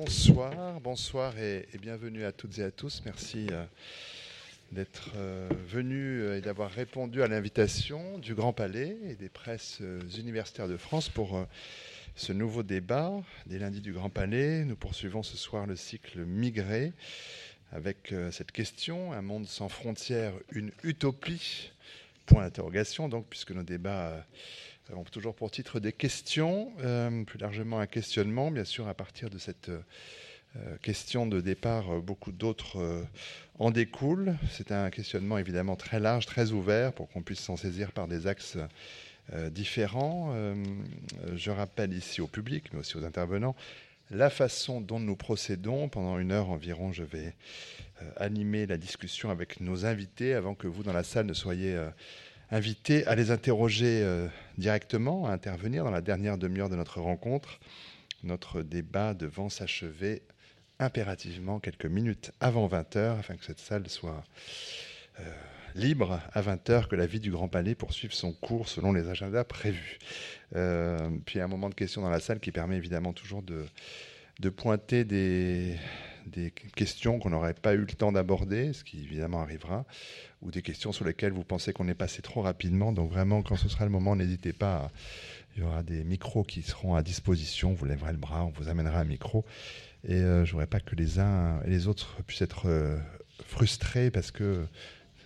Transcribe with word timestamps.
Bonsoir, 0.00 0.80
bonsoir 0.80 1.36
et, 1.40 1.66
bienvenue 1.80 2.24
à 2.24 2.30
toutes 2.30 2.56
et 2.58 2.62
à 2.62 2.70
tous. 2.70 3.02
Merci 3.04 3.48
euh, 3.50 3.64
d'être 4.70 5.10
euh, 5.16 5.48
venus 5.66 6.22
euh, 6.22 6.38
et 6.38 6.40
d'avoir 6.40 6.70
répondu 6.70 7.20
à 7.20 7.26
l'invitation 7.26 8.16
du 8.18 8.36
Grand 8.36 8.52
Palais 8.52 8.96
et 9.08 9.16
des 9.16 9.28
presses 9.28 9.82
universitaires 10.16 10.68
de 10.68 10.76
France 10.76 11.08
pour 11.08 11.44
ce 12.14 12.32
nouveau 12.32 12.62
débat 12.62 13.12
des 13.46 13.58
lundis 13.58 13.80
du 13.80 13.92
Grand 13.92 14.08
Palais. 14.08 14.64
Nous 14.64 14.76
poursuivons 14.76 15.24
ce 15.24 15.36
soir 15.36 15.66
le 15.66 15.74
cycle 15.74 16.20
Migré 16.20 16.92
avec 17.72 18.14
cette 18.30 18.52
question, 18.52 19.12
un 19.12 19.22
monde 19.22 19.48
sans 19.48 19.68
frontières, 19.68 20.32
une 20.52 20.70
utopie? 20.84 21.72
Point 22.26 22.42
d'interrogation, 22.42 23.08
donc, 23.08 23.26
puisque 23.28 23.52
nos 23.52 23.62
débats 23.62 24.24
ont 24.94 25.04
toujours 25.04 25.34
pour 25.34 25.50
titre 25.50 25.80
des 25.80 25.92
questions, 25.92 26.72
euh, 26.80 27.24
plus 27.24 27.38
largement 27.38 27.80
un 27.80 27.86
questionnement, 27.86 28.50
bien 28.50 28.64
sûr, 28.64 28.88
à 28.88 28.94
partir 28.94 29.30
de 29.30 29.38
cette 29.38 29.68
euh, 29.68 30.76
question 30.82 31.26
de 31.26 31.40
départ, 31.40 31.92
euh, 31.92 32.00
beaucoup 32.00 32.32
d'autres 32.32 33.06
en 33.58 33.70
découlent. 33.70 34.36
C'est 34.50 34.72
un 34.72 34.90
questionnement 34.90 35.38
évidemment 35.38 35.76
très 35.76 36.00
large, 36.00 36.26
très 36.26 36.52
ouvert, 36.52 36.92
pour 36.92 37.08
qu'on 37.08 37.22
puisse 37.22 37.40
s'en 37.40 37.56
saisir 37.56 37.92
par 37.92 38.08
des 38.08 38.26
axes 38.26 38.56
différents. 39.50 40.34
je 41.34 41.50
rappelle 41.50 41.92
ici 41.92 42.22
au 42.22 42.26
public, 42.26 42.72
mais 42.72 42.78
aussi 42.78 42.96
aux 42.96 43.04
intervenants, 43.04 43.54
la 44.10 44.30
façon 44.30 44.80
dont 44.80 44.98
nous 44.98 45.16
procédons. 45.16 45.90
Pendant 45.90 46.18
une 46.18 46.32
heure 46.32 46.48
environ, 46.48 46.92
je 46.92 47.02
vais 47.02 47.34
animer 48.16 48.64
la 48.64 48.78
discussion 48.78 49.28
avec 49.28 49.60
nos 49.60 49.84
invités 49.84 50.32
avant 50.32 50.54
que 50.54 50.66
vous, 50.66 50.82
dans 50.82 50.94
la 50.94 51.02
salle, 51.02 51.26
ne 51.26 51.34
soyez 51.34 51.78
invité 52.50 53.06
à 53.06 53.14
les 53.14 53.30
interroger 53.30 54.02
euh, 54.02 54.26
directement, 54.56 55.26
à 55.26 55.32
intervenir 55.32 55.84
dans 55.84 55.90
la 55.90 56.00
dernière 56.00 56.38
demi-heure 56.38 56.68
de 56.68 56.76
notre 56.76 57.00
rencontre. 57.00 57.60
Notre 58.24 58.62
débat 58.62 59.14
devant 59.14 59.48
s'achever 59.48 60.22
impérativement 60.78 61.60
quelques 61.60 61.86
minutes 61.86 62.32
avant 62.40 62.66
20h, 62.68 63.18
afin 63.18 63.36
que 63.36 63.44
cette 63.44 63.60
salle 63.60 63.88
soit 63.88 64.24
euh, 65.20 65.22
libre 65.74 66.20
à 66.32 66.42
20h, 66.42 66.88
que 66.88 66.96
la 66.96 67.06
vie 67.06 67.20
du 67.20 67.30
Grand 67.30 67.48
Palais 67.48 67.74
poursuive 67.74 68.12
son 68.12 68.32
cours 68.32 68.68
selon 68.68 68.92
les 68.92 69.08
agendas 69.08 69.44
prévus. 69.44 69.98
Euh, 70.56 71.10
puis 71.26 71.40
un 71.40 71.48
moment 71.48 71.68
de 71.68 71.74
questions 71.74 72.02
dans 72.02 72.10
la 72.10 72.20
salle 72.20 72.40
qui 72.40 72.52
permet 72.52 72.76
évidemment 72.76 73.12
toujours 73.12 73.42
de, 73.42 73.66
de 74.40 74.48
pointer 74.48 75.04
des, 75.04 75.76
des 76.28 76.50
questions 76.50 77.18
qu'on 77.18 77.30
n'aurait 77.30 77.54
pas 77.54 77.74
eu 77.74 77.78
le 77.78 77.86
temps 77.86 78.12
d'aborder, 78.12 78.72
ce 78.72 78.84
qui 78.84 79.02
évidemment 79.02 79.40
arrivera, 79.40 79.84
ou 80.42 80.50
des 80.50 80.62
questions 80.62 80.92
sur 80.92 81.04
lesquelles 81.04 81.32
vous 81.32 81.44
pensez 81.44 81.72
qu'on 81.72 81.88
est 81.88 81.94
passé 81.94 82.22
trop 82.22 82.42
rapidement. 82.42 82.92
Donc 82.92 83.10
vraiment, 83.10 83.42
quand 83.42 83.56
ce 83.56 83.68
sera 83.68 83.84
le 83.84 83.90
moment, 83.90 84.16
n'hésitez 84.16 84.52
pas. 84.52 84.90
Il 85.56 85.62
y 85.62 85.66
aura 85.66 85.82
des 85.82 86.04
micros 86.04 86.44
qui 86.44 86.62
seront 86.62 86.94
à 86.94 87.02
disposition. 87.02 87.72
Vous 87.72 87.84
lèverez 87.84 88.12
le 88.12 88.18
bras, 88.18 88.44
on 88.44 88.50
vous 88.50 88.68
amènera 88.68 89.00
un 89.00 89.04
micro. 89.04 89.44
Et 90.06 90.14
euh, 90.14 90.44
je 90.44 90.50
ne 90.50 90.52
voudrais 90.52 90.66
pas 90.68 90.80
que 90.80 90.94
les 90.94 91.18
uns 91.18 91.60
et 91.64 91.70
les 91.70 91.88
autres 91.88 92.22
puissent 92.26 92.42
être 92.42 92.68
euh, 92.68 92.96
frustrés 93.44 94.10
parce 94.10 94.30
que 94.30 94.64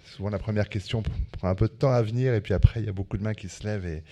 souvent 0.05 0.30
la 0.30 0.39
première 0.39 0.69
question 0.69 1.03
prend 1.33 1.48
un 1.48 1.55
peu 1.55 1.69
de 1.69 1.73
temps 1.73 1.92
à 1.92 2.03
venir 2.03 2.34
et 2.34 2.41
puis 2.41 2.55
après 2.55 2.80
il 2.80 2.86
y 2.86 2.89
a 2.89 2.92
beaucoup 2.92 3.19
de 3.19 3.23
mains 3.23 3.34
qui 3.34 3.48
se 3.48 3.64
lèvent 3.64 3.86
et, 3.86 4.03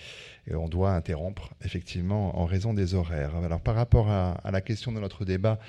on 0.53 0.67
doit 0.67 0.93
interrompre 0.93 1.53
effectivement 1.63 2.39
en 2.39 2.45
raison 2.45 2.73
des 2.73 2.95
horaires. 2.95 3.35
Alors 3.35 3.61
par 3.61 3.75
rapport 3.75 4.09
à 4.09 4.51
la 4.51 4.59
question 4.59 4.91
de 4.91 4.99
notre 4.99 5.23
débat, 5.23 5.59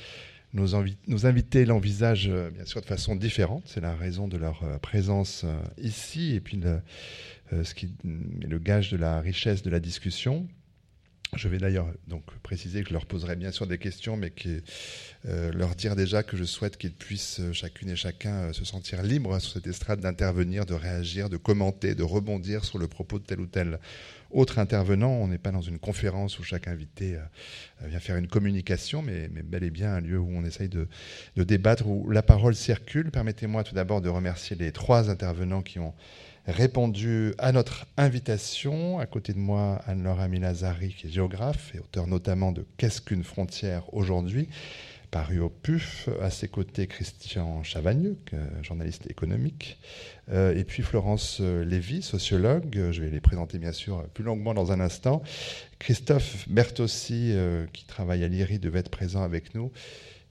nos, 0.53 1.27
invités 1.27 1.64
l'envisagent 1.64 2.28
euh, 2.28 2.50
bien 2.50 2.64
sûr 2.64 2.81
de 2.81 2.86
façon 2.86 3.17
différente. 3.17 3.64
C'est 3.67 3.81
la 3.81 3.95
raison 3.95 4.28
de 4.28 4.36
leur 4.36 4.62
euh, 4.64 4.78
présence 4.78 5.42
euh, 5.45 5.58
ici 5.78 6.34
et 6.34 6.41
puis 6.41 6.58
le, 6.58 6.81
ce 7.64 7.75
qui 7.75 7.86
est 7.86 8.47
le 8.47 8.58
gage 8.58 8.91
de 8.91 8.97
la 8.97 9.20
richesse 9.20 9.62
de 9.62 9.70
la 9.70 9.80
discussion. 9.80 10.47
Je 11.34 11.48
vais 11.48 11.56
d'ailleurs 11.56 11.91
donc 12.08 12.25
préciser 12.42 12.83
que 12.83 12.91
je 12.91 12.92
leur 12.92 13.06
poserai 13.06 13.36
bien 13.36 13.53
sûr 13.53 13.67
des 13.67 13.78
questions, 13.78 14.19
mais 14.19 14.28
que, 14.28 14.61
leur 15.25 15.75
dire 15.75 15.97
déjà 15.97 16.23
que 16.23 16.36
je 16.36 16.45
souhaite 16.45 16.77
qu'ils 16.77 16.92
puissent 16.92 17.41
chacune 17.53 17.89
et 17.89 17.97
chacun 17.97 18.53
se 18.53 18.67
sentir 18.67 19.03
libres 19.03 19.39
sur 19.39 19.55
cette 19.55 19.67
estrade 19.67 20.00
d'intervenir, 20.00 20.67
de 20.67 20.75
réagir, 20.75 21.30
de 21.30 21.39
commenter, 21.39 21.95
de 21.95 22.03
rebondir 22.03 22.67
sur 22.67 22.77
le 22.77 22.86
propos 22.86 23.18
de 23.18 23.24
tel 23.24 23.41
ou 23.41 23.46
tel 23.46 23.79
autre 24.32 24.58
intervenant. 24.58 25.10
On 25.10 25.28
n'est 25.28 25.38
pas 25.38 25.50
dans 25.50 25.60
une 25.60 25.78
conférence 25.78 26.38
où 26.38 26.42
chaque 26.42 26.68
invité 26.68 27.16
euh, 27.16 27.88
vient 27.88 28.00
faire 28.00 28.16
une 28.16 28.28
communication, 28.28 29.02
mais, 29.02 29.28
bel 29.28 29.64
et 29.64 29.70
bien 29.70 29.94
un 29.94 30.00
lieu 30.00 30.18
où 30.18 30.28
on 30.32 30.44
essaye 30.44 30.68
de, 30.68 30.88
débattre, 31.36 31.86
où 31.86 32.10
la 32.10 32.22
parole 32.22 32.54
circule. 32.54 33.10
Permettez-moi 33.10 33.64
tout 33.64 33.74
d'abord 33.74 34.00
de 34.00 34.08
remercier 34.08 34.56
les 34.56 34.72
trois 34.72 35.10
intervenants 35.10 35.62
qui 35.62 35.78
ont 35.78 35.94
répondu 36.46 37.34
à 37.38 37.52
notre 37.52 37.86
invitation. 37.96 38.98
À 38.98 39.06
côté 39.06 39.32
de 39.32 39.38
moi, 39.38 39.80
Anne-Laure 39.86 40.20
Amilazari, 40.20 40.94
qui 40.94 41.06
est 41.06 41.10
géographe 41.10 41.74
et 41.74 41.78
auteur 41.78 42.06
notamment 42.06 42.52
de 42.52 42.66
Qu'est-ce 42.76 43.00
qu'une 43.00 43.24
frontière 43.24 43.92
aujourd'hui? 43.94 44.48
Paru 45.12 45.40
au 45.40 45.50
PUF. 45.50 46.08
À 46.20 46.30
ses 46.30 46.48
côtés, 46.48 46.89
Christian 46.89 47.62
Chavagneux, 47.62 48.17
journaliste 48.62 49.08
économique. 49.08 49.78
Euh, 50.33 50.56
et 50.56 50.64
puis 50.64 50.83
Florence 50.83 51.39
euh, 51.40 51.64
Lévy, 51.64 52.02
sociologue. 52.02 52.90
Je 52.90 53.02
vais 53.02 53.11
les 53.11 53.20
présenter 53.20 53.58
bien 53.58 53.73
sûr 53.73 54.02
plus 54.14 54.24
longuement 54.24 54.55
dans 54.55 54.73
un 54.73 54.80
instant. 54.80 55.23
Christophe 55.78 56.48
Bertossi, 56.48 57.33
euh, 57.33 57.67
qui 57.73 57.84
travaille 57.84 58.24
à 58.24 58.28
l'IRI, 58.28 58.58
devait 58.58 58.80
être 58.80 58.90
présent 58.90 59.23
avec 59.23 59.55
nous. 59.55 59.70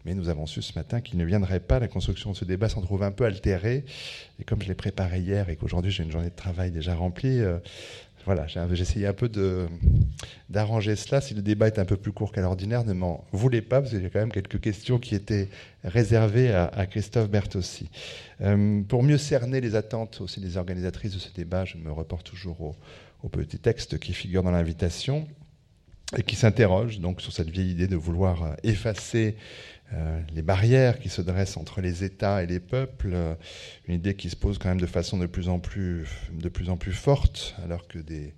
Mais 0.03 0.15
nous 0.15 0.29
avons 0.29 0.47
su 0.47 0.63
ce 0.63 0.73
matin 0.73 0.99
qu'il 0.99 1.19
ne 1.19 1.25
viendrait 1.25 1.59
pas. 1.59 1.79
La 1.79 1.87
construction 1.87 2.31
de 2.31 2.35
ce 2.35 2.43
débat 2.43 2.67
s'en 2.67 2.81
trouve 2.81 3.03
un 3.03 3.11
peu 3.11 3.25
altérée. 3.25 3.85
Et 4.39 4.43
comme 4.43 4.63
je 4.63 4.67
l'ai 4.67 4.73
préparé 4.73 5.19
hier 5.19 5.49
et 5.49 5.57
qu'aujourd'hui 5.57 5.91
j'ai 5.91 6.01
une 6.01 6.11
journée 6.11 6.31
de 6.31 6.35
travail 6.35 6.71
déjà 6.71 6.95
remplie, 6.95 7.39
voilà, 8.25 8.47
j'ai 8.47 8.81
essayé 8.81 9.07
un 9.07 9.13
peu 9.13 9.29
d'arranger 10.49 10.95
cela. 10.95 11.21
Si 11.21 11.33
le 11.33 11.41
débat 11.41 11.67
est 11.67 11.79
un 11.79 11.85
peu 11.85 11.97
plus 11.97 12.11
court 12.11 12.31
qu'à 12.31 12.41
l'ordinaire, 12.41 12.83
ne 12.83 12.93
m'en 12.93 13.23
voulez 13.31 13.61
pas, 13.61 13.81
parce 13.81 13.93
y 13.93 14.05
a 14.05 14.09
quand 14.09 14.19
même 14.19 14.31
quelques 14.31 14.59
questions 14.59 14.99
qui 14.99 15.15
étaient 15.15 15.49
réservées 15.83 16.53
à, 16.53 16.85
Christophe 16.85 17.29
Bertossi. 17.29 17.89
Euh, 18.41 18.81
pour 18.83 19.03
mieux 19.03 19.17
cerner 19.17 19.61
les 19.61 19.75
attentes 19.75 20.21
aussi 20.21 20.39
des 20.39 20.57
organisatrices 20.57 21.13
de 21.13 21.19
ce 21.19 21.31
débat, 21.33 21.65
je 21.65 21.77
me 21.77 21.91
reporte 21.91 22.25
toujours 22.25 22.61
au, 22.61 22.75
au 23.23 23.29
petit 23.29 23.59
texte 23.59 23.99
qui 23.99 24.13
figure 24.13 24.43
dans 24.43 24.51
l'invitation 24.51 25.27
et 26.17 26.23
qui 26.23 26.35
s'interroge 26.35 26.99
donc 26.99 27.21
sur 27.21 27.31
cette 27.31 27.49
vieille 27.49 27.71
idée 27.71 27.87
de 27.87 27.95
vouloir 27.95 28.43
euh, 28.43 28.53
effacer 28.63 29.35
euh, 29.93 30.21
les 30.33 30.41
barrières 30.41 30.99
qui 30.99 31.09
se 31.09 31.21
dressent 31.21 31.57
entre 31.57 31.81
les 31.81 32.03
États 32.03 32.43
et 32.43 32.47
les 32.47 32.59
peuples, 32.59 33.11
euh, 33.13 33.33
une 33.87 33.95
idée 33.95 34.15
qui 34.15 34.29
se 34.29 34.35
pose 34.35 34.57
quand 34.57 34.69
même 34.69 34.79
de 34.79 34.85
façon 34.85 35.17
de 35.17 35.25
plus 35.25 35.49
en 35.49 35.59
plus, 35.59 36.07
de 36.31 36.49
plus, 36.49 36.69
en 36.69 36.77
plus 36.77 36.93
forte, 36.93 37.55
alors 37.63 37.87
que 37.87 37.99
des, 37.99 38.33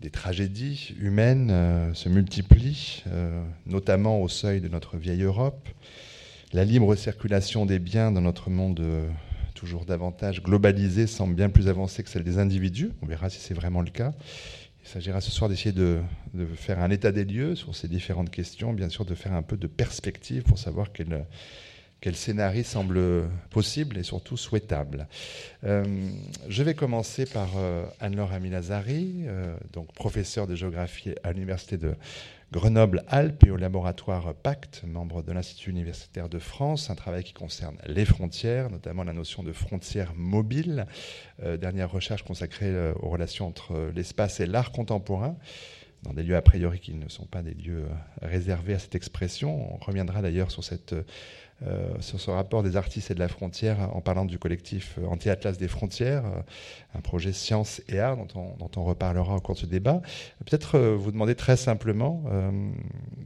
des 0.00 0.10
tragédies 0.10 0.94
humaines 1.00 1.50
euh, 1.50 1.94
se 1.94 2.08
multiplient, 2.08 3.04
notamment 3.66 4.20
au 4.20 4.28
seuil 4.28 4.60
de 4.60 4.68
notre 4.68 4.96
vieille 4.96 5.22
Europe. 5.22 5.68
La 6.52 6.64
libre 6.64 6.94
circulation 6.96 7.64
des 7.64 7.78
biens 7.78 8.12
dans 8.12 8.20
notre 8.20 8.50
monde 8.50 8.82
toujours 9.54 9.84
davantage 9.84 10.42
globalisé 10.42 11.06
semble 11.06 11.34
bien 11.34 11.48
plus 11.48 11.68
avancée 11.68 12.02
que 12.02 12.10
celle 12.10 12.24
des 12.24 12.38
individus. 12.38 12.90
On 13.00 13.06
verra 13.06 13.30
si 13.30 13.38
c'est 13.38 13.54
vraiment 13.54 13.80
le 13.80 13.90
cas. 13.90 14.12
Il 14.84 14.88
s'agira 14.88 15.20
ce 15.20 15.30
soir 15.30 15.48
d'essayer 15.48 15.72
de, 15.72 16.00
faire 16.56 16.80
un 16.80 16.90
état 16.90 17.12
des 17.12 17.24
lieux 17.24 17.54
sur 17.54 17.74
ces 17.74 17.88
différentes 17.88 18.30
questions, 18.30 18.72
bien 18.72 18.88
sûr 18.88 19.04
de 19.04 19.14
faire 19.14 19.32
un 19.32 19.42
peu 19.42 19.56
de 19.56 19.66
perspective 19.66 20.42
pour 20.42 20.58
savoir 20.58 20.88
quel, 20.92 22.16
scénario 22.16 22.64
semble 22.64 23.28
possible 23.50 23.96
et 23.96 24.02
surtout 24.02 24.36
souhaitable. 24.36 25.06
Euh, 25.64 25.84
je 26.48 26.62
vais 26.64 26.74
commencer 26.74 27.26
par 27.26 27.50
euh, 27.56 27.84
Anne-Laure 28.00 28.32
euh, 28.32 29.56
donc 29.72 29.92
professeure 29.94 30.48
de 30.48 30.56
géographie 30.56 31.14
à 31.22 31.32
l'Université 31.32 31.76
de 31.76 31.94
Grenoble-Alpes 32.52 33.44
et 33.44 33.50
au 33.50 33.56
laboratoire 33.56 34.34
Pacte, 34.34 34.82
membre 34.86 35.22
de 35.22 35.32
l'Institut 35.32 35.70
universitaire 35.70 36.28
de 36.28 36.38
France, 36.38 36.90
un 36.90 36.94
travail 36.94 37.24
qui 37.24 37.32
concerne 37.32 37.78
les 37.86 38.04
frontières, 38.04 38.68
notamment 38.68 39.04
la 39.04 39.14
notion 39.14 39.42
de 39.42 39.52
frontières 39.52 40.12
mobiles, 40.14 40.84
euh, 41.42 41.56
dernière 41.56 41.90
recherche 41.90 42.24
consacrée 42.24 42.66
euh, 42.66 42.92
aux 43.00 43.08
relations 43.08 43.46
entre 43.46 43.90
l'espace 43.94 44.38
et 44.40 44.44
l'art 44.44 44.70
contemporain 44.70 45.34
dans 46.02 46.12
des 46.12 46.22
lieux 46.22 46.36
a 46.36 46.42
priori 46.42 46.78
qui 46.78 46.92
ne 46.92 47.08
sont 47.08 47.24
pas 47.24 47.42
des 47.42 47.54
lieux 47.54 47.84
euh, 47.84 47.94
réservés 48.20 48.74
à 48.74 48.78
cette 48.78 48.96
expression. 48.96 49.74
On 49.74 49.78
reviendra 49.78 50.20
d'ailleurs 50.20 50.50
sur 50.50 50.62
cette 50.62 50.94
euh, 51.66 51.94
sur 52.00 52.20
ce 52.20 52.30
rapport 52.30 52.64
des 52.64 52.76
artistes 52.76 53.12
et 53.12 53.14
de 53.14 53.20
la 53.20 53.28
frontière 53.28 53.94
en 53.94 54.00
parlant 54.00 54.24
du 54.24 54.38
collectif 54.38 54.98
euh, 54.98 55.06
Anti-Atlas 55.06 55.58
des 55.58 55.68
frontières, 55.68 56.24
euh, 56.26 56.40
un 56.96 57.00
projet 57.00 57.32
science 57.32 57.80
et 57.88 58.00
art 58.00 58.16
dont 58.16 58.70
on, 58.76 58.84
reparlera 58.84 59.36
au 59.36 59.40
cours 59.40 59.54
de 59.54 59.60
ce 59.60 59.66
débat. 59.66 60.02
Peut-être 60.44 60.78
vous 60.78 61.12
demander 61.12 61.36
très 61.36 61.56
simplement 61.56 62.24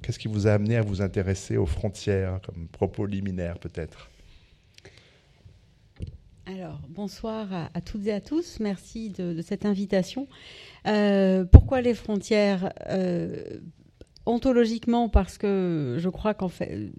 qu'est-ce 0.03 0.19
qui 0.19 0.29
vous 0.29 0.47
a 0.47 0.53
amené 0.53 0.77
à 0.77 0.83
vous 0.83 1.01
intéresser 1.01 1.57
aux 1.57 1.67
frontières, 1.67 2.41
comme 2.45 2.69
propos 2.69 3.07
liminaire 3.07 3.59
peut-être? 3.59 4.11
Alors, 6.45 6.81
bonsoir 6.89 7.49
à, 7.73 7.81
toutes 7.81 8.07
et 8.07 8.13
à 8.13 8.21
tous. 8.21 8.61
Merci 8.61 9.11
de, 9.11 9.41
cette 9.41 9.65
invitation. 9.65 10.29
pourquoi 11.51 11.81
les 11.81 11.95
frontières? 11.95 12.73
Ontologiquement 14.27 15.09
parce 15.09 15.39
que 15.39 15.97
je 15.99 16.09
crois 16.09 16.35
qu'en 16.35 16.49
fait, 16.49 16.91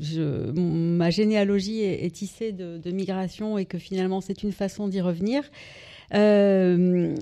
ma 0.55 1.09
généalogie 1.09 1.83
est, 1.83 2.13
tissée 2.13 2.51
de, 2.51 2.91
migration 2.91 3.57
et 3.57 3.65
que 3.65 3.77
finalement 3.77 4.21
c'est 4.21 4.43
une 4.43 4.51
façon 4.53 4.87
d'y 4.87 5.01
revenir. 5.01 5.43
euh, 6.13 7.15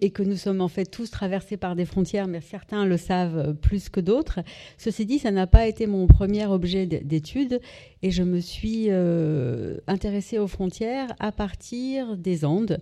et 0.00 0.10
que 0.10 0.22
nous 0.22 0.36
sommes 0.36 0.60
en 0.60 0.68
fait 0.68 0.84
tous 0.84 1.10
traversés 1.10 1.56
par 1.56 1.74
des 1.74 1.84
frontières, 1.84 2.28
mais 2.28 2.40
certains 2.40 2.84
le 2.84 2.96
savent 2.96 3.54
plus 3.54 3.88
que 3.88 4.00
d'autres. 4.00 4.40
Ceci 4.76 5.06
dit, 5.06 5.18
ça 5.18 5.30
n'a 5.30 5.46
pas 5.46 5.66
été 5.66 5.86
mon 5.86 6.06
premier 6.06 6.46
objet 6.46 6.86
d'étude 6.86 7.60
et 8.02 8.10
je 8.10 8.22
me 8.22 8.40
suis 8.40 8.86
euh, 8.88 9.78
intéressée 9.86 10.38
aux 10.38 10.46
frontières 10.46 11.08
à 11.18 11.32
partir 11.32 12.16
des 12.16 12.44
Andes 12.44 12.80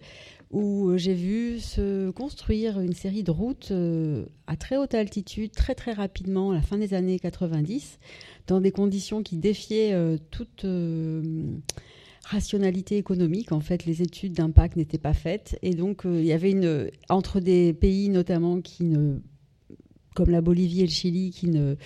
où 0.50 0.96
j'ai 0.96 1.14
vu 1.14 1.60
se 1.60 2.10
construire 2.10 2.80
une 2.80 2.94
série 2.94 3.22
de 3.22 3.30
routes 3.30 3.68
euh, 3.70 4.24
à 4.46 4.56
très 4.56 4.76
haute 4.76 4.94
altitude, 4.94 5.52
très 5.52 5.74
très 5.74 5.92
rapidement, 5.92 6.52
à 6.52 6.54
la 6.54 6.62
fin 6.62 6.78
des 6.78 6.94
années 6.94 7.18
90, 7.18 7.98
dans 8.46 8.60
des 8.60 8.70
conditions 8.70 9.22
qui 9.22 9.36
défiaient 9.36 9.92
euh, 9.92 10.16
toute 10.30 10.64
euh, 10.64 11.22
rationalité 12.24 12.96
économique. 12.96 13.52
En 13.52 13.60
fait, 13.60 13.84
les 13.84 14.00
études 14.00 14.32
d'impact 14.32 14.76
n'étaient 14.76 14.96
pas 14.96 15.14
faites. 15.14 15.58
Et 15.62 15.74
donc, 15.74 16.02
il 16.04 16.24
y 16.24 16.32
avait 16.32 16.52
une, 16.52 16.90
entre 17.10 17.40
des 17.40 17.74
pays 17.74 18.08
notamment 18.08 18.60
qui 18.60 18.84
ne 18.84 19.18
comme 20.18 20.30
la 20.30 20.40
Bolivie 20.40 20.80
et 20.80 20.86
le 20.86 20.90
Chili, 20.90 21.30
qui 21.30 21.46
ne, 21.46 21.76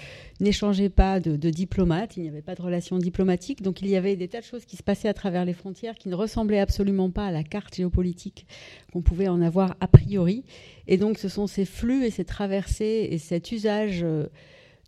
n'échangeaient 0.41 0.89
pas 0.89 1.21
de, 1.21 1.37
diplomates, 1.51 2.17
il 2.17 2.23
n'y 2.23 2.31
avait 2.31 2.41
pas 2.41 2.55
de 2.55 2.63
relations 2.63 2.97
diplomatiques, 2.97 3.61
donc 3.61 3.83
il 3.83 3.89
y 3.91 3.95
avait 3.95 4.17
des 4.17 4.27
tas 4.27 4.41
de 4.41 4.47
choses 4.47 4.65
qui 4.65 4.79
se 4.79 4.83
passaient 4.83 5.09
à 5.09 5.13
travers 5.13 5.45
les 5.45 5.53
frontières 5.53 5.97
qui 5.97 6.09
ne 6.09 6.15
ressemblaient 6.15 6.59
absolument 6.59 7.11
pas 7.11 7.27
à 7.27 7.31
la 7.31 7.43
carte 7.43 7.75
géopolitique 7.75 8.47
qu'on 8.91 9.03
pouvait 9.03 9.29
en 9.29 9.43
avoir 9.43 9.77
a 9.81 9.87
priori. 9.87 10.45
Et 10.89 10.97
donc 10.97 11.19
ce 11.19 11.29
sont 11.29 11.47
ces 11.47 11.67
flux 11.67 12.07
et 12.07 12.11
ces 12.11 12.25
traversées 12.25 13.07
et 13.11 13.19
cet 13.19 13.53
usage 13.53 14.01
euh, 14.03 14.29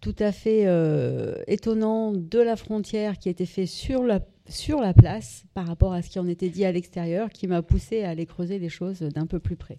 tout 0.01 0.17
à 0.21 0.33
fait 0.33 0.63
euh, 0.65 1.35
étonnant 1.47 2.13
de 2.13 2.39
la 2.39 2.57
frontière 2.57 3.19
qui 3.19 3.29
était 3.29 3.45
fait 3.45 3.67
sur 3.67 4.05
la, 4.05 4.21
sur 4.49 4.81
la 4.81 4.95
place 4.95 5.45
par 5.53 5.67
rapport 5.67 5.93
à 5.93 6.01
ce 6.01 6.09
qui 6.09 6.19
en 6.19 6.27
était 6.27 6.49
dit 6.49 6.65
à 6.65 6.73
l'extérieur 6.73 7.29
qui 7.29 7.47
m'a 7.47 7.61
poussé 7.61 8.05
à 8.05 8.09
aller 8.09 8.25
creuser 8.25 8.59
les 8.59 8.71
choses 8.71 9.01
d'un 9.01 9.27
peu 9.27 9.39
plus 9.39 9.57
près. 9.57 9.77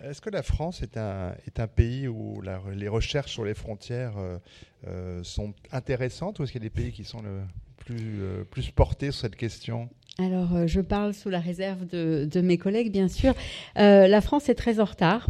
Est-ce 0.00 0.20
que 0.20 0.30
la 0.30 0.42
France 0.42 0.82
est 0.82 0.96
un, 0.96 1.34
est 1.46 1.58
un 1.58 1.66
pays 1.66 2.06
où 2.06 2.40
les 2.72 2.88
recherches 2.88 3.32
sur 3.32 3.44
les 3.44 3.54
frontières 3.54 4.16
euh, 4.16 4.38
euh, 4.86 5.24
sont 5.24 5.54
intéressantes 5.72 6.38
ou 6.38 6.44
est-ce 6.44 6.52
qu'il 6.52 6.62
y 6.62 6.66
a 6.66 6.68
des 6.68 6.74
pays 6.74 6.92
qui 6.92 7.04
sont 7.04 7.20
le 7.20 7.40
plus, 7.78 8.22
euh, 8.22 8.44
plus 8.44 8.70
portés 8.70 9.10
sur 9.10 9.22
cette 9.22 9.36
question? 9.36 9.88
Alors, 10.20 10.66
je 10.66 10.80
parle 10.80 11.14
sous 11.14 11.30
la 11.30 11.38
réserve 11.38 11.86
de, 11.86 12.28
de 12.30 12.40
mes 12.40 12.58
collègues, 12.58 12.90
bien 12.90 13.08
sûr. 13.08 13.34
la 13.76 14.20
France 14.20 14.48
est 14.48 14.54
très 14.54 14.80
en 14.80 14.84
retard 14.84 15.28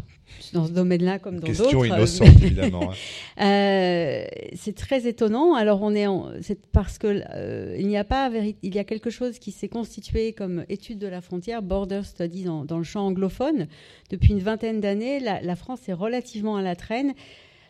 dans 0.52 0.67
ce 0.67 0.73
domaine-là 0.73 1.19
comme 1.19 1.37
dans 1.37 1.46
d'autres. 1.46 1.62
Question 1.62 1.85
innocente, 1.85 2.43
évidemment. 2.43 2.90
Hein. 2.90 2.94
Euh, 3.40 4.25
c'est 4.56 4.75
très 4.75 5.06
étonnant. 5.06 5.55
Alors 5.55 5.81
on 5.82 5.94
est, 5.94 6.06
c'est 6.43 6.61
parce 6.73 6.99
que 6.99 7.23
euh, 7.32 7.76
il 7.79 7.87
n'y 7.87 7.96
a 7.96 8.02
pas, 8.02 8.31
il 8.62 8.75
y 8.75 8.79
a 8.81 8.85
quelque 8.85 9.11
chose 9.11 9.38
qui 9.38 9.52
s'est 9.52 9.69
constitué 9.69 10.32
comme 10.32 10.64
étude 10.69 10.99
de 10.99 11.06
la 11.06 11.20
frontière, 11.20 11.62
border 11.62 12.00
study 12.02 12.43
dans, 12.43 12.64
dans 12.64 12.79
le 12.79 12.84
champ 12.84 13.06
anglophone. 13.06 13.69
Depuis 14.11 14.31
une 14.32 14.41
vingtaine 14.41 14.81
d'années, 14.81 15.20
la, 15.20 15.41
la 15.41 15.55
France 15.55 15.88
est 15.88 15.93
relativement 15.93 16.56
à 16.56 16.62
la 16.62 16.75
traîne. 16.75 17.14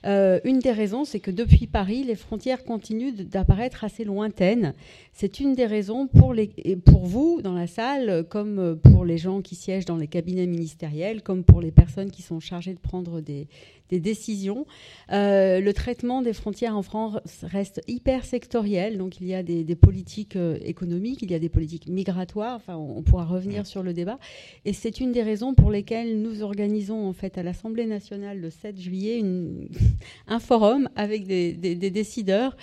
Euh, 0.07 0.41
une 0.45 0.59
des 0.59 0.73
raisons, 0.73 1.05
c'est 1.05 1.21
que 1.21 1.31
depuis 1.31 1.67
Paris, 1.67 2.05
les 2.05 2.15
frontières 2.15 2.65
continuent 2.65 3.13
d'apparaître 3.13 3.85
assez 3.85 4.05
lointaines. 4.05 4.75
C'est 5.13 5.41
une 5.41 5.55
des 5.55 5.67
raisons 5.67 6.07
pour, 6.07 6.35
les, 6.35 6.49
pour 6.85 7.07
vous 7.07 7.41
dans 7.43 7.55
la 7.55 7.67
salle, 7.67 8.25
comme 8.29 8.79
pour 8.83 9.05
les 9.05 9.19
gens 9.19 9.43
qui 9.43 9.55
siègent 9.55 9.87
dans 9.87 9.97
les 9.97 10.07
cabinets 10.07 10.47
ministériels, 10.47 11.23
comme 11.23 11.45
pour 11.45 11.61
les 11.61 11.73
personnes 11.73 12.11
qui 12.11 12.23
sont 12.23 12.41
chargées 12.41 12.75
de 12.75 12.79
prendre 12.79 13.21
des, 13.21 13.49
des 13.91 14.01
décisions. 14.01 14.67
Euh, 15.13 15.61
le 15.61 15.73
traitement 15.73 16.23
des 16.23 16.33
frontières 16.33 16.77
en 16.77 16.83
France 16.83 17.17
reste 17.43 17.81
hyper 17.87 18.25
sectoriel, 18.25 18.99
donc 18.99 19.21
il 19.21 19.27
y 19.27 19.35
a 19.35 19.43
des, 19.43 19.65
politiques 19.75 20.37
euh, 20.37 20.59
économiques, 20.63 21.23
il 21.23 21.31
y 21.31 21.35
a 21.35 21.39
des 21.39 21.49
politiques 21.49 21.87
migratoires, 21.87 22.57
enfin 22.57 22.77
on, 22.77 23.03
pourra 23.03 23.25
revenir 23.25 23.67
sur 23.67 23.83
le 23.83 23.93
débat, 23.93 24.19
et 24.65 24.73
c'est 24.73 25.01
une 25.01 25.13
des 25.13 25.23
raisons 25.23 25.55
pour 25.55 25.71
lesquelles 25.71 26.21
nous 26.21 26.43
organisons 26.43 27.07
en 27.09 27.13
fait 27.13 27.39
à 27.39 27.43
l'Assemblée 27.43 27.87
nationale 27.87 28.41
le 28.41 28.51
7 28.51 28.79
juillet 28.79 29.19
une, 29.19 29.69
un 30.29 30.41
forum 30.41 30.89
avec 30.97 31.27
des, 31.27 31.55
décideurs 31.55 32.57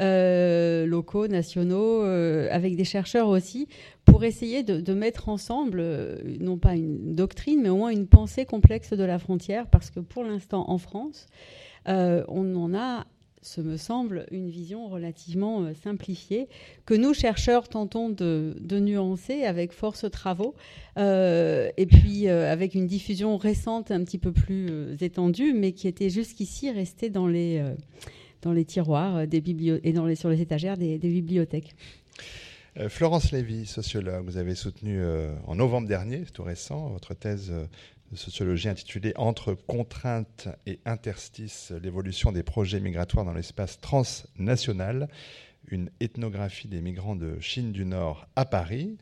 euh, 0.00 0.86
locaux, 0.86 1.28
nationaux, 1.28 2.02
avec 2.02 2.76
des 2.76 2.84
chercheurs 2.84 3.28
aussi, 3.28 3.68
pour 4.04 4.24
essayer 4.24 4.62
de, 4.62 4.94
mettre 4.94 5.28
ensemble, 5.28 5.78
euh, 5.80 6.16
non 6.40 6.58
pas 6.58 6.74
une 6.74 7.14
doctrine, 7.14 7.62
mais 7.62 7.68
au 7.68 7.76
moins 7.76 7.90
une 7.90 8.06
pensée 8.06 8.44
complexe 8.44 8.92
de 8.92 9.04
la 9.04 9.18
frontière, 9.18 9.66
parce 9.68 9.90
que 9.90 10.00
pour 10.00 10.24
l'instant, 10.24 10.68
en 10.68 10.78
France, 10.78 11.26
euh, 11.88 12.24
on 12.28 12.54
en 12.56 12.74
a, 12.74 13.06
ce 13.42 13.60
me 13.60 13.76
semble, 13.76 14.26
une 14.30 14.48
vision 14.48 14.88
relativement 14.88 15.62
euh, 15.62 15.72
simplifiée, 15.74 16.48
que 16.84 16.94
nous, 16.94 17.14
chercheurs, 17.14 17.68
tentons 17.68 18.08
de, 18.08 18.54
nuancer 18.70 19.44
avec 19.44 19.72
force 19.72 20.10
travaux, 20.10 20.54
et 20.96 21.86
puis 21.86 22.28
avec 22.28 22.74
une 22.74 22.86
diffusion 22.86 23.36
récente 23.36 23.90
un 23.90 24.02
petit 24.04 24.18
peu 24.18 24.32
plus 24.32 24.96
étendue, 25.00 25.52
mais 25.54 25.72
qui 25.72 25.86
était 25.86 26.10
jusqu'ici 26.10 26.70
restée 26.70 27.08
dans 27.08 27.28
les, 27.28 27.62
dans 28.42 28.52
les 28.52 28.64
tiroirs 28.64 29.26
des 29.26 29.42
et 29.84 29.92
dans 29.92 30.06
les, 30.06 30.16
sur 30.16 30.28
les 30.28 30.40
étagères 30.40 30.76
des 30.76 30.98
bibliothèques. 30.98 31.74
Euh, 32.78 32.88
Florence 32.88 33.32
Lévy, 33.32 33.66
sociologue, 33.66 34.24
vous 34.24 34.38
avez 34.38 34.54
soutenu 34.54 34.98
euh, 34.98 35.34
en 35.46 35.56
novembre 35.56 35.86
dernier, 35.86 36.22
c'est 36.24 36.32
tout 36.32 36.42
récent, 36.42 36.88
votre 36.88 37.12
thèse 37.12 37.50
euh, 37.50 37.66
de 38.10 38.16
sociologie 38.16 38.68
intitulée 38.70 39.12
Entre 39.16 39.52
contraintes 39.52 40.48
et 40.64 40.80
interstices, 40.86 41.70
l'évolution 41.82 42.32
des 42.32 42.42
projets 42.42 42.80
migratoires 42.80 43.26
dans 43.26 43.34
l'espace 43.34 43.78
transnational, 43.80 45.08
une 45.68 45.90
ethnographie 46.00 46.66
des 46.66 46.80
migrants 46.80 47.14
de 47.14 47.38
Chine 47.40 47.72
du 47.72 47.84
Nord 47.84 48.26
à 48.36 48.46
Paris. 48.46 48.96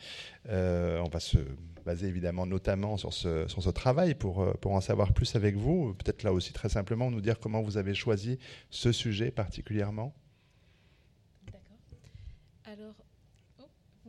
on 0.49 1.09
va 1.11 1.21
se 1.21 1.39
baser 1.87 2.07
évidemment 2.07 2.47
notamment 2.47 2.97
sur 2.97 3.13
ce, 3.13 3.49
sur 3.49 3.63
ce 3.63 3.71
travail 3.71 4.15
pour, 4.15 4.47
pour 4.59 4.73
en 4.73 4.81
savoir 4.81 5.13
plus 5.13 5.35
avec 5.35 5.57
vous. 5.57 5.95
Peut-être 5.95 6.23
là 6.23 6.33
aussi 6.33 6.53
très 6.53 6.69
simplement 6.69 7.11
nous 7.11 7.23
dire 7.23 7.41
comment 7.41 7.63
vous 7.63 7.79
avez 7.79 7.95
choisi 7.95 8.39
ce 8.69 8.93
sujet 8.93 9.31
particulièrement. 9.31 10.13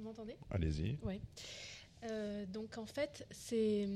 Vous 0.01 0.07
m'entendez? 0.07 0.35
Allez-y. 0.49 0.97
Euh, 2.03 2.45
donc 2.47 2.79
en 2.79 2.87
fait, 2.87 3.27
c'est. 3.29 3.87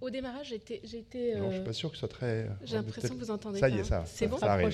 Au 0.00 0.10
démarrage, 0.10 0.48
j'étais. 0.48 0.80
j'étais 0.84 1.34
non, 1.36 1.50
je 1.50 1.56
suis 1.56 1.64
pas 1.64 1.72
sûr 1.72 1.90
que 1.90 1.96
ce 1.96 2.00
soit 2.00 2.08
très. 2.08 2.48
J'ai 2.64 2.76
l'impression 2.76 3.14
que 3.14 3.20
vous 3.20 3.30
entendez. 3.30 3.60
Ça 3.60 3.68
y 3.68 3.78
est, 3.78 3.84
ça. 3.84 4.04
C'est 4.06 4.26
bon? 4.26 4.38
Ça 4.38 4.52
arrive. 4.52 4.72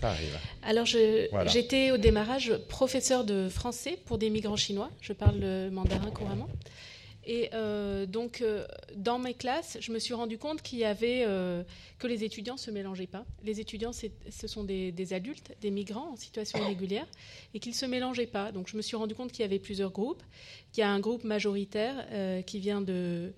ça 0.00 0.10
arrive. 0.10 0.38
Alors, 0.62 0.86
j'étais 0.86 1.90
au 1.90 1.96
démarrage 1.96 2.56
professeur 2.68 3.24
de 3.24 3.48
français 3.48 3.98
pour 4.04 4.18
des 4.18 4.28
migrants 4.30 4.56
chinois. 4.56 4.90
Je 5.00 5.12
parle 5.12 5.38
le 5.38 5.70
mandarin 5.70 6.10
couramment. 6.10 6.48
Et 7.26 7.50
euh, 7.52 8.06
donc, 8.06 8.40
euh, 8.40 8.66
dans 8.96 9.18
mes 9.18 9.34
classes, 9.34 9.76
je 9.80 9.92
me 9.92 9.98
suis 9.98 10.14
rendu 10.14 10.38
compte 10.38 10.62
qu'il 10.62 10.78
y 10.78 10.84
avait 10.84 11.24
euh, 11.26 11.62
que 11.98 12.06
les 12.06 12.24
étudiants 12.24 12.56
se 12.56 12.70
mélangeaient 12.70 13.06
pas. 13.06 13.26
Les 13.44 13.60
étudiants, 13.60 13.92
ce 13.92 14.46
sont 14.46 14.64
des, 14.64 15.12
adultes, 15.12 15.52
des 15.60 15.70
migrants 15.70 16.12
en 16.12 16.16
situation 16.16 16.58
irrégulière, 16.62 17.06
et 17.52 17.60
qu'ils 17.60 17.74
se 17.74 17.86
mélangeaient 17.86 18.26
pas. 18.26 18.52
Donc, 18.52 18.68
je 18.68 18.76
me 18.76 18.82
suis 18.82 18.96
rendu 18.96 19.14
compte 19.14 19.32
qu'il 19.32 19.42
y 19.42 19.44
avait 19.44 19.58
plusieurs 19.58 19.90
groupes. 19.90 20.22
Qu'il 20.72 20.80
y 20.80 20.84
a 20.84 20.90
un 20.90 21.00
groupe 21.00 21.24
majoritaire 21.24 22.06
qui 22.46 22.58
vient 22.58 22.80
de, 22.80 23.32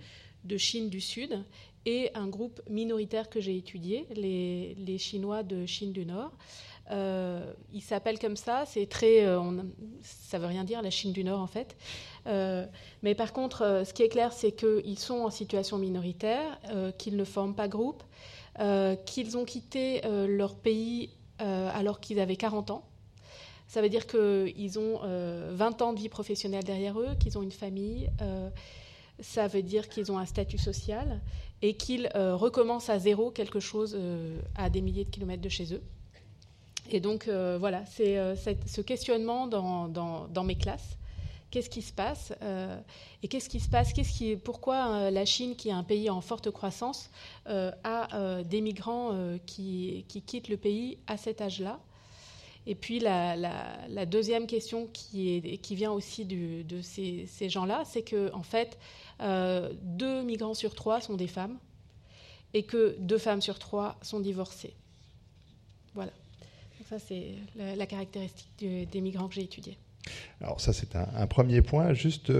de, 0.45 0.57
Chine 0.57 0.89
du 0.89 1.01
Sud 1.01 1.43
et 1.85 2.11
un 2.15 2.29
groupe 2.29 2.61
minoritaire 2.69 3.29
que 3.29 3.41
j'ai 3.41 3.57
étudié, 3.57 4.07
les, 4.15 4.77
les, 4.79 4.99
Chinois 4.99 5.43
de 5.43 5.67
Chine 5.67 5.93
du 5.93 6.07
Nord. 6.07 6.33
Euh, 6.91 7.53
il 7.73 7.81
s'appelle 7.81 8.19
comme 8.19 8.37
ça, 8.37 8.65
c'est 8.67 8.87
très, 8.87 9.27
on, 9.37 9.65
ça 10.03 10.39
veut 10.39 10.47
rien 10.47 10.65
dire 10.65 10.83
la 10.83 10.91
Chine 10.91 11.13
du 11.13 11.25
Nord 11.25 11.41
en 11.41 11.47
fait. 11.47 11.77
Euh, 12.27 12.67
mais 13.03 13.15
par 13.15 13.33
contre, 13.33 13.63
euh, 13.63 13.85
ce 13.85 13.93
qui 13.93 14.03
est 14.03 14.09
clair, 14.09 14.33
c'est 14.33 14.53
qu'ils 14.53 14.99
sont 14.99 15.21
en 15.21 15.31
situation 15.31 15.79
minoritaire, 15.79 16.59
euh, 16.71 16.93
qu'ils 16.93 17.17
ne 17.17 17.25
forment 17.25 17.55
pas 17.55 17.69
groupe, 17.69 18.03
qu'ils 19.07 19.39
ont 19.39 19.47
quitté 19.47 20.03
leur 20.29 20.57
pays 20.57 21.09
alors 21.39 22.01
qu'ils 22.01 22.21
avaient 22.21 22.37
40 22.37 22.71
ans. 22.71 22.85
Ça 23.67 23.81
veut 23.81 23.89
dire 23.89 24.07
qu'ils 24.07 24.79
ont 24.79 25.01
20 25.51 25.81
ans 25.81 25.95
de 25.95 25.99
vie 25.99 26.11
professionnelle 26.11 26.63
derrière 26.63 27.01
eux, 27.01 27.15
qu'ils 27.19 27.39
ont 27.39 27.43
une 27.43 27.51
famille. 27.51 28.11
ça 29.21 29.49
veut 29.49 29.63
dire 29.63 29.89
qu'ils 29.89 30.13
ont 30.13 30.19
un 30.19 30.27
statut 30.27 30.59
social 30.59 31.23
et 31.63 31.79
qu'ils 31.79 32.11
recommencent 32.15 32.91
à 32.91 32.99
zéro 32.99 33.31
quelque 33.31 33.59
chose 33.59 33.99
à 34.55 34.69
des 34.69 34.83
milliers 34.83 35.07
de 35.07 35.11
kilomètres 35.11 35.43
de 35.43 35.49
chez 35.49 35.73
eux. 35.73 35.83
Et 36.95 37.01
donc, 37.01 37.29
voilà, 37.29 37.85
c'est 37.87 38.17
ce 38.37 38.81
questionnement 38.81 39.47
dans, 39.47 40.45
mes 40.45 40.57
classes 40.57 40.97
qu'est-ce 41.53 41.71
qui 41.71 41.83
se 41.83 41.93
passe 41.93 42.33
euh, 42.43 42.77
et 43.23 43.29
qu'est-ce 43.29 43.49
qui 43.49 43.61
se 43.61 43.69
passe, 43.69 43.93
qu'est-ce 43.93 44.13
qui, 44.13 44.35
pourquoi 44.37 44.89
euh, 44.89 45.11
la 45.11 45.25
Chine, 45.25 45.55
qui 45.55 45.69
est 45.69 45.73
un 45.73 45.85
pays 45.85 46.11
en 46.11 46.21
forte 46.21 46.51
croissance, 46.51 47.11
euh, 47.47 47.71
a 47.85 48.43
des 48.43 48.61
migrants 48.61 49.13
qui, 49.47 50.05
quittent 50.27 50.49
le 50.49 50.57
pays 50.57 50.99
à 51.07 51.17
cet 51.17 51.41
âge-là. 51.41 51.79
Et 52.67 52.75
puis 52.75 52.99
la, 52.99 54.07
deuxième 54.07 54.47
question 54.47 54.89
qui, 54.93 55.37
est, 55.37 55.59
qui 55.59 55.75
vient 55.75 55.93
aussi 55.93 56.25
de 56.25 56.81
ces, 56.81 57.49
gens-là, 57.49 57.83
c'est 57.85 58.03
que 58.03 58.33
en 58.33 58.43
fait, 58.43 58.79
deux 59.21 60.23
migrants 60.23 60.55
sur 60.55 60.75
trois 60.75 61.01
sont 61.01 61.15
des 61.15 61.29
femmes 61.29 61.59
et 62.55 62.65
que 62.65 62.97
deux 62.99 63.19
femmes 63.19 63.43
sur 63.43 63.59
trois 63.59 63.97
sont 64.03 64.21
divorcées. 64.21 64.75
Voilà. 65.95 66.13
Ça, 66.93 66.99
c'est 66.99 67.37
la, 67.77 67.87
caractéristique 67.87 68.65
des 68.91 69.01
migrants 69.01 69.29
que 69.29 69.35
j'ai 69.35 69.45
étudiés. 69.45 69.79
Alors 70.41 70.61
ça, 70.61 70.73
c'est 70.73 70.95
un, 70.97 71.27
premier 71.27 71.63
point, 71.63 71.95
juste 71.95 72.31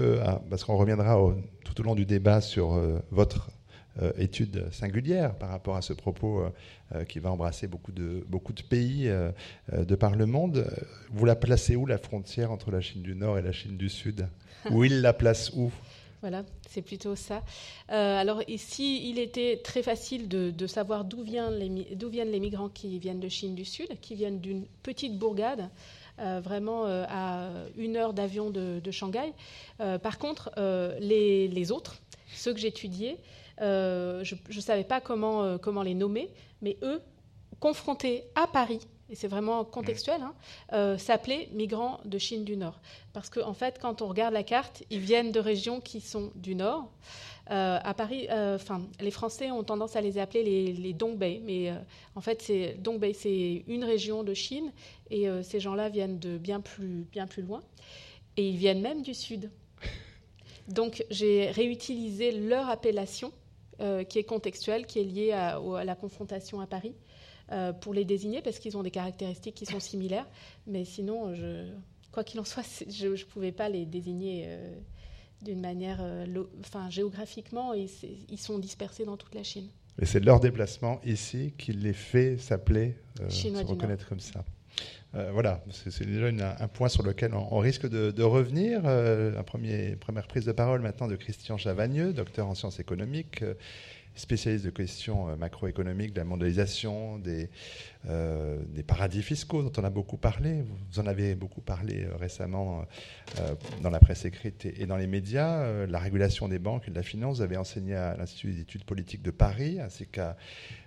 parce 0.49 0.63
qu'on 0.63 0.77
reviendra 0.77 1.17
tout 1.63 1.81
au 1.81 1.83
long 1.83 1.95
du 1.95 2.05
débat 2.05 2.39
sur 2.41 2.79
votre 3.09 3.49
étude 4.17 4.71
singulière 4.71 5.35
par 5.35 5.49
rapport 5.49 5.75
à 5.75 5.81
ce 5.81 5.93
propos 5.93 6.43
qui 7.07 7.19
va 7.19 7.31
embrasser 7.31 7.67
beaucoup 7.67 7.91
de, 7.91 8.23
beaucoup 8.27 8.53
de 8.53 8.61
pays 8.61 9.09
de 9.71 9.95
par 9.95 10.15
le 10.15 10.25
monde. 10.25 10.67
Vous 11.09 11.25
la 11.25 11.35
placez 11.35 11.75
où 11.75 11.85
la 11.85 11.97
frontière 11.97 12.51
entre 12.51 12.69
la 12.69 12.81
Chine 12.81 13.01
du 13.01 13.15
Nord 13.15 13.39
et 13.39 13.41
la 13.41 13.53
Chine 13.53 13.77
du 13.77 13.89
Sud? 13.89 14.27
Où 14.69 14.83
il 14.83 15.01
la 15.01 15.13
place 15.13 15.51
où? 15.55 15.71
Voilà, 16.23 16.45
c'est 16.69 16.81
plutôt 16.81 17.17
ça. 17.17 17.43
Euh, 17.91 18.17
alors 18.17 18.41
ici, 18.47 19.09
il 19.09 19.19
était 19.19 19.59
très 19.61 19.83
facile 19.83 20.29
de, 20.29 20.67
savoir 20.67 21.03
d'où 21.03 21.21
viennent, 21.21 21.57
les 21.59 22.39
migrants 22.39 22.69
qui 22.69 22.97
viennent 22.97 23.19
de 23.19 23.27
Chine 23.27 23.55
du 23.55 23.65
Sud, 23.65 23.99
qui 23.99 24.15
viennent 24.15 24.39
d'une 24.39 24.65
petite 24.83 25.19
bourgade, 25.19 25.69
euh, 26.19 26.39
vraiment 26.41 26.85
euh, 26.85 27.03
à 27.09 27.49
une 27.75 27.97
heure 27.97 28.13
d'avion 28.13 28.51
de, 28.51 28.79
Shanghai. 28.89 29.33
par 29.77 30.17
contre, 30.17 30.49
les, 31.01 31.71
autres, 31.73 32.01
ceux 32.33 32.53
que 32.53 32.59
j'étudiais, 32.61 33.17
je 33.59 34.35
ne 34.55 34.61
savais 34.61 34.85
pas 34.85 35.01
comment, 35.01 35.57
comment 35.57 35.83
les 35.83 35.93
nommer, 35.93 36.29
mais 36.61 36.77
eux, 36.83 37.01
confrontés 37.59 38.23
à 38.35 38.47
Paris, 38.47 38.79
et 39.13 39.15
c'est 39.15 39.27
vraiment 39.27 39.63
contextuel, 39.63 40.23
hein, 40.23 40.33
euh, 40.73 40.97
s'appelait 40.97 41.47
migrants 41.53 41.99
de 42.03 42.17
Chine 42.17 42.43
du 42.43 42.57
Nord. 42.57 42.79
Parce 43.13 43.29
qu'en 43.29 43.47
en 43.47 43.53
fait, 43.53 43.77
quand 43.79 44.01
on 44.01 44.07
regarde 44.07 44.33
la 44.33 44.41
carte, 44.41 44.83
ils 44.89 44.97
viennent 44.97 45.31
de 45.31 45.39
régions 45.39 45.79
qui 45.79 46.01
sont 46.01 46.31
du 46.33 46.55
Nord. 46.55 46.89
Euh, 47.51 47.77
à 47.83 47.93
Paris, 47.93 48.25
euh, 48.31 48.55
enfin, 48.55 48.81
les 48.99 49.11
Français 49.11 49.51
ont 49.51 49.63
tendance 49.63 49.95
à 49.95 50.01
les 50.01 50.17
appeler 50.17 50.41
les, 50.41 50.73
les 50.73 50.93
Dongbei, 50.93 51.43
mais 51.45 51.71
en 52.15 52.21
fait, 52.21 52.41
c'est 52.41 52.75
Dongbei, 52.79 53.13
c'est 53.13 53.63
une 53.67 53.83
région 53.83 54.23
de 54.23 54.33
Chine, 54.33 54.71
et 55.11 55.27
ces 55.43 55.59
gens-là 55.59 55.89
viennent 55.89 56.17
de 56.17 56.39
bien 56.39 56.59
plus, 56.59 57.05
bien 57.11 57.27
plus 57.27 57.43
loin, 57.43 57.61
et 58.35 58.49
ils 58.49 58.57
viennent 58.57 58.81
même 58.81 59.03
du 59.03 59.13
Sud. 59.13 59.51
Donc, 60.67 61.05
j'ai 61.11 61.51
réutilisé 61.51 62.31
leur 62.31 62.67
appellation, 62.67 63.31
qui 64.09 64.17
est 64.17 64.23
contextuelle, 64.23 64.87
qui 64.87 65.01
est 65.01 65.03
liée 65.03 65.33
à 65.33 65.59
la 65.83 65.93
confrontation 65.93 66.61
à 66.61 66.65
Paris. 66.65 66.95
Euh, 67.51 67.73
pour 67.73 67.93
les 67.93 68.05
désigner 68.05 68.41
parce 68.41 68.57
qu'ils 68.57 68.77
ont 68.77 68.83
des 68.83 68.91
caractéristiques 68.91 69.55
qui 69.55 69.65
sont 69.65 69.81
similaires. 69.81 70.27
Mais 70.65 70.85
sinon, 70.85 71.35
je, 71.35 71.67
quoi 72.11 72.23
qu'il 72.23 72.39
en 72.39 72.45
soit, 72.45 72.63
je 72.89 73.07
ne 73.07 73.23
pouvais 73.25 73.51
pas 73.51 73.67
les 73.67 73.85
désigner 73.85 74.45
euh, 74.47 74.73
d'une 75.41 75.59
manière. 75.59 75.99
Euh, 76.01 76.25
enfin, 76.61 76.89
géographiquement, 76.89 77.73
ils, 77.73 77.89
ils, 78.29 78.39
sont 78.39 78.59
dispersés 78.59 79.03
dans 79.03 79.17
toute 79.17 79.35
la 79.35 79.43
Chine. 79.43 79.67
Et 80.01 80.05
c'est 80.05 80.21
leur 80.21 80.39
déplacement 80.39 81.01
ici 81.03 81.53
qui 81.57 81.73
les 81.73 81.93
fait 81.93 82.37
s'appeler, 82.37 82.95
se 83.27 83.49
reconnaître 83.49 84.07
comme 84.07 84.21
ça. 84.21 84.43
voilà, 85.33 85.63
c'est 85.69 86.07
déjà 86.07 86.29
un 86.59 86.67
point 86.67 86.87
sur 86.87 87.03
lequel 87.03 87.35
on, 87.35 87.59
risque 87.59 87.87
de, 87.87 88.23
revenir. 88.23 88.83
Un 88.87 89.43
premier, 89.43 89.97
première 89.97 90.27
prise 90.27 90.45
de 90.45 90.51
parole 90.53 90.81
maintenant 90.81 91.07
de 91.07 91.15
Christian 91.15 91.57
Chavagneux, 91.57 92.13
docteur 92.13 92.47
en 92.47 92.55
sciences 92.55 92.79
économiques 92.79 93.43
spécialiste 94.15 94.65
de 94.65 94.69
questions 94.69 95.29
euh, 95.29 95.35
macroéconomiques, 95.35 96.13
de 96.13 96.19
la 96.19 96.25
mondialisation, 96.25 97.17
des, 97.17 97.49
euh, 98.07 98.57
des, 98.69 98.83
paradis 98.83 99.23
fiscaux 99.23 99.63
dont 99.63 99.71
on 99.77 99.83
a 99.83 99.89
beaucoup 99.89 100.17
parlé. 100.17 100.63
Vous 100.91 100.99
en 100.99 101.07
avez 101.07 101.35
beaucoup 101.35 101.61
parlé 101.61 102.03
euh, 102.03 102.15
récemment 102.15 102.85
dans 103.81 103.89
la 103.89 103.99
presse 103.99 104.25
écrite 104.25 104.65
et, 104.65 104.85
dans 104.85 104.97
les 104.97 105.07
médias. 105.07 105.85
la 105.87 105.99
régulation 105.99 106.47
des 106.47 106.59
banques 106.59 106.87
et 106.87 106.91
de 106.91 106.95
la 106.95 107.03
finance, 107.03 107.37
vous 107.37 107.41
avez 107.43 107.57
enseigné 107.57 107.95
à 107.95 108.15
l'Institut 108.15 108.53
d'études 108.53 108.83
politiques 108.83 109.23
de 109.23 109.31
Paris 109.31 109.79
ainsi 109.79 110.05
qu'à 110.05 110.37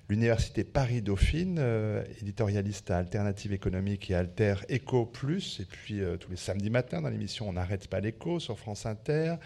l'Université 0.08 0.62
Paris-Dauphine, 0.62 1.60
éditorialiste 2.20 2.90
à 2.90 2.98
Alternative 2.98 3.52
économique 3.52 4.10
et 4.10 4.14
Alter 4.14 4.54
Eco 4.70 5.06
Plus, 5.06 5.60
et 5.60 5.64
puis 5.64 6.00
tous 6.20 6.30
les 6.30 6.36
samedis 6.36 6.70
matins 6.70 7.02
dans 7.02 7.08
l'émission 7.08 7.48
On 7.48 7.54
n'arrête 7.54 7.88
pas 7.88 8.00
l'écho 8.00 8.38
sur 8.38 8.58
France 8.58 8.86
Inter, 8.86 9.36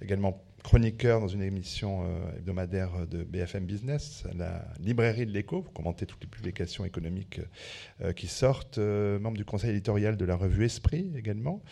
également 0.00 0.42
chroniqueur 0.66 1.20
dans 1.20 1.28
une 1.28 1.42
émission 1.42 2.02
euh, 2.02 2.38
hebdomadaire 2.38 3.06
de 3.06 3.22
BFM 3.22 3.66
Business, 3.66 4.24
la 4.36 4.64
librairie 4.80 5.24
de 5.24 5.30
l'écho, 5.30 5.62
vous 5.62 5.70
commentez 5.70 6.06
toutes 6.06 6.24
les 6.24 6.28
publications 6.28 6.84
économiques 6.84 7.40
euh, 8.00 8.12
qui 8.12 8.26
sortent, 8.26 8.78
euh, 8.78 9.20
membre 9.20 9.36
du 9.36 9.44
conseil 9.44 9.70
éditorial 9.70 10.16
de 10.16 10.24
la 10.24 10.34
revue 10.34 10.64
Esprit 10.64 11.12
également. 11.16 11.62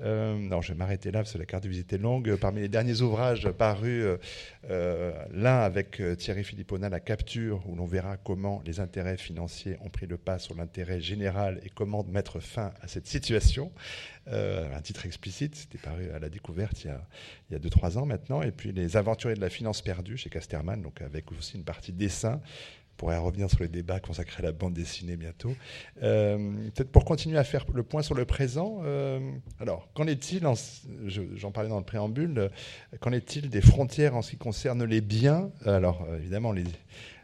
Non, 0.00 0.60
je 0.60 0.72
vais 0.72 0.78
m'arrêter 0.78 1.10
là 1.10 1.20
parce 1.20 1.32
que 1.32 1.38
la 1.38 1.46
carte 1.46 1.64
de 1.64 1.68
visite 1.68 1.92
est 1.92 1.98
longue. 1.98 2.36
Parmi 2.36 2.60
les 2.60 2.68
derniers 2.68 3.00
ouvrages 3.00 3.50
parus, 3.50 4.04
l'un 4.68 5.58
avec 5.58 6.00
Thierry 6.18 6.44
Philippona, 6.44 6.88
La 6.88 7.00
capture, 7.00 7.62
où 7.68 7.74
l'on 7.74 7.86
verra 7.86 8.16
comment 8.16 8.62
les 8.64 8.80
intérêts 8.80 9.16
financiers 9.16 9.76
ont 9.80 9.90
pris 9.90 10.06
le 10.06 10.16
pas 10.16 10.38
sur 10.38 10.54
l'intérêt 10.54 11.00
général 11.00 11.60
et 11.64 11.70
comment 11.70 12.04
mettre 12.04 12.40
fin 12.40 12.72
à 12.80 12.88
cette 12.88 13.06
situation. 13.06 13.72
Euh, 14.32 14.76
un 14.76 14.80
titre 14.80 15.06
explicite, 15.06 15.54
c'était 15.56 15.78
paru 15.78 16.10
à 16.10 16.18
la 16.18 16.28
découverte 16.28 16.84
il 16.84 16.90
y 17.50 17.54
a 17.54 17.58
2-3 17.58 17.98
ans 17.98 18.06
maintenant. 18.06 18.42
Et 18.42 18.52
puis 18.52 18.72
Les 18.72 18.96
Aventuriers 18.96 19.36
de 19.36 19.40
la 19.40 19.50
finance 19.50 19.82
perdue 19.82 20.16
chez 20.16 20.30
Casterman, 20.30 20.82
donc 20.82 21.00
avec 21.00 21.30
aussi 21.32 21.56
une 21.56 21.64
partie 21.64 21.92
dessin. 21.92 22.40
Pourrait 22.98 23.16
revenir 23.16 23.48
sur 23.48 23.60
les 23.62 23.68
débats 23.68 24.00
consacrés 24.00 24.42
à 24.42 24.46
la 24.46 24.52
bande 24.52 24.74
dessinée 24.74 25.16
bientôt. 25.16 25.54
Euh, 26.02 26.36
peut-être 26.74 26.90
pour 26.90 27.06
continuer 27.06 27.38
à 27.38 27.44
faire 27.44 27.64
le 27.72 27.82
point 27.82 28.02
sur 28.02 28.14
le 28.14 28.26
présent. 28.26 28.82
Euh, 28.84 29.20
alors, 29.58 29.88
qu'en 29.94 30.06
est-il, 30.06 30.46
j'en 31.06 31.50
parlais 31.50 31.70
dans 31.70 31.78
le 31.78 31.84
préambule, 31.84 32.50
qu'en 33.00 33.12
est-il 33.12 33.48
des 33.48 33.62
frontières 33.62 34.14
en 34.14 34.22
ce 34.22 34.32
qui 34.32 34.36
concerne 34.36 34.84
les 34.84 35.00
biens? 35.00 35.50
Alors, 35.64 36.06
évidemment, 36.18 36.52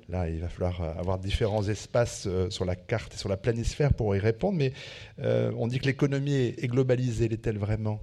Là, 0.09 0.29
il 0.29 0.41
va 0.41 0.49
falloir 0.49 0.83
euh, 0.83 0.93
avoir 0.99 1.19
différents 1.19 1.67
espaces 1.67 2.25
euh, 2.27 2.51
sur 2.51 2.65
la 2.65 2.77
carte 2.77 3.15
et 3.15 3.17
sur 3.17 3.29
la 3.29 3.37
planisphère 3.37 3.95
pour 3.95 4.15
y 4.15 4.19
répondre. 4.19 4.59
Mais 4.59 4.73
euh, 5.21 5.51
on 5.57 5.67
dit 5.67 5.79
que 5.79 5.87
l'économie 5.87 6.35
est 6.35 6.69
globalisée. 6.69 7.29
L'est-elle 7.29 7.59
vraiment? 7.59 8.01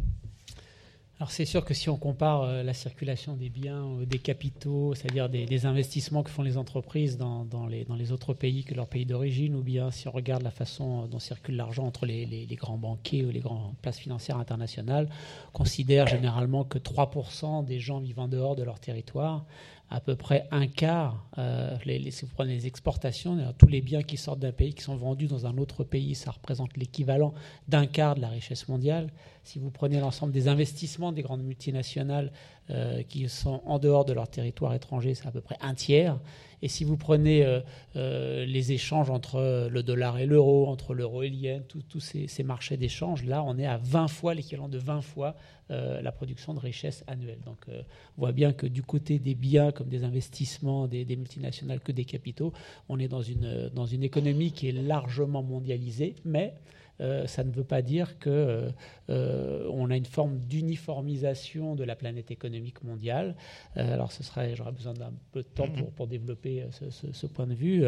Alors 1.22 1.30
c'est 1.30 1.46
sûr 1.46 1.63
que 1.63 1.75
si 1.75 1.88
on 1.88 1.98
compare 1.98 2.63
la 2.63 2.74
circulation 2.74 3.36
des 3.36 3.50
biens, 3.50 3.86
des 4.08 4.18
capitaux, 4.18 4.96
c'est-à-dire 4.96 5.30
des, 5.30 5.66
investissements 5.68 6.24
que 6.24 6.32
font 6.32 6.42
les 6.42 6.58
entreprises 6.58 7.16
dans, 7.16 7.46
les, 7.68 8.12
autres 8.12 8.34
pays 8.34 8.63
que 8.63 8.74
leur 8.74 8.88
pays 8.88 9.06
d'origine, 9.06 9.54
ou 9.54 9.62
bien 9.62 9.92
si 9.92 10.08
on 10.08 10.12
regarde 10.12 10.42
la 10.42 10.50
façon 10.50 11.06
dont 11.06 11.20
circule 11.20 11.58
l'argent 11.58 11.86
entre 11.86 12.08
les, 12.08 12.25
les, 12.25 12.56
grands 12.56 12.80
banquiers 12.80 13.24
ou 13.24 13.30
les 13.30 13.40
grandes 13.40 13.75
places 13.84 14.00
financières 14.00 14.40
internationales, 14.40 15.10
on 15.50 15.51
considère 15.51 16.08
généralement 16.08 16.63
que 16.63 16.80
3% 16.80 17.66
des 17.66 17.80
gens 17.80 18.00
vivant 18.00 18.28
dehors 18.28 18.56
de 18.56 18.63
leur 18.63 18.80
territoire 18.80 19.46
à 19.91 20.00
peu 20.00 20.15
près 20.15 20.48
un 20.51 20.67
quart, 20.67 21.27
euh, 21.38 21.77
si 22.10 22.25
vous 22.25 22.31
prenez 22.33 22.53
les 22.53 22.65
exportations, 22.65 23.38
tous 23.57 23.67
les 23.67 23.81
biens 23.81 24.03
qui 24.03 24.15
sortent 24.15 24.39
d'un 24.39 24.53
pays, 24.53 24.74
qui 24.74 24.83
sont 24.83 24.95
vendus 24.95 25.27
dans 25.27 25.45
un 25.45 25.57
autre 25.57 25.83
pays, 25.83 26.15
ça 26.15 26.31
représente 26.31 26.77
l'équivalent 26.77 27.33
d'un 27.67 27.86
quart 27.86 28.15
de 28.15 28.21
la 28.21 28.29
richesse 28.29 28.69
mondiale. 28.69 29.12
Si 29.43 29.60
vous 29.60 29.69
prenez 29.69 30.00
l'ensemble 30.00 30.31
des 30.31 30.48
investissements 30.48 31.12
des 31.12 31.24
grandes 31.24 31.43
multinationales 31.43 32.31
euh, 32.69 33.03
qui 33.03 33.27
sont 33.27 33.62
en 33.65 33.79
dehors 33.79 34.05
de 34.05 34.13
leur 34.13 34.29
territoire 34.29 34.74
étranger, 34.74 35.13
c'est 35.13 35.27
à 35.27 35.31
peu 35.31 35.41
près 35.41 35.57
un 35.60 35.74
tiers. 35.74 36.17
Et 36.62 36.68
si 36.68 36.84
vous 36.84 36.98
prenez 36.98 37.46
euh, 37.46 37.60
euh, 37.96 38.46
les 38.46 38.72
échanges 38.72 39.10
entre 39.10 39.68
le 39.70 39.84
dollar 39.84 40.18
et 40.20 40.25
l'euro, 40.25 40.68
entre 40.68 40.94
l'euro 40.94 41.24
et 41.24 41.30
l'yen, 41.30 41.62
tous 41.63 42.00
ces, 42.00 42.44
marchés 42.44 42.77
d'échange, 42.77 43.25
là, 43.25 43.44
on 43.44 43.58
est 43.58 43.65
à 43.65 43.77
20 43.77 44.08
fois, 44.08 44.34
l'équivalent 44.34 44.70
de 44.70 44.77
20 44.77 45.01
fois 45.01 45.36
la 45.70 46.12
production 46.12 46.53
de 46.53 46.60
richesse 46.60 47.06
annuelle. 47.08 47.39
Donc, 47.46 47.65
on 47.70 48.22
voit 48.22 48.34
bien 48.34 48.51
que 48.51 48.68
du 48.68 48.84
côté 48.84 49.20
des 49.20 49.36
biens, 49.36 49.72
comme 49.72 49.88
des 49.88 50.03
investissements, 50.03 50.86
des, 50.86 51.06
des, 51.06 51.15
multinationales 51.15 51.80
que 51.80 51.94
des 51.94 52.03
capitaux, 52.03 52.51
on 52.89 53.00
est 53.00 53.08
dans 53.08 53.22
une, 53.22 53.70
dans 53.74 53.86
une 53.86 54.03
économie 54.03 54.51
qui 54.51 54.68
est 54.68 54.74
largement 54.74 55.44
mondialisée, 55.44 56.15
mais 56.25 56.56
euh, 57.01 57.25
ça 57.25 57.43
ne 57.43 57.51
veut 57.51 57.63
pas 57.63 57.81
dire 57.81 58.20
qu'on 58.20 58.29
euh, 58.29 58.70
euh, 59.10 59.89
a 59.89 59.96
une 59.96 60.05
forme 60.05 60.38
d'uniformisation 60.39 61.75
de 61.75 61.84
la 61.84 61.96
planète 61.96 62.31
économique 62.31 62.84
mondiale. 62.84 63.36
alors, 63.75 64.12
ce 64.12 64.24
serait, 64.24 64.55
j'aurais 64.55 64.72
besoin 64.72 64.93
d'un 64.93 65.12
peu 65.31 65.41
de 65.41 65.48
temps 65.48 65.67
pour, 65.67 65.88
mhm. 65.88 65.93
pour 65.93 66.08
développer 66.08 66.65
ce, 66.72 67.27
point 67.27 67.48
de 67.48 67.53
vue. 67.53 67.84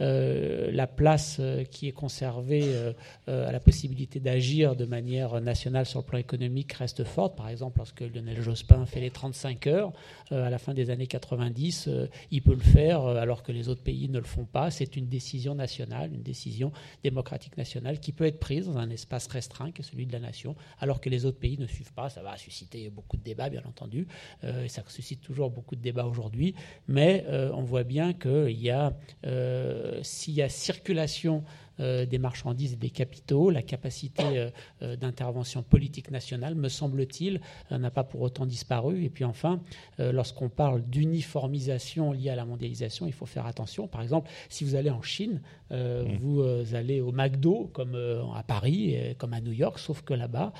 la 0.00 0.86
place 0.86 1.40
qui 1.70 1.88
est 1.88 1.92
conservée 1.92 2.64
à 3.26 3.52
la 3.52 3.60
possibilité 3.60 4.20
d'agir 4.20 4.76
de 4.76 4.84
manière 4.84 5.40
nationale 5.40 5.86
sur 5.86 6.00
le 6.00 6.04
plan 6.04 6.18
économique 6.18 6.72
reste 6.72 7.04
forte. 7.04 7.36
Par 7.36 7.48
exemple, 7.48 7.78
lorsque 7.78 8.00
Lionel 8.00 8.40
Jospin 8.40 8.86
fait 8.86 9.00
les 9.00 9.10
35 9.10 9.66
heures 9.66 9.92
à 10.30 10.50
la 10.50 10.58
fin 10.58 10.74
des 10.74 10.90
années 10.90 11.06
90, 11.06 11.90
il 12.30 12.42
peut 12.42 12.54
le 12.54 12.60
faire 12.60 13.04
alors 13.04 13.42
que 13.42 13.52
les 13.52 13.68
autres 13.68 13.82
pays 13.82 14.08
ne 14.08 14.18
le 14.18 14.24
font 14.24 14.44
pas. 14.44 14.70
C'est 14.70 14.96
une 14.96 15.06
décision 15.06 15.54
nationale, 15.54 16.12
une 16.12 16.22
décision 16.22 16.72
démocratique 17.02 17.56
nationale 17.56 18.00
qui 18.00 18.12
peut 18.12 18.24
être 18.24 18.40
dans 18.54 18.78
un 18.78 18.90
espace 18.90 19.26
restreint 19.26 19.72
qui 19.72 19.82
est 19.82 19.84
celui 19.84 20.06
de 20.06 20.12
la 20.12 20.20
nation, 20.20 20.56
alors 20.78 21.00
que 21.00 21.08
les 21.08 21.24
autres 21.24 21.38
pays 21.38 21.58
ne 21.58 21.66
suivent 21.66 21.92
pas. 21.92 22.08
Ça 22.08 22.22
va 22.22 22.36
susciter 22.36 22.88
beaucoup 22.90 23.16
de 23.16 23.22
débats, 23.22 23.50
bien 23.50 23.62
entendu, 23.66 24.06
euh, 24.44 24.64
et 24.64 24.68
ça 24.68 24.82
suscite 24.88 25.20
toujours 25.20 25.50
beaucoup 25.50 25.76
de 25.76 25.82
débats 25.82 26.06
aujourd'hui, 26.06 26.54
mais 26.88 27.24
euh, 27.28 27.50
on 27.52 27.62
voit 27.62 27.84
bien 27.84 28.12
qu'il 28.12 28.50
y 28.50 28.72
euh, 29.26 30.02
s'il 30.02 30.34
y 30.34 30.42
a 30.42 30.48
circulation 30.48 31.44
des 31.78 32.18
marchandises 32.18 32.72
et 32.72 32.76
des 32.76 32.90
capitaux. 32.90 33.50
La 33.50 33.62
capacité 33.62 34.50
d'intervention 34.80 35.62
politique 35.62 36.10
nationale, 36.10 36.54
me 36.54 36.68
semble-t-il, 36.68 37.40
n'a 37.70 37.90
pas 37.90 38.04
pour 38.04 38.22
autant 38.22 38.46
disparu. 38.46 39.04
Et 39.04 39.10
puis 39.10 39.24
enfin, 39.24 39.60
lorsqu'on 39.98 40.48
parle 40.48 40.82
d'uniformisation 40.82 42.12
liée 42.12 42.30
à 42.30 42.36
la 42.36 42.44
mondialisation, 42.44 43.06
il 43.06 43.12
faut 43.12 43.26
faire 43.26 43.46
attention. 43.46 43.88
Par 43.88 44.02
exemple, 44.02 44.30
si 44.48 44.64
vous 44.64 44.74
allez 44.74 44.90
en 44.90 45.02
Chine, 45.02 45.42
mmh. 45.70 46.16
vous 46.20 46.42
allez 46.74 47.00
au 47.00 47.12
McDo, 47.12 47.70
comme 47.72 47.94
à 48.34 48.42
Paris, 48.42 48.96
comme 49.18 49.32
à 49.32 49.40
New 49.40 49.52
York, 49.52 49.78
sauf 49.78 50.02
que 50.02 50.14
là-bas, 50.14 50.52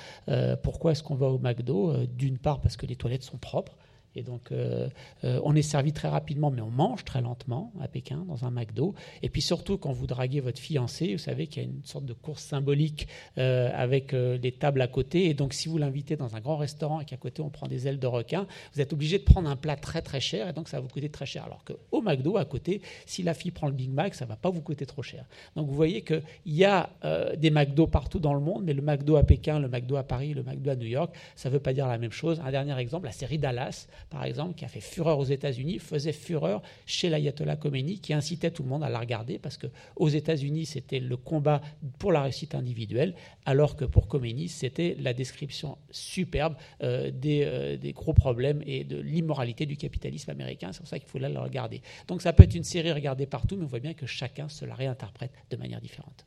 pourquoi 0.63 0.91
est-ce 0.91 1.03
qu'on 1.03 1.15
va 1.15 1.27
au 1.27 1.39
McDo 1.39 2.05
D'une 2.05 2.37
part 2.37 2.61
parce 2.61 2.77
que 2.77 2.85
les 2.85 2.95
toilettes 2.95 3.23
sont 3.23 3.37
propres. 3.37 3.77
Et 4.17 4.23
donc, 4.23 4.51
euh, 4.51 4.89
euh, 5.23 5.39
on 5.43 5.55
est 5.55 5.61
servi 5.61 5.93
très 5.93 6.07
rapidement, 6.07 6.49
mais 6.49 6.61
on 6.61 6.71
mange 6.71 7.05
très 7.05 7.21
lentement 7.21 7.71
à 7.79 7.87
Pékin, 7.87 8.25
dans 8.27 8.45
un 8.45 8.51
McDo. 8.51 8.95
Et 9.21 9.29
puis 9.29 9.41
surtout, 9.41 9.77
quand 9.77 9.91
vous 9.91 10.07
draguez 10.07 10.39
votre 10.39 10.59
fiancé, 10.59 11.13
vous 11.13 11.19
savez 11.19 11.45
qu'il 11.45 11.63
y 11.63 11.65
a 11.65 11.69
une 11.69 11.83
sorte 11.83 12.05
de 12.05 12.13
course 12.13 12.43
symbolique 12.43 13.07
euh, 13.37 13.69
avec 13.75 14.11
les 14.13 14.51
tables 14.51 14.81
à 14.81 14.87
côté. 14.87 15.25
Et 15.25 15.33
donc, 15.35 15.53
si 15.53 15.69
vous 15.69 15.77
l'invitez 15.77 16.15
dans 16.15 16.35
un 16.35 16.39
grand 16.39 16.57
restaurant 16.57 16.99
et 16.99 17.05
qu'à 17.05 17.17
côté, 17.17 17.43
on 17.43 17.49
prend 17.49 17.67
des 17.67 17.87
ailes 17.87 17.99
de 17.99 18.07
requin, 18.07 18.47
vous 18.73 18.81
êtes 18.81 18.91
obligé 18.91 19.19
de 19.19 19.23
prendre 19.23 19.49
un 19.49 19.55
plat 19.55 19.75
très 19.75 20.01
très 20.01 20.19
cher. 20.19 20.49
Et 20.49 20.53
donc, 20.53 20.67
ça 20.67 20.77
va 20.77 20.81
vous 20.81 20.89
coûter 20.89 21.09
très 21.09 21.27
cher. 21.27 21.43
Alors 21.45 21.63
qu'au 21.63 22.01
McDo, 22.01 22.37
à 22.37 22.45
côté, 22.45 22.81
si 23.05 23.21
la 23.21 23.35
fille 23.35 23.51
prend 23.51 23.67
le 23.67 23.73
Big 23.73 23.91
Mac, 23.91 24.15
ça 24.15 24.25
ne 24.25 24.29
va 24.29 24.35
pas 24.35 24.49
vous 24.49 24.61
coûter 24.61 24.87
trop 24.87 25.03
cher. 25.03 25.25
Donc, 25.55 25.67
vous 25.67 25.75
voyez 25.75 26.01
qu'il 26.01 26.23
y 26.47 26.65
a 26.65 26.89
des 27.37 27.51
McDo 27.51 27.85
partout 27.85 28.19
dans 28.19 28.33
le 28.33 28.39
monde, 28.39 28.63
mais 28.65 28.73
le 28.73 28.81
McDo 28.81 29.15
à 29.15 29.23
Pékin, 29.23 29.59
le 29.59 29.67
McDo 29.67 29.95
à 29.95 30.03
Paris, 30.03 30.33
le 30.33 30.41
McDo 30.41 30.71
à 30.71 30.75
New 30.75 30.87
York, 30.87 31.13
ça 31.35 31.49
ne 31.49 31.53
veut 31.53 31.59
pas 31.59 31.73
dire 31.73 31.87
la 31.87 31.99
même 31.99 32.11
chose. 32.11 32.41
Un 32.43 32.51
dernier 32.51 32.77
exemple, 32.79 33.05
la 33.05 33.11
série 33.11 33.37
Dallas 33.37 33.87
par 34.09 34.23
exemple, 34.23 34.55
qui 34.55 34.65
a 34.65 34.67
fait 34.67 34.81
fureur 34.81 35.19
aux 35.19 35.25
États-Unis, 35.25 35.79
faisait 35.79 36.13
fureur 36.13 36.61
chez 36.85 37.09
l'ayatollah 37.09 37.55
Khomeini, 37.55 37.99
qui 37.99 38.13
incitait 38.13 38.51
tout 38.51 38.63
le 38.63 38.69
monde 38.69 38.83
à 38.83 38.89
la 38.89 38.99
regarder, 38.99 39.39
parce 39.39 39.57
qu'aux 39.57 40.09
États-Unis, 40.09 40.65
c'était 40.65 40.99
le 40.99 41.17
combat 41.17 41.61
pour 41.99 42.11
la 42.11 42.21
réussite 42.21 42.55
individuelle, 42.55 43.15
alors 43.45 43.75
que 43.75 43.85
pour 43.85 44.07
Khomeini, 44.07 44.47
c'était 44.47 44.95
la 44.99 45.13
description 45.13 45.77
superbe 45.91 46.55
euh, 46.83 47.11
euh, 47.25 47.77
des, 47.77 47.93
gros 47.93 48.13
problèmes 48.13 48.61
et 48.65 48.83
de 48.83 48.97
l'immoralité 48.97 49.65
du 49.65 49.77
capitalisme 49.77 50.31
américain. 50.31 50.71
C'est 50.71 50.79
pour 50.79 50.87
ça 50.87 50.99
qu'il 50.99 51.07
faut 51.07 51.19
la 51.19 51.27
regarder. 51.41 51.81
Donc 52.07 52.21
ça 52.21 52.33
peut 52.33 52.43
être 52.43 52.55
une 52.55 52.63
série 52.63 52.91
regardée 52.91 53.25
partout, 53.25 53.55
mais 53.57 53.63
on 53.63 53.67
voit 53.67 53.79
bien 53.79 53.93
que 53.93 54.05
chacun 54.05 54.49
se 54.49 54.65
la 54.65 54.75
réinterprète 54.75 55.31
de 55.49 55.57
manière 55.57 55.81
différente. 55.81 56.25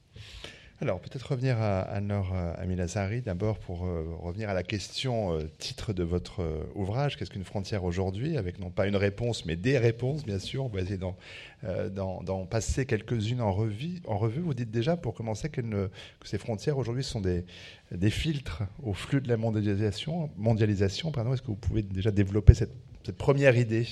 Alors, 0.83 0.99
peut-être 0.99 1.33
revenir 1.33 1.61
à, 1.61 1.83
à 1.83 2.01
Nor 2.01 2.33
euh, 2.35 2.55
Amilazari, 2.57 3.21
d'abord 3.21 3.59
pour 3.59 3.85
euh, 3.85 4.03
revenir 4.19 4.49
à 4.49 4.55
la 4.55 4.63
question 4.63 5.35
euh, 5.35 5.43
titre 5.59 5.93
de 5.93 6.03
votre 6.03 6.43
ouvrage, 6.75 7.19
qu'est-ce 7.19 7.29
qu'une 7.29 7.45
frontière 7.45 7.85
aujourd'hui? 7.85 8.39
Avec 8.39 8.59
non 8.59 8.71
pas 8.71 8.87
une 8.87 8.97
réponse, 8.97 9.45
mais 9.45 9.57
des 9.57 9.77
réponses, 9.77 10.25
bien 10.25 10.39
sûr. 10.39 10.65
On 10.65 10.69
va 10.69 10.81
essayer 10.81 10.97
d'en 10.97 12.47
passer 12.47 12.87
quelques-unes 12.87 13.43
en 13.43 13.53
revue, 13.53 14.01
en 14.07 14.17
revue. 14.17 14.41
Vous 14.41 14.55
dites 14.55 14.71
déjà, 14.71 14.97
pour 14.97 15.13
commencer, 15.13 15.51
que 15.51 15.91
ces 16.25 16.39
frontières 16.39 16.79
aujourd'hui 16.79 17.05
sont 17.05 17.21
des, 17.21 17.45
des, 17.93 18.11
filtres 18.11 18.63
au 18.83 18.95
flux 18.95 19.21
de 19.21 19.29
la 19.29 19.37
mondialisation. 19.37 20.31
mondialisation 20.39 21.13
Est-ce 21.13 21.43
que 21.43 21.49
vous 21.49 21.57
pouvez 21.57 21.83
déjà 21.83 22.11
développer 22.11 22.55
cette, 22.55 22.73
cette 23.05 23.19
première 23.19 23.59
idée? 23.59 23.87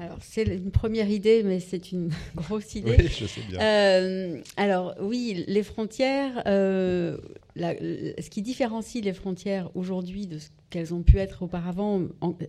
Alors, 0.00 0.18
c'est 0.20 0.42
une 0.42 0.70
première 0.70 1.08
idée, 1.08 1.42
mais 1.44 1.60
c'est 1.60 1.92
une 1.92 2.10
grosse 2.34 2.74
idée. 2.74 2.96
Oui, 2.98 3.08
je 3.08 3.26
sais 3.26 3.40
bien. 3.48 3.60
Euh, 3.60 4.40
alors, 4.56 4.94
oui, 5.00 5.44
les 5.46 5.62
frontières, 5.62 6.42
euh, 6.46 7.16
ce 7.56 8.28
qui 8.28 8.42
différencie 8.42 9.04
les 9.04 9.12
frontières 9.12 9.70
aujourd'hui 9.76 10.26
de 10.26 10.38
ce 10.38 10.48
qu'elles 10.70 10.92
ont 10.92 11.02
pu 11.02 11.18
être 11.18 11.42
auparavant, 11.42 12.02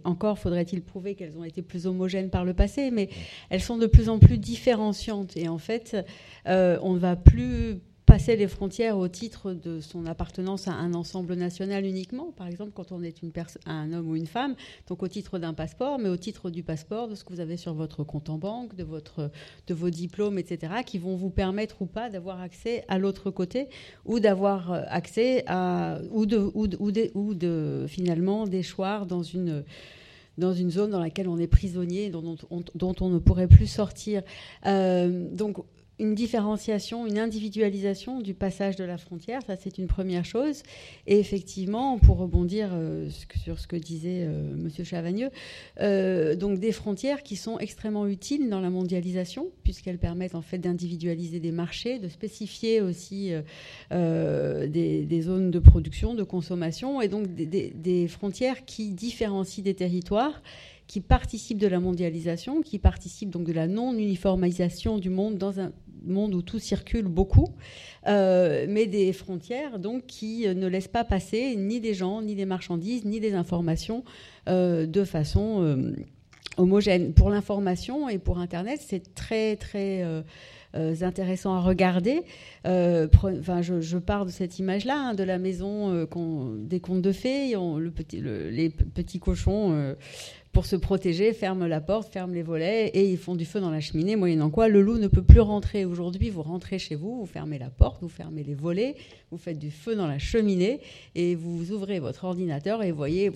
encore 0.04 0.40
faudrait-il 0.40 0.82
prouver 0.82 1.14
qu'elles 1.14 1.38
ont 1.38 1.44
été 1.44 1.62
plus 1.62 1.86
homogènes 1.86 2.32
par 2.32 2.46
le 2.46 2.56
passé, 2.56 2.90
mais 2.90 3.10
elles 3.50 3.62
sont 3.62 3.78
de 3.78 3.86
plus 3.86 4.10
en 4.10 4.18
plus 4.18 4.40
différenciantes. 4.40 5.38
Et 5.38 5.48
en 5.48 5.60
fait, 5.60 5.96
euh, 6.48 6.80
on 6.82 6.94
ne 6.94 7.00
va 7.00 7.16
plus 7.16 7.80
passer 8.16 8.38
les 8.38 8.48
frontières 8.48 8.98
au 8.98 9.10
titre 9.10 9.52
de 9.52 9.82
son 9.82 10.06
appartenance 10.06 10.70
à 10.70 10.72
un 10.72 10.94
ensemble 10.94 11.34
national 11.34 11.84
uniquement, 11.84 12.32
par 12.32 12.48
exemple 12.48 12.72
quand 12.74 12.94
on 12.94 13.04
est 13.04 13.22
une 13.22 13.34
un 13.66 13.92
homme 13.92 14.10
ou 14.10 14.16
une 14.16 14.26
femme, 14.26 14.56
donc 14.88 15.04
au 15.04 15.10
titre 15.10 15.38
d'un 15.38 15.54
passeport, 15.54 16.00
mais 16.00 16.08
au 16.08 16.16
titre 16.16 16.50
du 16.50 16.64
passeport, 16.64 17.10
de 17.10 17.16
ce 17.16 17.26
que 17.26 17.34
vous 17.34 17.42
avez 17.42 17.58
sur 17.58 17.74
votre 17.74 18.06
compte 18.06 18.30
en 18.30 18.38
banque, 18.38 18.74
de, 18.74 18.86
votre, 18.86 19.32
de 19.68 19.74
vos 19.74 19.90
diplômes, 19.90 20.38
etc., 20.38 20.76
qui 20.86 20.98
vont 20.98 21.18
vous 21.18 21.30
permettre 21.30 21.82
ou 21.82 21.88
pas 21.88 22.10
d'avoir 22.10 22.40
accès 22.40 22.86
à 22.88 23.00
l'autre 23.00 23.32
côté, 23.32 23.68
ou 24.06 24.22
d'avoir 24.22 24.72
euh, 24.72 24.82
accès 24.88 25.44
à, 25.48 26.00
ou 26.10 26.26
de, 26.26 26.38
ou 26.54 26.68
de, 26.68 27.12
ou 27.16 27.34
de, 27.34 27.84
finalement 27.90 28.48
d'échoir 28.48 29.08
dans 29.08 29.24
une 29.24 29.66
dans 30.38 30.54
une 30.54 30.70
zone 30.70 30.92
dans 30.92 31.00
laquelle 31.00 31.30
on 31.30 31.38
est 31.38 31.48
prisonnier, 31.48 32.10
dont 32.10 32.38
on, 32.50 32.64
dont 32.76 32.96
on 33.00 33.10
ne 33.10 33.20
pourrait 33.20 33.48
plus 33.48 33.68
sortir. 33.68 34.22
Euh, 34.66 35.30
donc 35.32 35.58
une 36.00 36.14
différenciation, 36.14 37.06
une 37.06 37.18
individualisation 37.18 38.20
du 38.20 38.34
passage 38.34 38.76
de 38.76 38.84
la 38.84 38.98
frontière, 38.98 39.42
ça 39.46 39.56
c'est 39.56 39.78
une 39.78 39.88
première 39.88 40.26
chose. 40.26 40.64
Et 41.08 41.20
effectivement, 41.20 41.98
pour 42.00 42.18
rebondir 42.18 42.70
euh, 42.74 43.10
sur 43.44 43.60
ce 43.60 43.68
que 43.68 43.76
disait 43.76 44.26
euh, 44.26 44.54
M. 44.54 44.70
Chavagneux, 44.84 45.30
euh, 45.80 46.36
donc 46.36 46.60
des 46.60 46.72
frontières 46.72 47.24
qui 47.24 47.36
sont 47.36 47.60
extrêmement 47.60 48.08
utiles 48.08 48.50
dans 48.50 48.60
la 48.60 48.70
mondialisation, 48.70 49.48
puisqu'elles 49.64 49.98
permettent 49.98 50.36
en 50.36 50.42
fait 50.42 50.58
d'individualiser 50.58 51.40
des 51.40 51.52
marchés, 51.52 52.00
de 52.00 52.10
spécifier 52.10 52.82
aussi 52.82 53.32
des, 53.92 55.22
zones 55.22 55.52
de 55.52 55.60
production, 55.60 56.14
de 56.14 56.24
consommation, 56.24 57.02
et 57.02 57.08
donc 57.08 57.34
des 57.34 58.08
frontières 58.08 58.66
qui 58.66 58.92
différencient 58.92 59.64
des 59.64 59.74
territoires 59.74 60.42
qui 60.88 61.02
participent 61.02 61.58
de 61.58 61.68
la 61.68 61.80
mondialisation, 61.80 62.62
qui 62.62 62.80
participent 62.80 63.32
donc 63.32 63.46
de 63.46 63.54
la 63.54 63.68
non-uniformisation 63.68 64.98
du 64.98 65.10
monde 65.10 65.38
dans 65.38 65.60
un 65.60 65.72
monde 66.08 66.36
où 66.36 66.42
tout 66.42 66.60
circule 66.60 67.06
beaucoup, 67.06 67.50
euh, 68.08 68.66
mais 68.70 68.86
des 68.86 69.14
frontières 69.14 69.80
donc 69.80 70.06
qui 70.06 70.48
ne 70.48 70.68
laissent 70.68 70.88
pas 70.88 71.04
passer 71.04 71.56
ni 71.56 71.80
des 71.80 71.94
gens, 71.94 72.22
ni 72.22 72.36
des 72.36 72.46
marchandises, 72.46 73.06
ni 73.06 73.20
des 73.20 73.34
informations 73.34 74.04
euh, 74.48 74.86
de 74.86 75.04
façon 75.04 75.62
euh, 75.62 75.96
homogène. 76.58 77.14
Pour 77.14 77.30
l'information 77.30 78.10
et 78.10 78.20
pour 78.20 78.40
Internet, 78.40 78.80
c'est 78.86 79.14
très 79.16 79.56
très 79.56 80.04
intéressant 81.02 81.56
à 81.56 81.62
regarder. 81.62 82.22
enfin, 82.66 83.62
je, 83.62 83.98
pars 83.98 84.26
de 84.26 84.32
cette 84.32 84.60
image-là, 84.60 84.98
hein, 84.98 85.14
de 85.14 85.24
la 85.24 85.38
maison 85.38 86.06
des 86.58 86.80
contes 86.82 87.02
de 87.02 87.12
fées, 87.14 87.56
les 88.52 88.70
petits 88.70 89.20
cochons 89.20 89.96
pour 90.56 90.66
se 90.66 90.78
protéger, 90.78 91.34
ferment 91.34 91.68
la 91.68 91.82
porte, 91.82 92.14
ferment 92.14 92.34
les 92.34 92.42
volets 92.42 92.88
et 92.88 93.12
ils 93.12 93.18
font 93.18 93.36
du 93.36 93.44
feu 93.44 93.60
dans 93.60 93.72
la 93.72 93.82
cheminée, 93.82 94.16
moyennant 94.16 94.50
quoi 94.50 94.70
le 94.70 94.82
loup 94.82 94.98
ne 94.98 95.10
peut 95.10 95.22
plus 95.22 95.42
rentrer. 95.42 95.84
Aujourd'hui, 95.84 96.30
vous 96.30 96.44
rentrez 96.44 96.80
chez 96.80 96.96
vous, 96.96 97.20
vous 97.20 97.26
fermez 97.26 97.60
la 97.60 97.70
porte, 97.70 98.02
vous 98.02 98.08
fermez 98.08 98.42
les 98.42 98.54
volets, 98.54 98.96
vous 99.32 99.38
faites 99.38 99.60
du 99.60 99.70
feu 99.70 99.98
dans 99.98 100.08
la 100.08 100.18
cheminée 100.18 100.80
et 101.14 101.36
vous 101.36 101.74
ouvrez 101.74 102.00
votre 102.00 102.24
ordinateur 102.24 102.84
et 102.84 102.92
vous 102.92 102.98
voyez 102.98 103.34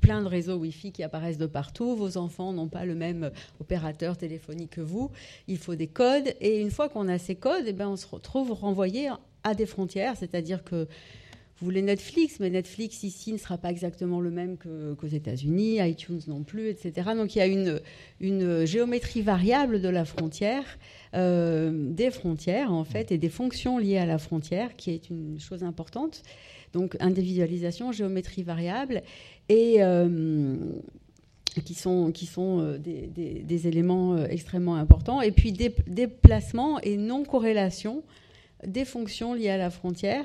plein 0.00 0.22
de 0.22 0.28
réseaux 0.28 0.58
Wi-Fi 0.58 0.92
qui 0.92 1.02
apparaissent 1.02 1.38
de 1.38 1.46
partout. 1.46 1.96
Vos 1.96 2.16
enfants 2.16 2.52
n'ont 2.52 2.68
pas 2.68 2.84
le 2.84 2.94
même 2.94 3.32
opérateur 3.58 4.16
téléphonique 4.16 4.70
que 4.70 4.80
vous. 4.80 5.10
Il 5.48 5.58
faut 5.58 5.74
des 5.74 5.88
codes 5.88 6.36
et 6.40 6.60
une 6.60 6.70
fois 6.70 6.88
qu'on 6.88 7.08
a 7.08 7.18
ces 7.18 7.34
codes, 7.34 7.64
eh 7.66 7.72
ben, 7.72 7.88
on 7.88 7.96
se 7.96 8.06
retrouve 8.06 8.52
renvoyé 8.52 9.10
à 9.42 9.56
des 9.56 9.66
frontières, 9.66 10.14
c'est-à-dire 10.16 10.62
que 10.62 10.86
vous 11.60 11.66
voulez 11.66 11.82
Netflix, 11.82 12.40
mais 12.40 12.48
Netflix 12.48 13.02
ici 13.02 13.34
ne 13.34 13.36
sera 13.36 13.58
pas 13.58 13.70
exactement 13.70 14.20
le 14.20 14.30
même 14.30 14.56
qu'aux 14.56 15.06
États-Unis, 15.06 15.76
iTunes 15.80 16.20
non 16.26 16.42
plus, 16.42 16.68
etc. 16.68 17.10
Donc 17.14 17.36
il 17.36 17.38
y 17.38 17.42
a 17.42 17.46
une, 17.46 18.64
géométrie 18.64 19.20
variable 19.20 19.82
de 19.82 19.88
la 19.90 20.06
frontière, 20.06 20.64
euh, 21.14 21.70
des 21.92 22.10
frontières 22.10 22.72
en 22.72 22.84
fait, 22.84 23.12
et 23.12 23.18
des 23.18 23.28
fonctions 23.28 23.76
liées 23.76 23.98
à 23.98 24.06
la 24.06 24.16
frontière, 24.16 24.74
qui 24.74 24.90
est 24.90 25.10
une 25.10 25.38
chose 25.38 25.62
importante. 25.62 26.22
Donc 26.72 26.96
individualisation, 26.98 27.92
géométrie 27.92 28.42
variable, 28.42 29.02
et 29.50 29.82
euh, 29.82 30.56
qui 31.66 31.74
sont, 31.74 32.10
euh, 32.38 32.78
des, 32.78 33.68
éléments 33.68 34.24
extrêmement 34.24 34.76
importants. 34.76 35.20
Et 35.20 35.30
puis 35.30 35.52
déplacement 35.52 36.80
et 36.80 36.96
non-corrélation 36.96 38.02
des 38.66 38.86
fonctions 38.86 39.34
liées 39.34 39.50
à 39.50 39.58
la 39.58 39.68
frontière 39.68 40.24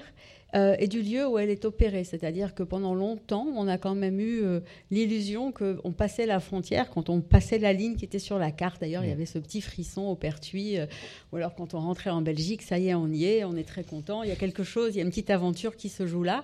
euh, 0.55 0.75
et 0.79 0.87
du 0.87 1.01
lieu 1.01 1.27
où 1.27 1.37
elle 1.37 1.49
est 1.49 1.65
opérée. 1.65 2.05
C'est-à-dire 2.05 2.55
que 2.55 2.63
pendant 2.63 2.93
longtemps, 2.93 3.47
on 3.55 3.67
a 3.67 3.77
quand 3.77 3.95
même 3.95 4.19
eu 4.19 4.41
euh, 4.43 4.61
l'illusion 4.89 5.51
qu'on 5.51 5.91
passait 5.91 6.25
la 6.25 6.39
frontière 6.39 6.89
quand 6.89 7.09
on 7.09 7.19
passait 7.19 7.59
la 7.59 7.73
ligne 7.73 7.95
qui 7.95 8.05
était 8.05 8.19
sur 8.19 8.39
la 8.39 8.51
carte. 8.51 8.79
D'ailleurs, 8.79 9.03
il 9.03 9.09
y 9.09 9.13
avait 9.13 9.25
ce 9.25 9.37
petit 9.37 9.59
frisson 9.59 10.03
au 10.03 10.15
Pertuis. 10.15 10.79
Euh, 10.79 10.85
ou 11.33 11.37
alors 11.37 11.55
quand 11.55 11.73
on 11.73 11.79
rentrait 11.79 12.09
en 12.09 12.21
Belgique, 12.21 12.61
ça 12.61 12.79
y 12.79 12.87
est, 12.87 12.93
on 12.93 13.07
y 13.07 13.25
est, 13.25 13.43
on 13.43 13.55
est 13.55 13.67
très 13.67 13.83
content. 13.83 14.23
Il 14.23 14.29
y 14.29 14.31
a 14.31 14.37
quelque 14.37 14.63
chose, 14.63 14.95
il 14.95 14.97
y 14.97 15.01
a 15.01 15.03
une 15.03 15.09
petite 15.09 15.29
aventure 15.29 15.75
qui 15.75 15.89
se 15.89 16.07
joue 16.07 16.23
là. 16.23 16.43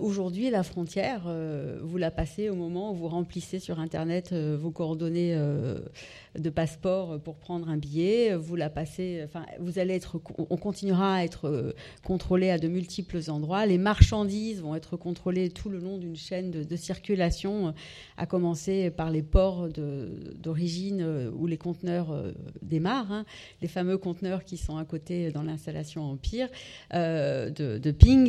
Aujourd'hui, 0.00 0.50
la 0.50 0.62
frontière, 0.62 1.28
vous 1.82 1.96
la 1.96 2.10
passez 2.10 2.48
au 2.48 2.54
moment 2.54 2.92
où 2.92 2.94
vous 2.94 3.08
remplissez 3.08 3.58
sur 3.58 3.80
Internet 3.80 4.32
vos 4.32 4.70
coordonnées 4.70 5.36
de 6.38 6.50
passeport 6.50 7.18
pour 7.20 7.36
prendre 7.36 7.68
un 7.68 7.76
billet. 7.76 8.34
Vous 8.34 8.54
la 8.54 8.70
passez, 8.70 9.22
enfin, 9.24 9.44
vous 9.58 9.78
allez 9.78 9.94
être, 9.94 10.20
on 10.38 10.56
continuera 10.56 11.16
à 11.16 11.24
être 11.24 11.74
contrôlé 12.04 12.50
à 12.50 12.58
de 12.58 12.68
multiples 12.68 13.07
Les 13.66 13.78
marchandises 13.78 14.60
vont 14.60 14.74
être 14.74 14.96
contrôlées 14.96 15.50
tout 15.50 15.68
le 15.68 15.78
long 15.78 15.98
d'une 15.98 16.16
chaîne 16.16 16.50
de, 16.50 16.76
circulation, 16.76 17.74
à 18.16 18.26
commencer 18.26 18.90
par 18.90 19.10
les 19.10 19.22
ports 19.22 19.68
d'origine 19.68 21.30
où 21.34 21.46
les 21.46 21.56
conteneurs 21.56 22.14
démarrent, 22.62 23.12
hein. 23.12 23.24
les 23.62 23.68
fameux 23.68 23.98
conteneurs 23.98 24.44
qui 24.44 24.56
sont 24.56 24.76
à 24.76 24.84
côté 24.84 25.30
dans 25.30 25.42
l'installation 25.42 26.04
Empire 26.10 26.48
de, 26.92 27.90
Ping. 27.90 28.28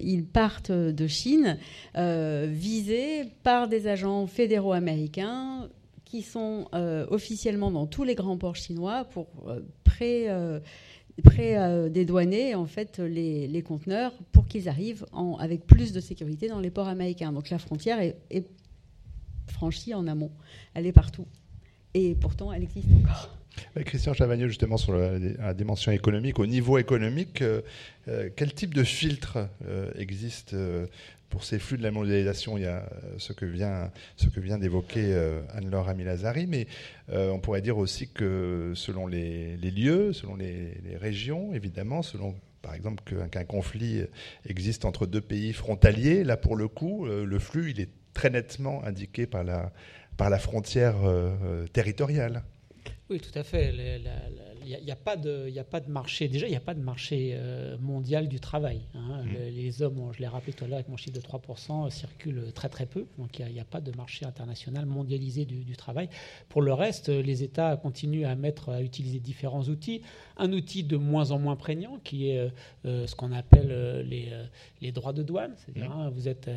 ils 0.00 0.24
partent 0.24 0.72
de 0.72 1.06
Chine, 1.06 1.58
visés 1.94 3.24
par 3.42 3.68
des 3.68 3.86
agents 3.86 4.26
fédéraux 4.26 4.72
américains 4.72 5.68
qui 6.10 6.22
sont 6.22 6.66
euh, 6.74 7.06
officiellement 7.08 7.70
dans 7.70 7.86
tous 7.86 8.02
les 8.02 8.16
grands 8.16 8.36
ports 8.36 8.56
chinois 8.56 9.04
pour 9.04 9.28
euh, 9.46 9.60
pré, 9.84 10.26
euh, 11.38 11.88
dédouaner 11.88 12.54
en 12.54 12.66
fait 12.66 12.98
les, 12.98 13.62
conteneurs 13.62 14.12
pour 14.32 14.46
qu'ils 14.46 14.68
arrivent 14.68 15.06
en, 15.12 15.36
avec 15.36 15.66
plus 15.66 15.92
de 15.92 16.00
sécurité 16.00 16.48
dans 16.48 16.60
les 16.60 16.70
ports 16.70 16.88
américains. 16.88 17.32
Donc 17.32 17.50
la 17.50 17.58
frontière 17.58 18.00
est 18.00 18.46
franchie 19.48 19.94
en 19.94 20.06
amont, 20.06 20.30
elle 20.74 20.86
est 20.86 20.92
partout, 20.92 21.26
et 21.94 22.14
pourtant 22.14 22.52
elle 22.52 22.62
existe 22.62 22.88
encore. 23.02 23.39
Christian 23.84 24.14
Chavagneux, 24.14 24.48
justement, 24.48 24.76
sur 24.76 24.92
la, 24.92 25.54
dimension 25.54 25.92
économique, 25.92 26.38
au 26.38 26.46
niveau 26.46 26.78
économique, 26.78 27.42
quel 28.36 28.54
type 28.54 28.74
de 28.74 28.84
filtre 28.84 29.48
existe 29.96 30.54
pour 31.30 31.44
ces 31.44 31.58
flux 31.58 31.78
de 31.78 31.82
la 31.82 31.92
mondialisation, 31.92 32.58
il 32.58 32.64
y 32.64 32.66
a 32.66 32.78
euh, 32.78 33.14
ce 33.18 33.32
que 33.32 33.46
vient, 33.46 33.90
ce 34.16 34.26
que 34.26 34.40
vient 34.40 34.58
d'évoquer 34.58 35.14
euh, 35.14 35.40
Anne-Laure 35.54 35.88
Amilazari, 35.88 36.46
mais 36.46 36.66
euh, 37.10 37.30
on 37.30 37.38
pourrait 37.38 37.62
dire 37.62 37.78
aussi 37.78 38.08
que 38.08 38.72
selon 38.74 39.06
les, 39.06 39.56
lieux, 39.56 40.12
selon 40.12 40.34
les, 40.34 40.74
régions, 41.00 41.54
évidemment, 41.54 42.02
selon 42.02 42.34
par 42.60 42.74
exemple 42.74 43.02
qu'un 43.30 43.44
conflit 43.44 44.02
existe 44.46 44.84
entre 44.84 45.06
deux 45.06 45.22
pays 45.22 45.54
frontaliers, 45.54 46.24
là 46.24 46.36
pour 46.36 46.56
le 46.56 46.68
coup, 46.68 47.06
le 47.06 47.38
flux, 47.38 47.70
il 47.70 47.80
est 47.80 47.88
très 48.12 48.28
nettement 48.28 48.84
indiqué 48.84 49.26
par 49.26 49.44
la, 49.44 49.72
par 50.18 50.28
la 50.28 50.38
frontière 50.38 50.96
territoriale. 51.72 52.42
Oui, 53.10 53.20
tout 53.20 53.36
à 53.36 53.42
fait. 53.42 53.72
N'y 54.64 54.90
a, 54.90 54.96
pas 54.96 55.16
de, 55.16 55.50
a 55.58 55.64
pas 55.64 55.80
de 55.80 55.90
marché. 55.90 56.28
Déjà, 56.28 56.46
il 56.46 56.50
n'y 56.50 56.56
a 56.56 56.60
pas 56.60 56.74
de 56.74 56.80
marché 56.80 57.32
euh, 57.34 57.76
mondial 57.78 58.28
du 58.28 58.40
travail. 58.40 58.82
Hein. 58.94 59.24
Mmh. 59.24 59.54
les 59.54 59.82
hommes, 59.82 60.10
je 60.12 60.20
l'ai 60.20 60.26
rappelé 60.26 60.52
tout 60.52 60.64
à 60.64 60.68
l'heure 60.68 60.76
avec 60.76 60.88
mon 60.88 60.96
chiffre 60.96 61.16
de 61.16 61.20
3%, 61.20 61.90
circulent 61.90 62.52
très 62.54 62.68
très 62.68 62.86
peu. 62.86 63.06
Donc 63.18 63.38
il 63.38 63.52
n'y 63.52 63.60
a, 63.60 63.64
pas 63.64 63.80
de 63.80 63.94
marché 63.96 64.26
international 64.26 64.86
mondialisé 64.86 65.44
du, 65.44 65.76
travail. 65.76 66.08
Pour 66.48 66.62
le 66.62 66.72
reste, 66.72 67.08
les 67.08 67.42
États 67.42 67.76
continuent 67.76 68.26
à 68.26 68.34
mettre, 68.34 68.70
à 68.70 68.82
utiliser 68.82 69.20
différents 69.20 69.64
outils. 69.64 70.02
Un 70.36 70.52
outil 70.52 70.82
de 70.82 70.96
moins 70.96 71.30
en 71.30 71.38
moins 71.38 71.56
prégnant 71.56 71.98
qui 72.02 72.30
est 72.30 72.38
euh, 72.38 72.48
euh, 72.86 73.06
ce 73.06 73.14
qu'on 73.14 73.32
appelle 73.32 74.04
les, 74.08 74.28
les, 74.80 74.92
droits 74.92 75.12
de 75.12 75.22
douane. 75.22 75.54
C'est-à-dire, 75.56 75.90
mmh. 75.90 76.00
hein, 76.00 76.10
vous, 76.10 76.28
êtes, 76.28 76.50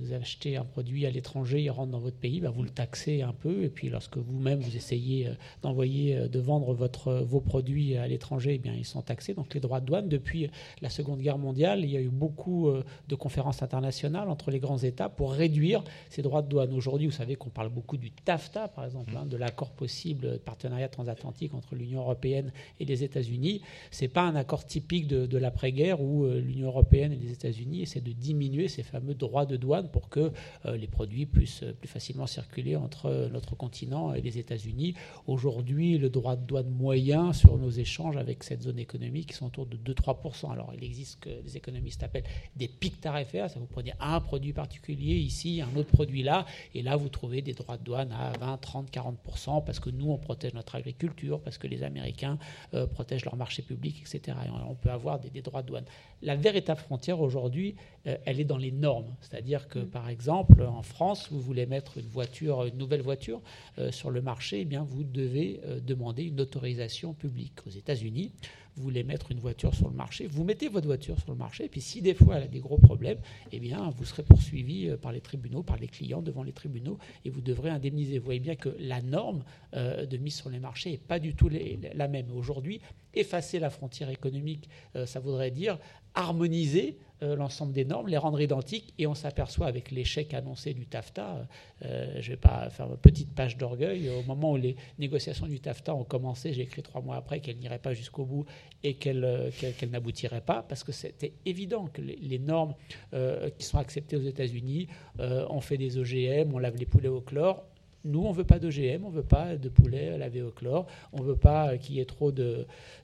vous, 0.00 0.12
achetez 0.12 0.56
un 0.56 0.64
produit 0.64 1.06
à 1.06 1.10
l'étranger, 1.10 1.62
il 1.62 1.70
rentre 1.70 1.92
dans 1.92 2.00
votre 2.00 2.16
pays, 2.16 2.40
bah, 2.40 2.50
vous 2.50 2.62
le 2.62 2.70
taxez 2.70 3.22
un 3.22 3.32
peu. 3.32 3.64
Et 3.64 3.68
puis 3.68 3.88
lorsque 3.88 4.16
vous-même 4.16 4.60
vous 4.60 4.76
essayez 4.76 5.28
d'envoyer, 5.62 6.16
euh, 6.16 6.28
de 6.28 6.38
vendre 6.38 6.74
votre, 6.74 7.05
vos 7.06 7.40
produits 7.40 7.96
à 7.96 8.06
l'étranger, 8.06 8.54
eh 8.54 8.58
bien, 8.58 8.74
ils 8.74 8.84
sont 8.84 9.02
taxés. 9.02 9.34
Donc 9.34 9.54
les 9.54 9.60
droits 9.60 9.80
de 9.80 9.86
douane, 9.86 10.08
depuis 10.08 10.50
la 10.82 10.90
Seconde 10.90 11.20
Guerre 11.20 11.38
mondiale, 11.38 11.80
il 11.80 11.90
y 11.90 11.96
a 11.96 12.00
eu 12.00 12.08
beaucoup 12.08 12.68
euh, 12.68 12.84
de 13.08 13.14
conférences 13.14 13.62
internationales 13.62 14.28
entre 14.28 14.50
les 14.50 14.58
grands 14.58 14.78
États 14.78 15.08
pour 15.08 15.32
réduire 15.32 15.82
ces 16.10 16.22
droits 16.22 16.42
de 16.42 16.48
douane. 16.48 16.72
Aujourd'hui, 16.72 17.06
vous 17.06 17.12
savez 17.12 17.36
qu'on 17.36 17.50
parle 17.50 17.68
beaucoup 17.68 17.96
du 17.96 18.10
TAFTA, 18.10 18.68
par 18.68 18.84
exemple, 18.84 19.12
mmh. 19.12 19.16
hein, 19.16 19.26
de 19.26 19.36
l'accord 19.36 19.70
possible 19.70 20.32
de 20.32 20.36
partenariat 20.38 20.88
transatlantique 20.88 21.54
entre 21.54 21.74
l'Union 21.74 22.00
européenne 22.00 22.52
et 22.80 22.84
les 22.84 23.04
États-Unis. 23.04 23.62
Ce 23.90 24.02
n'est 24.02 24.08
pas 24.08 24.22
un 24.22 24.36
accord 24.36 24.64
typique 24.64 25.06
de, 25.06 25.36
l'après-guerre 25.36 26.00
où 26.00 26.24
euh, 26.24 26.40
l'Union 26.40 26.68
européenne 26.68 27.12
et 27.12 27.16
les 27.16 27.32
États-Unis 27.32 27.82
essaient 27.82 28.00
de 28.00 28.12
diminuer 28.12 28.68
ces 28.68 28.82
fameux 28.82 29.14
droits 29.14 29.46
de 29.46 29.56
douane 29.56 29.88
pour 29.90 30.08
que 30.08 30.32
les 30.64 30.86
produits 30.86 31.26
puissent 31.26 31.64
plus 31.78 31.88
facilement 31.88 32.26
circuler 32.26 32.74
entre 32.74 33.28
notre 33.30 33.54
continent 33.54 34.14
et 34.14 34.22
les 34.22 34.38
États-Unis. 34.38 34.94
Aujourd'hui, 35.26 35.98
le 35.98 36.08
droit 36.08 36.36
de 36.36 36.44
douane 36.44 36.70
moyen 36.70 36.95
sur 37.32 37.58
nos 37.58 37.70
échanges 37.70 38.16
avec 38.16 38.42
cette 38.42 38.62
zone 38.62 38.78
économique, 38.78 39.32
sont 39.32 39.46
autour 39.46 39.66
de 39.66 39.76
2-3%. 39.76 40.52
Alors, 40.52 40.72
il 40.74 40.82
existe 40.84 41.12
ce 41.12 41.16
que 41.16 41.30
les 41.44 41.56
économistes 41.56 42.02
appellent 42.02 42.24
des 42.56 42.68
pics 42.68 43.00
tarifaires. 43.00 43.50
Ça 43.50 43.58
vous 43.58 43.66
prenez 43.66 43.92
un 44.00 44.20
produit 44.20 44.52
particulier 44.52 45.14
ici, 45.14 45.62
un 45.62 45.76
autre 45.78 45.90
produit 45.90 46.22
là, 46.22 46.46
et 46.74 46.82
là, 46.82 46.96
vous 46.96 47.08
trouvez 47.08 47.42
des 47.42 47.52
droits 47.52 47.76
de 47.76 47.84
douane 47.84 48.12
à 48.12 48.32
20, 48.38 48.56
30, 48.58 48.90
40%, 48.90 49.64
parce 49.64 49.80
que 49.80 49.90
nous, 49.90 50.10
on 50.10 50.18
protège 50.18 50.54
notre 50.54 50.74
agriculture, 50.74 51.40
parce 51.40 51.58
que 51.58 51.66
les 51.66 51.82
Américains 51.82 52.38
euh, 52.74 52.86
protègent 52.86 53.24
leur 53.24 53.36
marché 53.36 53.62
public, 53.62 54.00
etc. 54.00 54.36
Et 54.46 54.50
on 54.68 54.74
peut 54.74 54.90
avoir 54.90 55.18
des, 55.18 55.42
droits 55.42 55.62
de 55.62 55.68
douane. 55.68 55.84
La 56.22 56.36
véritable 56.36 56.80
frontière 56.80 57.20
aujourd'hui, 57.20 57.76
elle 58.24 58.40
est 58.40 58.44
dans 58.44 58.56
les 58.56 58.72
normes. 58.72 59.14
C'est-à-dire 59.20 59.68
que, 59.68 59.80
mm. 59.80 59.86
par 59.88 60.08
exemple, 60.08 60.62
en 60.62 60.82
France, 60.82 61.28
vous 61.30 61.40
voulez 61.40 61.66
mettre 61.66 61.98
une 61.98 62.06
voiture, 62.06 62.64
une 62.64 62.78
nouvelle 62.78 63.02
voiture 63.02 63.40
euh, 63.78 63.90
sur 63.90 64.10
le 64.10 64.22
marché, 64.22 64.60
eh 64.60 64.64
bien, 64.64 64.82
vous 64.82 65.04
devez 65.04 65.60
euh, 65.64 65.80
demander 65.80 66.24
une 66.24 66.40
autorisation 66.40 67.14
publique. 67.14 67.66
Aux 67.66 67.70
États-Unis, 67.70 68.32
vous 68.76 68.82
voulez 68.82 69.04
mettre 69.04 69.32
une 69.32 69.40
voiture 69.40 69.74
sur 69.74 69.88
le 69.88 69.94
marché, 69.94 70.26
vous 70.26 70.44
mettez 70.44 70.68
votre 70.68 70.86
voiture 70.86 71.18
sur 71.18 71.30
le 71.30 71.38
marché, 71.38 71.64
et 71.64 71.68
puis 71.68 71.80
si 71.80 72.02
des 72.02 72.12
fois 72.14 72.36
elle 72.36 72.42
a 72.42 72.48
des 72.48 72.60
gros 72.60 72.76
problèmes, 72.76 73.18
eh 73.50 73.58
bien, 73.58 73.90
vous 73.96 74.04
serez 74.04 74.22
poursuivi 74.22 74.88
euh, 74.88 74.96
par 74.96 75.12
les 75.12 75.20
tribunaux, 75.20 75.62
par 75.62 75.78
les 75.78 75.88
clients 75.88 76.22
devant 76.22 76.42
les 76.42 76.52
tribunaux, 76.52 76.98
et 77.24 77.30
vous 77.30 77.40
devrez 77.40 77.70
indemniser. 77.70 78.18
Vous 78.18 78.26
voyez 78.26 78.40
bien 78.40 78.54
que 78.54 78.76
la 78.78 79.00
norme 79.00 79.44
euh, 79.74 80.04
de 80.04 80.16
mise 80.18 80.34
sur 80.34 80.50
les 80.50 80.58
marchés 80.58 80.90
n'est 80.90 80.98
pas 80.98 81.18
du 81.18 81.34
tout 81.34 81.48
la 81.48 82.08
même. 82.08 82.30
Aujourd'hui, 82.32 82.80
effacer 83.16 83.58
la 83.58 83.70
frontière 83.70 84.10
économique, 84.10 84.68
ça 85.06 85.20
voudrait 85.20 85.50
dire 85.50 85.78
harmoniser 86.16 86.98
euh, 87.22 87.34
l'ensemble 87.34 87.72
des 87.72 87.86
normes, 87.86 88.08
les 88.08 88.18
rendre 88.18 88.40
identiques, 88.42 88.92
et 88.98 89.06
on 89.06 89.14
s'aperçoit 89.14 89.68
avec 89.68 89.90
l'échec 89.90 90.34
annoncé 90.34 90.74
du 90.74 90.86
TAFTA, 90.86 91.46
euh, 91.82 92.20
je 92.20 92.30
ne 92.30 92.34
vais 92.34 92.40
pas 92.40 92.68
faire 92.68 92.86
une 92.90 92.98
petite 92.98 93.34
page 93.34 93.56
d'orgueil, 93.56 94.10
au 94.10 94.22
moment 94.22 94.52
où 94.52 94.56
les 94.56 94.76
négociations 94.98 95.46
du 95.46 95.58
TAFTA 95.58 95.94
ont 95.94 96.04
commencé, 96.04 96.52
j'ai 96.52 96.62
écrit 96.62 96.82
trois 96.82 97.00
mois 97.00 97.16
après 97.16 97.40
qu'elles 97.40 97.56
n'iraient 97.56 97.78
pas 97.78 97.94
jusqu'au 97.94 98.26
bout 98.26 98.44
et 98.82 98.94
qu'elles 98.94 99.24
euh, 99.24 99.50
n'aboutiraient 99.90 100.42
pas, 100.42 100.62
parce 100.62 100.84
que 100.84 100.92
c'était 100.92 101.32
évident 101.46 101.86
que 101.86 102.02
les, 102.02 102.38
normes 102.38 102.74
qui 103.58 103.64
sont 103.64 103.78
acceptées 103.78 104.16
aux 104.16 104.22
États-Unis, 104.22 104.88
on 105.18 105.60
fait 105.60 105.78
des 105.78 105.96
OGM, 105.98 106.52
on 106.52 106.58
lave 106.58 106.76
les 106.76 106.84
poulets 106.84 107.08
au 107.08 107.22
chlore, 107.22 107.64
nous, 108.06 108.24
on 108.24 108.30
ne 108.30 108.36
veut 108.36 108.44
pas 108.44 108.58
d'OGM, 108.58 109.04
on 109.04 109.10
ne 109.10 109.16
veut 109.16 109.22
pas 109.22 109.56
de 109.56 109.68
poulet 109.68 110.16
lavé 110.16 110.42
au 110.42 110.50
chlore, 110.50 110.86
on 111.12 111.20
ne 111.20 111.24
veut 111.24 111.36
pas 111.36 111.76
qu'il 111.76 111.96
y 111.96 112.00
ait 112.00 112.04
trop 112.04 112.32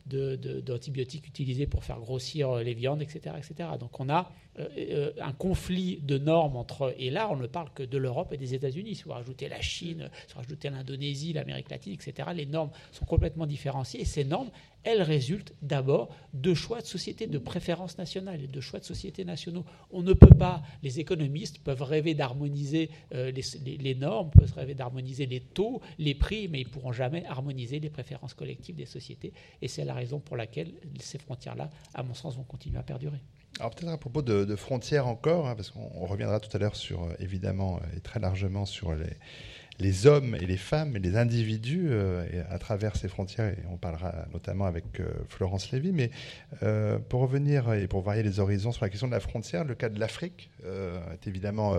d'antibiotiques 0.06 1.26
utilisés 1.26 1.66
pour 1.66 1.84
faire 1.84 2.00
grossir 2.00 2.56
les 2.56 2.74
viandes, 2.74 3.02
etc. 3.02 3.36
etc. 3.38 3.70
Donc 3.78 4.00
on 4.00 4.08
a 4.08 4.20
euh, 4.20 4.22
euh, 4.22 4.41
un 4.58 5.32
conflit 5.32 6.00
de 6.02 6.18
normes 6.18 6.56
entre... 6.56 6.94
Et 6.98 7.10
là, 7.10 7.30
on 7.30 7.36
ne 7.36 7.46
parle 7.46 7.70
que 7.74 7.82
de 7.82 7.98
l'Europe 7.98 8.32
et 8.32 8.36
des 8.36 8.54
États-Unis. 8.54 8.96
Si 8.96 9.04
vous 9.04 9.12
rajoutez 9.12 9.48
la 9.48 9.60
Chine, 9.60 10.10
si 10.26 10.34
vous 10.34 10.40
rajoutez 10.40 10.68
l'Indonésie, 10.70 11.32
l'Amérique 11.32 11.70
latine, 11.70 11.94
etc., 11.94 12.28
les 12.34 12.46
normes 12.46 12.70
sont 12.90 13.04
complètement 13.04 13.46
différenciées. 13.46 14.00
Et 14.00 14.04
ces 14.04 14.24
normes, 14.24 14.50
elles 14.84 15.02
résultent 15.02 15.54
d'abord 15.62 16.14
de 16.34 16.54
choix 16.54 16.80
de 16.80 16.86
société, 16.86 17.26
de 17.26 17.38
préférences 17.38 17.98
nationales 17.98 18.42
et 18.42 18.48
de 18.48 18.60
choix 18.60 18.80
de 18.80 18.84
sociétés 18.84 19.24
nationaux. 19.24 19.64
On 19.90 20.02
ne 20.02 20.12
peut 20.12 20.34
pas, 20.36 20.62
les 20.82 21.00
économistes 21.00 21.58
peuvent 21.58 21.82
rêver 21.82 22.14
d'harmoniser 22.14 22.90
euh, 23.14 23.30
les, 23.30 23.94
normes, 23.94 24.30
peuvent 24.30 24.52
rêver 24.54 24.74
d'harmoniser 24.74 25.26
les 25.26 25.40
taux, 25.40 25.80
les 25.98 26.14
prix, 26.14 26.48
mais 26.48 26.60
ils 26.60 26.66
ne 26.66 26.72
pourront 26.72 26.92
jamais 26.92 27.24
harmoniser 27.26 27.80
les 27.80 27.90
préférences 27.90 28.34
collectives 28.34 28.76
des 28.76 28.86
sociétés. 28.86 29.32
Et 29.60 29.68
c'est 29.68 29.84
la 29.84 29.94
raison 29.94 30.20
pour 30.20 30.36
laquelle 30.36 30.72
ces 31.00 31.18
frontières-là, 31.18 31.70
à 31.94 32.02
mon 32.02 32.14
sens, 32.14 32.36
vont 32.36 32.44
continuer 32.44 32.78
à 32.78 32.82
perdurer. 32.82 33.20
Alors 33.58 33.70
peut-être 33.74 33.92
à 33.92 33.98
propos 33.98 34.22
de, 34.22 34.56
frontières 34.56 35.06
encore, 35.06 35.46
hein, 35.46 35.54
parce 35.54 35.70
qu'on 35.70 36.06
reviendra 36.06 36.40
tout 36.40 36.54
à 36.56 36.58
l'heure 36.58 36.76
sur, 36.76 37.04
euh, 37.04 37.14
évidemment, 37.18 37.76
euh, 37.76 37.96
et 37.96 38.00
très 38.00 38.18
largement 38.18 38.64
sur 38.64 38.94
les, 38.94 39.16
les 39.78 40.06
hommes 40.06 40.34
et 40.34 40.46
les 40.46 40.56
femmes 40.56 40.96
et 40.96 40.98
les 40.98 41.16
individus 41.16 41.88
euh, 41.90 42.44
à 42.50 42.58
travers 42.58 42.96
ces 42.96 43.08
frontières, 43.08 43.46
et 43.46 43.64
on 43.70 43.76
parlera 43.76 44.26
notamment 44.32 44.66
avec 44.66 44.84
Florence 45.28 45.70
Lévy, 45.72 45.92
mais 45.92 46.10
pour 47.08 47.20
revenir 47.20 47.72
et 47.72 47.88
pour 47.88 48.02
varier 48.02 48.22
les 48.22 48.38
horizons 48.38 48.72
sur 48.72 48.84
la 48.84 48.90
question 48.90 49.06
de 49.06 49.12
la 49.12 49.20
frontière, 49.20 49.64
le 49.64 49.74
cas 49.74 49.88
de 49.88 49.98
l'Afrique 49.98 50.50
est 50.64 51.26
évidemment 51.26 51.74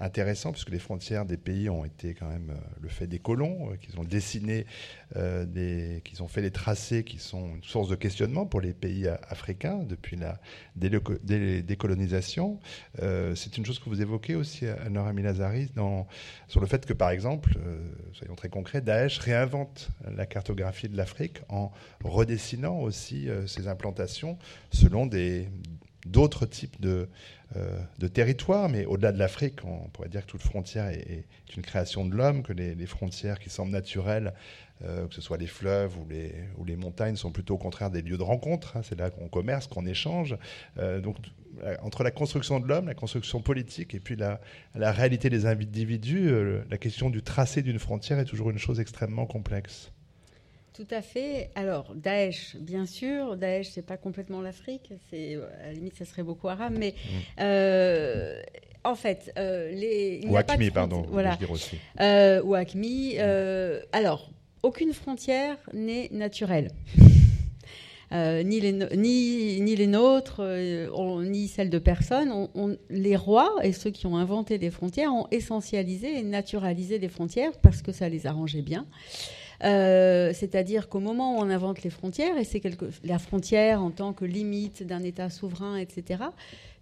intéressant, 0.00 0.52
puisque 0.52 0.70
les 0.70 0.78
frontières 0.78 1.24
des 1.24 1.36
pays 1.36 1.68
ont 1.68 1.84
été 1.84 2.14
quand 2.14 2.28
même 2.28 2.54
le 2.80 2.88
fait 2.88 3.06
des 3.06 3.18
colons, 3.18 3.76
qu'ils 3.80 3.98
ont 4.00 4.04
dessiné, 4.04 4.66
des, 5.14 6.00
qu'ils 6.04 6.22
ont 6.22 6.28
fait 6.28 6.42
les 6.42 6.50
tracés 6.50 7.04
qui 7.04 7.18
sont 7.18 7.56
une 7.56 7.62
source 7.62 7.88
de 7.88 7.96
questionnement 7.96 8.46
pour 8.46 8.60
les 8.60 8.72
pays 8.72 9.08
africains 9.28 9.80
depuis 9.84 10.16
la 10.16 10.40
décolonisation. 10.76 12.58
Euh, 13.02 13.34
c'est 13.34 13.56
une 13.58 13.66
chose 13.66 13.78
que 13.78 13.88
vous 13.88 14.00
évoquez 14.02 14.34
aussi, 14.34 14.66
Nora 14.90 15.12
Milazari, 15.12 15.68
sur 16.48 16.60
le 16.60 16.66
fait 16.66 16.84
que, 16.86 16.92
par 16.92 17.10
exemple, 17.10 17.25
euh, 17.26 17.78
soyons 18.12 18.34
très 18.34 18.48
concrets, 18.48 18.80
Daesh 18.80 19.18
réinvente 19.18 19.88
la 20.16 20.26
cartographie 20.26 20.88
de 20.88 20.96
l'Afrique 20.96 21.38
en 21.48 21.72
redessinant 22.04 22.78
aussi 22.80 23.28
euh, 23.28 23.46
ses 23.46 23.68
implantations 23.68 24.38
selon 24.70 25.08
d'autres 26.06 26.46
types 26.46 26.80
de, 26.80 27.08
de 27.98 28.08
territoires, 28.08 28.68
mais 28.68 28.84
au-delà 28.84 29.12
de 29.12 29.18
l'Afrique, 29.18 29.64
on 29.64 29.88
pourrait 29.88 30.08
dire 30.08 30.24
que 30.24 30.30
toute 30.30 30.42
frontière 30.42 30.88
est, 30.88 31.24
une 31.56 31.62
création 31.62 32.04
de 32.04 32.14
l'homme, 32.14 32.42
que 32.42 32.52
les, 32.52 32.86
frontières 32.86 33.38
qui 33.38 33.50
semblent 33.50 33.72
naturelles 33.72 34.32
euh, 34.84 35.06
que 35.06 35.14
ce 35.14 35.22
soit 35.22 35.38
les 35.38 35.46
fleuves 35.46 35.98
ou 35.98 36.06
les, 36.06 36.34
ou 36.58 36.64
les 36.66 36.76
montagnes, 36.76 37.16
sont 37.16 37.30
plutôt 37.30 37.54
au 37.54 37.58
contraire 37.58 37.90
des 37.90 38.02
lieux 38.02 38.18
de 38.18 38.22
rencontre. 38.22 38.76
Hein. 38.76 38.82
c'est 38.82 38.98
là 38.98 39.08
qu'on 39.08 39.26
commerce, 39.26 39.66
qu'on 39.66 39.86
échange. 39.86 40.36
Euh, 40.76 41.00
donc, 41.00 41.16
euh, 41.18 41.30
entre 41.82 42.02
la 42.02 42.10
construction 42.10 42.60
de 42.60 42.66
l'homme, 42.66 42.86
la 42.86 42.94
construction 42.94 43.40
politique 43.40 43.94
et 43.94 44.00
puis 44.00 44.16
la, 44.16 44.40
la 44.74 44.92
réalité 44.92 45.30
des 45.30 45.46
individus, 45.46 46.30
la 46.68 46.78
question 46.78 47.10
du 47.10 47.22
tracé 47.22 47.62
d'une 47.62 47.78
frontière 47.78 48.18
est 48.18 48.24
toujours 48.24 48.50
une 48.50 48.58
chose 48.58 48.80
extrêmement 48.80 49.26
complexe. 49.26 49.92
Tout 50.74 50.86
à 50.90 51.00
fait. 51.00 51.50
Alors, 51.54 51.94
Daesh, 51.94 52.56
bien 52.56 52.84
sûr. 52.84 53.36
Daesh, 53.36 53.68
c'est 53.68 53.86
pas 53.86 53.96
complètement 53.96 54.42
l'Afrique. 54.42 54.92
C'est 55.08 55.36
à 55.62 55.68
la 55.68 55.72
limite, 55.72 55.96
ça 55.96 56.04
serait 56.04 56.22
beaucoup 56.22 56.48
arabe, 56.48 56.74
mais 56.78 56.94
mmh. 57.38 57.38
en 58.84 58.94
fait, 58.94 59.32
les. 59.36 60.20
Ou 60.28 60.36
Acmi, 60.36 60.70
pardon. 60.70 61.06
Voilà. 61.08 61.36
dire 61.36 61.50
aussi. 61.50 61.78
ou 61.98 62.54
Acmi. 62.54 63.18
alors, 63.92 64.30
aucune 64.62 64.92
frontière 64.92 65.56
n'est 65.72 66.08
naturelle. 66.10 66.70
Euh, 68.12 68.42
ni, 68.44 68.60
les, 68.60 68.72
ni, 68.72 69.60
ni, 69.60 69.74
les 69.74 69.86
nôtres, 69.88 70.36
euh, 70.40 71.24
ni 71.24 71.48
celles 71.48 71.70
de 71.70 71.78
personne. 71.78 72.48
les 72.88 73.16
rois 73.16 73.52
et 73.62 73.72
ceux 73.72 73.90
qui 73.90 74.06
ont 74.06 74.16
inventé 74.16 74.58
des 74.58 74.70
frontières 74.70 75.12
ont 75.12 75.26
essentialisé 75.32 76.18
et 76.18 76.22
naturalisé 76.22 76.98
des 76.98 77.08
frontières 77.08 77.52
parce 77.62 77.82
que 77.82 77.92
ça 77.92 78.08
les 78.08 78.26
arrangeait 78.26 78.62
bien. 78.62 78.86
Euh, 79.64 80.32
c'est-à-dire 80.34 80.88
qu'au 80.88 81.00
moment 81.00 81.36
où 81.36 81.38
on 81.38 81.50
invente 81.50 81.82
les 81.82 81.90
frontières, 81.90 82.36
et 82.38 82.44
c'est 82.44 82.62
la 83.04 83.18
frontière 83.18 83.82
en 83.82 83.90
tant 83.90 84.12
que 84.12 84.24
limite 84.24 84.82
d'un 84.82 85.02
État 85.02 85.30
souverain, 85.30 85.76
etc., 85.76 86.24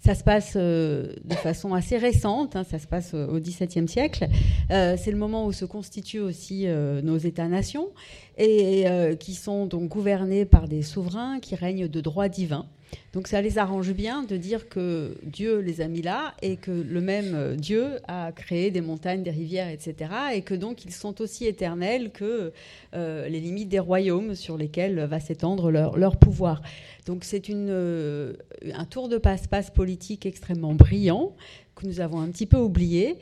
ça 0.00 0.14
se 0.14 0.22
passe 0.22 0.52
euh, 0.56 1.14
de 1.24 1.34
façon 1.34 1.72
assez 1.72 1.96
récente, 1.96 2.56
hein, 2.56 2.64
ça 2.64 2.78
se 2.78 2.86
passe 2.86 3.14
au 3.14 3.38
XVIIe 3.38 3.88
siècle. 3.88 4.26
Euh, 4.70 4.96
c'est 4.98 5.10
le 5.10 5.16
moment 5.16 5.46
où 5.46 5.52
se 5.52 5.64
constituent 5.64 6.20
aussi 6.20 6.66
nos 6.66 7.16
États-nations 7.16 7.88
et 8.36 8.86
qui 9.18 9.34
sont 9.34 9.66
donc 9.66 9.88
gouvernés 9.88 10.44
par 10.44 10.68
des 10.68 10.82
souverains 10.82 11.40
qui 11.40 11.54
règnent 11.54 11.88
de 11.88 12.00
droit 12.00 12.28
divin. 12.28 12.66
Donc 13.12 13.28
ça 13.28 13.40
les 13.40 13.58
arrange 13.58 13.92
bien 13.92 14.24
de 14.24 14.36
dire 14.36 14.68
que 14.68 15.16
Dieu 15.22 15.60
les 15.60 15.80
a 15.80 15.86
mis 15.86 16.02
là 16.02 16.34
et 16.42 16.56
que 16.56 16.72
le 16.72 17.00
même 17.00 17.34
euh, 17.34 17.54
Dieu 17.54 18.00
a 18.08 18.32
créé 18.32 18.72
des 18.72 18.80
montagnes, 18.80 19.22
des 19.22 19.30
rivières, 19.30 19.68
etc. 19.68 20.10
Et 20.34 20.42
que 20.42 20.54
donc 20.54 20.84
ils 20.84 20.92
sont 20.92 21.20
aussi 21.20 21.46
éternels 21.46 22.10
que 22.10 22.52
euh, 22.94 23.28
les 23.28 23.40
limites 23.40 23.68
des 23.68 23.78
royaumes 23.78 24.34
sur 24.34 24.56
lesquels 24.56 24.98
va 25.04 25.20
s'étendre 25.20 25.70
leur, 25.70 26.16
pouvoir. 26.16 26.60
Donc 27.06 27.22
c'est 27.22 27.50
euh, 27.50 28.34
un 28.74 28.84
tour 28.84 29.08
de 29.08 29.18
passe-passe 29.18 29.70
politique 29.70 30.26
extrêmement 30.26 30.74
brillant 30.74 31.36
que 31.76 31.86
nous 31.86 32.00
avons 32.00 32.20
un 32.20 32.28
petit 32.28 32.46
peu 32.46 32.56
oublié, 32.56 33.16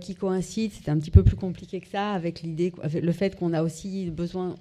qui 0.00 0.14
coïncide, 0.14 0.70
c'est 0.72 0.88
un 0.88 0.96
petit 0.98 1.10
peu 1.10 1.24
plus 1.24 1.34
compliqué 1.34 1.80
que 1.80 1.88
ça, 1.88 2.12
avec 2.12 2.42
l'idée, 2.42 2.72
le 2.94 3.10
fait 3.10 3.34
qu'on 3.34 3.52
a 3.52 3.64
aussi 3.64 4.08
besoin 4.10 4.54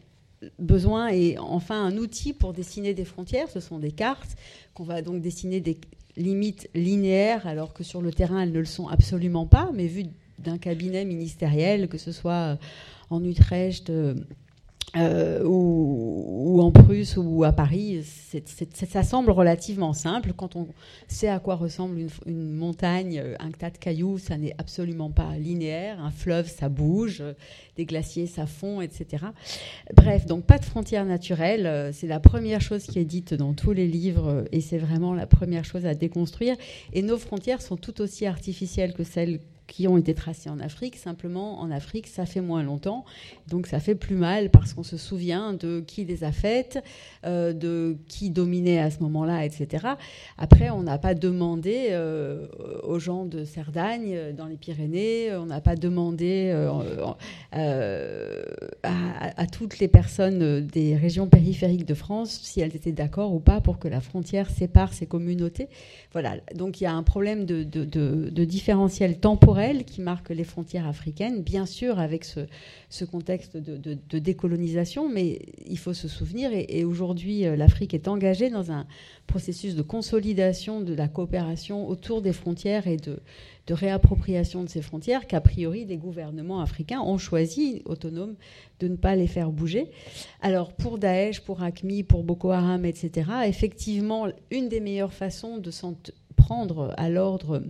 besoin 0.59 1.09
et 1.09 1.37
enfin 1.37 1.83
un 1.83 1.97
outil 1.97 2.33
pour 2.33 2.53
dessiner 2.53 2.93
des 2.93 3.05
frontières. 3.05 3.49
Ce 3.49 3.59
sont 3.59 3.79
des 3.79 3.91
cartes 3.91 4.35
qu'on 4.73 4.83
va 4.83 5.01
donc 5.01 5.21
dessiner 5.21 5.59
des 5.61 5.79
limites 6.15 6.69
linéaires 6.73 7.47
alors 7.47 7.73
que 7.73 7.83
sur 7.83 8.01
le 8.01 8.11
terrain 8.11 8.41
elles 8.41 8.51
ne 8.51 8.59
le 8.59 8.65
sont 8.65 8.87
absolument 8.87 9.45
pas, 9.45 9.71
mais 9.73 9.87
vu 9.87 10.05
d'un 10.39 10.57
cabinet 10.57 11.05
ministériel, 11.05 11.87
que 11.87 11.97
ce 11.97 12.11
soit 12.11 12.57
en 13.09 13.23
Utrecht, 13.23 13.91
euh, 14.95 14.99
euh, 14.99 15.43
ou, 15.43 16.61
en 16.61 16.71
Prusse 16.71 17.17
ou 17.17 17.43
à 17.43 17.51
Paris, 17.51 18.03
ça 18.73 19.03
semble 19.03 19.31
relativement 19.31 19.93
simple. 19.93 20.33
Quand 20.35 20.55
on 20.55 20.67
sait 21.07 21.27
à 21.27 21.39
quoi 21.39 21.55
ressemble 21.55 22.07
une, 22.25 22.53
montagne, 22.53 23.21
un 23.39 23.51
tas 23.51 23.69
de 23.69 23.77
cailloux, 23.77 24.17
ça 24.17 24.37
n'est 24.37 24.55
absolument 24.57 25.11
pas 25.11 25.37
linéaire. 25.37 26.01
Un 26.01 26.09
fleuve, 26.09 26.47
ça 26.47 26.69
bouge. 26.69 27.23
Des 27.75 27.85
glaciers, 27.85 28.27
ça 28.27 28.47
fond, 28.47 28.81
etc. 28.81 29.25
Bref, 29.93 30.25
donc 30.25 30.45
pas 30.45 30.57
de 30.57 30.65
frontières 30.65 31.05
naturelles. 31.05 31.93
C'est 31.93 32.07
la 32.07 32.19
première 32.19 32.61
chose 32.61 32.83
qui 32.85 32.97
est 32.97 33.05
dite 33.05 33.33
dans 33.33 33.53
tous 33.53 33.73
les 33.73 33.87
livres 33.87 34.45
et 34.51 34.61
c'est 34.61 34.79
vraiment 34.79 35.13
la 35.13 35.27
première 35.27 35.65
chose 35.65 35.85
à 35.85 35.93
déconstruire. 35.93 36.55
Et 36.93 37.01
nos 37.01 37.17
frontières 37.17 37.61
sont 37.61 37.77
tout 37.77 38.01
aussi 38.01 38.25
artificielles 38.25 38.93
que 38.93 39.03
celles 39.03 39.39
qui 39.67 39.87
ont 39.87 39.97
été 39.97 40.13
tracés 40.13 40.49
en 40.49 40.59
Afrique. 40.59 40.95
Simplement, 40.95 41.59
en 41.59 41.69
Afrique, 41.71 42.07
ça 42.07 42.25
fait 42.25 42.41
moins 42.41 42.63
longtemps, 42.63 43.05
donc 43.47 43.67
ça 43.67 43.79
fait 43.79 43.95
plus 43.95 44.15
mal 44.15 44.49
parce 44.49 44.73
qu'on 44.73 44.83
se 44.83 44.97
souvient 44.97 45.53
de 45.53 45.81
qui 45.85 46.05
les 46.05 46.23
a 46.23 46.31
faites, 46.31 46.83
euh, 47.25 47.53
de 47.53 47.97
qui 48.07 48.29
dominait 48.29 48.79
à 48.79 48.89
ce 48.89 48.99
moment-là, 49.01 49.45
etc. 49.45 49.87
Après, 50.37 50.69
on 50.69 50.83
n'a 50.83 50.97
pas 50.97 51.13
demandé 51.13 51.89
euh, 51.91 52.47
aux 52.83 52.99
gens 52.99 53.25
de 53.25 53.43
Cerdagne, 53.43 54.13
euh, 54.13 54.33
dans 54.33 54.45
les 54.45 54.57
Pyrénées, 54.57 55.35
on 55.35 55.45
n'a 55.45 55.61
pas 55.61 55.75
demandé 55.75 56.51
à, 58.83 59.47
toutes 59.51 59.79
les 59.79 59.87
personnes 59.87 60.65
des 60.67 60.95
régions 60.95 61.27
périphériques 61.27 61.85
de 61.85 61.93
France 61.93 62.39
si 62.41 62.61
elles 62.61 62.75
étaient 62.75 62.91
d'accord 62.91 63.33
ou 63.33 63.39
pas 63.39 63.61
pour 63.61 63.79
que 63.79 63.87
la 63.87 64.01
frontière 64.01 64.49
sépare 64.49 64.93
ces 64.93 65.05
communautés. 65.05 65.67
Voilà, 66.13 66.37
donc 66.55 66.79
il 66.79 66.85
y 66.85 66.87
a 66.87 66.93
un 66.93 67.03
problème 67.03 67.45
de, 67.45 67.63
différentiel 68.45 69.19
temporel 69.19 69.83
qui 69.83 70.01
marque 70.01 70.29
les 70.29 70.45
frontières 70.45 70.87
africaines, 70.87 71.43
bien 71.43 71.65
sûr 71.65 71.99
avec 71.99 72.23
ce, 72.23 73.05
contexte 73.05 73.57
de, 73.57 74.19
décolonisation, 74.19 75.09
mais 75.09 75.39
il 75.65 75.77
faut 75.77 75.93
se 75.93 76.07
souvenir, 76.07 76.51
et, 76.53 76.85
aujourd'hui 76.85 77.45
euh, 77.45 77.55
l'Afrique 77.57 77.93
est 77.93 78.07
engagée 78.07 78.49
dans 78.49 78.71
un 78.71 78.87
processus 79.27 79.75
de 79.75 79.81
consolidation 79.81 80.81
de 80.81 80.93
la 80.93 81.07
coopération 81.07 81.87
autour 81.87 82.21
des 82.21 82.33
frontières 82.33 82.87
et 82.87 82.97
de, 82.97 83.19
réappropriation 83.69 84.63
de 84.63 84.69
ces 84.69 84.81
frontières 84.81 85.27
qu'a 85.27 85.41
priori 85.41 85.85
les 85.85 85.97
gouvernements 85.97 86.61
africains 86.61 87.01
ont 87.01 87.17
choisi, 87.17 87.81
autonomes, 87.85 88.35
de 88.79 88.87
ne 88.87 88.95
pas 88.95 89.15
les 89.15 89.27
faire 89.27 89.51
bouger. 89.51 89.91
Alors 90.41 90.73
pour 90.73 90.97
Daesh, 90.97 91.41
pour 91.41 91.61
ACMI, 91.61 92.03
pour 92.03 92.23
Boko 92.23 92.51
Haram, 92.51 92.85
etc., 92.85 93.29
effectivement, 93.45 94.27
une 94.51 94.69
des 94.69 94.79
meilleures 94.79 95.13
façons 95.13 95.57
de 95.57 95.69
s'en 95.69 95.95
prendre 96.37 96.93
à 96.97 97.09
l'ordre 97.09 97.61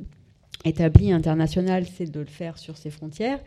établi 0.67 1.12
international, 1.12 1.86
c'est 1.86 2.12
de 2.12 2.19
le 2.19 2.25
faire 2.25 2.58
sur 2.58 2.77
ses 2.77 2.89
frontières. 2.89 3.39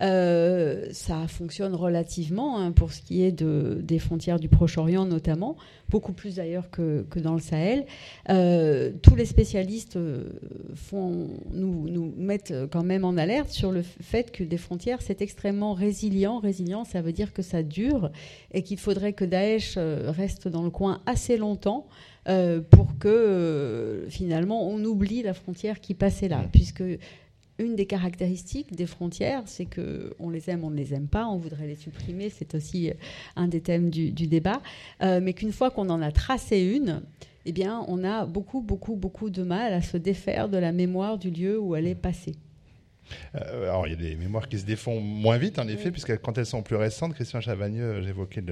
Euh, 0.00 0.86
ça 0.90 1.28
fonctionne 1.28 1.74
relativement 1.74 2.58
hein, 2.58 2.72
pour 2.72 2.92
ce 2.92 3.00
qui 3.00 3.22
est 3.22 3.30
de, 3.30 3.80
des 3.80 4.00
frontières 4.00 4.40
du 4.40 4.48
Proche-Orient 4.48 5.04
notamment, 5.04 5.56
beaucoup 5.88 6.12
plus 6.12 6.36
d'ailleurs 6.36 6.70
que, 6.70 7.06
que, 7.10 7.20
dans 7.20 7.34
le 7.34 7.40
Sahel. 7.40 7.86
Euh, 8.28 8.90
tous 9.02 9.14
les 9.14 9.26
spécialistes 9.26 9.96
euh, 9.96 10.24
font, 10.74 11.28
nous, 11.52 11.88
nous, 11.88 12.12
mettent 12.16 12.54
quand 12.72 12.82
même 12.82 13.04
en 13.04 13.16
alerte 13.16 13.50
sur 13.50 13.70
le 13.70 13.82
fait 13.82 14.32
que 14.32 14.42
des 14.42 14.58
frontières, 14.58 15.00
c'est 15.00 15.22
extrêmement 15.22 15.74
résilient. 15.74 16.40
Résilient, 16.40 16.84
ça 16.84 17.00
veut 17.00 17.12
dire 17.12 17.32
que 17.32 17.42
ça 17.42 17.62
dure 17.62 18.10
et 18.52 18.62
qu'il 18.62 18.78
faudrait 18.78 19.12
que 19.12 19.24
Daesh 19.24 19.78
reste 19.78 20.48
dans 20.48 20.62
le 20.62 20.70
coin 20.70 21.02
assez 21.06 21.36
longtemps 21.36 21.86
euh, 22.28 22.60
pour 22.60 22.98
que 22.98 23.08
euh, 23.08 24.08
finalement 24.08 24.68
on 24.68 24.82
oublie 24.84 25.22
la 25.22 25.34
frontière 25.34 25.80
qui 25.80 25.94
passait 25.94 26.28
là, 26.28 26.44
puisque 26.52 26.82
une 27.58 27.76
des 27.76 27.86
caractéristiques 27.86 28.74
des 28.74 28.86
frontières, 28.86 29.42
c'est 29.46 29.66
que 29.66 30.14
on 30.18 30.30
les 30.30 30.50
aime, 30.50 30.64
on 30.64 30.70
ne 30.70 30.76
les 30.76 30.94
aime 30.94 31.06
pas, 31.06 31.26
on 31.26 31.36
voudrait 31.36 31.66
les 31.66 31.76
supprimer, 31.76 32.30
c'est 32.30 32.54
aussi 32.54 32.90
euh, 32.90 32.94
un 33.36 33.46
des 33.46 33.60
thèmes 33.60 33.90
du, 33.90 34.10
débat, 34.10 34.60
mais 35.00 35.34
qu'une 35.34 35.52
fois 35.52 35.70
qu'on 35.70 35.88
en 35.90 36.02
a 36.02 36.10
tracé 36.10 36.60
une, 36.60 37.02
eh 37.46 37.52
bien, 37.52 37.84
on 37.88 38.02
a 38.04 38.26
beaucoup, 38.26 38.60
beaucoup, 38.60 38.96
beaucoup 38.96 39.30
de 39.30 39.42
mal 39.42 39.72
à 39.72 39.82
se 39.82 39.96
défaire 39.96 40.48
de 40.48 40.56
la 40.56 40.72
mémoire 40.72 41.18
du 41.18 41.30
lieu 41.30 41.58
où 41.58 41.76
elle 41.76 41.86
est 41.86 41.94
passée. 41.94 42.36
Euh, 43.34 43.64
alors, 43.64 43.86
il 43.86 43.90
y 43.90 43.92
a 43.94 43.96
des 43.96 44.16
mémoires 44.16 44.48
qui 44.48 44.58
se 44.58 44.64
défont 44.64 45.00
moins 45.00 45.38
vite, 45.38 45.58
en 45.58 45.68
effet, 45.68 45.90
puisque 45.90 46.18
quand 46.20 46.38
elles 46.38 46.46
sont 46.46 46.62
plus 46.62 46.76
récentes, 46.76 47.14
Christian 47.14 47.40
Chavagneux, 47.40 48.02
j'évoquais 48.02 48.42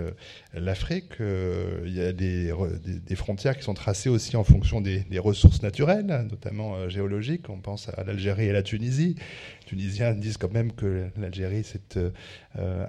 l'Afrique, 0.54 1.20
euh, 1.20 1.82
il 1.86 1.94
y 1.94 2.00
a 2.00 2.12
des, 2.12 3.16
frontières 3.16 3.56
qui 3.56 3.62
sont 3.62 3.74
tracées 3.74 4.08
aussi 4.08 4.36
en 4.36 4.44
fonction 4.44 4.80
des, 4.80 5.04
ressources 5.18 5.62
naturelles, 5.62 6.26
notamment 6.30 6.74
euh, 6.74 6.88
géologiques. 6.88 7.48
On 7.48 7.58
pense 7.58 7.88
à 7.88 8.04
l'Algérie 8.04 8.46
et 8.46 8.52
la 8.52 8.62
Tunisie. 8.62 9.16
Les 9.60 9.66
Tunisiens 9.66 10.14
disent 10.14 10.36
quand 10.36 10.52
même 10.52 10.72
que 10.72 11.08
l'Algérie 11.16 11.64
s'est 11.64 11.80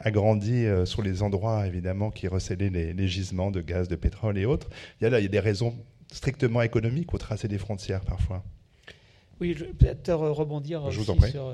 agrandie 0.02 0.66
sur 0.86 1.02
les 1.02 1.22
endroits, 1.22 1.68
évidemment, 1.68 2.12
qui 2.12 2.28
recélaient 2.28 2.70
les, 2.70 3.08
gisements 3.08 3.52
de 3.52 3.62
gaz, 3.62 3.88
de 3.88 3.96
pétrole 3.96 4.38
et 4.38 4.46
autres. 4.46 4.70
Il 5.00 5.04
y 5.04 5.08
a 5.08 5.10
là 5.10 5.20
il 5.20 5.24
y 5.24 5.28
a 5.28 5.30
des 5.30 5.40
raisons 5.40 5.76
strictement 6.12 6.62
économiques 6.62 7.14
au 7.14 7.18
tracé 7.18 7.48
des 7.48 7.58
frontières, 7.58 8.02
parfois. 8.02 8.44
Oui, 9.42 9.56
je 9.58 9.66
vais 9.66 9.74
peut-être 9.74 10.14
rebondir 10.14 10.90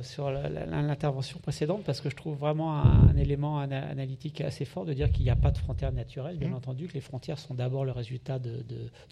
sur, 0.03 0.31
l'intervention 0.31 1.39
précédente 1.39 1.83
parce 1.85 2.01
que 2.01 2.09
je 2.09 2.15
trouve 2.15 2.37
vraiment 2.37 2.73
un, 2.75 3.15
élément 3.15 3.59
analytique 3.59 4.41
assez 4.41 4.65
fort 4.65 4.85
de 4.85 4.93
dire 4.93 5.11
qu'il 5.11 5.23
n'y 5.23 5.29
a 5.29 5.35
pas 5.35 5.51
de 5.51 5.57
frontières 5.57 5.91
naturelles, 5.91 6.37
bien 6.37 6.49
mmh. 6.49 6.53
entendu, 6.55 6.87
que 6.87 6.93
les 6.93 7.01
frontières 7.01 7.39
sont 7.39 7.53
d'abord 7.53 7.85
le 7.85 7.91
résultat 7.91 8.37
de, 8.37 8.63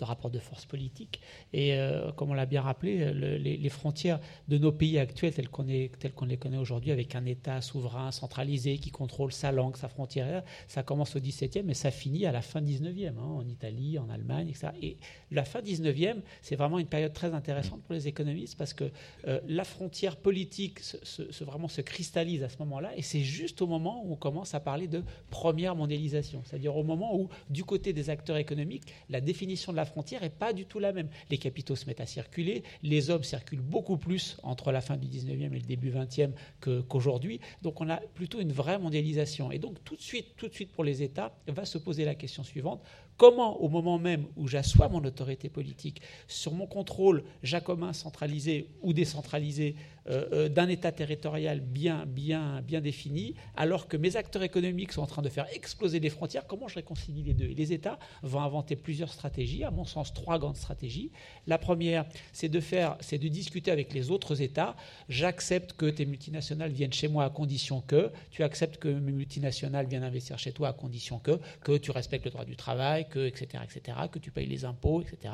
rapports 0.01 0.31
de 0.31 0.39
force 0.39 0.65
politiques. 0.65 1.21
Et 1.53 1.73
euh, 1.75 2.11
comme 2.11 2.31
on 2.31 2.33
l'a 2.33 2.45
bien 2.45 2.61
rappelé, 2.61 3.13
les, 3.13 3.69
frontières 3.69 4.19
de 4.47 4.57
nos 4.57 4.71
pays 4.71 4.99
actuels, 4.99 5.33
tels 5.33 5.49
qu'on 5.49 6.25
les 6.25 6.37
connaît 6.37 6.57
aujourd'hui, 6.57 6.91
avec 6.91 7.15
un 7.15 7.25
État 7.25 7.61
souverain, 7.61 8.11
centralisé, 8.11 8.77
qui 8.77 8.91
contrôle 8.91 9.31
sa 9.31 9.51
langue, 9.51 9.77
sa 9.77 9.87
frontière, 9.87 10.43
ça 10.67 10.83
commence 10.83 11.15
au 11.15 11.19
XVIIe 11.19 11.69
et 11.69 11.73
ça 11.73 11.91
finit 11.91 12.25
à 12.25 12.31
la 12.31 12.41
fin 12.41 12.61
19e, 12.61 13.09
hein, 13.09 13.21
en 13.21 13.47
Italie, 13.47 13.97
en 13.97 14.09
Allemagne, 14.09 14.49
etc. 14.49 14.69
Et 14.81 14.97
la 15.31 15.43
fin 15.45 15.61
19e, 15.61 16.21
c'est 16.41 16.55
vraiment 16.55 16.79
une 16.79 16.87
période 16.87 17.13
très 17.13 17.33
intéressante 17.33 17.81
pour 17.83 17.93
les 17.93 18.07
économistes 18.07 18.56
parce 18.57 18.73
que 18.73 18.85
euh, 19.27 19.39
la 19.47 19.63
frontière 19.63 20.17
politique 20.17 20.79
se, 20.79 21.81
cristallise 21.81 22.43
à 22.43 22.49
ce 22.49 22.57
moment-là, 22.59 22.91
et 22.95 23.01
c'est 23.01 23.21
juste 23.21 23.61
au 23.61 23.67
moment 23.67 24.03
où 24.05 24.13
on 24.13 24.15
commence 24.15 24.53
à 24.53 24.59
parler 24.59 24.87
de 24.87 25.03
première 25.29 25.75
mondialisation, 25.75 26.41
c'est-à-dire 26.45 26.75
au 26.75 26.83
moment 26.83 27.15
où, 27.17 27.29
du 27.49 27.63
côté 27.63 27.93
des 27.93 28.09
acteurs 28.09 28.37
économiques, 28.37 28.83
la 29.09 29.21
définition 29.21 29.71
de 29.71 29.77
la 29.77 29.85
frontière 29.85 30.21
n'est 30.21 30.29
pas 30.29 30.53
du 30.53 30.65
tout 30.65 30.79
la 30.79 30.91
même. 30.91 31.09
Les 31.29 31.37
capitaux 31.37 31.75
se 31.75 31.85
mettent 31.85 32.01
à 32.01 32.05
circuler, 32.05 32.63
les 32.83 33.09
hommes 33.09 33.23
circulent 33.23 33.61
beaucoup 33.61 33.97
plus 33.97 34.37
entre 34.43 34.71
la 34.71 34.81
fin 34.81 34.97
du 34.97 35.07
19e 35.07 35.53
et 35.53 35.59
le 35.59 35.61
début 35.61 35.91
20e 35.91 36.31
qu'aujourd'hui, 36.59 37.39
donc 37.61 37.81
on 37.81 37.89
a 37.89 37.97
plutôt 37.97 38.39
une 38.39 38.51
vraie 38.51 38.79
mondialisation. 38.79 39.51
Et 39.51 39.59
donc 39.59 39.83
tout 39.83 39.95
de 39.95 40.01
suite, 40.01 40.35
tout 40.35 40.47
de 40.47 40.53
suite 40.53 40.71
pour 40.71 40.83
les 40.83 41.03
États, 41.03 41.33
va 41.47 41.65
se 41.65 41.77
poser 41.77 42.05
la 42.05 42.15
question 42.15 42.43
suivante 42.43 42.81
Comment, 43.17 43.59
au 43.61 43.67
moment 43.67 43.97
même 43.97 44.27
où 44.35 44.47
j'assois 44.47 44.89
mon 44.89 45.03
autorité 45.03 45.49
politique 45.49 46.01
sur 46.27 46.53
mon 46.53 46.67
contrôle 46.67 47.23
jacobin 47.41 47.91
centralisé 47.91 48.69
ou 48.81 48.93
décentralisé 48.93 49.75
euh, 50.09 50.25
euh, 50.31 50.49
d'un 50.49 50.69
État 50.69 50.91
territorial 50.91 51.59
bien, 51.59 52.05
bien, 52.05 52.61
bien 52.61 52.79
défini, 52.79 53.35
alors 53.55 53.87
que 53.87 53.97
mes 53.97 54.15
acteurs 54.15 54.43
économiques 54.43 54.93
sont 54.93 55.01
en 55.01 55.07
train 55.07 55.21
de 55.21 55.27
faire 55.27 55.47
exploser 55.53 55.99
les 55.99 56.09
frontières, 56.09 56.47
comment 56.47 56.69
je 56.69 56.75
réconcilie 56.75 57.23
les 57.23 57.33
deux? 57.33 57.45
Et 57.45 57.55
les 57.55 57.73
États 57.73 57.99
vont 58.23 58.39
inventer 58.39 58.77
plusieurs 58.77 59.11
stratégies, 59.11 59.65
à 59.65 59.71
mon 59.71 59.83
sens 59.83 60.13
trois 60.13 60.39
grandes 60.39 60.55
stratégies. 60.55 61.11
La 61.45 61.57
première, 61.57 62.05
c'est 62.31 62.47
de 62.47 62.59
faire, 62.61 62.97
c'est 63.01 63.17
de 63.17 63.27
discuter 63.27 63.69
avec 63.69 63.93
les 63.93 64.09
autres 64.09 64.41
États. 64.41 64.77
J'accepte 65.09 65.73
que 65.73 65.87
tes 65.87 66.05
multinationales 66.05 66.71
viennent 66.71 66.93
chez 66.93 67.09
moi 67.09 67.25
à 67.25 67.29
condition 67.29 67.81
que, 67.81 68.09
tu 68.31 68.43
acceptes 68.43 68.77
que 68.77 68.87
mes 68.87 69.11
multinationales 69.11 69.87
viennent 69.87 70.03
investir 70.03 70.39
chez 70.39 70.53
toi 70.53 70.69
à 70.69 70.73
condition 70.73 71.19
que, 71.19 71.37
que 71.61 71.77
tu 71.77 71.91
respectes 71.91 72.23
le 72.23 72.31
droit 72.31 72.45
du 72.45 72.55
travail, 72.55 73.07
que, 73.09 73.27
etc., 73.27 73.61
etc., 73.63 73.97
que 74.09 74.19
tu 74.19 74.31
payes 74.31 74.47
les 74.47 74.63
impôts, 74.63 75.01
etc. 75.01 75.33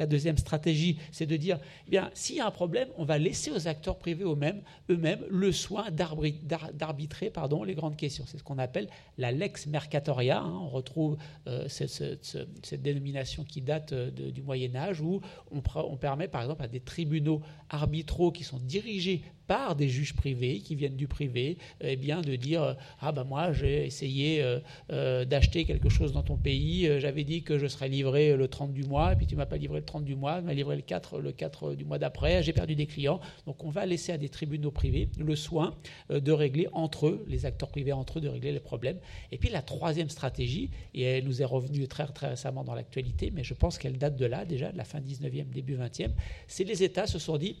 La 0.00 0.06
deuxième 0.06 0.38
stratégie, 0.38 0.98
c'est 1.12 1.26
de 1.26 1.36
dire, 1.36 1.60
eh 1.86 1.90
bien, 1.90 2.10
s'il 2.14 2.36
y 2.36 2.40
a 2.40 2.46
un 2.46 2.50
problème, 2.50 2.88
on 2.96 3.04
va 3.04 3.18
laisser 3.18 3.52
aux 3.52 3.68
acteurs 3.68 3.96
privés 3.96 4.07
eux-mêmes 4.14 4.62
eux 4.90 4.98
le 5.30 5.52
soin 5.52 5.86
d'arbitrer 5.90 7.30
les 7.64 7.74
grandes 7.74 7.96
questions. 7.96 8.24
C'est 8.26 8.38
ce 8.38 8.42
qu'on 8.42 8.58
appelle 8.58 8.88
la 9.16 9.32
lex 9.32 9.66
mercatoria. 9.66 10.40
Hein. 10.40 10.58
On 10.62 10.68
retrouve 10.68 11.16
euh, 11.46 11.68
cette, 11.68 12.82
dénomination 12.82 13.44
qui 13.44 13.60
date 13.60 13.92
euh, 13.92 14.10
du 14.10 14.42
Moyen 14.42 14.74
Âge 14.76 15.00
où 15.00 15.20
on 15.50 15.96
permet 15.96 16.28
par 16.28 16.42
exemple 16.42 16.62
à 16.62 16.68
des 16.68 16.80
tribunaux 16.80 17.40
arbitraux 17.70 18.32
qui 18.32 18.44
sont 18.44 18.58
dirigés 18.58 19.22
par 19.48 19.74
des 19.74 19.88
juges 19.88 20.14
privés 20.14 20.60
qui 20.60 20.76
viennent 20.76 20.96
du 20.96 21.08
privé, 21.08 21.58
eh 21.80 21.96
bien 21.96 22.20
de 22.20 22.36
dire 22.36 22.76
ah 23.00 23.10
ben 23.10 23.24
moi 23.24 23.52
j'ai 23.52 23.86
essayé 23.86 24.42
euh, 24.42 24.60
euh, 24.92 25.24
d'acheter 25.24 25.64
quelque 25.64 25.88
chose 25.88 26.12
dans 26.12 26.22
ton 26.22 26.36
pays, 26.36 26.86
euh, 26.86 27.00
j'avais 27.00 27.24
dit 27.24 27.42
que 27.42 27.58
je 27.58 27.66
serais 27.66 27.88
livré 27.88 28.36
le 28.36 28.46
30 28.46 28.72
du 28.72 28.84
mois, 28.84 29.14
et 29.14 29.16
puis 29.16 29.26
tu 29.26 29.34
m'as 29.34 29.46
pas 29.46 29.56
livré 29.56 29.80
le 29.80 29.84
30 29.84 30.04
du 30.04 30.14
mois, 30.14 30.38
tu 30.38 30.44
m'as 30.44 30.52
livré 30.52 30.76
le 30.76 30.82
4 30.82 31.18
le 31.18 31.32
4 31.32 31.74
du 31.74 31.84
mois 31.84 31.98
d'après, 31.98 32.42
j'ai 32.42 32.52
perdu 32.52 32.76
des 32.76 32.86
clients. 32.86 33.20
Donc 33.46 33.64
on 33.64 33.70
va 33.70 33.86
laisser 33.86 34.12
à 34.12 34.18
des 34.18 34.28
tribunaux 34.28 34.70
privés 34.70 35.08
le 35.18 35.34
soin 35.34 35.74
de 36.10 36.32
régler 36.32 36.68
entre 36.72 37.06
eux, 37.06 37.24
les 37.26 37.46
acteurs 37.46 37.70
privés 37.70 37.92
entre 37.92 38.18
eux, 38.18 38.20
de 38.20 38.28
régler 38.28 38.52
les 38.52 38.60
problèmes. 38.60 38.98
Et 39.32 39.38
puis 39.38 39.48
la 39.48 39.62
troisième 39.62 40.10
stratégie, 40.10 40.70
et 40.94 41.02
elle 41.02 41.24
nous 41.24 41.40
est 41.40 41.46
revenue 41.46 41.88
très 41.88 42.06
très 42.06 42.28
récemment 42.28 42.64
dans 42.64 42.74
l'actualité, 42.74 43.32
mais 43.34 43.44
je 43.44 43.54
pense 43.54 43.78
qu'elle 43.78 43.96
date 43.96 44.16
de 44.16 44.26
là 44.26 44.44
déjà, 44.44 44.70
de 44.70 44.76
la 44.76 44.84
fin 44.84 45.00
19e, 45.00 45.48
début 45.48 45.76
20e, 45.76 46.10
c'est 46.46 46.64
les 46.64 46.82
États 46.82 47.06
se 47.06 47.18
sont 47.18 47.38
dit 47.38 47.56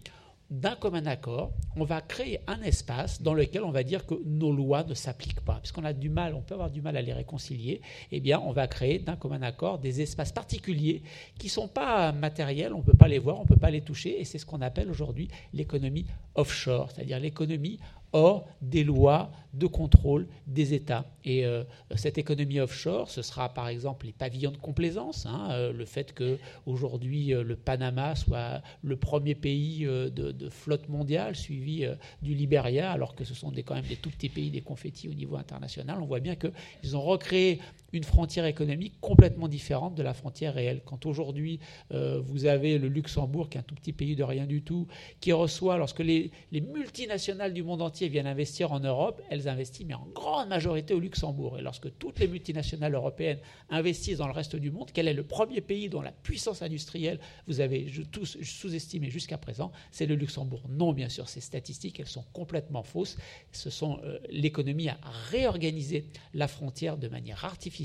d'un 0.50 0.76
commun 0.76 1.04
accord, 1.06 1.52
on 1.76 1.84
va 1.84 2.00
créer 2.00 2.40
un 2.46 2.62
espace 2.62 3.20
dans 3.20 3.34
lequel 3.34 3.62
on 3.64 3.70
va 3.70 3.82
dire 3.82 4.06
que 4.06 4.14
nos 4.24 4.50
lois 4.50 4.82
ne 4.84 4.94
s'appliquent 4.94 5.44
pas. 5.44 5.58
Puisqu'on 5.60 5.84
a 5.84 5.92
du 5.92 6.08
mal, 6.08 6.34
on 6.34 6.40
peut 6.40 6.54
avoir 6.54 6.70
du 6.70 6.80
mal 6.80 6.96
à 6.96 7.02
les 7.02 7.12
réconcilier, 7.12 7.82
eh 8.10 8.20
bien, 8.20 8.40
on 8.40 8.52
va 8.52 8.66
créer 8.66 8.98
d'un 8.98 9.16
commun 9.16 9.42
accord 9.42 9.78
des 9.78 10.00
espaces 10.00 10.32
particuliers 10.32 11.02
qui 11.38 11.48
ne 11.48 11.52
sont 11.52 11.68
pas 11.68 12.12
matériels, 12.12 12.72
on 12.72 12.78
ne 12.78 12.82
peut 12.82 12.96
pas 12.96 13.08
les 13.08 13.18
voir, 13.18 13.38
on 13.38 13.42
ne 13.42 13.48
peut 13.48 13.56
pas 13.56 13.70
les 13.70 13.82
toucher, 13.82 14.20
et 14.20 14.24
c'est 14.24 14.38
ce 14.38 14.46
qu'on 14.46 14.62
appelle 14.62 14.90
aujourd'hui 14.90 15.28
l'économie 15.52 16.06
offshore, 16.34 16.90
c'est-à-dire 16.92 17.20
l'économie 17.20 17.78
hors 18.12 18.46
des 18.62 18.84
lois 18.84 19.30
de 19.54 19.66
contrôle 19.66 20.28
des 20.46 20.74
États. 20.74 21.04
Et 21.24 21.44
euh, 21.44 21.64
cette 21.96 22.18
économie 22.18 22.60
offshore, 22.60 23.10
ce 23.10 23.22
sera 23.22 23.48
par 23.48 23.68
exemple 23.68 24.06
les 24.06 24.12
pavillons 24.12 24.50
de 24.50 24.56
complaisance, 24.56 25.26
hein, 25.26 25.48
euh, 25.50 25.72
le 25.72 25.84
fait 25.84 26.12
que 26.12 26.38
aujourd'hui 26.66 27.34
euh, 27.34 27.42
le 27.42 27.56
Panama 27.56 28.14
soit 28.14 28.62
le 28.82 28.96
premier 28.96 29.34
pays 29.34 29.84
de, 29.84 30.48
flotte 30.50 30.88
mondiale, 30.88 31.36
suivi 31.36 31.86
du 32.22 32.34
Liberia, 32.34 32.90
alors 32.90 33.14
que 33.14 33.24
ce 33.24 33.34
sont 33.34 33.52
quand 33.64 33.74
même 33.74 33.84
des 33.84 33.96
tout 33.96 34.10
petits 34.10 34.28
pays, 34.28 34.50
des 34.50 34.60
confettis 34.60 35.08
au 35.08 35.14
niveau 35.14 35.36
international. 35.36 35.98
On 36.00 36.06
voit 36.06 36.20
bien 36.20 36.36
qu'ils 36.36 36.96
ont 36.96 37.02
recréé 37.02 37.60
une 37.92 38.04
frontière 38.04 38.44
économique 38.44 39.00
complètement 39.00 39.48
différente 39.48 39.94
de 39.94 40.02
la 40.02 40.14
frontière 40.14 40.54
réelle. 40.54 40.82
Quand 40.84 41.06
aujourd'hui 41.06 41.60
vous 41.90 42.46
avez 42.46 42.78
le 42.78 42.88
Luxembourg, 42.88 43.48
qui 43.48 43.56
est 43.56 43.60
un 43.60 43.64
tout 43.64 43.74
petit 43.74 43.92
pays 43.92 44.16
de 44.16 44.24
rien 44.24 44.46
du 44.46 44.62
tout, 44.62 44.86
qui 45.20 45.32
reçoit, 45.32 45.78
lorsque 45.78 46.00
les, 46.00 46.30
les 46.52 46.60
multinationales 46.60 47.54
du 47.54 47.62
monde 47.62 47.82
entier 47.82 48.08
viennent 48.08 48.26
investir 48.26 48.72
en 48.72 48.80
Europe, 48.80 49.22
elles 49.30 49.48
investissent, 49.48 49.86
mais 49.86 49.94
en 49.94 50.06
grande 50.14 50.48
majorité 50.48 50.94
au 50.94 51.00
Luxembourg. 51.00 51.58
Et 51.58 51.62
lorsque 51.62 51.96
toutes 51.98 52.18
les 52.18 52.28
multinationales 52.28 52.94
européennes 52.94 53.38
investissent 53.70 54.18
dans 54.18 54.26
le 54.26 54.32
reste 54.32 54.56
du 54.56 54.70
monde, 54.70 54.90
quel 54.92 55.08
est 55.08 55.14
le 55.14 55.24
premier 55.24 55.60
pays 55.60 55.88
dont 55.88 56.02
la 56.02 56.12
puissance 56.12 56.62
industrielle 56.62 57.18
vous 57.46 57.60
avez 57.60 57.90
tous 58.10 58.38
sous-estimé 58.42 59.10
jusqu'à 59.10 59.38
présent 59.38 59.72
C'est 59.90 60.06
le 60.06 60.14
Luxembourg. 60.14 60.62
Non, 60.68 60.92
bien 60.92 61.08
sûr, 61.08 61.28
ces 61.28 61.40
statistiques, 61.40 62.00
elles 62.00 62.06
sont 62.06 62.24
complètement 62.32 62.82
fausses. 62.82 63.16
Ce 63.52 63.70
sont 63.70 64.00
euh, 64.04 64.18
l'économie 64.30 64.88
à 64.88 64.98
réorganiser 65.30 66.06
la 66.34 66.48
frontière 66.48 66.96
de 66.96 67.08
manière 67.08 67.44
artificielle 67.44 67.77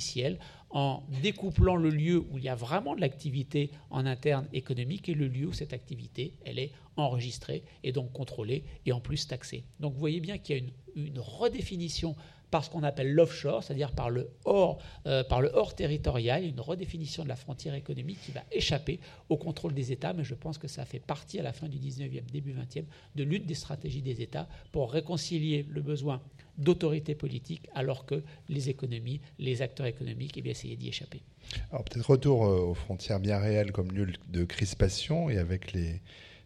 en 0.69 1.03
découplant 1.21 1.75
le 1.75 1.89
lieu 1.89 2.17
où 2.31 2.37
il 2.37 2.43
y 2.43 2.49
a 2.49 2.55
vraiment 2.55 2.95
de 2.95 3.01
l'activité 3.01 3.69
en 3.91 4.05
interne 4.05 4.47
économique 4.53 5.07
et 5.07 5.13
le 5.13 5.27
lieu 5.27 5.47
où 5.47 5.53
cette 5.53 5.73
activité, 5.73 6.33
est 6.45 6.71
enregistrée 6.95 7.63
et 7.83 7.91
donc 7.91 8.11
contrôlée 8.11 8.63
et 8.85 8.91
en 8.91 8.99
plus 8.99 9.27
taxée. 9.27 9.63
Donc 9.79 9.93
vous 9.93 9.99
voyez 9.99 10.19
bien 10.19 10.37
qu'il 10.37 10.55
y 10.55 10.59
a 10.59 10.63
une, 10.95 11.19
redéfinition 11.19 12.15
par 12.53 12.63
ce 12.63 12.69
qu'on 12.69 12.83
appelle 12.83 13.11
l'offshore, 13.11 13.63
c'est-à-dire 13.63 13.93
par 13.93 14.11
le 14.11 14.29
hors, 14.45 14.77
euh, 15.07 15.23
par 15.23 15.41
le 15.41 15.49
hors 15.55 15.73
territorial, 15.73 16.45
une 16.45 16.59
redéfinition 16.59 17.23
de 17.23 17.27
la 17.27 17.35
frontière 17.35 17.73
économique 17.73 18.19
qui 18.21 18.31
va 18.31 18.43
échapper 18.51 18.99
au 19.29 19.37
contrôle 19.37 19.73
des 19.73 19.91
États. 19.91 20.13
Mais 20.13 20.23
je 20.23 20.35
pense 20.35 20.59
que 20.59 20.67
ça 20.67 20.85
fait 20.85 20.99
partie 20.99 21.39
à 21.39 21.41
la 21.41 21.51
fin 21.51 21.67
du 21.67 21.79
19e, 21.79 22.21
début 22.31 22.53
20e, 22.53 22.83
de 23.15 23.23
l'une 23.23 23.45
des 23.45 23.55
stratégies 23.55 24.03
des 24.03 24.21
États 24.21 24.47
pour 24.71 24.91
réconcilier 24.91 25.65
le 25.67 25.81
besoin 25.81 26.21
d'autorité 26.59 27.15
politique, 27.15 27.67
alors 27.73 28.05
que 28.05 28.21
les 28.49 28.69
économies, 28.69 29.19
les 29.39 29.63
acteurs 29.63 29.87
économiques, 29.87 30.37
eh 30.37 30.47
essayaient 30.47 30.75
d'y 30.75 30.89
échapper. 30.89 31.23
Alors 31.71 31.83
peut-être 31.83 32.07
retour 32.07 32.45
euh, 32.45 32.59
aux 32.59 32.75
frontières 32.75 33.19
bien 33.19 33.39
réelles 33.39 33.71
comme 33.71 33.91
lieu 33.91 34.13
de 34.27 34.43
crispation 34.43 35.27
et 35.31 35.39
avec 35.39 35.73
les 35.73 36.01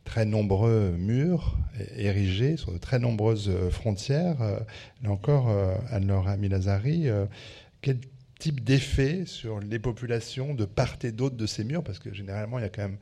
très 0.07 0.25
nombreux 0.25 0.95
murs 0.97 1.57
érigés 1.95 2.57
sur 2.57 2.71
de 2.71 2.77
très 2.77 2.97
nombreuses 2.97 3.49
euh, 3.49 3.69
frontières. 3.69 4.41
Euh, 4.41 4.59
là 5.03 5.11
encore, 5.11 5.49
Anne-Laura 5.91 6.37
Milazari, 6.37 7.07
quel 7.81 7.99
type 8.39 8.63
d'effet 8.63 9.25
sur 9.25 9.59
les 9.59 9.79
populations 9.79 10.53
de 10.53 10.65
part 10.65 10.97
et 11.03 11.11
d'autre 11.11 11.35
de 11.35 11.45
ces 11.45 11.63
murs? 11.63 11.83
Parce 11.83 11.99
que 11.99 12.13
généralement, 12.13 12.57
il 12.59 12.63
y 12.63 12.65
a 12.65 12.69
quand 12.69 12.83
même 12.83 12.97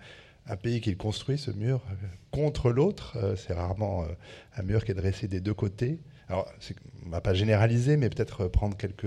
un 0.48 0.58
pays 0.58 0.82
qui 0.82 0.96
construit 0.96 1.38
ce 1.38 1.52
mur 1.52 1.82
contre 2.32 2.72
l'autre. 2.72 3.18
C'est 3.38 3.54
rarement 3.54 4.06
un 4.56 4.64
mur 4.64 4.84
qui 4.84 4.92
est 4.92 4.96
dressé 4.96 5.28
des 5.28 5.40
deux 5.40 5.54
côtés. 5.54 6.00
Alors, 6.28 6.52
on 7.04 7.08
ne 7.08 7.12
va 7.12 7.22
pas 7.22 7.34
généraliser, 7.34 7.98
mais 7.98 8.10
peut-être 8.10 8.48
prendre 8.48 8.76
quelques 8.76 9.06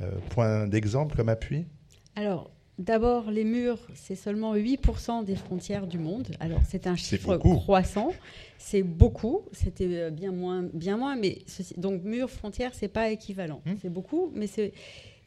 euh, 0.00 0.10
points 0.30 0.66
d'exemple 0.68 1.16
comme 1.16 1.28
appui. 1.28 1.66
Alors, 2.14 2.50
d'abord, 2.78 3.30
les 3.30 3.44
murs, 3.44 3.78
c'est 3.94 4.14
seulement 4.14 4.54
8% 4.54 5.24
des 5.24 5.36
frontières 5.36 5.86
du 5.86 5.98
monde. 5.98 6.28
Alors, 6.40 6.60
c'est 6.68 6.86
un 6.86 6.96
chiffre 6.96 7.36
croissant. 7.36 8.12
C'est 8.58 8.82
beaucoup. 8.82 9.42
C'était 9.52 9.86
euh, 9.86 10.10
bien 10.10 10.32
moins, 10.32 10.62
bien 10.72 10.96
moins, 10.96 11.16
mais 11.16 11.38
donc 11.76 12.02
murs, 12.02 12.30
frontières, 12.30 12.72
c'est 12.74 12.88
pas 12.88 13.10
équivalent. 13.10 13.60
Hmm. 13.66 13.74
C'est 13.80 13.88
beaucoup, 13.88 14.30
mais 14.34 14.46
c'est 14.46 14.72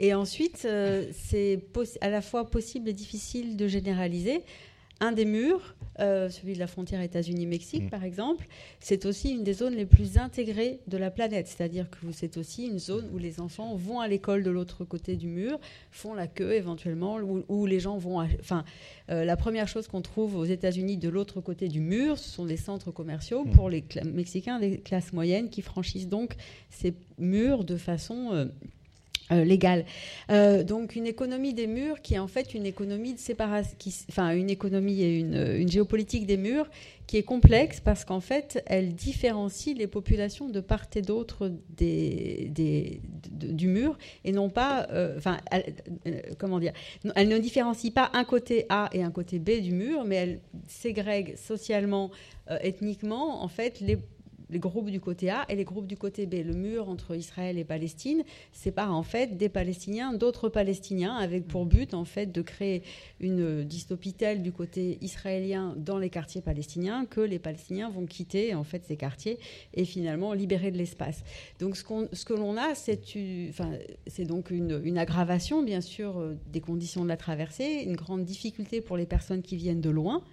et 0.01 0.15
ensuite, 0.15 0.63
euh, 0.65 1.05
c'est 1.13 1.61
à 2.01 2.09
la 2.09 2.21
fois 2.21 2.49
possible 2.49 2.89
et 2.89 2.93
difficile 2.93 3.55
de 3.55 3.67
généraliser. 3.67 4.41
Un 5.01 5.11
des 5.11 5.25
murs, 5.25 5.75
euh, 5.99 6.29
celui 6.29 6.53
de 6.53 6.59
la 6.59 6.67
frontière 6.67 7.01
États-Unis-Mexique, 7.01 7.85
mm. 7.85 7.89
par 7.89 8.03
exemple, 8.03 8.47
c'est 8.79 9.05
aussi 9.05 9.31
une 9.31 9.43
des 9.43 9.53
zones 9.53 9.75
les 9.75 9.85
plus 9.85 10.17
intégrées 10.17 10.79
de 10.87 10.97
la 10.97 11.11
planète. 11.11 11.47
C'est-à-dire 11.47 11.89
que 11.89 11.97
c'est 12.13 12.37
aussi 12.37 12.67
une 12.67 12.79
zone 12.79 13.09
où 13.11 13.17
les 13.17 13.41
enfants 13.41 13.75
vont 13.75 13.99
à 13.99 14.07
l'école 14.07 14.43
de 14.43 14.51
l'autre 14.51 14.85
côté 14.85 15.17
du 15.17 15.27
mur, 15.27 15.59
font 15.89 16.13
la 16.13 16.27
queue 16.27 16.53
éventuellement, 16.53 17.17
où, 17.17 17.65
les 17.65 17.79
gens 17.79 17.97
vont. 17.97 18.21
Enfin, 18.39 18.63
euh, 19.09 19.25
la 19.25 19.35
première 19.35 19.67
chose 19.67 19.87
qu'on 19.87 20.01
trouve 20.01 20.35
aux 20.37 20.45
États-Unis 20.45 20.97
de 20.97 21.09
l'autre 21.09 21.41
côté 21.41 21.67
du 21.67 21.81
mur, 21.81 22.17
ce 22.17 22.29
sont 22.29 22.45
des 22.45 22.57
centres 22.57 22.91
commerciaux 22.91 23.43
mm. 23.43 23.51
pour 23.51 23.69
les 23.69 23.83
Mexicains 24.05 24.59
des 24.59 24.77
classes 24.77 25.13
moyennes 25.13 25.49
qui 25.49 25.63
franchissent 25.63 26.07
donc 26.07 26.35
ces 26.69 26.93
murs 27.17 27.63
de 27.63 27.75
façon 27.75 28.29
euh, 28.33 28.45
euh, 29.31 29.43
légal. 29.45 29.85
Euh, 30.29 30.63
donc 30.63 30.95
une 30.95 31.07
économie 31.07 31.53
des 31.53 31.67
murs 31.67 32.01
qui 32.01 32.15
est 32.15 32.19
en 32.19 32.27
fait 32.27 32.53
une 32.53 32.65
économie 32.65 33.13
de 33.13 33.19
séparation, 33.19 33.77
enfin 34.09 34.31
une 34.31 34.49
économie 34.49 35.01
et 35.01 35.19
une, 35.19 35.69
géopolitique 35.69 36.25
des 36.25 36.37
murs 36.37 36.69
qui 37.07 37.17
est 37.17 37.23
complexe 37.23 37.79
parce 37.79 38.03
qu'en 38.03 38.19
fait 38.19 38.61
elle 38.65 38.93
différencie 38.93 39.75
les 39.77 39.87
populations 39.87 40.49
de 40.49 40.59
part 40.59 40.85
et 40.95 41.01
d'autre 41.01 41.51
des, 41.69 42.51
du 43.31 43.67
mur 43.67 43.97
et 44.25 44.31
non 44.31 44.49
pas, 44.49 44.87
euh, 44.91 45.17
enfin 45.17 45.37
comment 46.37 46.59
dire, 46.59 46.73
elle 47.15 47.29
ne 47.29 47.37
différencie 47.37 47.93
pas 47.93 48.09
un 48.13 48.25
côté 48.25 48.65
A 48.69 48.89
et 48.91 49.03
un 49.03 49.11
côté 49.11 49.39
B 49.39 49.61
du 49.61 49.71
mur, 49.71 50.03
mais 50.03 50.15
elle 50.15 50.39
ségrègue 50.67 51.37
socialement, 51.37 52.11
ethniquement 52.61 53.43
en 53.43 53.47
fait 53.47 53.79
les 53.79 53.97
les 54.51 54.59
groupes 54.59 54.89
du 54.89 54.99
côté 54.99 55.29
A 55.29 55.45
et 55.49 55.55
les 55.55 55.63
groupes 55.63 55.87
du 55.87 55.97
côté 55.97 56.25
B. 56.25 56.35
Le 56.45 56.53
mur 56.53 56.89
entre 56.89 57.15
Israël 57.15 57.57
et 57.57 57.63
Palestine 57.63 58.23
sépare 58.51 58.93
en 58.93 59.03
fait 59.03 59.37
des 59.37 59.49
Palestiniens 59.49 60.13
d'autres 60.13 60.49
Palestiniens, 60.49 61.15
avec 61.15 61.47
pour 61.47 61.65
but 61.65 61.93
en 61.93 62.05
fait 62.05 62.31
de 62.31 62.41
créer 62.41 62.83
une 63.19 63.63
dystopie 63.63 64.13
telle 64.13 64.41
du 64.41 64.51
côté 64.51 64.97
israélien 65.01 65.73
dans 65.77 65.97
les 65.97 66.09
quartiers 66.09 66.41
palestiniens 66.41 67.05
que 67.05 67.21
les 67.21 67.39
Palestiniens 67.39 67.89
vont 67.89 68.05
quitter 68.05 68.53
en 68.53 68.63
fait 68.63 68.83
ces 68.85 68.97
quartiers 68.97 69.39
et 69.73 69.85
finalement 69.85 70.33
libérer 70.33 70.71
de 70.71 70.77
l'espace. 70.77 71.23
Donc 71.59 71.77
ce, 71.77 71.83
ce 72.11 72.25
que 72.25 72.33
l'on 72.33 72.57
a, 72.57 72.75
c'est 72.75 73.01
enfin, 73.49 73.71
donc 74.19 74.51
une, 74.51 74.81
une, 74.83 74.97
aggravation 74.97 75.63
bien 75.63 75.81
sûr 75.81 76.19
euh, 76.19 76.37
des 76.51 76.61
conditions 76.61 77.03
de 77.03 77.09
la 77.09 77.17
traversée, 77.17 77.83
une 77.85 77.95
grande 77.95 78.25
difficulté 78.25 78.81
pour 78.81 78.97
les 78.97 79.05
personnes 79.05 79.41
qui 79.41 79.55
viennent 79.55 79.81
de 79.81 79.89
loin 79.89 80.23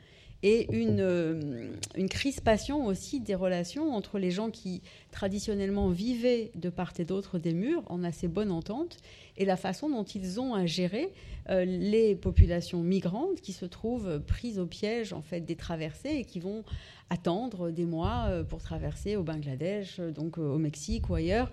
et 0.42 0.72
une, 0.72 1.00
euh, 1.00 1.70
une, 1.96 2.08
crispation 2.08 2.86
aussi 2.86 3.18
des 3.20 3.34
relations 3.34 3.92
entre 3.92 4.18
les 4.18 4.30
gens 4.30 4.50
qui 4.50 4.82
traditionnellement 5.10 5.88
vivaient 5.88 6.52
de 6.54 6.70
part 6.70 6.92
et 6.98 7.04
d'autre 7.04 7.38
des 7.38 7.54
murs 7.54 7.82
en 7.86 8.04
assez 8.04 8.28
bonne 8.28 8.52
entente 8.52 8.98
et 9.36 9.44
la 9.44 9.56
façon 9.56 9.88
dont 9.88 10.04
ils 10.04 10.40
ont 10.40 10.54
à 10.54 10.64
gérer 10.64 11.12
euh, 11.50 11.64
les 11.64 12.14
populations 12.14 12.82
migrantes 12.82 13.40
qui 13.40 13.52
se 13.52 13.64
trouvent 13.64 14.20
prises 14.20 14.60
au 14.60 14.66
piège 14.66 15.12
en 15.12 15.22
fait 15.22 15.40
des 15.40 15.56
traversées 15.56 16.16
et 16.18 16.24
qui 16.24 16.38
vont 16.38 16.62
attendre 17.10 17.70
des 17.70 17.84
mois 17.84 18.26
euh, 18.28 18.44
pour 18.44 18.60
traverser 18.60 19.16
au 19.16 19.22
Bangladesh, 19.22 20.00
donc 20.00 20.38
au 20.38 20.58
Mexique 20.58 21.08
ou 21.10 21.14
ailleurs, 21.14 21.50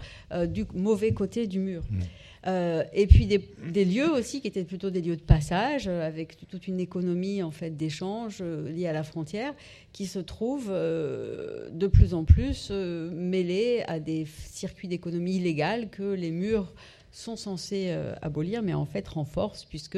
du 0.47 0.65
mauvais 0.73 1.13
côté 1.13 1.47
du 1.47 1.59
mur. 1.59 1.83
Mmh. 1.89 1.99
Euh, 2.47 2.83
et 2.93 3.07
puis 3.07 3.25
des, 3.25 3.85
lieux 3.85 4.11
aussi 4.11 4.39
qui 4.39 4.47
étaient 4.47 4.63
plutôt 4.63 4.91
des 4.91 5.01
lieux 5.01 5.15
de 5.15 5.21
passage, 5.21 5.87
euh, 5.87 6.05
avec 6.05 6.37
toute 6.47 6.67
une 6.67 6.79
économie 6.79 7.41
en 7.41 7.49
fait 7.49 7.71
d'échange 7.71 8.37
euh, 8.41 8.69
liée 8.69 8.87
à 8.87 8.93
la 8.93 9.03
frontière, 9.03 9.53
qui 9.93 10.05
se 10.05 10.19
trouvent 10.19 10.71
de 10.71 11.87
plus 11.87 12.13
en 12.13 12.25
plus 12.25 12.69
mêlés 12.69 13.83
à 13.87 13.99
des 13.99 14.25
circuits 14.25 14.87
d'économie 14.87 15.37
illégale 15.37 15.89
que 15.89 16.03
les 16.03 16.31
murs 16.31 16.73
sont 17.11 17.37
censés 17.37 17.95
abolir, 18.21 18.61
mais 18.61 18.73
en 18.73 18.85
fait 18.85 19.07
renforcent 19.07 19.63
puisque 19.63 19.97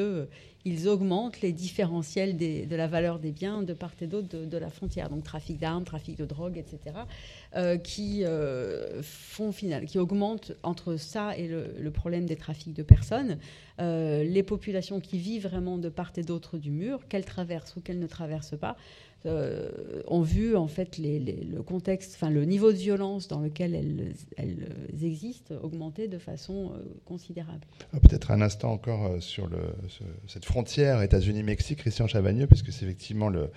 ils 0.66 0.88
augmentent 0.88 1.42
les 1.42 1.54
différentiels 1.54 2.38
de 2.38 2.76
la 2.76 2.88
valeur 2.88 3.20
des 3.20 3.32
biens 3.32 3.64
de 3.64 3.74
part 3.74 3.94
et 4.02 4.08
d'autre 4.08 4.28
de, 4.28 4.58
la 4.58 4.70
frontière. 4.70 5.10
Donc 5.10 5.24
trafic 5.24 5.60
d'armes, 5.60 5.84
trafic 5.84 6.18
de 6.18 6.26
drogue, 6.26 6.58
etc. 6.58 6.96
Euh, 7.56 7.78
qui 7.78 8.26
euh, 8.26 9.02
font 9.02 9.52
final, 9.52 9.86
augmentent 9.96 10.52
entre 10.64 10.98
ça 10.98 11.38
et 11.38 11.48
le, 11.48 11.90
problème 11.92 12.26
des 12.26 12.36
trafics 12.36 12.74
de 12.74 12.84
personnes. 12.84 13.38
Euh, 13.80 14.24
les 14.24 14.44
populations 14.44 15.00
qui 15.00 15.18
vivent 15.18 15.48
vraiment 15.48 15.78
de 15.78 15.90
part 15.90 16.12
et 16.18 16.24
d'autre 16.24 16.58
du 16.58 16.72
mur, 16.72 17.08
qu'elles 17.08 17.26
traversent 17.26 17.76
ou 17.78 17.82
qu'elles 17.82 18.00
ne 18.00 18.08
traversent 18.08 18.58
pas, 18.60 18.76
ont 19.26 20.22
vu 20.22 20.56
en 20.56 20.68
fait 20.68 20.98
le 20.98 21.62
contexte, 21.62 22.14
enfin 22.16 22.30
le 22.30 22.46
niveau 22.46 22.72
de 22.72 22.78
violence 22.78 23.28
dans 23.28 23.42
lequel 23.42 23.76
elles, 23.76 24.14
existent 25.04 25.56
augmenter 25.62 26.08
de 26.08 26.18
façon 26.18 26.72
considérable. 27.06 27.66
Ah, 27.94 28.00
peut-être 28.00 28.32
un 28.32 28.42
instant 28.42 28.72
encore 28.72 29.22
sur 29.22 29.48
le, 29.48 29.58
cette 30.28 30.46
frontière 30.46 31.02
États-Unis-Mexique, 31.02 31.80
Christian 31.80 32.08
Chavagneux, 32.08 32.48
puisque 32.48 32.72
c'est 32.72 32.86
effectivement 32.86 33.30
le, 33.30 33.50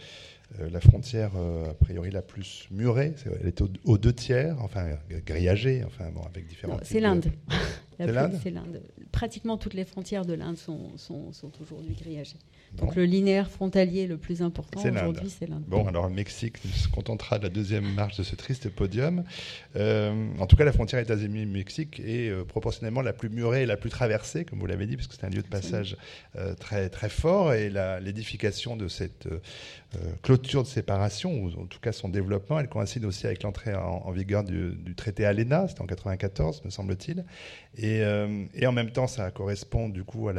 euh, 0.58 0.68
la 0.70 0.80
frontière, 0.80 1.30
euh, 1.36 1.70
a 1.70 1.74
priori, 1.74 2.10
la 2.10 2.22
plus 2.22 2.66
murée, 2.70 3.14
elle 3.40 3.46
est 3.46 3.62
aux, 3.84 3.98
deux 3.98 4.12
tiers, 4.12 4.56
enfin 4.60 4.88
grillagée, 5.24 5.84
enfin 5.86 6.10
bon, 6.10 6.22
avec 6.22 6.46
différents. 6.48 6.78
C'est 6.82 7.00
l'Inde. 7.00 7.26
C'est 8.42 8.50
l'Inde. 8.50 8.82
Pratiquement 9.12 9.56
toutes 9.56 9.74
les 9.74 9.84
frontières 9.84 10.24
de 10.24 10.34
l'Inde 10.34 10.56
sont, 10.56 10.96
sont, 10.96 11.32
sont 11.32 11.52
aujourd'hui 11.60 11.94
grillagées. 11.94 12.38
Donc 12.74 12.94
le 12.94 13.04
linéaire 13.04 13.50
frontalier 13.50 14.06
le 14.06 14.16
plus 14.16 14.42
important 14.42 14.80
aujourd'hui, 14.80 15.28
c'est 15.28 15.46
l'Inde. 15.46 15.64
Bon, 15.66 15.86
alors 15.86 16.08
le 16.08 16.14
Mexique 16.14 16.58
se 16.58 16.88
contentera 16.88 17.38
de 17.38 17.44
la 17.44 17.48
deuxième 17.48 17.92
marche 17.94 18.16
de 18.16 18.22
ce 18.22 18.36
triste 18.36 18.68
podium. 18.70 19.24
Euh, 19.76 20.28
en 20.38 20.46
tout 20.46 20.56
cas, 20.56 20.64
la 20.64 20.72
frontière 20.72 21.00
États-Unis-Mexique 21.00 22.00
est 22.00 22.28
euh, 22.28 22.44
proportionnellement 22.44 23.02
la 23.02 23.12
plus 23.12 23.28
murée 23.28 23.62
et 23.62 23.66
la 23.66 23.76
plus 23.76 23.90
traversée, 23.90 24.44
comme 24.44 24.60
vous 24.60 24.66
l'avez 24.66 24.86
dit, 24.86 24.96
parce 24.96 25.08
que 25.08 25.14
c'est 25.14 25.26
un 25.26 25.30
lieu 25.30 25.42
de 25.42 25.48
passage 25.48 25.96
euh, 26.36 26.54
très, 26.54 26.88
très 26.90 27.08
fort. 27.08 27.52
Et 27.54 27.70
l'édification 28.00 28.76
de 28.76 28.88
cette 28.88 29.28
clôture 30.22 30.62
de 30.62 30.68
séparation, 30.68 31.34
ou 31.42 31.48
en 31.60 31.66
tout 31.66 31.80
cas 31.80 31.90
son 31.90 32.08
développement, 32.08 32.60
elle 32.60 32.68
coïncide 32.68 33.04
aussi 33.04 33.26
avec 33.26 33.42
l'entrée 33.42 33.74
en, 33.74 34.10
vigueur 34.12 34.44
du, 34.44 34.72
du 34.76 34.94
traité 34.94 35.24
ALENA, 35.24 35.66
c'était 35.66 35.82
en 35.82 35.86
94, 35.86 36.64
me 36.64 36.70
semble-t-il. 36.70 37.24
Et, 37.76 38.02
et, 38.54 38.66
en 38.66 38.72
même 38.72 38.90
temps, 38.90 39.06
ça 39.06 39.30
correspond 39.30 39.88
du 39.88 40.02
coup 40.02 40.28
à 40.28 40.34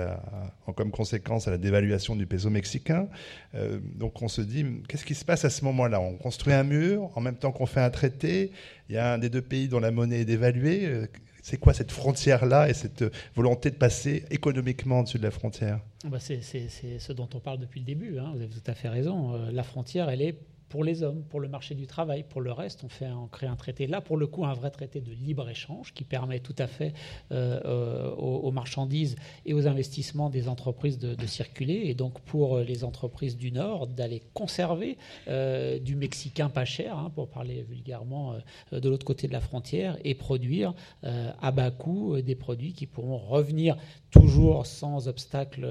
comme 0.74 0.92
conséquence 0.92 1.48
à 1.48 1.52
la 1.52 1.58
dévaluation 1.58 2.16
du 2.16 2.26
peso 2.26 2.50
mexicain. 2.50 3.08
Euh, 3.56 3.80
donc 3.96 4.22
on 4.22 4.28
se 4.28 4.42
dit, 4.42 4.66
qu'est-ce 4.88 5.06
qui 5.06 5.16
se 5.16 5.26
passe 5.26 5.46
à 5.46 5.50
ce 5.50 5.64
moment-là? 5.66 6.00
On 6.00 6.16
construit 6.16 6.54
un 6.54 6.64
mur 6.64 7.10
en 7.16 7.22
même 7.22 7.36
temps 7.36 7.52
qu'on 7.52 7.66
fait 7.66 7.82
un 7.82 7.90
traité. 7.90 8.52
Il 8.90 8.96
y 8.96 8.98
a 8.98 9.14
un 9.14 9.18
des 9.18 9.30
deux 9.30 9.42
pays 9.42 9.68
dont 9.68 9.80
la 9.80 9.92
monnaie 9.92 10.22
est 10.22 10.26
dévaluée. 10.26 10.86
Euh, 10.86 11.08
c'est 11.44 11.58
quoi 11.58 11.74
cette 11.74 11.92
frontière-là 11.92 12.70
et 12.70 12.74
cette 12.74 13.04
volonté 13.36 13.72
de 13.72 13.76
passer 13.76 14.26
économiquement 14.30 15.00
au-dessus 15.00 15.18
de 15.18 15.24
la 15.24 15.32
frontière? 15.32 15.80
Bah, 16.06 16.20
c'est, 16.20 16.42
ce 16.42 17.14
dont 17.14 17.30
on 17.34 17.40
parle 17.40 17.60
depuis 17.60 17.80
le 17.80 17.86
début. 17.86 18.20
Hein. 18.20 18.32
Vous 18.36 18.42
avez 18.42 18.50
tout 18.50 18.60
à 18.68 18.76
fait 18.76 18.90
raison. 18.90 19.34
Euh, 19.34 19.52
la 19.52 19.64
frontière, 19.64 20.10
elle 20.10 20.22
est 20.22 20.36
pour 20.72 20.86
les 20.86 21.04
hommes, 21.04 21.24
pour 21.30 21.42
le 21.42 21.50
marché 21.50 21.76
du 21.76 21.86
travail. 21.86 22.24
Pour 22.24 22.40
le 22.40 22.54
reste, 22.54 22.86
on, 22.86 22.90
fait, 22.90 23.08
on 23.08 23.28
crée 23.28 23.46
un 23.46 23.58
traité, 23.58 23.88
là 23.88 24.00
pour 24.00 24.16
le 24.16 24.26
coup, 24.26 24.46
un 24.46 24.54
vrai 24.54 24.72
traité 24.72 25.02
de 25.02 25.12
libre-échange 25.12 25.94
qui 25.94 26.06
permet 26.06 26.40
tout 26.40 26.56
à 26.58 26.66
fait 26.66 26.94
euh, 27.32 27.60
euh, 27.66 28.10
aux, 28.16 28.52
marchandises 28.52 29.18
et 29.46 29.54
aux 29.54 29.68
investissements 29.68 30.30
des 30.30 30.48
entreprises 30.48 30.98
de, 30.98 31.26
circuler. 31.26 31.82
Et 31.86 31.94
donc 31.94 32.20
pour 32.22 32.60
les 32.60 32.86
entreprises 32.86 33.38
du 33.38 33.52
Nord, 33.52 33.88
d'aller 33.88 34.24
conserver 34.34 34.98
euh, 35.28 35.78
du 35.78 35.96
mexicain 35.96 36.50
pas 36.50 36.66
cher, 36.66 36.98
hein, 36.98 37.12
pour 37.14 37.28
parler 37.28 37.64
vulgairement, 37.64 38.36
de 38.72 38.90
l'autre 38.90 39.06
côté 39.06 39.28
de 39.28 39.34
la 39.34 39.42
frontière 39.42 39.98
et 40.06 40.16
produire 40.16 40.74
à 41.04 41.52
bas 41.52 41.72
coût 41.72 42.22
des 42.22 42.36
produits 42.36 42.74
qui 42.74 42.86
pourront 42.88 43.18
revenir 43.18 43.76
toujours 44.10 44.66
sans 44.66 45.08
obstacle 45.08 45.62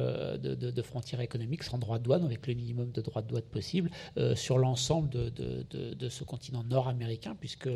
de, 0.42 0.54
de, 0.54 0.82
frontières 0.82 1.20
économiques, 1.20 1.62
sans 1.62 1.78
droit 1.78 1.98
de 1.98 2.04
douane, 2.04 2.24
avec 2.24 2.46
le 2.46 2.54
minimum 2.54 2.90
de 2.90 3.00
droits 3.00 3.22
de 3.22 3.28
douane 3.28 3.42
possible, 3.42 3.90
sur 4.34 4.58
l'ensemble 4.58 4.89
de, 4.98 6.08
ce 6.08 6.24
continent 6.24 6.64
nord-américain, 6.64 7.36
puisque 7.38 7.68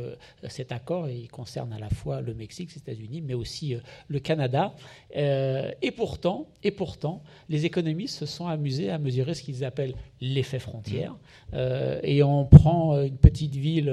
cet 0.49 0.73
accord 0.73 1.09
il 1.09 1.29
concerne 1.29 1.73
à 1.73 1.79
la 1.79 1.89
fois 1.89 2.21
le 2.21 2.35
Mexique, 2.35 2.71
les 2.75 2.79
États-Unis, 2.79 3.23
mais 3.23 3.35
aussi 3.35 3.75
euh, 3.75 3.79
le 4.09 4.19
Canada. 4.19 4.75
Euh, 5.17 5.71
et 5.83 5.91
pourtant, 5.91 6.49
et 6.62 6.71
pourtant, 6.71 7.23
les 7.49 7.65
économistes 7.65 8.19
se 8.19 8.27
sont 8.27 8.47
amusés 8.47 8.91
à 8.91 8.99
mesurer 8.99 9.35
ce 9.35 9.43
qu'ils 9.43 9.65
appellent 9.65 9.95
l'effet 10.21 10.59
frontière. 10.59 11.15
Euh, 11.53 12.01
et 12.03 12.23
on 12.23 12.45
prend 12.45 13.01
une 13.01 13.17
petite 13.17 13.55
ville 13.55 13.93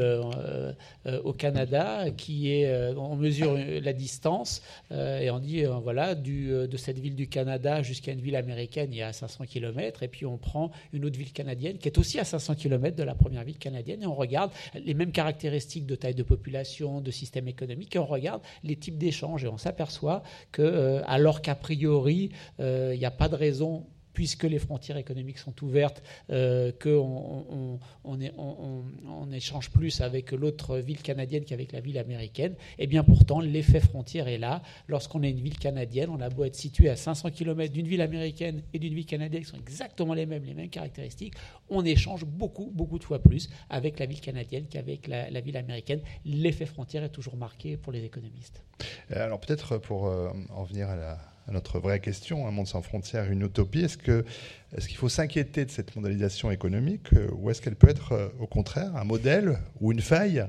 au 1.24 1.34
Canada 1.34 2.10
qui 2.12 2.52
est, 2.52 2.94
on 2.96 3.16
mesure 3.16 3.58
la 3.58 3.94
distance 3.94 4.62
et 4.92 5.30
on 5.30 5.40
dit 5.40 5.64
voilà 5.84 6.16
du, 6.16 6.48
de 6.48 6.78
cette 6.78 7.00
ville 7.00 7.16
du 7.16 7.28
Canada 7.28 7.82
jusqu'à 7.82 8.12
une 8.12 8.22
ville 8.22 8.36
américaine 8.36 8.90
il 8.92 8.98
y 8.98 9.02
a 9.02 9.12
500 9.12 9.46
km 9.46 10.04
et 10.04 10.08
puis 10.08 10.26
on 10.26 10.38
prend 10.38 10.72
une 10.94 11.06
autre 11.06 11.18
ville 11.18 11.34
canadienne 11.34 11.78
qui 11.78 11.88
est 11.88 11.98
aussi 11.98 12.20
à 12.20 12.24
500 12.24 12.56
km 12.56 12.96
de 12.96 13.04
la 13.04 13.11
première 13.16 13.44
ville 13.44 13.58
canadienne 13.58 14.04
et 14.04 14.08
on 14.08 14.16
regarde 14.16 14.52
les 14.74 14.94
mêmes 14.94 15.12
caractéristiques 15.12 15.86
de 15.86 15.96
taille 15.96 16.16
de 16.16 16.24
population, 16.24 17.02
de 17.02 17.12
système 17.12 17.48
économique 17.48 17.96
et 17.96 18.00
on 18.00 18.06
regarde 18.06 18.42
les 18.64 18.76
types 18.76 18.98
d'échanges 18.98 19.44
et 19.44 19.48
on 19.48 19.58
s'aperçoit 19.58 20.24
que, 20.52 20.62
euh, 20.62 21.02
alors 21.06 21.42
qu'a 21.42 21.56
priori, 21.56 22.32
euh, 22.60 22.92
il 22.94 23.00
n'y 23.00 23.06
a 23.06 23.12
pas 23.12 23.30
de 23.30 23.36
raison 23.36 23.86
puisque 24.14 24.44
les 24.44 24.60
frontières 24.60 24.98
économiques 24.98 25.38
sont 25.38 25.54
ouvertes, 25.64 26.04
euh, 26.30 26.72
qu'on 26.82 27.80
on, 28.04 29.32
échange 29.32 29.70
plus 29.70 30.02
avec 30.02 30.32
l'autre 30.32 30.78
ville 30.78 31.02
canadienne 31.02 31.46
qu'avec 31.46 31.72
la 31.72 31.80
ville 31.80 31.98
américaine, 31.98 32.54
et 32.78 32.84
eh 32.84 32.88
bien 32.88 33.04
pourtant 33.04 33.40
l'effet 33.40 33.80
frontière 33.80 34.28
est 34.28 34.38
là. 34.38 34.62
Lorsqu'on 34.88 35.24
est 35.24 35.32
une 35.32 35.40
ville 35.40 35.58
canadienne, 35.58 36.10
on 36.10 36.20
a 36.20 36.30
beau 36.30 36.44
être 36.44 36.56
situé 36.56 36.90
à 36.90 36.96
500 36.96 37.32
km 37.32 37.72
d'une 37.72 37.88
ville 37.88 38.02
américaine 38.02 38.62
et 38.74 38.80
d'une 38.80 38.94
ville 38.94 39.06
canadienne 39.06 39.44
qui 39.44 39.50
sont 39.50 39.58
exactement 39.58 40.14
les 40.14 40.26
mêmes, 40.26 40.44
les 40.44 40.54
mêmes 40.54 40.70
caractéristiques, 40.70 41.36
on 41.70 41.86
échange 41.86 42.26
beaucoup, 42.26 42.72
beaucoup 42.74 43.00
de 43.00 43.04
fois 43.04 43.20
plus 43.20 43.50
avec 43.70 44.00
la 44.00 44.06
ville 44.06 44.22
canadienne 44.22 44.66
qu'avec 44.70 45.08
la, 45.08 45.42
ville 45.42 45.58
américaine. 45.58 46.02
L'effet 46.26 46.66
frontière 46.66 47.04
est 47.04 47.10
toujours 47.10 47.38
marqué 47.38 47.78
pour 47.78 47.94
les 47.94 48.04
économistes. 48.04 48.64
Euh, 49.12 49.26
alors 49.26 49.40
peut-être 49.40 49.78
pour 49.78 50.08
euh, 50.08 50.30
en 50.50 50.64
venir 50.64 50.90
à 50.90 50.96
la 50.96 51.31
notre 51.50 51.80
vraie 51.80 52.00
question, 52.00 52.48
un 52.48 52.52
monde 52.52 52.68
sans 52.68 52.82
frontières, 52.82 53.30
une 53.32 53.42
utopie, 53.42 53.82
est-ce 53.82 53.98
qu'il 53.98 54.14
est 54.14 54.94
faut 54.94 55.10
s'inquiéter 55.10 55.66
de 55.66 55.72
cette 55.72 55.96
mondialisation 55.96 56.52
économique 56.52 57.14
euh, 57.14 57.28
ou 57.34 57.50
est-ce 57.50 57.62
qu'elle 57.62 57.76
peut 57.76 57.90
être 57.90 58.14
euh, 58.14 58.30
au 58.40 58.48
contraire 58.48 58.96
un 58.96 59.04
modèle 59.04 59.58
ou 59.80 59.92
une 59.92 60.02
faille 60.02 60.46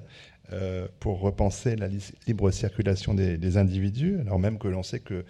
euh, 0.53 0.87
pour 1.01 1.21
repenser 1.21 1.77
la 1.77 1.89
libre 2.27 2.51
circulation 2.51 3.15
des 3.15 3.57
individus, 3.57 4.19
alors 4.21 4.39
même 4.39 4.59
que 4.59 4.69
l'on 4.69 4.83
sait 4.83 5.01
que 5.01 5.25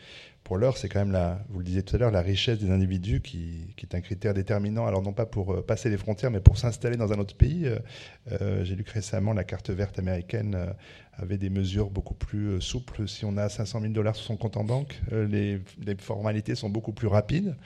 pour 0.53 0.59
l'heure, 0.59 0.76
c'est 0.76 0.90
quand 0.90 0.98
même, 0.98 1.12
la, 1.12 1.38
vous 1.48 1.61
le 1.61 1.64
disiez 1.64 1.82
tout 1.82 1.96
à 1.96 1.98
l'heure, 1.98 2.11
la 2.11 2.20
richesse 2.20 2.59
des 2.59 2.70
individus 2.70 3.22
qui, 3.22 3.74
est 3.82 3.94
un 3.94 4.03
critère 4.03 4.34
déterminant. 4.34 4.86
Alors 4.86 5.00
non 5.00 5.14
pas 5.14 5.24
pour 5.24 5.55
euh, 5.55 5.62
passer 5.62 5.88
les 5.88 5.96
frontières, 5.96 6.30
mais 6.30 6.40
pour 6.40 6.59
s'installer 6.59 6.98
dans 6.98 7.11
un 7.11 7.18
autre 7.18 7.34
pays. 7.34 7.64
Euh, 7.64 7.78
euh, 8.32 8.62
j'ai 8.62 8.74
lu 8.74 8.84
que 8.84 8.92
récemment, 8.92 9.32
la 9.32 9.44
carte 9.44 9.70
verte 9.70 9.98
américaine 9.98 10.74
avait 11.14 11.38
des 11.38 11.48
mesures 11.48 11.88
beaucoup 11.88 12.12
plus 12.12 12.61
souples. 12.61 13.09
Si 13.09 13.24
on 13.24 13.38
a 13.38 13.48
500 13.48 13.80
000 13.80 13.94
dollars 13.94 14.14
sur 14.14 14.26
son 14.26 14.36
compte 14.36 14.59
en 14.59 14.64
banque, 14.64 15.00
les, 15.11 15.59
formalités 15.98 16.55
sont 16.55 16.68
beaucoup 16.68 16.92
plus 16.92 17.09
rapides. 17.09 17.57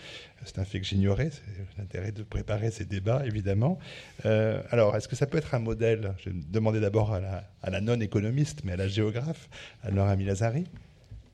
C'est 0.44 0.60
un 0.60 0.64
fait 0.64 0.78
que 0.78 0.86
j'ignorais. 0.86 1.30
C'est 1.32 1.78
l'intérêt 1.78 2.12
de 2.12 2.22
préparer 2.22 2.70
ces 2.70 2.84
débats, 2.84 3.26
évidemment. 3.26 3.80
alors, 4.22 4.94
est-ce 4.94 5.08
que 5.08 5.16
ça 5.16 5.26
peut 5.26 5.38
être 5.38 5.56
un 5.56 5.58
modèle? 5.58 6.14
Je 6.18 6.30
vais 6.30 6.36
demander 6.52 6.78
d'abord 6.78 7.12
à 7.12 7.18
la, 7.18 7.42
la 7.68 7.80
non-économiste, 7.80 8.60
mais 8.62 8.74
à 8.74 8.76
la 8.76 8.86
géographe, 8.86 9.48
à 9.82 9.90
Laura 9.90 10.14
Milazari. 10.14 10.66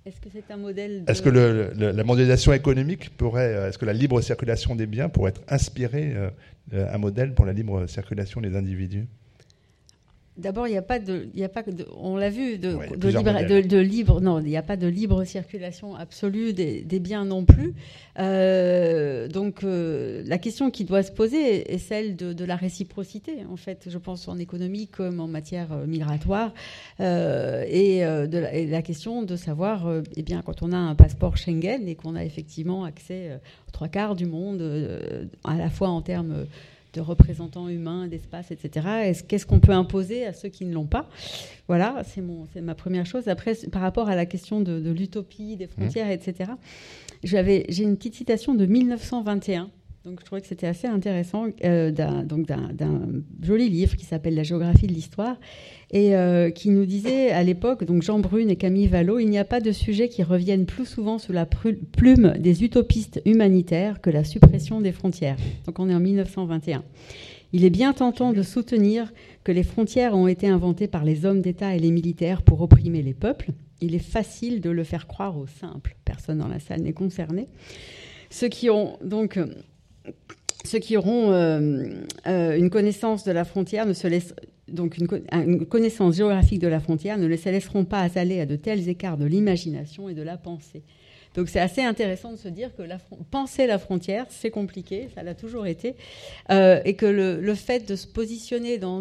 Est-ce 0.05 0.20
que 0.20 0.28
c'est 0.32 0.50
un 0.53 0.57
modèle 0.57 1.05
Est-ce 1.07 1.22
que 1.22 1.28
la 1.28 2.05
mondialisation 2.05 2.53
économique 2.53 3.16
pourrait, 3.16 3.55
euh, 3.55 3.68
est-ce 3.68 3.78
que 3.78 3.84
la 3.84 3.92
libre 3.92 4.20
circulation 4.20 4.74
des 4.74 4.86
biens 4.86 5.09
pourrait 5.09 5.30
être 5.30 5.42
inspirée 5.48 6.12
euh, 6.16 6.30
un 6.72 6.98
modèle 6.98 7.34
pour 7.34 7.44
la 7.44 7.53
libre 7.53 7.86
circulation 7.86 8.40
des 8.40 8.57
individus? 8.57 9.07
D'abord, 10.38 10.66
il 10.66 10.70
n'y 10.70 10.78
a 10.78 10.82
pas 10.82 10.98
de, 10.98 11.28
il 11.34 11.40
y 11.40 11.44
a 11.44 11.50
pas 11.50 11.62
de, 11.62 11.86
on 11.94 12.16
l'a 12.16 12.30
vu, 12.30 12.56
de, 12.56 12.78
de, 12.96 13.08
libre, 13.08 13.62
de, 13.68 13.78
libre, 13.78 14.20
non, 14.22 14.40
il 14.40 14.46
n'y 14.46 14.56
a 14.56 14.62
pas 14.62 14.78
de 14.78 14.86
libre 14.86 15.24
circulation 15.24 15.94
absolue 15.94 16.54
des, 16.54 16.80
des 16.80 17.00
biens 17.00 17.26
non 17.26 17.44
plus. 17.44 17.74
Euh, 18.18 19.28
donc, 19.28 19.62
euh, 19.62 20.22
la 20.24 20.38
question 20.38 20.70
qui 20.70 20.86
doit 20.86 21.02
se 21.02 21.12
poser 21.12 21.70
est 21.70 21.76
celle 21.76 22.16
de, 22.16 22.44
la 22.46 22.56
réciprocité, 22.56 23.44
en 23.50 23.56
fait, 23.56 23.88
je 23.90 23.98
pense 23.98 24.26
en 24.26 24.38
économie 24.38 24.88
comme 24.88 25.20
en 25.20 25.28
matière 25.28 25.70
euh, 25.70 25.86
migratoire, 25.86 26.54
et, 26.98 28.00
de 28.00 28.38
la, 28.38 28.54
et, 28.54 28.66
la, 28.66 28.80
question 28.80 29.24
de 29.24 29.36
savoir, 29.36 29.86
eh 30.16 30.22
bien, 30.22 30.40
quand 30.40 30.62
on 30.62 30.72
a 30.72 30.78
un 30.78 30.94
passeport 30.94 31.36
Schengen 31.36 31.86
et 31.86 31.94
qu'on 31.94 32.16
a 32.16 32.24
effectivement 32.24 32.84
accès 32.84 33.38
aux 33.68 33.70
trois 33.70 33.88
quarts 33.88 34.16
du 34.16 34.24
monde, 34.24 34.62
à 35.44 35.58
la 35.58 35.68
fois 35.68 35.88
en 35.88 36.00
termes 36.00 36.46
de 36.93 37.01
représentants 37.01 37.68
humains, 37.68 38.07
d'espace, 38.07 38.51
etc. 38.51 39.14
Qu'est-ce 39.26 39.47
qu'on 39.47 39.61
peut 39.61 39.72
imposer 39.72 40.26
à 40.26 40.32
ceux 40.32 40.49
qui 40.49 40.64
ne 40.64 40.74
l'ont 40.74 40.86
pas? 40.86 41.09
Voilà, 41.68 42.03
c'est 42.05 42.61
ma 42.61 42.74
première 42.74 43.07
chose. 43.07 43.28
Après, 43.28 43.55
par 43.70 43.82
rapport 43.82 44.09
à 44.09 44.16
la 44.16 44.26
question 44.26 44.61
de, 44.61 44.90
l'utopie, 44.90 45.57
des 45.57 45.66
frontières, 45.66 46.09
mmh. 46.09 46.11
etc., 46.11 46.53
j'ai 47.22 47.82
une 47.82 47.97
petite 47.97 48.14
citation 48.14 48.55
de 48.55 48.66
1921 48.66 49.70
donc 50.05 50.18
je 50.18 50.24
trouvais 50.24 50.40
que 50.40 50.48
c'était 50.48 50.66
assez 50.66 50.88
intéressant, 50.88 51.46
euh, 51.64 51.92
d'un, 51.92 52.26
joli 53.40 53.68
livre 53.68 53.96
qui 53.96 54.05
s'appelle 54.05 54.34
La 54.34 54.42
géographie 54.42 54.88
de 54.88 54.92
l'histoire, 54.92 55.36
et 55.92 56.16
euh, 56.16 56.50
qui 56.50 56.70
nous 56.70 56.86
disait 56.86 57.30
à 57.30 57.44
l'époque, 57.44 57.84
donc 57.84 58.03
Jean 58.03 58.18
Brune 58.18 58.50
et 58.50 58.57
Camille 58.57 58.88
Vallot, 58.88 59.20
il 59.20 59.28
n'y 59.28 59.38
a 59.38 59.44
pas 59.44 59.61
de 59.61 59.70
sujet 59.70 60.09
qui 60.09 60.24
revienne 60.24 60.66
plus 60.66 60.86
souvent 60.86 61.18
sous 61.18 61.32
la 61.32 61.46
plume 61.46 62.34
des 62.38 62.64
utopistes 62.64 63.22
humanitaires 63.24 64.00
que 64.00 64.11
la 64.11 64.24
suppression 64.24 64.80
des 64.80 64.90
frontières. 64.90 65.36
Donc 65.66 65.78
on 65.78 65.88
est 65.88 65.94
en 65.94 66.00
1921. 66.00 66.82
Il 67.53 67.64
est 67.64 67.70
bien 67.70 67.92
tentant 67.92 68.32
de 68.32 68.42
soutenir 68.42 69.12
que 69.44 69.53
les 69.53 69.62
frontières 69.62 70.16
ont 70.16 70.26
été 70.26 70.48
inventées 70.48 70.88
par 70.88 71.05
les 71.05 71.26
hommes 71.26 71.42
d'État 71.42 71.76
et 71.76 71.78
les 71.78 71.90
militaires 71.90 72.42
pour 72.42 72.61
opprimer 72.62 73.03
les 73.03 73.14
peuples. 73.14 73.50
Il 73.80 73.94
est 73.94 74.00
facile 74.00 74.61
de 74.61 74.70
le 74.70 74.84
faire 74.84 75.07
croire 75.07 75.36
aux 75.36 75.46
simples. 75.46 75.94
Personne 76.05 76.38
dans 76.38 76.48
la 76.48 76.61
salle 76.61 76.80
n'est 76.80 76.92
concerné. 76.92 77.48
Ceux 78.30 78.48
qui 78.48 78.70
ont 78.70 78.96
donc 79.05 79.38
ceux 80.64 80.78
qui 80.78 80.96
auront 80.96 81.32
euh, 81.32 81.88
euh, 82.26 82.57
une 82.57 82.70
connaissance 82.70 83.24
de 83.24 83.32
la 83.32 83.44
frontière 83.44 83.86
donc 84.68 84.96
une, 84.96 85.66
connaissance 85.66 86.16
géographique 86.16 86.61
de 86.61 86.68
la 86.68 86.80
frontière 86.80 87.18
ne 87.18 87.36
se 87.36 87.48
laisseront 87.48 87.84
pas 87.84 88.09
aller 88.14 88.40
à 88.40 88.46
de 88.46 88.57
tels 88.57 88.88
écarts 88.88 89.18
de 89.18 89.26
l'imagination 89.26 90.09
et 90.09 90.14
de 90.14 90.22
la 90.22 90.36
pensée. 90.36 90.82
Donc 91.34 91.48
c'est 91.48 91.61
assez 91.61 91.82
intéressant 91.82 92.32
de 92.32 92.36
se 92.36 92.48
dire 92.48 92.74
que 92.76 92.82
penser 93.30 93.66
la 93.66 93.78
frontière, 93.78 94.26
c'est 94.28 94.50
compliqué, 94.50 95.09
ça 95.14 95.22
l'a 95.22 95.34
toujours 95.34 95.66
été, 95.66 95.96
euh, 96.50 96.80
et 96.84 96.94
que 96.94 97.07
le, 97.07 97.55
fait 97.55 97.88
de 97.88 97.96
se 97.96 98.07
positionner 98.07 98.78
dans, 98.78 99.00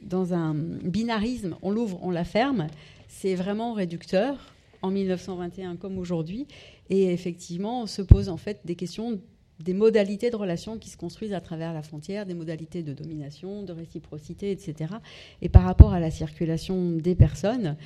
dans 0.00 0.34
un 0.34 0.54
binarisme, 0.54 1.56
on 1.62 1.70
l'ouvre, 1.70 1.98
on 2.02 2.10
la 2.10 2.24
ferme, 2.24 2.68
c'est 3.08 3.34
vraiment 3.34 3.74
réducteur 3.74 4.54
en 4.80 4.90
1921 4.90 5.76
comme 5.76 5.98
aujourd'hui, 5.98 6.46
et 6.88 7.12
effectivement 7.12 7.82
on 7.82 7.86
se 7.86 8.02
pose 8.02 8.28
en 8.28 8.36
fait 8.36 8.60
des 8.64 8.76
questions 8.76 9.20
des 9.62 9.74
modalités 9.74 10.30
de 10.30 10.36
relations 10.36 10.78
qui 10.78 10.90
se 10.90 10.96
construisent 10.96 11.34
à 11.34 11.40
travers 11.40 11.72
la 11.72 11.82
frontière, 11.82 12.26
des 12.26 12.34
modalités 12.34 12.82
de 12.82 12.92
domination, 12.92 13.62
de 13.62 13.72
réciprocité, 13.72 14.50
etc. 14.50 14.94
Et 15.40 15.48
par 15.48 15.62
rapport 15.62 15.92
à 15.92 16.00
la 16.00 16.10
circulation 16.10 16.92
des 16.92 17.14
personnes, 17.14 17.76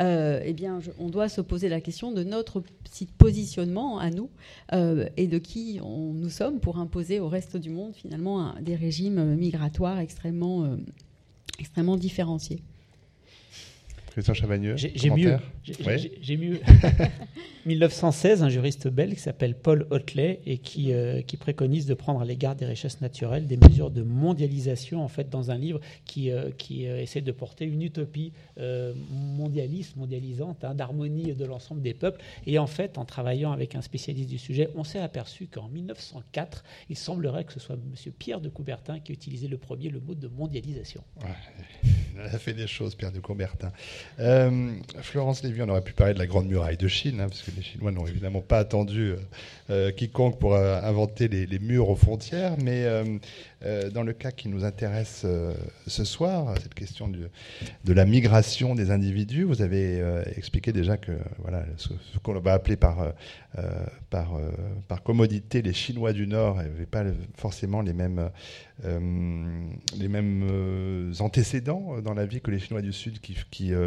euh, 0.00 0.40
eh 0.44 0.52
bien, 0.52 0.80
on 0.98 1.08
doit 1.08 1.28
se 1.28 1.40
poser 1.40 1.68
la 1.68 1.80
question 1.80 2.12
de 2.12 2.22
notre 2.22 2.62
positionnement 3.18 3.98
à 3.98 4.10
nous 4.10 4.30
euh, 4.72 5.08
et 5.16 5.26
de 5.26 5.38
qui 5.38 5.80
nous 5.82 6.30
sommes 6.30 6.60
pour 6.60 6.78
imposer 6.78 7.20
au 7.20 7.28
reste 7.28 7.56
du 7.56 7.70
monde 7.70 7.94
finalement 7.94 8.54
des 8.60 8.74
régimes 8.74 9.34
migratoires 9.34 9.98
extrêmement, 9.98 10.64
euh, 10.64 10.76
extrêmement 11.58 11.96
différenciés. 11.96 12.62
Christian 14.16 14.32
Chavagneux, 14.32 14.76
J'ai 14.78 15.10
mieux. 15.10 15.36
J'ai 15.62 16.38
mieux. 16.38 16.58
1916, 17.66 18.42
un 18.42 18.48
juriste 18.48 18.88
belge 18.88 19.12
qui 19.12 19.20
s'appelle 19.20 19.54
Paul 19.54 19.86
Hotley 19.90 20.40
et 20.46 20.56
qui, 20.56 20.94
euh, 20.94 21.20
qui, 21.20 21.36
préconise 21.36 21.84
de 21.84 21.92
prendre 21.92 22.22
à 22.22 22.24
l'égard 22.24 22.56
des 22.56 22.64
richesses 22.64 23.02
naturelles 23.02 23.46
des 23.46 23.58
mesures 23.58 23.90
de 23.90 24.00
mondialisation, 24.00 25.04
en 25.04 25.08
fait, 25.08 25.28
dans 25.28 25.50
un 25.50 25.58
livre 25.58 25.80
qui, 26.06 26.30
euh, 26.30 26.50
qui 26.50 26.86
euh, 26.86 27.02
essaie 27.02 27.20
de 27.20 27.30
porter 27.30 27.66
une 27.66 27.82
utopie 27.82 28.32
mondialiste, 29.10 29.96
mondialisante, 29.96 30.64
hein, 30.64 30.74
d'harmonie 30.74 31.34
de 31.34 31.44
l'ensemble 31.44 31.82
des 31.82 31.92
peuples. 31.92 32.22
Et 32.46 32.58
en 32.58 32.66
fait, 32.66 32.96
en 32.96 33.04
travaillant 33.04 33.52
avec 33.52 33.74
un 33.74 33.82
spécialiste 33.82 34.30
du 34.30 34.38
sujet, 34.38 34.70
on 34.76 34.84
s'est 34.84 34.98
aperçu 34.98 35.46
qu'en 35.46 35.68
1904, 35.68 36.64
il 36.88 36.96
semblerait 36.96 37.44
que 37.44 37.52
ce 37.52 37.60
soit 37.60 37.74
M. 37.76 38.12
Pierre 38.18 38.40
de 38.40 38.48
Coubertin 38.48 38.98
qui 38.98 39.12
utilisait 39.12 39.48
le 39.48 39.58
premier 39.58 39.90
le 39.90 40.00
mot 40.00 40.14
de 40.14 40.28
mondialisation. 40.28 41.04
il 42.14 42.20
a 42.20 42.38
fait 42.38 42.54
des 42.54 42.66
choses, 42.66 42.94
Pierre 42.94 43.12
de 43.12 43.20
Coubertin. 43.20 43.72
Euh, 44.18 44.72
Florence 45.02 45.42
Lévy, 45.42 45.62
on 45.62 45.68
aurait 45.68 45.82
pu 45.82 45.92
parler 45.92 46.14
de 46.14 46.18
la 46.18 46.26
Grande 46.26 46.46
Muraille 46.46 46.76
de 46.76 46.88
Chine, 46.88 47.20
hein, 47.20 47.28
parce 47.28 47.42
que 47.42 47.50
les 47.54 47.62
Chinois 47.62 47.90
n'ont 47.92 48.06
évidemment 48.06 48.40
pas 48.40 48.58
attendu 48.58 49.10
euh, 49.10 49.16
euh, 49.68 49.90
quiconque 49.90 50.38
pour 50.38 50.56
inventer 50.56 51.28
les, 51.28 51.58
murs 51.58 51.88
aux 51.88 51.96
frontières, 51.96 52.54
mais 52.62 52.86
dans 53.92 54.02
le 54.02 54.12
cas 54.12 54.30
qui 54.30 54.48
nous 54.48 54.64
intéresse 54.64 55.26
ce 55.86 56.04
soir, 56.04 56.54
cette 56.62 56.74
question 56.74 57.08
de 57.08 57.92
la 57.92 58.04
migration 58.04 58.74
des 58.74 58.90
individus, 58.90 59.42
vous 59.42 59.62
avez 59.62 60.00
expliqué 60.36 60.72
déjà 60.72 60.96
que 60.96 61.12
voilà, 61.38 61.64
ce, 61.76 61.88
qu'on 62.22 62.38
va 62.38 62.52
appeler 62.52 62.76
par, 62.76 63.12
par, 64.10 65.02
commodité 65.02 65.62
les 65.62 65.72
Chinois 65.72 66.12
du 66.12 66.26
Nord 66.26 66.56
n'avaient 66.56 66.86
pas 66.86 67.04
forcément 67.36 67.82
les 67.82 67.92
mêmes, 67.92 68.30
les 68.84 70.08
mêmes 70.08 71.12
antécédents 71.18 72.00
dans 72.02 72.14
la 72.14 72.26
vie 72.26 72.40
que 72.40 72.52
les 72.52 72.60
Chinois 72.60 72.82
du 72.82 72.92
Sud 72.92 73.18
qui, 73.18 73.34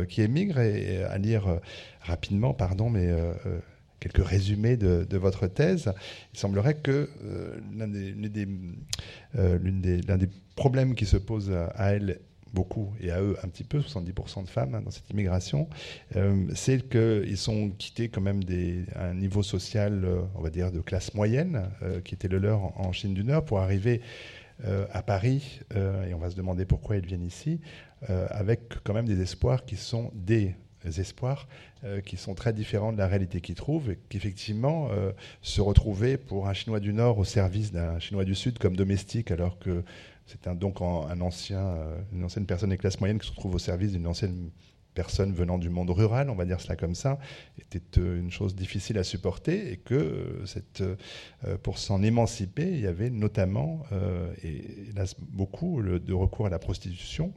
qui 0.09 0.21
émigrent 0.21 0.59
et, 0.59 1.03
à 1.03 1.17
lire 1.17 1.47
euh, 1.47 1.59
rapidement, 2.01 2.53
pardon, 2.53 2.89
mais 2.89 3.07
euh, 3.07 3.33
euh, 3.45 3.59
quelques 3.99 4.25
résumés 4.25 4.75
de, 4.75 5.17
votre 5.17 5.47
thèse, 5.47 5.93
il 6.33 6.39
semblerait 6.39 6.75
que 6.75 7.09
l'un 7.77 7.87
des, 7.87 8.59
problèmes 10.55 10.95
qui 10.95 11.05
se 11.05 11.17
posent 11.17 11.51
à 11.51 11.93
elle 11.93 12.19
beaucoup 12.53 12.93
et 12.99 13.11
à 13.11 13.21
eux 13.21 13.37
un 13.43 13.47
petit 13.49 13.63
peu, 13.63 13.79
70% 13.79 14.43
de 14.43 14.49
femmes 14.49 14.75
hein, 14.75 14.81
dans 14.81 14.89
cette 14.89 15.09
immigration, 15.09 15.67
c'est 16.55 16.89
qu'ils 16.89 17.37
sont 17.37 17.71
quittés 17.71 18.07
quand 18.07 18.21
même 18.21 18.39
un 18.95 19.13
niveau 19.13 19.43
social, 19.43 20.07
on 20.35 20.41
va 20.41 20.49
dire, 20.49 20.71
de 20.71 20.79
classe 20.79 21.13
moyenne, 21.13 21.69
qui 22.05 22.15
était 22.15 22.29
le 22.29 22.39
leur 22.39 22.79
en, 22.79 22.93
Chine 22.93 23.13
du 23.13 23.25
Nord, 23.25 23.43
pour 23.43 23.59
arriver 23.59 23.99
à 24.93 25.03
Paris, 25.03 25.59
et 25.75 26.13
on 26.13 26.19
va 26.19 26.29
se 26.29 26.37
demander 26.37 26.63
pourquoi 26.63 26.95
ils 26.95 27.05
viennent 27.05 27.25
ici, 27.25 27.59
euh, 28.09 28.27
avec 28.29 28.61
quand 28.83 28.93
même 28.93 29.07
des 29.07 29.21
espoirs 29.21 29.65
qui 29.65 29.75
sont 29.75 30.11
des 30.13 30.55
espoirs 30.97 31.47
qui 32.05 32.15
sont 32.15 32.35
très 32.35 32.53
différents 32.53 32.93
de 32.93 32.97
la 32.97 33.07
réalité 33.07 33.41
qu'ils 33.41 33.55
trouvent 33.55 33.91
et 33.91 33.99
qu'effectivement 34.07 34.89
se 35.41 35.59
retrouver 35.59 36.17
pour 36.17 36.47
un 36.47 36.53
Chinois 36.53 36.79
du 36.79 36.93
Nord 36.93 37.17
au 37.17 37.25
service 37.25 37.73
d'un 37.73 37.99
Chinois 37.99 38.23
du 38.23 38.33
Sud 38.33 38.57
comme 38.59 38.77
domestique 38.77 39.29
alors 39.29 39.59
que 39.59 39.83
c'est 40.25 40.47
donc 40.57 40.81
un 40.81 41.19
ancien, 41.19 41.75
une 42.13 42.23
ancienne 42.23 42.45
personne 42.45 42.69
des 42.69 42.77
classes 42.77 43.01
moyennes 43.01 43.19
qui 43.19 43.27
se 43.27 43.31
retrouve 43.31 43.55
au 43.55 43.59
service 43.59 43.91
d'une 43.91 44.07
ancienne 44.07 44.51
personnes 44.93 45.33
venant 45.33 45.57
du 45.57 45.69
monde 45.69 45.89
rural, 45.89 46.29
on 46.29 46.35
va 46.35 46.45
dire 46.45 46.59
cela 46.59 46.75
comme 46.75 46.95
ça, 46.95 47.19
était 47.57 47.99
euh, 47.99 48.19
une 48.19 48.31
chose 48.31 48.55
difficile 48.55 48.97
à 48.97 49.03
supporter 49.03 49.71
et 49.71 49.77
que 49.77 49.95
euh, 49.95 50.45
cette, 50.45 50.81
euh, 50.81 51.57
pour 51.61 51.77
s'en 51.77 52.01
émanciper, 52.01 52.67
il 52.67 52.81
y 52.81 52.87
avait 52.87 53.09
notamment, 53.09 53.83
et 54.43 54.89
hélas 54.89 55.15
beaucoup, 55.19 55.81
de 55.81 56.13
recours 56.13 56.47
à 56.47 56.49
la 56.49 56.59
prostitution. 56.59 57.33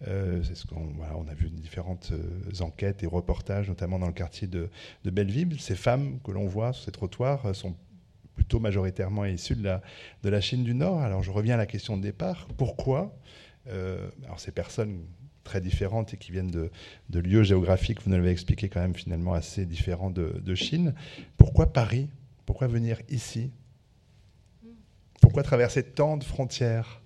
c'est 0.00 0.54
ce 0.54 0.66
qu'on 0.66 0.92
on 1.16 1.28
a 1.28 1.34
vu 1.34 1.50
différentes 1.50 2.12
enquêtes 2.60 3.02
et 3.02 3.06
reportages, 3.06 3.68
notamment 3.68 3.98
dans 3.98 4.06
le 4.06 4.12
quartier 4.12 4.48
de, 4.48 4.68
Belleville. 5.04 5.60
Ces 5.60 5.76
femmes 5.76 6.18
que 6.24 6.30
l'on 6.30 6.46
voit 6.46 6.72
sur 6.72 6.84
ces 6.84 6.92
trottoirs 6.92 7.54
sont 7.54 7.74
plutôt 8.34 8.58
majoritairement 8.58 9.24
issues 9.24 9.56
de 9.56 10.28
la, 10.28 10.40
Chine 10.40 10.64
du 10.64 10.74
Nord. 10.74 11.00
Alors 11.00 11.22
je 11.22 11.30
reviens 11.30 11.54
à 11.54 11.58
la 11.58 11.66
question 11.66 11.96
de 11.96 12.02
départ. 12.02 12.48
Pourquoi 12.56 13.16
ces 14.36 14.52
personnes 14.52 15.00
très 15.44 15.60
différentes 15.60 16.14
et 16.14 16.16
qui 16.16 16.32
viennent 16.32 16.50
de, 16.50 16.70
lieux 17.18 17.42
géographiques, 17.42 18.02
vous 18.02 18.10
nous 18.10 18.16
l'avez 18.16 18.30
expliqué 18.30 18.68
quand 18.68 18.80
même 18.80 18.94
finalement 18.94 19.34
assez 19.34 19.66
différents 19.66 20.10
de, 20.10 20.54
Chine. 20.54 20.94
Pourquoi 21.36 21.72
Paris? 21.72 22.08
Pourquoi 22.46 22.66
venir 22.66 23.00
ici? 23.08 23.50
Pourquoi 25.20 25.42
traverser 25.42 25.82
tant 25.82 26.16
de 26.16 26.24
frontières? 26.24 27.00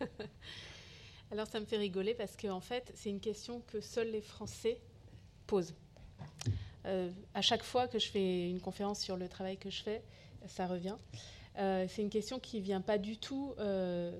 Alors 1.30 1.46
ça 1.46 1.60
me 1.60 1.66
fait 1.66 1.76
rigoler 1.76 2.14
parce 2.14 2.36
qu'en 2.36 2.56
en 2.56 2.60
fait 2.60 2.90
c'est 2.94 3.10
une 3.10 3.20
question 3.20 3.62
que 3.70 3.80
seuls 3.80 4.10
les 4.10 4.20
Français 4.20 4.78
posent. 5.46 5.74
Euh, 6.86 7.10
à 7.34 7.42
chaque 7.42 7.62
fois 7.62 7.88
que 7.88 7.98
je 7.98 8.08
fais 8.08 8.48
une 8.48 8.60
conférence 8.60 9.00
sur 9.00 9.16
le 9.16 9.28
travail 9.28 9.56
que 9.56 9.70
je 9.70 9.82
fais, 9.82 10.02
ça 10.46 10.66
revient. 10.66 10.96
Euh, 11.58 11.86
c'est 11.88 12.02
une 12.02 12.10
question 12.10 12.38
qui 12.38 12.60
vient 12.60 12.80
pas 12.80 12.98
du 12.98 13.16
tout 13.16 13.54
euh, 13.58 14.12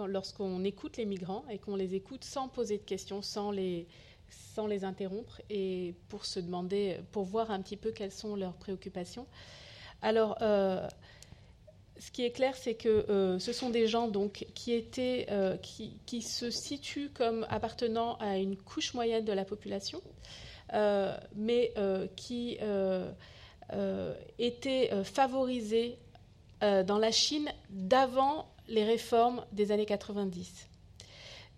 lorsqu'on 0.00 0.64
écoute 0.64 0.96
les 0.96 1.04
migrants 1.04 1.44
et 1.50 1.58
qu'on 1.58 1.76
les 1.76 1.94
écoute 1.94 2.24
sans 2.24 2.48
poser 2.48 2.78
de 2.78 2.82
questions, 2.82 3.22
sans 3.22 3.50
les, 3.50 3.86
sans 4.28 4.66
les 4.66 4.84
interrompre 4.84 5.40
et 5.50 5.94
pour 6.08 6.24
se 6.24 6.40
demander, 6.40 6.98
pour 7.12 7.24
voir 7.24 7.50
un 7.50 7.60
petit 7.60 7.76
peu 7.76 7.90
quelles 7.90 8.12
sont 8.12 8.36
leurs 8.36 8.54
préoccupations. 8.54 9.26
Alors, 10.02 10.36
euh, 10.42 10.86
ce 11.98 12.10
qui 12.10 12.24
est 12.24 12.30
clair, 12.30 12.56
c'est 12.56 12.74
que 12.74 13.06
euh, 13.08 13.38
ce 13.38 13.52
sont 13.52 13.70
des 13.70 13.86
gens 13.86 14.08
donc 14.08 14.46
qui 14.54 14.72
étaient, 14.72 15.26
euh, 15.30 15.56
qui, 15.56 15.98
qui, 16.06 16.22
se 16.22 16.50
situent 16.50 17.10
comme 17.10 17.46
appartenant 17.48 18.16
à 18.16 18.36
une 18.36 18.56
couche 18.56 18.94
moyenne 18.94 19.24
de 19.24 19.32
la 19.32 19.44
population, 19.44 20.02
mais 21.36 21.72
qui 22.16 22.58
étaient 24.38 25.04
favorisés 25.04 25.98
dans 26.60 26.98
la 26.98 27.12
Chine 27.12 27.48
d'avant 27.70 28.53
les 28.68 28.84
réformes 28.84 29.44
des 29.52 29.72
années 29.72 29.86
90. 29.86 30.68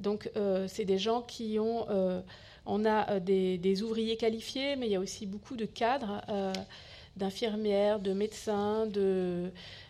Donc, 0.01 0.31
euh, 0.37 0.67
c'est 0.69 0.85
des 0.85 0.99
gens 0.99 1.23
qui 1.23 1.59
ont. 1.59 1.87
Euh, 1.91 2.21
on 2.67 2.85
a 2.85 3.13
euh, 3.13 3.21
des, 3.21 3.83
ouvriers 3.83 4.17
qualifiés, 4.17 4.77
mais 4.77 4.87
il 4.87 4.93
y 4.93 4.97
a 4.97 5.01
aussi 5.01 5.27
beaucoup 5.27 5.57
de 5.57 5.65
cadres, 5.67 6.23
d'infirmières, 7.17 8.01
de 8.01 8.13
médecins, 8.13 8.87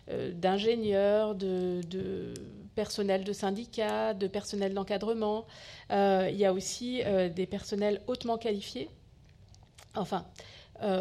d'ingénieurs, 0.07 1.35
de, 1.35 1.81
de, 1.89 2.33
personnel 2.75 3.23
de 3.23 3.33
syndicats, 3.33 4.13
de 4.13 4.27
personnel 4.27 4.73
d'encadrement. 4.73 5.45
il 5.89 6.35
y 6.35 6.45
a 6.45 6.53
aussi 6.53 7.01
des 7.35 7.47
personnels 7.47 8.01
hautement 8.07 8.37
qualifiés. 8.37 8.89
Enfin, 9.95 10.25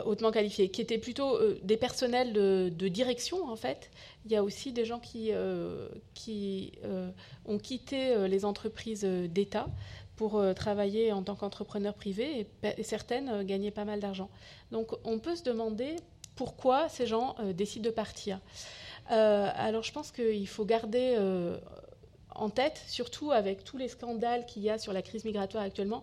hautement 0.05 0.31
qualifiés, 0.31 0.69
qui 0.71 0.81
étaient 0.81 0.99
plutôt 0.99 1.39
des 1.63 1.77
personnels 1.77 2.33
de, 2.33 2.89
direction 2.89 3.49
en 3.49 3.57
fait, 3.57 3.91
il 4.27 4.33
y 4.33 4.37
a 4.37 4.43
aussi 4.43 4.73
des 4.73 4.85
gens 4.85 4.99
qui, 4.99 5.29
euh, 5.33 5.89
qui 6.15 6.73
euh, 6.85 7.11
ont 7.45 7.59
quitté 7.59 8.11
euh, 8.11 8.27
les 8.27 8.45
entreprises 8.45 9.05
d'État 9.05 9.69
pour 10.17 10.43
travailler 10.55 11.13
en 11.13 11.23
tant 11.23 11.35
qu'entrepreneur 11.35 11.93
privé 11.93 12.47
et, 12.63 12.83
certaines 12.83 13.43
gagnaient 13.45 13.71
pas 13.71 13.85
mal 13.85 14.01
d'argent. 14.01 14.31
Donc 14.73 14.93
on 15.05 15.19
peut 15.19 15.37
se 15.37 15.43
demander 15.43 15.97
pourquoi 16.37 16.89
ces 16.89 17.07
gens 17.07 17.37
décident 17.55 17.85
de 17.85 17.91
partir. 17.91 18.41
alors 19.09 19.83
je 19.83 19.93
pense 19.93 20.13
qu'il 20.13 20.49
faut 20.49 20.65
garder 20.65 21.19
en 22.35 22.49
tête, 22.49 22.83
surtout 22.87 23.31
avec 23.31 23.63
tous 23.63 23.77
les 23.77 23.89
scandales 23.89 24.47
qu'il 24.47 24.63
y 24.63 24.71
a 24.71 24.79
sur 24.79 24.95
la 24.95 25.03
crise 25.03 25.27
migratoire 25.27 25.65
actuellement, 25.65 26.03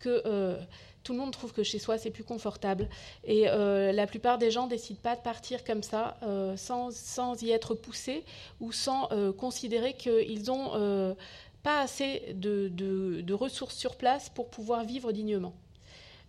que 0.00 0.58
tout 1.02 1.12
le 1.12 1.18
monde 1.18 1.32
trouve 1.32 1.52
que 1.52 1.62
chez 1.62 1.78
soi 1.78 1.98
c'est 1.98 2.10
plus 2.10 2.24
confortable. 2.24 2.88
Et 3.24 3.48
euh, 3.48 3.92
la 3.92 4.06
plupart 4.06 4.38
des 4.38 4.50
gens 4.50 4.66
décident 4.66 5.00
pas 5.02 5.16
de 5.16 5.20
partir 5.20 5.64
comme 5.64 5.82
ça, 5.82 6.16
euh, 6.22 6.56
sans, 6.56 6.94
sans, 6.94 7.40
y 7.42 7.50
être 7.50 7.74
poussés 7.74 8.24
ou 8.60 8.72
sans 8.72 9.10
euh, 9.12 9.32
considérer 9.32 9.94
qu'ils 9.94 10.44
n'ont 10.46 11.16
pas 11.62 11.80
assez 11.80 12.34
de, 12.34 12.68
de, 12.68 13.34
ressources 13.34 13.76
sur 13.76 13.96
place 13.96 14.28
pour 14.28 14.50
pouvoir 14.50 14.84
vivre 14.84 15.12
dignement. 15.12 15.54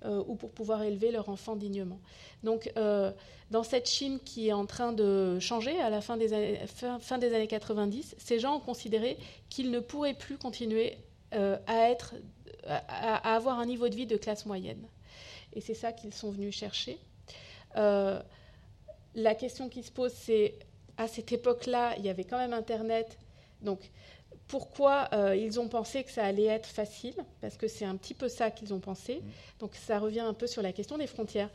ou 0.05 0.36
pour 0.36 0.51
pouvoir 0.51 0.84
élever 0.84 1.11
leur 1.11 1.30
enfant 1.30 1.55
dignement. 1.55 1.99
Donc, 2.43 2.71
dans 2.76 3.63
cette 3.63 3.88
Chine 3.88 4.19
qui 4.19 4.49
est 4.49 4.53
en 4.53 4.65
train 4.65 4.91
de 4.91 5.39
changer 5.39 5.80
à 5.80 5.89
la 5.89 6.01
fin 6.01 6.17
des 6.17 6.59
fin 6.99 7.17
des 7.17 7.34
années 7.34 7.47
90, 7.47 8.15
ces 8.17 8.39
gens 8.39 8.57
ont 8.57 8.59
considéré 8.59 9.17
qu'ils 9.49 9.71
ne 9.71 9.80
pourraient 9.80 10.13
plus 10.13 10.38
continuer 10.38 10.97
à 11.32 11.89
être 11.89 12.15
à, 12.68 13.36
avoir 13.36 13.59
un 13.59 13.66
niveau 13.66 13.89
de 13.89 13.95
vie 13.95 14.05
de 14.05 14.18
classe 14.18 14.45
moyenne. 14.45 14.84
Et 15.53 15.61
c'est 15.61 15.74
ça 15.74 15.91
qu'ils 15.91 16.14
sont 16.14 16.32
venus 16.32 16.55
chercher. 16.55 16.97
Euh, 17.78 18.22
la 19.16 19.36
question 19.36 19.70
qui 19.70 19.84
se 19.84 19.91
pose, 19.91 20.11
c'est 20.14 20.55
à 20.97 21.07
cette 21.07 21.32
époque-là, 21.32 21.95
il 21.97 22.05
y 22.05 22.09
avait 22.09 22.24
quand 22.24 22.38
même 22.38 22.53
Internet. 22.53 23.18
Donc, 23.61 23.80
pourquoi 24.47 25.09
euh, 25.14 25.36
ils 25.36 25.59
ont 25.59 25.68
pensé 25.68 26.03
que 26.03 26.11
ça 26.11 26.26
allait 26.26 26.45
être 26.45 26.68
facile? 26.68 27.16
Parce 27.41 27.57
que 27.57 27.68
c'est 27.68 27.86
un 27.86 27.95
petit 27.95 28.14
peu 28.14 28.30
ça 28.30 28.51
qu'ils 28.51 28.74
ont 28.74 28.80
pensé. 28.80 29.16
Mmh. 29.16 29.30
Donc, 29.59 29.76
ça 29.76 29.99
revient 29.99 30.20
un 30.22 30.34
peu 30.34 30.47
sur 30.47 30.61
la 30.61 30.74
question 30.74 30.97
des 30.97 31.07
frontières. 31.07 31.49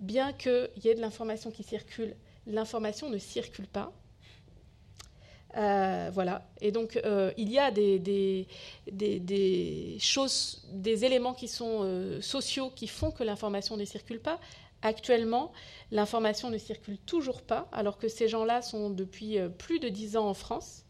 Bien 0.00 0.32
qu'il 0.32 0.70
y 0.84 0.88
ait 0.88 0.94
de 0.94 1.00
l'information 1.00 1.50
qui 1.50 1.62
circule, 1.62 2.14
l'information 2.46 3.08
ne 3.08 3.18
circule 3.18 3.66
pas. 3.66 3.92
Euh, 5.56 6.10
voilà. 6.12 6.42
Et 6.60 6.72
donc, 6.72 7.00
euh, 7.04 7.32
il 7.36 7.50
y 7.50 7.58
a 7.58 7.70
des, 7.70 8.46
choses, 10.00 10.66
des 10.72 11.04
éléments 11.04 11.34
qui 11.34 11.48
sont 11.48 11.80
euh, 11.82 12.20
sociaux 12.20 12.70
qui 12.74 12.88
font 12.88 13.10
que 13.10 13.22
l'information 13.22 13.76
ne 13.76 13.84
circule 13.84 14.20
pas. 14.20 14.40
Actuellement, 14.82 15.52
l'information 15.92 16.50
ne 16.50 16.58
circule 16.58 16.98
toujours 16.98 17.42
pas, 17.42 17.68
alors 17.72 17.98
que 17.98 18.08
ces 18.08 18.28
gens-là 18.28 18.60
sont 18.62 18.90
depuis 18.90 19.38
plus 19.56 19.78
de 19.78 19.88
dix 19.88 20.16
ans 20.16 20.28
en 20.28 20.34
France. 20.34 20.84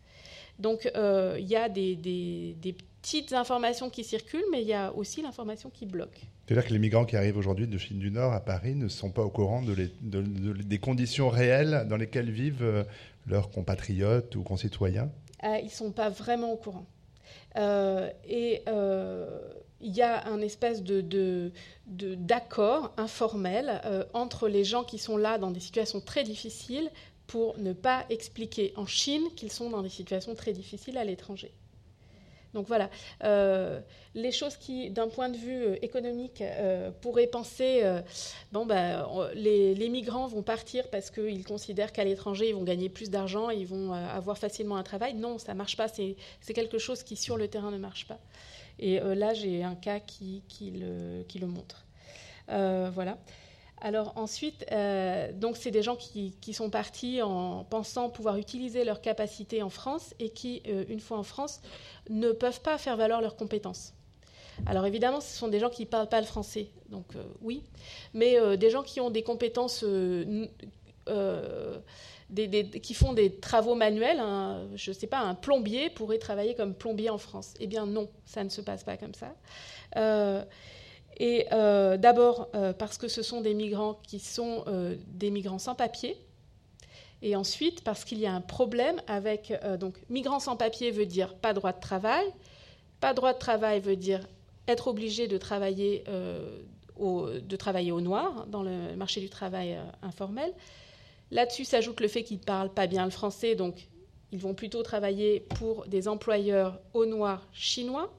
Donc, 0.58 0.90
il 0.94 1.46
y 1.46 1.56
a 1.56 1.68
des, 1.68 2.76
petites 3.02 3.34
informations 3.34 3.90
qui 3.90 4.02
circulent, 4.02 4.46
mais 4.50 4.62
il 4.62 4.66
y 4.66 4.72
a 4.72 4.92
aussi 4.94 5.22
l'information 5.22 5.70
qui 5.70 5.86
bloque. 5.86 6.22
C'est-à-dire 6.46 6.66
que 6.66 6.72
les 6.72 6.78
migrants 6.78 7.04
qui 7.04 7.16
arrivent 7.16 7.36
aujourd'hui 7.36 7.68
de 7.68 7.78
Chine 7.78 7.98
du 7.98 8.10
Nord 8.10 8.32
à 8.32 8.40
Paris 8.40 8.74
ne 8.74 8.88
sont 8.88 9.10
pas 9.10 9.22
au 9.22 9.30
courant 9.30 9.62
de 9.62 9.74
des 10.02 10.78
conditions 10.78 11.28
réelles 11.28 11.86
dans 11.88 11.96
lesquelles 11.96 12.30
vivent 12.30 12.84
leurs 13.26 13.50
compatriotes 13.50 14.36
ou 14.36 14.42
concitoyens? 14.42 15.10
Euh, 15.44 15.58
Ils 15.60 15.66
ne 15.66 15.70
sont 15.70 15.92
pas 15.92 16.08
vraiment 16.08 16.52
au 16.52 16.56
courant. 16.56 16.86
Euh, 17.56 18.10
et 18.28 18.62
euh, 18.68 19.40
il 19.80 19.94
y 19.94 20.02
a 20.02 20.26
un 20.26 20.40
espèce 20.40 20.82
de, 20.82 21.52
d'accord 21.86 22.92
informel 22.96 23.80
entre 24.12 24.48
les 24.48 24.64
gens 24.64 24.84
qui 24.84 24.98
sont 24.98 25.16
là 25.16 25.38
dans 25.38 25.50
des 25.50 25.60
situations 25.60 26.00
très 26.00 26.24
difficiles 26.24 26.90
pour 27.26 27.58
ne 27.58 27.72
pas 27.72 28.04
expliquer 28.10 28.72
en 28.76 28.86
Chine 28.86 29.24
qu'ils 29.36 29.52
sont 29.52 29.70
dans 29.70 29.82
des 29.82 29.88
situations 29.88 30.34
très 30.34 30.52
difficiles 30.52 30.96
à 30.98 31.04
l'étranger. 31.04 31.52
Donc 32.54 32.68
voilà, 32.68 32.88
euh, 33.24 33.80
les 34.14 34.30
choses 34.30 34.56
qui, 34.56 34.88
d'un 34.88 35.08
point 35.08 35.28
de 35.28 35.36
vue 35.36 35.64
euh, 35.64 35.76
économique, 35.82 36.40
euh, 36.40 36.90
pourraient 37.02 37.26
penser, 37.26 37.82
bon, 38.52 38.64
ben, 38.64 39.06
les, 39.34 39.88
migrants 39.88 40.26
vont 40.26 40.42
partir 40.42 40.88
parce 40.88 41.10
qu'ils 41.10 41.44
considèrent 41.44 41.92
qu'à 41.92 42.04
l'étranger, 42.04 42.48
ils 42.48 42.54
vont 42.54 42.62
gagner 42.62 42.88
plus 42.88 43.10
d'argent, 43.10 43.50
ils 43.50 43.66
vont 43.66 43.92
avoir 43.92 44.38
facilement 44.38 44.76
un 44.76 44.82
travail. 44.82 45.14
Non, 45.14 45.38
ça 45.38 45.52
ne 45.52 45.58
marche 45.58 45.76
pas, 45.76 45.88
c'est 45.88 46.54
quelque 46.54 46.78
chose 46.78 47.02
qui, 47.02 47.16
sur 47.16 47.36
le 47.36 47.48
terrain, 47.48 47.70
ne 47.70 47.78
marche 47.78 48.06
pas. 48.06 48.18
Et 48.78 48.98
là, 48.98 49.34
j'ai 49.34 49.62
un 49.62 49.74
cas 49.74 50.00
qui, 50.00 50.42
qui, 50.48 50.70
le, 50.70 51.22
qui 51.24 51.38
le 51.38 51.46
montre. 51.46 51.84
voilà. 52.48 53.18
Alors 53.84 54.14
ensuite, 54.16 54.64
euh, 54.72 55.30
donc 55.34 55.58
c'est 55.58 55.70
des 55.70 55.82
gens 55.82 55.94
qui, 55.94 56.32
sont 56.54 56.70
partis 56.70 57.20
en 57.20 57.64
pensant 57.64 58.08
pouvoir 58.08 58.38
utiliser 58.38 58.82
leurs 58.82 59.02
capacités 59.02 59.62
en 59.62 59.68
France 59.68 60.14
et 60.18 60.30
qui, 60.30 60.62
euh, 60.66 60.86
une 60.88 61.00
fois 61.00 61.18
en 61.18 61.22
France, 61.22 61.60
ne 62.08 62.32
peuvent 62.32 62.62
pas 62.62 62.78
faire 62.78 62.96
valoir 62.96 63.20
leurs 63.20 63.36
compétences. 63.36 63.92
Alors 64.64 64.86
évidemment, 64.86 65.20
ce 65.20 65.36
sont 65.36 65.48
des 65.48 65.60
gens 65.60 65.68
qui 65.68 65.82
ne 65.82 65.88
parlent 65.88 66.08
pas 66.08 66.22
le 66.22 66.26
français, 66.26 66.68
donc 66.88 67.14
euh, 67.14 67.22
oui, 67.42 67.62
mais 68.14 68.56
des 68.56 68.70
gens 68.70 68.82
qui 68.82 69.02
ont 69.02 69.10
des 69.10 69.22
compétences, 69.22 69.84
qui 72.82 72.94
font 72.94 73.12
des 73.12 73.36
travaux 73.36 73.74
manuels. 73.74 74.22
je 74.76 74.90
ne 74.92 74.94
sais 74.94 75.08
pas, 75.08 75.18
un 75.18 75.34
plombier 75.34 75.90
pourrait 75.90 76.16
travailler 76.16 76.54
comme 76.54 76.72
plombier 76.72 77.10
en 77.10 77.18
France. 77.18 77.52
Eh 77.60 77.66
bien 77.66 77.84
non, 77.84 78.08
ça 78.24 78.44
ne 78.44 78.48
se 78.48 78.62
passe 78.62 78.82
pas 78.82 78.96
comme 78.96 79.12
ça. 79.12 79.34
Et 81.18 81.46
d'abord 81.50 82.48
parce 82.78 82.98
que 82.98 83.08
ce 83.08 83.22
sont 83.22 83.40
des 83.40 83.54
migrants 83.54 84.00
qui 84.02 84.18
sont 84.18 84.64
des 85.06 85.30
migrants 85.30 85.58
sans 85.58 85.74
papier, 85.74 86.16
et 87.22 87.36
ensuite 87.36 87.82
parce 87.84 88.04
qu'il 88.04 88.18
y 88.18 88.26
a 88.26 88.34
un 88.34 88.40
problème 88.40 89.00
avec 89.06 89.52
donc 89.78 89.96
migrants 90.10 90.40
sans 90.40 90.56
papier 90.56 90.90
veut 90.90 91.06
dire 91.06 91.34
pas 91.34 91.52
droit 91.52 91.72
de 91.72 91.80
travail, 91.80 92.26
pas 93.00 93.14
droit 93.14 93.32
de 93.32 93.38
travail 93.38 93.80
veut 93.80 93.96
dire 93.96 94.26
être 94.66 94.88
obligé 94.88 95.28
de 95.28 95.38
travailler 95.38 96.04
de 96.98 97.56
travailler 97.56 97.92
au 97.92 98.00
noir 98.00 98.46
dans 98.48 98.62
le 98.62 98.96
marché 98.96 99.20
du 99.20 99.28
travail 99.28 99.78
informel. 100.02 100.52
Là-dessus 101.30 101.64
s'ajoute 101.64 102.00
le 102.00 102.08
fait 102.08 102.22
qu'ils 102.22 102.38
ne 102.38 102.44
parlent 102.44 102.72
pas 102.72 102.86
bien 102.86 103.04
le 103.04 103.10
français, 103.10 103.54
donc 103.54 103.88
ils 104.32 104.38
vont 104.38 104.54
plutôt 104.54 104.82
travailler 104.82 105.40
pour 105.40 105.86
des 105.86 106.08
employeurs 106.08 106.80
au 106.92 107.06
noir 107.06 107.46
chinois. 107.52 108.12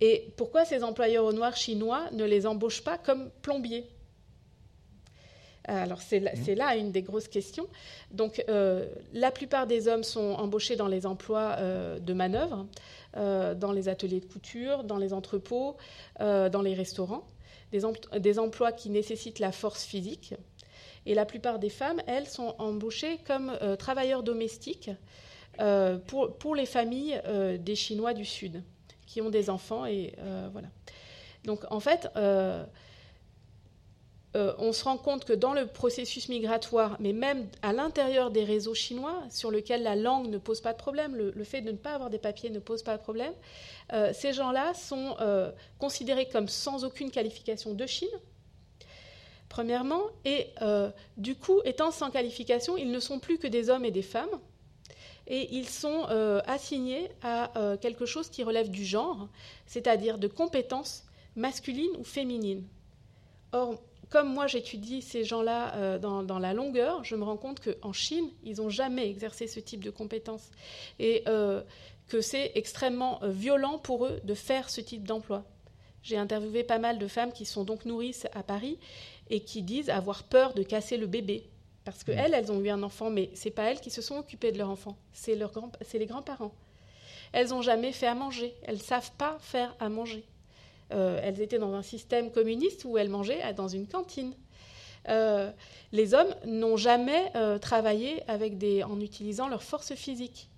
Et 0.00 0.32
pourquoi 0.36 0.64
ces 0.64 0.84
employeurs 0.84 1.24
au 1.24 1.32
noir 1.32 1.56
chinois 1.56 2.04
ne 2.12 2.24
les 2.24 2.46
embauchent 2.46 2.84
pas 2.84 2.98
comme 2.98 3.30
plombiers 3.42 3.86
alors 5.68 6.00
c'est 6.00 6.20
là, 6.20 6.76
une 6.76 6.92
des 6.92 7.02
grosses 7.02 7.26
questions. 7.26 7.66
Donc 8.12 8.44
euh, 8.48 8.88
la 9.12 9.32
plupart 9.32 9.66
des 9.66 9.88
hommes 9.88 10.04
sont 10.04 10.34
embauchés 10.34 10.76
dans 10.76 10.86
les 10.86 11.06
emplois 11.06 11.56
euh, 11.58 11.98
de 11.98 12.12
manœuvre, 12.12 12.68
euh, 13.16 13.52
dans 13.52 13.72
les 13.72 13.88
ateliers 13.88 14.20
de 14.20 14.26
couture, 14.26 14.84
dans 14.84 14.96
les 14.96 15.12
entrepôts, 15.12 15.76
dans 16.20 16.62
les 16.62 16.72
restaurants, 16.72 17.26
des, 17.72 18.38
emplois 18.38 18.70
qui 18.70 18.90
nécessitent 18.90 19.38
la 19.38 19.50
force 19.50 19.84
physique. 19.84 20.34
Et 21.04 21.14
la 21.14 21.24
plupart 21.24 21.58
des 21.58 21.70
femmes, 21.70 22.02
elles, 22.06 22.26
sont 22.26 22.54
embauchées 22.58 23.18
comme 23.26 23.56
euh, 23.62 23.76
travailleurs 23.76 24.22
domestiques 24.22 24.90
euh, 25.60 25.98
pour, 25.98 26.36
pour, 26.36 26.54
les 26.54 26.66
familles 26.66 27.20
euh, 27.26 27.56
des 27.56 27.76
Chinois 27.76 28.12
du 28.12 28.24
Sud, 28.24 28.62
ont 29.22 29.30
des 29.30 29.50
enfants. 29.50 29.86
Et 29.86 30.14
voilà. 30.52 30.68
Donc, 31.44 31.64
en 31.70 31.80
fait, 31.80 32.08
on 34.34 34.72
se 34.72 34.84
rend 34.84 34.98
compte 34.98 35.24
que 35.24 35.32
dans 35.32 35.54
le 35.54 35.66
processus 35.66 36.28
migratoire, 36.28 36.96
mais 37.00 37.12
même 37.12 37.48
à 37.62 37.72
l'intérieur 37.72 38.30
des 38.30 38.44
réseaux 38.44 38.74
chinois, 38.74 39.22
sur 39.30 39.50
lesquels 39.50 39.82
la 39.82 39.96
langue 39.96 40.28
ne 40.28 40.38
pose 40.38 40.60
pas 40.60 40.72
de 40.72 40.78
problème, 40.78 41.14
le, 41.14 41.44
fait 41.44 41.62
de 41.62 41.72
ne 41.72 41.76
pas 41.76 41.94
avoir 41.94 42.10
des 42.10 42.18
papiers 42.18 42.50
ne 42.50 42.58
pose 42.58 42.82
pas 42.82 42.96
de 42.96 43.02
problème, 43.02 43.32
ces 44.12 44.32
gens-là 44.32 44.74
sont 44.74 45.16
considérés 45.78 46.28
comme 46.28 46.48
sans 46.48 46.84
aucune 46.84 47.10
qualification 47.10 47.72
de 47.72 47.86
Chine, 47.86 48.08
premièrement, 49.48 50.02
et 50.26 50.48
euh, 50.62 50.90
du 51.16 51.34
coup, 51.34 51.60
étant 51.64 51.90
sans 51.90 52.10
qualification, 52.10 52.76
ils 52.76 52.90
ne 52.90 53.00
sont 53.00 53.18
plus 53.18 53.38
que 53.38 53.46
des 53.46 53.70
hommes 53.70 53.84
et 53.86 53.90
des 53.90 54.02
femmes, 54.02 54.38
et 55.26 55.54
ils 55.54 55.68
sont 55.68 56.06
euh, 56.10 56.40
assignés 56.46 57.10
à 57.22 57.56
euh, 57.58 57.76
quelque 57.76 58.06
chose 58.06 58.28
qui 58.28 58.42
relève 58.42 58.70
du 58.70 58.84
genre, 58.84 59.28
c'est-à-dire 59.66 60.18
de 60.18 60.28
compétences 60.28 61.04
masculines 61.34 61.96
ou 61.98 62.04
féminines. 62.04 62.64
Or, 63.52 63.82
comme 64.08 64.32
moi 64.32 64.46
j'étudie 64.46 65.02
ces 65.02 65.24
gens-là 65.24 65.98
dans, 65.98 66.38
la 66.38 66.54
longueur, 66.54 67.02
je 67.02 67.16
me 67.16 67.24
rends 67.24 67.36
compte 67.36 67.60
qu'en 67.60 67.92
Chine, 67.92 68.30
ils 68.44 68.58
n'ont 68.58 68.70
jamais 68.70 69.08
exercé 69.08 69.46
ce 69.48 69.58
type 69.58 69.82
de 69.82 69.90
compétences, 69.90 70.50
et 71.00 71.24
que 72.06 72.20
c'est 72.20 72.52
extrêmement 72.54 73.18
violent 73.24 73.78
pour 73.78 74.06
eux 74.06 74.20
de 74.22 74.34
faire 74.34 74.70
ce 74.70 74.80
type 74.80 75.06
d'emploi. 75.06 75.44
J'ai 76.06 76.16
interviewé 76.16 76.62
pas 76.62 76.78
mal 76.78 77.00
de 77.00 77.08
femmes 77.08 77.32
qui 77.32 77.44
sont 77.44 77.64
donc 77.64 77.84
nourrices 77.84 78.28
à 78.32 78.44
Paris 78.44 78.78
et 79.28 79.40
qui 79.40 79.62
disent 79.62 79.90
avoir 79.90 80.22
peur 80.22 80.54
de 80.54 80.62
casser 80.62 80.98
le 80.98 81.08
bébé. 81.08 81.50
Parce 81.86 82.02
qu'elles, 82.02 82.32
mm. 82.32 82.34
elles 82.34 82.52
ont 82.52 82.60
eu 82.60 82.68
un 82.68 82.82
enfant, 82.82 83.08
mais 83.10 83.30
ce 83.34 83.44
n'est 83.44 83.52
pas 83.52 83.70
elles 83.70 83.80
qui 83.80 83.90
se 83.90 84.02
sont 84.02 84.18
occupées 84.18 84.50
de 84.50 84.58
leur 84.58 84.68
enfant, 84.68 84.98
c'est 85.12 85.36
grand, 85.38 85.70
les 85.94 86.06
grands-parents. 86.06 86.52
Elles 87.32 87.48
n'ont 87.50 87.62
jamais 87.62 87.92
fait 87.92 88.08
à 88.08 88.14
manger, 88.14 88.54
elles 88.64 88.76
ne 88.76 88.80
savent 88.80 89.12
pas 89.16 89.38
faire 89.40 89.74
à 89.78 89.88
manger. 89.88 90.24
Euh, 90.92 91.20
elles 91.22 91.40
étaient 91.40 91.58
dans 91.58 91.74
un 91.74 91.82
système 91.82 92.32
communiste 92.32 92.84
où 92.84 92.98
elles 92.98 93.08
mangeaient 93.08 93.54
dans 93.54 93.68
une 93.68 93.86
cantine. 93.86 94.34
Euh, 95.08 95.50
les 95.92 96.12
hommes 96.14 96.34
n'ont 96.44 96.76
jamais 96.76 97.30
euh, 97.36 97.58
travaillé 97.58 98.22
avec 98.28 98.58
des, 98.58 98.82
en 98.82 99.00
utilisant 99.00 99.46
leur 99.46 99.62
force 99.62 99.94
physique. 99.94 100.48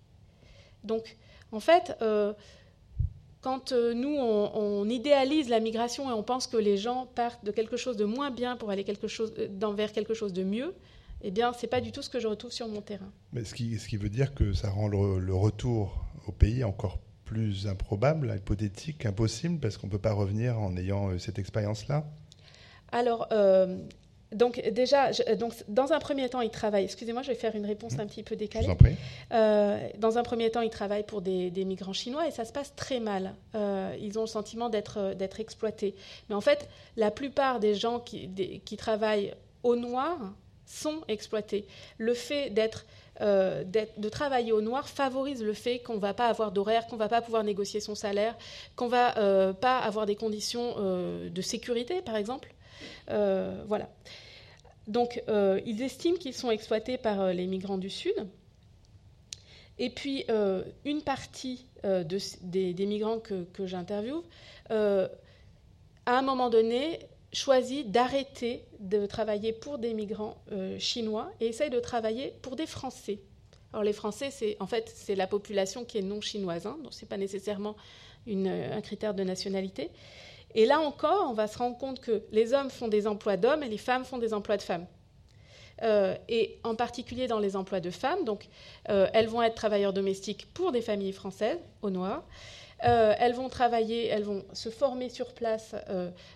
Donc, 0.82 1.16
en 1.52 1.60
fait, 1.60 1.94
quand 3.42 3.72
nous, 3.72 4.16
on, 4.16 4.88
idéalise 4.88 5.50
la 5.50 5.60
migration 5.60 6.08
et 6.08 6.12
on 6.14 6.22
pense 6.22 6.46
que 6.46 6.56
les 6.56 6.78
gens 6.78 7.06
partent 7.14 7.44
de 7.44 7.50
quelque 7.50 7.76
chose 7.76 7.98
de 7.98 8.06
moins 8.06 8.30
bien 8.30 8.56
pour 8.56 8.70
aller 8.70 8.84
quelque 8.84 9.08
chose, 9.08 9.32
vers 9.36 9.92
quelque 9.92 10.14
chose 10.14 10.32
de 10.32 10.44
mieux, 10.44 10.74
eh 11.22 11.30
bien, 11.30 11.52
ce 11.52 11.62
n'est 11.62 11.68
pas 11.68 11.80
du 11.80 11.92
tout 11.92 12.02
ce 12.02 12.10
que 12.10 12.20
je 12.20 12.26
retrouve 12.26 12.52
sur 12.52 12.68
mon 12.68 12.80
terrain. 12.80 13.10
Mais 13.32 13.44
ce 13.44 13.54
qui, 13.54 13.78
ce 13.78 13.88
qui 13.88 13.96
veut 13.96 14.08
dire 14.08 14.34
que 14.34 14.52
ça 14.52 14.70
rend 14.70 14.88
le, 14.88 15.34
retour 15.34 16.04
au 16.26 16.32
pays 16.32 16.64
encore 16.64 16.98
plus 17.24 17.66
improbable, 17.66 18.34
hypothétique, 18.36 19.04
impossible, 19.04 19.58
parce 19.58 19.76
qu'on 19.76 19.86
ne 19.86 19.92
peut 19.92 19.98
pas 19.98 20.12
revenir 20.12 20.58
en 20.58 20.76
ayant 20.76 21.10
euh, 21.10 21.18
cette 21.18 21.38
expérience-là 21.38 22.04
Alors, 22.92 23.28
donc 24.32 24.60
déjà, 24.72 25.10
donc 25.38 25.54
dans 25.68 25.92
un 25.92 25.98
premier 25.98 26.28
temps, 26.28 26.42
ils 26.42 26.50
travaillent. 26.50 26.84
Excusez-moi, 26.84 27.22
je 27.22 27.28
vais 27.28 27.34
faire 27.34 27.56
une 27.56 27.64
réponse 27.64 27.96
mmh. 27.96 28.00
un 28.00 28.06
petit 28.06 28.22
peu 28.22 28.36
décalée. 28.36 28.68
Euh, 29.32 29.88
dans 29.98 30.18
un 30.18 30.22
premier 30.22 30.50
temps, 30.50 30.60
ils 30.60 30.70
travaillent 30.70 31.06
pour 31.06 31.22
des, 31.22 31.50
migrants 31.64 31.94
chinois 31.94 32.28
et 32.28 32.30
ça 32.30 32.44
se 32.44 32.52
passe 32.52 32.74
très 32.76 33.00
mal. 33.00 33.34
Euh, 33.54 33.96
ils 34.00 34.18
ont 34.18 34.22
le 34.22 34.28
sentiment 34.28 34.68
d'être 34.68 35.40
exploités. 35.40 35.94
Mais 36.28 36.34
en 36.34 36.40
fait, 36.40 36.68
la 36.96 37.10
plupart 37.10 37.58
des 37.58 37.74
gens 37.74 38.00
qui, 38.00 38.60
qui 38.64 38.76
travaillent 38.76 39.34
au 39.62 39.76
noir 39.76 40.34
sont 40.68 41.02
exploités. 41.08 41.66
Le 41.96 42.14
fait 42.14 42.50
d'être 42.50 42.86
euh, 43.20 43.64
de 43.64 44.08
travailler 44.08 44.52
au 44.52 44.60
noir 44.60 44.88
favorise 44.88 45.42
le 45.42 45.52
fait 45.52 45.80
qu'on 45.80 45.94
ne 45.94 46.00
va 46.00 46.14
pas 46.14 46.28
avoir 46.28 46.52
d'horaire, 46.52 46.86
qu'on 46.86 46.94
ne 46.94 47.00
va 47.00 47.08
pas 47.08 47.20
pouvoir 47.20 47.42
négocier 47.42 47.80
son 47.80 47.96
salaire, 47.96 48.36
qu'on 48.76 48.86
ne 48.86 48.90
va 48.90 49.54
pas 49.54 49.78
avoir 49.78 50.06
des 50.06 50.14
conditions 50.14 50.76
de 50.78 51.42
sécurité, 51.42 52.00
par 52.00 52.14
exemple. 52.14 52.54
Euh, 53.10 53.62
voilà. 53.66 53.88
Donc, 54.86 55.22
euh, 55.28 55.60
ils 55.66 55.82
estiment 55.82 56.16
qu'ils 56.16 56.34
sont 56.34 56.50
exploités 56.50 56.98
par 56.98 57.20
euh, 57.20 57.32
les 57.32 57.46
migrants 57.46 57.78
du 57.78 57.90
Sud. 57.90 58.14
Et 59.78 59.90
puis, 59.90 60.24
une 60.84 61.02
partie 61.02 61.64
des, 61.84 62.74
migrants 62.86 63.20
que, 63.20 63.46
j'interviewe, 63.64 64.24
à 64.70 65.08
un 66.06 66.22
moment 66.22 66.50
donné, 66.50 66.98
choisit 67.32 67.90
d'arrêter 67.90 68.64
de 68.80 69.06
travailler 69.06 69.52
pour 69.52 69.78
des 69.78 69.94
migrants 69.94 70.36
chinois 70.78 71.30
et 71.40 71.46
essaye 71.48 71.70
de 71.70 71.80
travailler 71.80 72.34
pour 72.42 72.56
des 72.56 72.66
Français. 72.66 73.20
Alors 73.72 73.84
les 73.84 73.92
Français, 73.92 74.30
c'est 74.30 74.56
en 74.60 74.66
fait 74.66 74.90
c'est 74.94 75.14
la 75.14 75.26
population 75.26 75.84
qui 75.84 75.98
est 75.98 76.02
non 76.02 76.20
chinoise, 76.20 76.66
hein, 76.66 76.78
donc 76.82 76.94
c'est 76.94 77.08
pas 77.08 77.18
nécessairement 77.18 77.76
un 78.26 78.80
critère 78.80 79.14
de 79.14 79.22
nationalité. 79.22 79.90
Et 80.54 80.66
là 80.66 80.80
encore, 80.80 81.26
on 81.28 81.34
va 81.34 81.46
se 81.46 81.58
rendre 81.58 81.76
compte 81.76 82.00
que 82.00 82.22
les 82.32 82.54
hommes 82.54 82.70
font 82.70 82.88
des 82.88 83.06
emplois 83.06 83.36
d'hommes 83.36 83.62
et 83.62 83.68
les 83.68 83.78
femmes 83.78 84.04
font 84.04 84.18
des 84.18 84.32
emplois 84.32 84.56
de 84.56 84.62
femmes. 84.62 84.86
Euh, 85.82 86.16
et 86.28 86.58
en 86.64 86.74
particulier 86.74 87.28
dans 87.28 87.38
les 87.38 87.54
emplois 87.54 87.80
de 87.80 87.90
femmes, 87.90 88.24
donc 88.24 88.48
euh, 88.88 89.06
elles 89.12 89.28
vont 89.28 89.42
être 89.42 89.54
travailleurs 89.54 89.92
domestiques 89.92 90.52
pour 90.52 90.72
des 90.72 90.80
familles 90.80 91.12
françaises 91.12 91.60
au 91.82 91.90
noir. 91.90 92.24
Euh, 92.84 93.14
elles 93.18 93.34
vont 93.34 93.48
travailler, 93.48 94.06
elles 94.06 94.22
vont 94.22 94.44
se 94.52 94.68
former 94.68 95.08
sur 95.08 95.34
place 95.34 95.74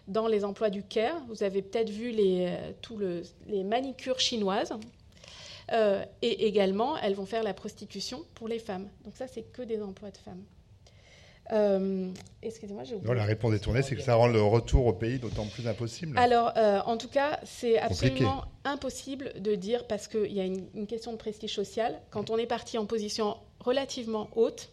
dans 0.09 0.27
les 0.27 0.45
emplois 0.45 0.71
du 0.71 0.83
care. 0.83 1.23
Vous 1.29 1.43
avez 1.43 1.63
peut-être 1.63 1.91
vu 1.91 2.11
les, 2.11 2.53
tout 2.81 2.99
les 3.47 3.65
manicures 3.65 4.21
chinoises. 4.21 4.73
et 5.71 6.47
également, 6.47 6.99
elles 6.99 7.15
vont 7.15 7.27
faire 7.27 7.43
la 7.43 7.55
prostitution 7.55 8.25
pour 8.35 8.49
les 8.49 8.59
femmes. 8.59 8.89
Donc 9.05 9.17
ça, 9.17 9.27
c'est 9.27 9.43
que 9.43 9.63
des 9.63 9.81
emplois 9.83 10.11
de 10.11 10.19
femmes. 10.19 10.43
Euh, 11.51 12.09
excusez-moi, 12.43 12.85
j'ai 12.85 12.95
oublié. 12.95 13.15
la 13.15 13.25
réponse 13.25 13.53
détournée, 13.53 13.83
c'est 13.83 13.97
que 13.97 14.03
ça 14.03 14.15
rend 14.15 14.29
le 14.29 14.41
retour 14.41 14.87
au 14.87 14.93
pays 14.93 15.19
d'autant 15.19 15.47
plus 15.47 15.67
impossible. 15.67 16.17
Alors, 16.17 16.53
euh, 16.57 16.81
en 16.87 16.97
tout 16.97 17.09
cas, 17.09 17.41
c'est 17.45 17.79
absolument 17.79 18.45
impossible 18.65 19.33
de 19.41 19.55
dire, 19.55 19.87
parce 19.87 20.09
qu'il 20.09 20.33
y 20.33 20.41
a 20.41 20.45
une, 20.45 20.87
question 20.87 21.13
de 21.13 21.17
prestige 21.17 21.55
social, 21.55 22.01
quand 22.11 22.31
on 22.31 22.39
est 22.39 22.47
parti 22.47 22.79
en 22.79 22.87
position 22.87 23.37
relativement 23.61 24.29
haute, 24.37 24.71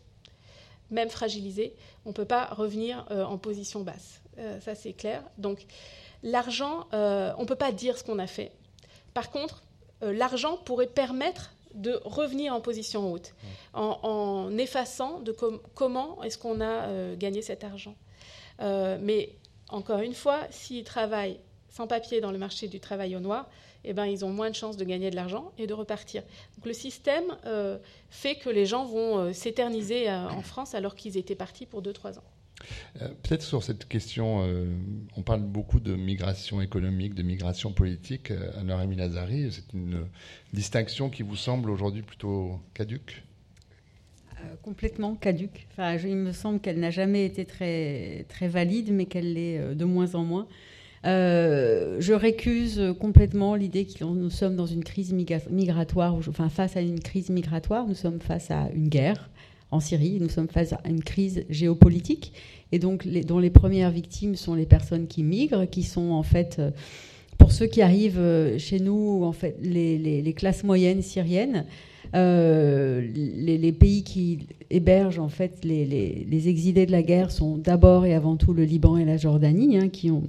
même 0.92 1.10
fragilisée, 1.10 1.76
on 2.06 2.10
ne 2.10 2.14
peut 2.14 2.26
pas 2.26 2.46
revenir 2.46 3.06
euh, 3.12 3.24
en 3.24 3.38
position 3.38 3.82
basse. 3.82 4.22
ça, 4.62 4.74
c'est 4.76 4.94
clair. 4.94 5.24
Donc, 5.38 5.66
l'argent, 6.24 6.88
on 6.92 7.42
ne 7.42 7.46
peut 7.46 7.56
pas 7.56 7.72
dire 7.72 7.98
ce 7.98 8.04
qu'on 8.04 8.20
a 8.20 8.28
fait. 8.28 8.52
Par 9.14 9.32
contre, 9.32 9.64
l'argent 10.02 10.58
pourrait 10.58 10.88
permettre 10.88 11.52
de 11.74 12.00
revenir 12.04 12.54
en 12.54 12.62
position 12.62 13.12
haute, 13.12 13.34
en, 13.74 14.50
effaçant 14.58 15.20
de 15.20 15.32
comment 15.76 16.22
est-ce 16.24 16.38
qu'on 16.38 16.62
a 16.62 16.88
euh, 16.88 17.16
gagné 17.16 17.42
cet 17.42 17.64
argent. 17.64 17.96
Euh, 18.62 18.98
mais 19.02 19.36
encore 19.70 20.00
une 20.00 20.14
fois, 20.14 20.40
s'ils 20.50 20.84
travaillent 20.84 21.40
sans 21.70 21.88
papier 21.88 22.22
dans 22.22 22.32
le 22.32 22.38
marché 22.38 22.68
du 22.68 22.80
travail 22.80 23.16
au 23.16 23.20
noir, 23.20 23.48
eh 23.84 23.94
ben, 23.94 24.06
ils 24.06 24.26
ont 24.26 24.30
moins 24.30 24.50
de 24.50 24.56
chances 24.56 24.78
de 24.78 24.86
gagner 24.86 25.10
de 25.10 25.16
l'argent 25.16 25.52
et 25.58 25.68
de 25.68 25.74
repartir. 25.74 26.24
Donc 26.56 26.66
le 26.66 26.74
système 26.74 27.38
euh, 27.46 27.78
fait 28.10 28.36
que 28.36 28.50
les 28.50 28.66
gens 28.66 28.86
vont 28.86 29.34
s'éterniser 29.34 30.12
en 30.12 30.42
France 30.42 30.76
alors 30.76 30.96
qu'ils 30.96 31.18
étaient 31.18 31.36
partis 31.36 31.66
pour 31.66 31.82
2-3 31.82 32.20
ans. 32.20 32.24
Euh, 33.02 33.08
peut-être 33.24 33.44
sur 33.44 33.64
cette 33.64 33.88
question, 33.88 34.44
euh, 34.44 34.66
on 35.16 35.22
parle 35.22 35.42
beaucoup 35.42 35.80
de 35.80 35.96
migration 35.96 36.62
économique, 36.62 37.14
de 37.14 37.24
migration 37.24 37.72
politique. 37.72 38.32
Euh, 38.32 38.52
Anna-Rémi 38.60 38.96
Lazari, 38.96 39.52
c'est 39.52 39.74
une 39.74 40.06
distinction 40.54 41.10
qui 41.10 41.24
vous 41.24 41.36
semble 41.36 41.70
aujourd'hui 41.70 42.02
plutôt 42.02 42.60
caduque? 42.74 43.24
Complètement 44.62 45.16
caduque. 45.16 45.68
Enfin, 45.72 45.98
il 45.98 46.16
me 46.16 46.32
semble 46.32 46.62
qu'elle 46.62 46.80
n'a 46.80 46.92
jamais 46.92 47.26
été 47.26 47.44
très, 47.44 48.26
très 48.30 48.48
valide, 48.48 48.90
mais 48.94 49.06
qu'elle 49.06 49.34
l'est 49.34 49.76
de 49.76 49.84
moins 49.84 50.16
en 50.16 50.24
moins. 50.24 50.48
Je 51.04 52.14
récuse 52.14 52.82
complètement 53.00 53.56
l'idée 53.56 53.86
que 53.86 54.04
nous 54.04 54.30
sommes 54.30 54.56
dans 54.56 54.66
une 54.66 54.84
crise 54.84 55.14
migratoire, 55.14 56.16
enfin 56.16 56.50
face 56.50 56.76
à 56.76 56.82
une 56.82 57.00
crise 57.00 57.30
migratoire, 57.30 57.88
nous 57.88 57.96
sommes 57.96 58.20
face 58.20 58.52
à 58.52 58.70
une 58.74 58.90
guerre 58.90 59.30
en 59.72 59.80
Syrie, 59.80 60.18
nous 60.20 60.30
sommes 60.30 60.50
face 60.50 60.74
à 60.74 60.82
une 60.86 61.04
crise 61.04 61.46
géopolitique, 61.50 62.34
et 62.72 62.80
donc 62.80 63.08
dont 63.08 63.40
les 63.40 63.50
premières 63.52 63.92
victimes 63.92 64.36
sont 64.36 64.56
les 64.56 64.66
personnes 64.66 65.08
qui 65.08 65.24
migrent, 65.24 65.70
qui 65.70 65.84
sont 65.84 66.12
en 66.12 66.24
fait 66.24 66.60
pour 67.40 67.54
ceux 67.54 67.66
qui 67.66 67.82
arrivent 67.82 68.20
euh, 68.20 68.60
chez 68.60 68.80
nous, 68.80 69.24
en 69.24 69.32
fait, 69.32 69.58
les, 69.62 70.34
classes 70.34 70.64
moyennes 70.64 71.02
syriennes, 71.02 71.66
euh, 72.16 73.02
les, 73.02 73.72
pays 73.72 74.04
qui 74.04 74.40
hébergent 74.70 75.20
en 75.20 75.30
fait 75.30 75.64
les, 75.64 76.50
exilés 76.50 76.86
de 76.86 76.92
la 76.92 77.02
guerre 77.02 77.32
sont 77.32 77.58
d'abord 77.58 78.06
et 78.06 78.14
avant 78.14 78.36
tout 78.36 78.54
le 78.54 78.66
Liban 78.66 78.98
et 78.98 79.06
la 79.06 79.18
Jordanie, 79.18 79.78
hein, 79.78 79.90
qui 79.90 80.12
ont 80.12 80.24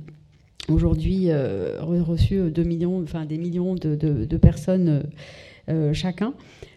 aujourd'hui 0.70 1.26
euh, 1.30 1.78
reçu 1.80 2.50
2 2.50 2.62
millions, 2.62 3.02
enfin 3.02 3.24
des 3.24 3.38
millions 3.38 3.74
de, 3.74 4.36
personnes 4.36 5.02
chacun. 5.92 6.34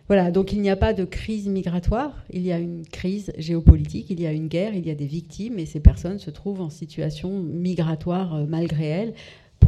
Voilà, 0.08 0.30
donc 0.30 0.54
il 0.54 0.62
n'y 0.62 0.70
a 0.70 0.76
pas 0.76 0.94
de 0.94 1.06
crise 1.06 1.48
migratoire, 1.48 2.24
il 2.30 2.44
y 2.44 2.52
a 2.52 2.60
une 2.60 2.86
crise 2.86 3.32
géopolitique, 3.38 4.10
il 4.10 4.20
y 4.20 4.28
a 4.28 4.32
une 4.32 4.48
guerre, 4.48 4.76
il 4.76 4.86
y 4.86 4.92
a 4.92 4.96
des 4.96 5.08
victimes 5.08 5.58
et 5.58 5.66
ces 5.66 5.80
personnes 5.80 6.20
se 6.20 6.30
trouvent 6.30 6.62
en 6.62 6.70
situation 6.70 7.40
migratoire 7.40 8.46
malgré 8.48 8.86
elles 8.86 9.14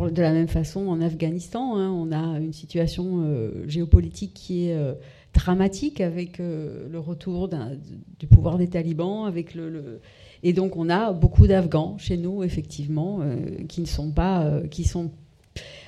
de 0.03 0.21
la 0.21 0.31
même 0.31 0.47
façon, 0.47 0.87
en 0.87 1.01
Afghanistan, 1.01 1.77
hein, 1.77 1.89
on 1.89 2.11
a 2.11 2.39
une 2.39 2.53
situation 2.53 3.23
euh, 3.23 3.67
géopolitique 3.67 4.33
qui 4.33 4.67
est 4.67 4.75
euh, 4.75 4.93
dramatique 5.33 6.01
avec 6.01 6.39
euh, 6.39 6.87
le 6.89 6.99
retour 6.99 7.49
du 8.19 8.27
pouvoir 8.27 8.57
des 8.57 8.67
talibans, 8.67 9.25
avec 9.25 9.55
le, 9.55 10.01
et 10.45 10.53
donc 10.53 10.77
on 10.77 10.89
a 10.89 11.11
beaucoup 11.11 11.47
d'Afghans 11.47 11.97
chez 11.97 12.17
nous 12.17 12.43
effectivement 12.43 13.19
qui 13.67 13.81
ne 13.81 13.85
sont 13.85 14.11
pas, 14.11 14.49
sont 14.85 15.11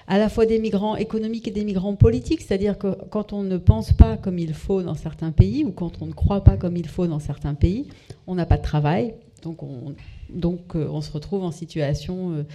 à 0.07 0.17
la 0.17 0.29
fois 0.29 0.45
des 0.45 0.57
migrants 0.57 0.95
économiques 0.95 1.47
et 1.47 1.51
des 1.51 1.63
migrants 1.63 1.95
politiques, 1.95 2.41
c'est-à-dire 2.41 2.77
que 2.77 2.95
quand 3.09 3.33
on 3.33 3.43
ne 3.43 3.57
pense 3.57 3.93
pas 3.93 4.17
comme 4.17 4.39
il 4.39 4.53
faut 4.53 4.81
dans 4.81 4.95
certains 4.95 5.31
pays 5.31 5.63
ou 5.63 5.71
quand 5.71 6.01
on 6.01 6.07
ne 6.07 6.13
croit 6.13 6.43
pas 6.43 6.57
comme 6.57 6.75
il 6.75 6.87
faut 6.87 7.07
dans 7.07 7.19
certains 7.19 7.53
pays, 7.53 7.87
on 8.25 8.35
n'a 8.35 8.45
pas 8.45 8.57
de 8.57 8.63
travail, 8.63 9.13
donc 9.43 9.61
on, 9.61 9.93
on 10.33 11.01
se 11.01 11.11
retrouve 11.11 11.43
en 11.43 11.51
situation 11.51 12.45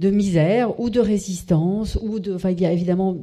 de 0.00 0.10
misère 0.10 0.78
ou 0.80 0.90
de 0.90 1.00
résistance, 1.00 1.98
ou 2.02 2.20
de, 2.20 2.36
il 2.50 2.60
y 2.60 2.66
a 2.66 2.72
évidemment 2.72 3.16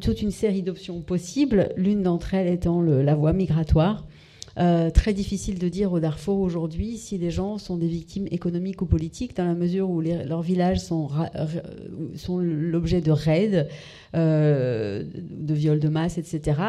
toute 0.00 0.22
une 0.22 0.30
série 0.30 0.62
d'options 0.62 1.00
possibles, 1.00 1.72
l'une 1.76 2.02
d'entre 2.02 2.34
elles 2.34 2.52
étant 2.52 2.80
la 2.80 3.14
voie 3.14 3.32
migratoire. 3.32 4.06
Euh, 4.58 4.90
très 4.90 5.12
difficile 5.12 5.58
de 5.58 5.68
dire 5.68 5.92
au 5.92 6.00
Darfour 6.00 6.40
aujourd'hui 6.40 6.96
si 6.96 7.18
les 7.18 7.30
gens 7.30 7.58
sont 7.58 7.76
des 7.76 7.88
victimes 7.88 8.26
économiques 8.30 8.80
ou 8.80 8.86
politiques, 8.86 9.36
dans 9.36 9.44
la 9.44 9.54
mesure 9.54 9.90
où 9.90 10.00
leurs 10.00 10.40
villages 10.42 10.78
sont, 10.78 11.10
sont 12.14 12.38
l'objet 12.38 13.02
de 13.02 13.10
raids, 13.10 13.68
euh, 14.14 15.04
de 15.14 15.54
viols 15.54 15.80
de 15.80 15.88
masse, 15.88 16.16
etc. 16.16 16.60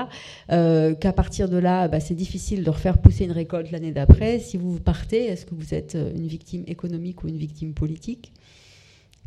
Euh, 0.52 0.96
qu'à 0.96 1.14
partir 1.14 1.48
de 1.48 1.58
là, 1.58 1.88
bah, 1.88 2.02
c'est 2.02 2.16
difficile 2.16 2.64
de 2.64 2.70
refaire 2.70 2.98
pousser 2.98 3.24
une 3.24 3.32
récolte 3.32 3.72
l'année 3.72 3.92
d'après. 3.92 4.40
Si 4.40 4.58
vous 4.58 4.80
partez, 4.80 5.26
est-ce 5.26 5.46
que 5.46 5.56
vous 5.56 5.74
êtes 5.74 5.98
une 6.16 6.28
victime 6.28 6.64
économique 6.68 7.24
ou 7.24 7.30
une 7.30 7.38
victime 7.38 7.74
politique? 7.74 8.34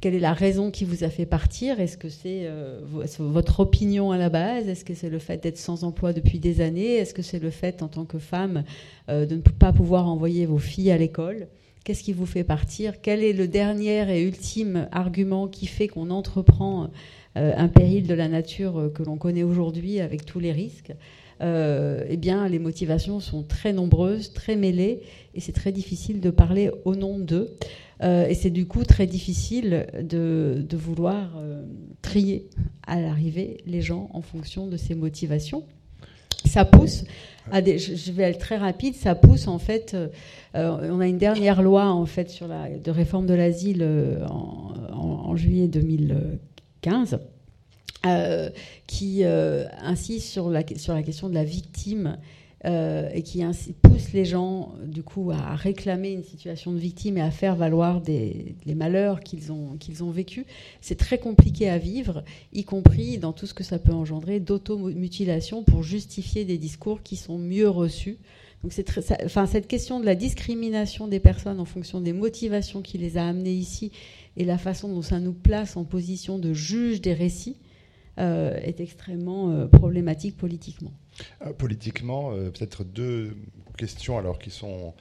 Quelle 0.00 0.14
est 0.14 0.20
la 0.20 0.32
raison 0.32 0.70
qui 0.70 0.84
vous 0.84 1.04
a 1.04 1.10
fait 1.10 1.26
partir? 1.26 1.78
Est-ce 1.78 1.98
que 1.98 2.08
c'est 2.08 2.42
euh, 2.44 2.80
votre 3.18 3.60
opinion 3.60 4.12
à 4.12 4.18
la 4.18 4.30
base? 4.30 4.68
Est-ce 4.68 4.84
que 4.84 4.94
c'est 4.94 5.10
le 5.10 5.18
fait 5.18 5.42
d'être 5.42 5.58
sans 5.58 5.84
emploi 5.84 6.12
depuis 6.12 6.38
des 6.38 6.62
années? 6.62 6.94
Est-ce 6.94 7.12
que 7.12 7.22
c'est 7.22 7.38
le 7.38 7.50
fait, 7.50 7.82
en 7.82 7.88
tant 7.88 8.06
que 8.06 8.18
femme, 8.18 8.64
euh, 9.10 9.26
de 9.26 9.36
ne 9.36 9.40
pas 9.40 9.72
pouvoir 9.72 10.08
envoyer 10.08 10.46
vos 10.46 10.58
filles 10.58 10.90
à 10.90 10.96
l'école? 10.96 11.48
Qu'est-ce 11.84 12.02
qui 12.02 12.14
vous 12.14 12.26
fait 12.26 12.44
partir? 12.44 13.00
Quel 13.02 13.22
est 13.22 13.34
le 13.34 13.46
dernier 13.46 14.10
et 14.16 14.22
ultime 14.22 14.88
argument 14.90 15.48
qui 15.48 15.66
fait 15.66 15.88
qu'on 15.88 16.10
entreprend 16.10 16.90
euh, 17.36 17.52
un 17.56 17.68
péril 17.68 18.06
de 18.06 18.14
la 18.14 18.28
nature 18.28 18.90
que 18.94 19.02
l'on 19.02 19.18
connaît 19.18 19.42
aujourd'hui 19.42 20.00
avec 20.00 20.24
tous 20.24 20.40
les 20.40 20.52
risques? 20.52 20.92
Eh 21.42 22.16
bien, 22.16 22.48
les 22.48 22.58
motivations 22.58 23.20
sont 23.20 23.42
très 23.42 23.72
nombreuses, 23.72 24.32
très 24.32 24.56
mêlées, 24.56 25.00
et 25.34 25.40
c'est 25.40 25.52
très 25.52 25.72
difficile 25.72 26.20
de 26.20 26.30
parler 26.30 26.70
au 26.84 26.94
nom 26.94 27.18
d'eux. 27.18 27.56
Euh, 28.02 28.26
et 28.26 28.34
c'est 28.34 28.50
du 28.50 28.66
coup 28.66 28.84
très 28.84 29.06
difficile 29.06 29.86
de, 30.02 30.64
vouloir 30.72 31.36
euh, 31.36 31.62
trier 32.00 32.48
à 32.86 33.00
l'arrivée 33.00 33.58
les 33.66 33.82
gens 33.82 34.08
en 34.14 34.22
fonction 34.22 34.66
de 34.66 34.76
ces 34.76 34.94
motivations. 34.94 35.64
Ça 36.46 36.64
pousse 36.64 37.04
à 37.52 37.60
des, 37.60 37.78
je 37.78 38.12
vais 38.12 38.22
être 38.22 38.38
très 38.38 38.56
rapide, 38.56 38.94
ça 38.94 39.14
pousse 39.14 39.46
en 39.46 39.58
fait. 39.58 39.94
Euh, 39.94 40.08
on 40.90 41.00
a 41.00 41.06
une 41.06 41.18
dernière 41.18 41.60
loi 41.60 41.86
en 41.88 42.06
fait 42.06 42.30
sur 42.30 42.48
la 42.48 42.70
de 42.70 42.90
réforme 42.90 43.26
de 43.26 43.34
l'asile 43.34 43.86
en, 44.26 45.36
juillet 45.36 45.68
2015. 45.68 47.18
Qui 48.86 49.24
insiste 49.24 50.28
sur 50.28 50.50
la, 50.50 50.62
question 50.62 51.28
de 51.28 51.34
la 51.34 51.44
victime 51.44 52.16
euh, 52.66 53.08
et 53.14 53.22
qui 53.22 53.42
pousse 53.80 54.12
les 54.12 54.26
gens 54.26 54.74
du 54.84 55.02
coup 55.02 55.30
à 55.30 55.56
réclamer 55.56 56.10
une 56.12 56.22
situation 56.22 56.72
de 56.72 56.78
victime 56.78 57.16
et 57.16 57.22
à 57.22 57.30
faire 57.30 57.56
valoir 57.56 58.02
des, 58.02 58.54
les 58.66 58.74
malheurs 58.74 59.20
qu'ils 59.20 59.50
ont, 59.50 60.10
vécus, 60.10 60.44
c'est 60.82 60.98
très 60.98 61.16
compliqué 61.16 61.70
à 61.70 61.78
vivre, 61.78 62.22
y 62.52 62.64
compris 62.64 63.16
dans 63.16 63.32
tout 63.32 63.46
ce 63.46 63.54
que 63.54 63.64
ça 63.64 63.78
peut 63.78 63.94
engendrer 63.94 64.40
d'automutilation 64.40 65.64
pour 65.64 65.82
justifier 65.82 66.44
des 66.44 66.58
discours 66.58 67.02
qui 67.02 67.16
sont 67.16 67.38
mieux 67.38 67.68
reçus. 67.70 68.18
Donc 68.62 68.74
enfin, 69.24 69.46
cette 69.46 69.66
question 69.66 69.98
de 69.98 70.04
la 70.04 70.14
discrimination 70.14 71.08
des 71.08 71.18
personnes 71.18 71.60
en 71.60 71.64
fonction 71.64 72.02
des 72.02 72.12
motivations 72.12 72.82
qui 72.82 72.98
les 72.98 73.16
a 73.16 73.26
amenées 73.26 73.54
ici 73.54 73.90
et 74.36 74.44
la 74.44 74.58
façon 74.58 74.88
dont 74.88 75.00
ça 75.00 75.18
nous 75.18 75.32
place 75.32 75.78
en 75.78 75.84
position 75.84 76.38
de 76.38 76.52
juge 76.52 77.00
des 77.00 77.14
récits 77.14 77.56
euh, 77.56 77.69
est 78.16 78.80
extrêmement 78.80 79.50
euh, 79.50 79.66
problématique 79.66 80.36
politiquement. 80.36 80.92
Euh, 81.42 81.52
politiquement, 81.52 82.32
peut-être 82.32 82.84
deux 82.84 83.36
questions 83.76 84.18
alors 84.18 84.38
qui 84.38 84.50
sont 84.50 84.94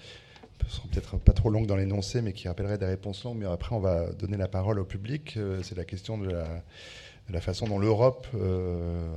seront 0.67 0.87
peut-être 0.89 1.17
pas 1.17 1.33
trop 1.33 1.49
longues 1.49 1.65
dans 1.65 1.77
l'énoncé, 1.77 2.21
mais 2.21 2.31
qui 2.31 2.47
rappelleraient 2.47 2.77
des 2.77 2.85
réponses 2.85 3.23
longues. 3.23 3.37
Mais 3.39 3.47
après, 3.47 3.75
on 3.75 3.79
va 3.79 4.11
donner 4.11 4.37
la 4.37 4.47
parole 4.47 4.77
au 4.77 4.85
public. 4.85 5.39
c'est 5.63 5.75
la 5.75 5.85
question 5.85 6.19
de 6.19 6.29
la, 6.29 7.41
façon 7.41 7.65
dont 7.65 7.79
l'Europe 7.79 8.27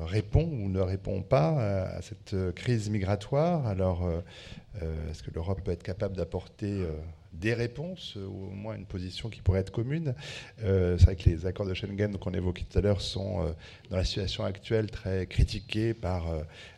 répond 0.07 0.45
ou 0.45 0.70
ne 0.70 0.80
répond 0.80 1.20
pas 1.20 1.88
à, 1.90 2.01
cette 2.01 2.34
crise 2.55 2.88
migratoire. 2.88 3.66
Alors, 3.66 4.09
est-ce 5.11 5.22
que 5.22 5.30
l'Europe 5.34 5.61
peut 5.62 5.72
être 5.72 5.82
capable 5.82 6.16
d'apporter 6.16 6.86
des 7.43 7.53
réponses, 7.55 8.14
euh, 8.16 8.24
ou 8.24 8.47
au 8.47 8.51
moins 8.51 8.76
une 8.76 8.86
position 8.86 9.28
qui 9.28 9.43
pourrait 9.43 9.61
être 9.61 9.72
commune. 9.72 10.14
Euh, 10.62 10.97
c'est 10.97 11.05
vrai 11.05 11.16
que 11.16 11.28
les 11.28 11.45
accords 11.45 11.66
de 11.66 11.74
Schengen 11.74 12.16
qu'on 12.16 12.32
évoquait 12.32 12.64
tout 12.64 12.78
à 12.78 12.80
l'heure 12.80 13.01
sont, 13.01 13.45
euh, 13.45 13.53
dans 13.90 13.97
la 13.97 14.05
situation 14.05 14.45
actuelle, 14.45 14.90
très 14.90 15.26
critiqués 15.26 15.93
par 15.93 16.24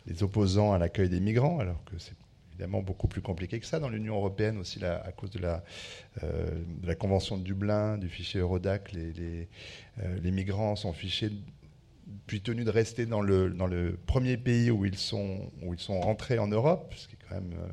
les 0.07 0.23
opposants 0.23 0.73
à 0.73 0.79
l'accueil 0.79 1.07
des 1.07 1.19
migrants, 1.19 1.59
alors 1.59 1.83
que 1.85 1.97
c'est 1.99 2.15
évidemment 2.49 2.81
beaucoup 2.81 3.07
plus 3.07 3.21
compliqué 3.21 3.59
que 3.59 3.65
ça. 3.65 3.79
Dans 3.79 3.89
l'Union 3.89 4.15
européenne 4.15 4.57
aussi, 4.57 4.83
à 4.83 5.11
cause 5.11 5.29
de 5.29 5.39
la, 5.39 6.95
Convention 6.95 7.37
de 7.37 7.43
Dublin, 7.43 7.97
du 7.97 8.09
fichier 8.09 8.39
Eurodac, 8.39 8.91
les, 8.91 10.31
migrants 10.31 10.75
sont 10.75 10.93
fichés 10.93 11.29
puis 12.27 12.41
tenus 12.41 12.65
de 12.65 12.71
rester 12.71 13.05
dans 13.05 13.21
le, 13.21 13.97
premier 14.05 14.37
pays 14.37 14.71
où 14.71 14.85
ils, 14.85 14.97
sont, 14.97 15.51
où 15.61 15.73
ils 15.73 15.79
sont 15.79 15.99
rentrés 15.99 16.39
en 16.39 16.47
Europe, 16.47 16.93
ce 16.95 17.07
qui 17.07 17.15
est 17.15 17.19
quand 17.27 17.35
même 17.35 17.53
euh, 17.53 17.67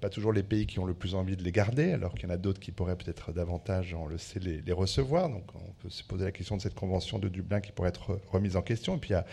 pas 0.00 0.08
toujours 0.08 0.32
les 0.32 0.42
pays 0.42 0.66
qui 0.66 0.78
ont 0.78 0.84
le 0.84 0.94
plus 0.94 1.14
envie 1.14 1.36
de 1.36 1.42
les 1.42 1.52
garder, 1.52 1.92
alors 1.92 2.14
qu'il 2.14 2.24
y 2.24 2.26
en 2.26 2.34
a 2.34 2.36
d'autres 2.36 2.58
qui 2.58 2.72
pourraient 2.72 2.96
peut-être 2.96 3.32
davantage, 3.32 3.94
on 3.94 4.06
le 4.06 4.18
sait, 4.18 4.40
les, 4.40 4.72
recevoir. 4.72 5.28
Donc 5.28 5.44
on 5.54 5.72
peut 5.82 5.88
se 5.88 6.02
poser 6.02 6.24
la 6.24 6.32
question 6.32 6.56
de 6.56 6.62
cette 6.62 6.74
convention 6.74 7.18
de 7.18 7.28
Dublin 7.28 7.60
qui 7.60 7.72
pourrait 7.72 7.90
être 7.90 8.20
remise 8.30 8.56
en 8.56 8.62
question. 8.62 8.96
Et 8.96 8.98
puis 8.98 9.10
il 9.10 9.12
y 9.12 9.16
a 9.16 9.24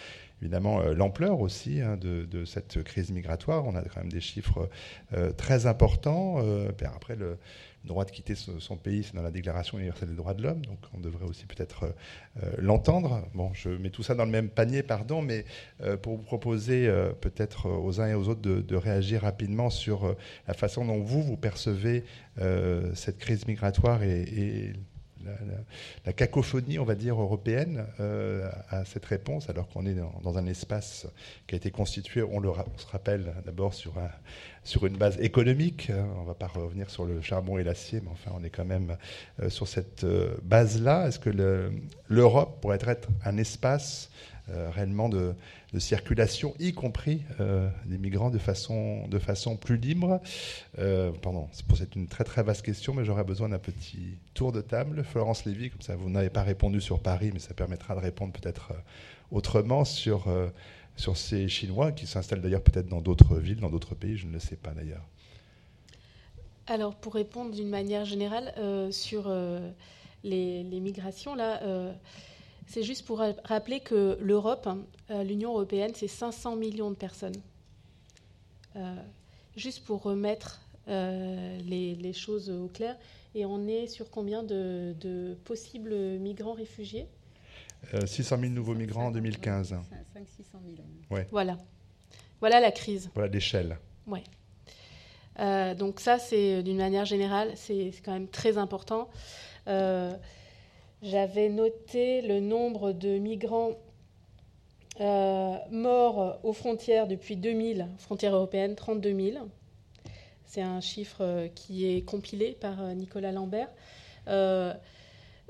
évidemment 0.41 0.81
euh, 0.81 0.93
l'ampleur 0.93 1.39
aussi 1.39 1.81
hein, 1.81 1.97
de, 1.97 2.45
cette 2.45 2.83
crise 2.83 3.11
migratoire. 3.11 3.65
On 3.65 3.75
a 3.75 3.81
quand 3.81 4.01
même 4.01 4.11
des 4.11 4.21
chiffres 4.21 4.69
euh, 5.13 5.31
très 5.31 5.65
importants. 5.65 6.37
après, 6.95 7.15
le, 7.15 7.37
droit 7.85 8.05
de 8.05 8.11
quitter 8.11 8.35
son 8.35 8.75
pays, 8.75 9.03
c'est 9.03 9.15
dans 9.15 9.21
la 9.21 9.31
Déclaration 9.31 9.77
universelle 9.77 10.09
des 10.09 10.15
droits 10.15 10.33
de 10.33 10.43
l'homme, 10.43 10.65
donc 10.65 10.79
on 10.93 10.99
devrait 10.99 11.25
aussi 11.25 11.45
peut-être 11.45 11.83
euh, 11.83 11.89
euh, 12.43 12.51
l'entendre. 12.57 13.27
Bon, 13.33 13.51
je 13.53 13.69
mets 13.69 13.89
tout 13.89 14.03
ça 14.03 14.15
dans 14.15 14.25
le 14.25 14.31
même 14.31 14.49
panier, 14.49 14.83
pardon, 14.83 15.21
mais 15.21 15.45
euh, 15.81 15.95
pour 15.95 16.17
vous 16.17 16.23
proposer 16.23 16.91
peut-être 17.21 17.69
aux 17.69 18.01
uns 18.01 18.07
et 18.07 18.13
aux 18.13 18.27
autres 18.27 18.41
de, 18.41 18.75
réagir 18.75 19.21
rapidement 19.21 19.69
sur 19.69 20.15
la 20.47 20.53
façon 20.53 20.83
dont 20.85 20.99
vous, 20.99 21.23
vous 21.23 21.37
percevez 21.37 22.03
cette 22.93 23.17
crise 23.17 23.47
migratoire 23.47 24.03
et, 24.03 24.73
la, 26.05 26.13
cacophonie, 26.13 26.79
on 26.79 26.85
va 26.85 26.95
dire, 26.95 27.19
européenne 27.19 27.85
à 28.69 28.85
cette 28.85 29.05
réponse, 29.05 29.49
alors 29.49 29.67
qu'on 29.67 29.85
est 29.85 29.95
dans, 29.95 30.37
un 30.37 30.45
espace 30.45 31.07
qui 31.47 31.55
a 31.55 31.57
été 31.57 31.71
constitué, 31.71 32.21
on, 32.23 32.39
le, 32.39 32.49
on 32.49 32.77
se 32.77 32.87
rappelle 32.87 33.33
d'abord 33.45 33.73
sur 33.73 33.97
un, 33.97 34.09
sur 34.65 34.85
une 34.85 34.97
base 34.97 35.17
économique. 35.21 35.89
On 36.17 36.23
ne 36.23 36.27
va 36.27 36.33
pas 36.33 36.47
revenir 36.47 36.89
sur 36.89 37.05
le 37.05 37.21
charbon 37.21 37.57
et 37.57 37.63
l'acier, 37.63 38.01
mais 38.03 38.09
enfin, 38.11 38.31
on 38.37 38.43
est 38.43 38.49
quand 38.49 38.65
même 38.65 38.97
sur 39.47 39.67
cette 39.69 40.05
base-là. 40.43 41.07
Est-ce 41.07 41.19
que 41.19 41.29
l'Europe 42.09 42.59
pourrait 42.61 42.79
être 42.81 43.07
un 43.23 43.37
espace 43.37 44.09
réellement 44.49 45.07
de, 45.07 45.33
circulation, 45.79 46.53
y 46.59 46.73
compris 46.73 47.21
euh, 47.39 47.69
des 47.85 47.97
migrants 47.97 48.29
de 48.29 48.37
façon, 48.37 49.07
plus 49.59 49.77
libre? 49.77 50.21
Euh, 50.79 51.11
Pardon, 51.21 51.47
c'est 51.51 51.95
une 51.95 52.07
très 52.07 52.23
très 52.23 52.43
vaste 52.43 52.63
question, 52.63 52.93
mais 52.93 53.05
j'aurais 53.05 53.23
besoin 53.23 53.49
d'un 53.49 53.59
petit 53.59 54.17
tour 54.33 54.51
de 54.51 54.61
table. 54.61 55.03
Florence 55.03 55.45
Lévy, 55.45 55.69
comme 55.69 55.81
ça 55.81 55.95
vous 55.95 56.09
n'avez 56.09 56.29
pas 56.29 56.43
répondu 56.43 56.81
sur 56.81 56.99
Paris, 56.99 57.31
mais 57.33 57.39
ça 57.39 57.53
permettra 57.53 57.95
de 57.95 57.99
répondre 57.99 58.33
peut-être 58.33 58.71
euh, 58.71 58.79
autrement 59.31 59.85
sur, 59.85 60.27
sur 60.95 61.17
ces 61.17 61.47
Chinois 61.47 61.91
qui 61.91 62.07
s'installent 62.07 62.41
d'ailleurs 62.41 62.63
peut-être 62.63 62.87
dans 62.87 63.01
d'autres 63.01 63.37
villes, 63.37 63.59
dans 63.59 63.69
d'autres 63.69 63.95
pays, 63.95 64.17
je 64.17 64.27
ne 64.27 64.33
le 64.33 64.39
sais 64.39 64.55
pas 64.55 64.71
d'ailleurs. 64.71 65.05
Alors 66.67 66.95
pour 66.95 67.13
répondre 67.13 67.51
d'une 67.51 67.69
manière 67.69 68.05
générale 68.05 68.53
sur 68.91 69.29
les, 70.23 70.63
les, 70.63 70.79
migrations, 70.79 71.35
là 71.35 71.61
c'est 72.67 72.83
juste 72.83 73.05
pour 73.05 73.19
rappeler 73.43 73.79
que 73.79 74.17
l'Europe, 74.19 74.67
euh, 75.11 75.23
l'Union 75.23 75.51
européenne, 75.51 75.91
c'est 75.93 76.07
500 76.07 76.55
millions 76.55 76.89
de 76.89 76.95
personnes. 76.95 77.35
Euh, 78.75 78.95
juste 79.55 79.83
pour 79.85 80.01
remettre 80.01 80.61
euh, 80.87 81.57
les, 81.59 82.13
choses 82.13 82.49
au 82.49 82.67
clair. 82.67 82.97
Et 83.35 83.45
on 83.45 83.67
est 83.67 83.87
sur 83.87 84.09
combien 84.09 84.43
de, 84.43 85.35
possibles 85.45 85.93
migrants 86.19 86.53
réfugiés? 86.53 87.07
600 88.05 88.37
000 88.39 88.51
nouveaux 88.53 88.75
migrants 88.75 89.07
en 89.07 89.11
2015. 89.11 89.69
5 90.13 90.27
600 90.27 90.59
000. 90.65 90.77
Ouais. 91.11 91.27
Voilà. 91.31 91.57
Voilà 92.39 92.59
la 92.59 92.71
crise. 92.71 93.09
Voilà 93.13 93.29
l'échelle. 93.29 93.77
Ouais. 94.07 94.23
donc 95.75 95.99
ça, 95.99 96.19
c'est 96.19 96.63
d'une 96.63 96.77
manière 96.77 97.05
générale, 97.05 97.51
c'est 97.55 97.91
quand 98.03 98.13
même 98.13 98.27
très 98.27 98.57
important. 98.57 99.09
J'avais 101.01 101.49
noté 101.49 102.21
le 102.21 102.39
nombre 102.39 102.91
de 102.91 103.17
migrants 103.17 103.77
euh, 105.01 105.57
morts 105.71 106.39
aux 106.43 106.53
frontières 106.53 107.07
depuis 107.07 107.35
2000, 107.35 107.89
frontières 107.97 108.33
européennes, 108.33 108.75
32 108.75 109.31
000. 109.33 109.45
C'est 110.45 110.61
un 110.61 110.79
chiffre 110.79 111.17
euh, 111.21 111.47
qui 111.53 111.85
est 111.85 112.01
compilé 112.01 112.57
par 112.59 112.81
euh, 112.81 112.93
Nicolas 112.93 113.31
Lambert. 113.33 113.69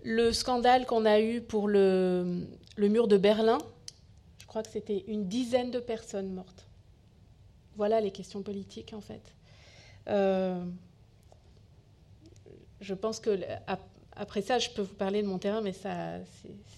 Le 0.06 0.32
scandale 0.32 0.86
qu'on 0.86 1.04
a 1.06 1.20
eu 1.20 1.42
pour 1.42 1.68
le, 1.68 2.48
mur 2.78 3.08
de 3.08 3.18
Berlin, 3.18 3.58
je 4.40 4.46
crois 4.46 4.64
que 4.64 4.70
c'était 4.70 5.04
une 5.08 5.28
dizaine 5.28 5.72
de 5.72 5.80
personnes 5.80 6.32
mortes. 6.32 6.68
Voilà 7.76 8.00
les 8.00 8.12
questions 8.12 8.42
politiques, 8.44 8.94
en 8.94 9.02
fait. 9.02 9.34
je 12.80 12.94
pense 12.94 13.20
que 13.20 13.40
après 14.16 14.42
ça, 14.42 14.60
je 14.60 14.70
peux 14.70 14.84
vous 14.84 14.94
parler 14.94 15.22
de 15.24 15.28
mon 15.28 15.40
terrain, 15.40 15.62
mais 15.62 15.74
ça, 15.74 16.20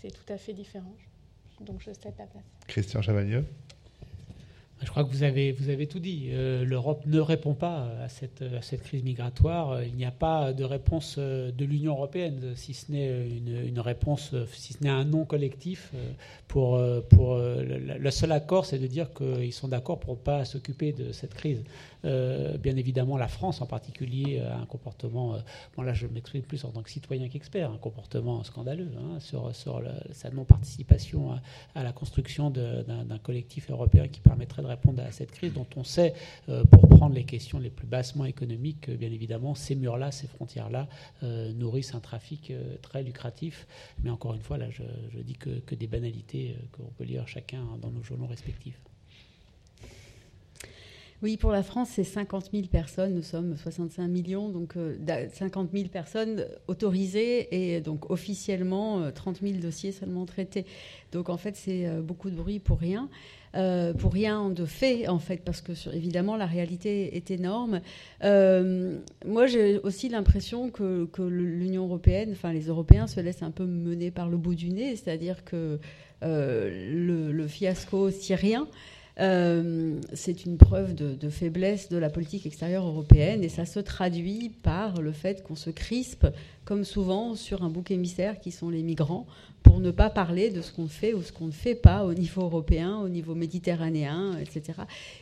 c'est 0.02 0.12
tout 0.12 0.34
à 0.34 0.38
fait 0.38 0.54
différent. 0.54 0.96
Donc 1.62 1.82
je 1.82 1.92
cède 1.92 2.14
la 2.18 2.26
place. 2.26 2.44
Christian 2.68 3.02
Chavagneux 3.02 3.46
je 4.82 4.90
crois 4.90 5.04
que 5.04 5.10
vous 5.10 5.24
avez, 5.24 5.88
tout 5.88 6.00
dit. 6.00 6.30
Euh, 6.32 6.64
L'Europe 6.64 7.04
ne 7.08 7.20
répond 7.20 7.56
pas 7.56 7.90
à 8.04 8.10
cette, 8.10 8.44
crise 8.84 9.04
migratoire. 9.04 9.84
Il 9.84 9.96
n'y 9.96 10.06
a 10.06 10.12
pas 10.12 10.54
de 10.54 10.64
réponse 10.64 11.16
euh, 11.18 11.52
de 11.52 11.66
l'Union 11.66 11.94
européenne, 11.94 12.54
si 12.56 12.74
ce 12.74 12.92
n'est 12.92 13.28
une, 13.28 13.80
réponse, 13.80 14.36
si 14.54 14.74
ce 14.74 14.84
n'est 14.84 14.90
un 14.90 15.06
non 15.06 15.26
collectif. 15.26 15.92
Euh, 16.56 17.02
pour, 17.02 17.38
le, 17.38 18.12
seul 18.12 18.32
accord, 18.32 18.66
c'est 18.66 18.80
de 18.80 18.88
dire 18.88 19.14
qu'ils 19.14 19.54
sont 19.54 19.68
d'accord 19.68 20.00
pour 20.00 20.14
ne 20.14 20.20
pas 20.20 20.46
s'occuper 20.46 20.92
de 20.92 21.12
cette 21.12 21.34
crise. 21.34 21.64
bien 22.04 22.76
évidemment, 22.78 23.18
la 23.18 23.28
France 23.28 23.62
en 23.62 23.66
particulier 23.66 24.40
a 24.40 24.58
un 24.58 24.66
comportement, 24.66 25.36
bon 25.76 25.84
là 25.84 25.94
je 25.94 26.08
m'exprime 26.08 26.42
plus 26.42 26.64
en 26.64 26.70
tant 26.70 26.82
que 26.82 26.90
citoyen 26.90 27.28
qu'expert, 27.28 27.70
un 27.70 27.78
comportement 27.78 28.44
scandaleux 28.44 28.90
hein, 28.98 29.20
sur, 29.20 29.54
sur 29.54 29.84
sa 30.12 30.32
non-participation 30.32 31.34
à, 31.34 31.42
à, 31.76 31.84
la 31.84 31.92
construction 31.92 32.50
d'un 32.50 33.20
collectif 33.22 33.70
européen 33.70 34.08
qui 34.08 34.22
permettrait 34.22 34.64
de 34.64 34.67
répondre 34.68 35.02
à 35.04 35.12
cette 35.12 35.32
crise 35.32 35.54
dont 35.54 35.68
on 35.76 35.84
sait, 35.84 36.14
euh, 36.50 36.64
pour 36.66 36.88
prendre 36.88 37.16
les 37.16 37.24
questions 37.24 37.60
les 37.60 37.70
plus 37.70 37.88
bassement 37.88 38.26
économiques, 38.26 38.90
bien 38.90 39.12
évidemment, 39.12 39.56
ces 39.56 39.76
murs-là, 39.76 40.12
ces 40.12 40.28
frontières-là 40.28 40.88
euh, 41.24 41.54
nourrissent 41.54 41.96
un 41.96 42.00
trafic 42.00 42.52
euh, 42.52 42.76
très 42.82 43.04
lucratif. 43.04 43.68
Mais 44.04 44.10
encore 44.10 44.34
une 44.34 44.42
fois, 44.42 44.58
là, 44.58 44.70
je, 44.70 44.84
dis 45.22 45.36
que, 45.36 45.60
que 45.60 45.76
des 45.76 45.88
banalités 45.88 46.56
qu'on 46.72 46.92
peut 46.98 47.04
lire 47.04 47.28
chacun 47.28 47.64
dans 47.82 47.92
nos 47.92 48.04
journaux 48.04 48.28
respectifs. 48.28 48.80
Oui, 51.24 51.38
pour 51.38 51.52
la 51.52 51.64
France, 51.64 51.90
c'est 51.94 52.04
50 52.04 52.52
000 52.54 52.68
personnes. 52.68 53.16
Nous 53.16 53.24
sommes 53.24 53.58
65 53.58 54.08
millions, 54.08 54.50
donc 54.50 54.76
50 55.34 55.70
000 55.74 55.88
personnes 55.90 56.46
autorisées 56.68 57.76
et 57.76 57.82
donc 57.82 58.12
officiellement 58.12 59.12
30 59.12 59.42
000 59.42 59.58
dossiers 59.60 59.92
seulement 59.92 60.26
traités. 60.26 60.66
Donc 61.12 61.30
en 61.30 61.38
fait, 61.38 61.56
c'est 61.56 61.90
beaucoup 62.02 62.30
de 62.30 62.36
bruit 62.36 62.60
pour 62.60 62.80
rien. 62.80 63.10
Euh, 63.58 63.94
pour 63.94 64.14
rien 64.14 64.50
de 64.50 64.66
fait, 64.66 65.08
en 65.08 65.18
fait, 65.18 65.38
parce 65.38 65.62
que 65.62 65.72
évidemment, 65.94 66.36
la 66.36 66.46
réalité 66.46 67.16
est 67.16 67.32
énorme. 67.32 67.82
Euh, 68.24 68.98
moi, 69.26 69.48
j'ai 69.48 69.80
aussi 69.80 70.10
l'impression 70.10 70.70
que, 70.70 71.08
l'Union 71.20 71.86
européenne, 71.86 72.30
enfin 72.34 72.54
les 72.54 72.68
Européens, 72.68 73.08
se 73.08 73.20
laissent 73.20 73.44
un 73.44 73.52
peu 73.52 73.66
mener 73.66 74.12
par 74.12 74.30
le 74.30 74.38
bout 74.38 74.54
du 74.54 74.70
nez, 74.70 74.96
c'est-à-dire 74.96 75.44
que 75.44 75.80
euh, 76.24 77.32
le, 77.32 77.48
fiasco 77.48 78.12
syrien, 78.12 78.68
c'est 79.18 80.46
une 80.46 80.58
preuve 80.58 80.94
de, 80.94 81.30
faiblesse 81.30 81.90
de 81.90 81.98
la 81.98 82.10
politique 82.10 82.46
extérieure 82.46 82.86
européenne 82.86 83.44
et 83.44 83.50
ça 83.50 83.66
se 83.66 83.80
traduit 83.80 84.50
par 84.62 85.02
le 85.02 85.12
fait 85.12 85.44
qu'on 85.44 85.56
se 85.56 85.70
crispe, 85.70 86.28
comme 86.66 86.84
souvent, 86.84 87.36
sur 87.36 87.64
un 87.64 87.70
bouc 87.70 87.92
émissaire 87.92 88.40
qui 88.40 88.52
sont 88.52 88.70
les 88.70 88.84
migrants, 88.84 89.26
pour 89.68 89.82
ne 89.82 89.92
pas 89.92 90.10
parler 90.10 90.50
de 90.50 90.62
ce 90.62 90.72
qu'on 90.72 90.88
fait 90.88 91.14
ou 91.14 91.22
ce 91.22 91.34
qu'on 91.34 91.48
ne 91.48 91.52
fait 91.52 91.76
pas 91.76 92.06
au 92.06 92.14
niveau 92.14 92.44
européen, 92.44 93.00
au 93.00 93.10
niveau 93.10 93.36
méditerranéen, 93.36 94.38
etc. 94.40 94.80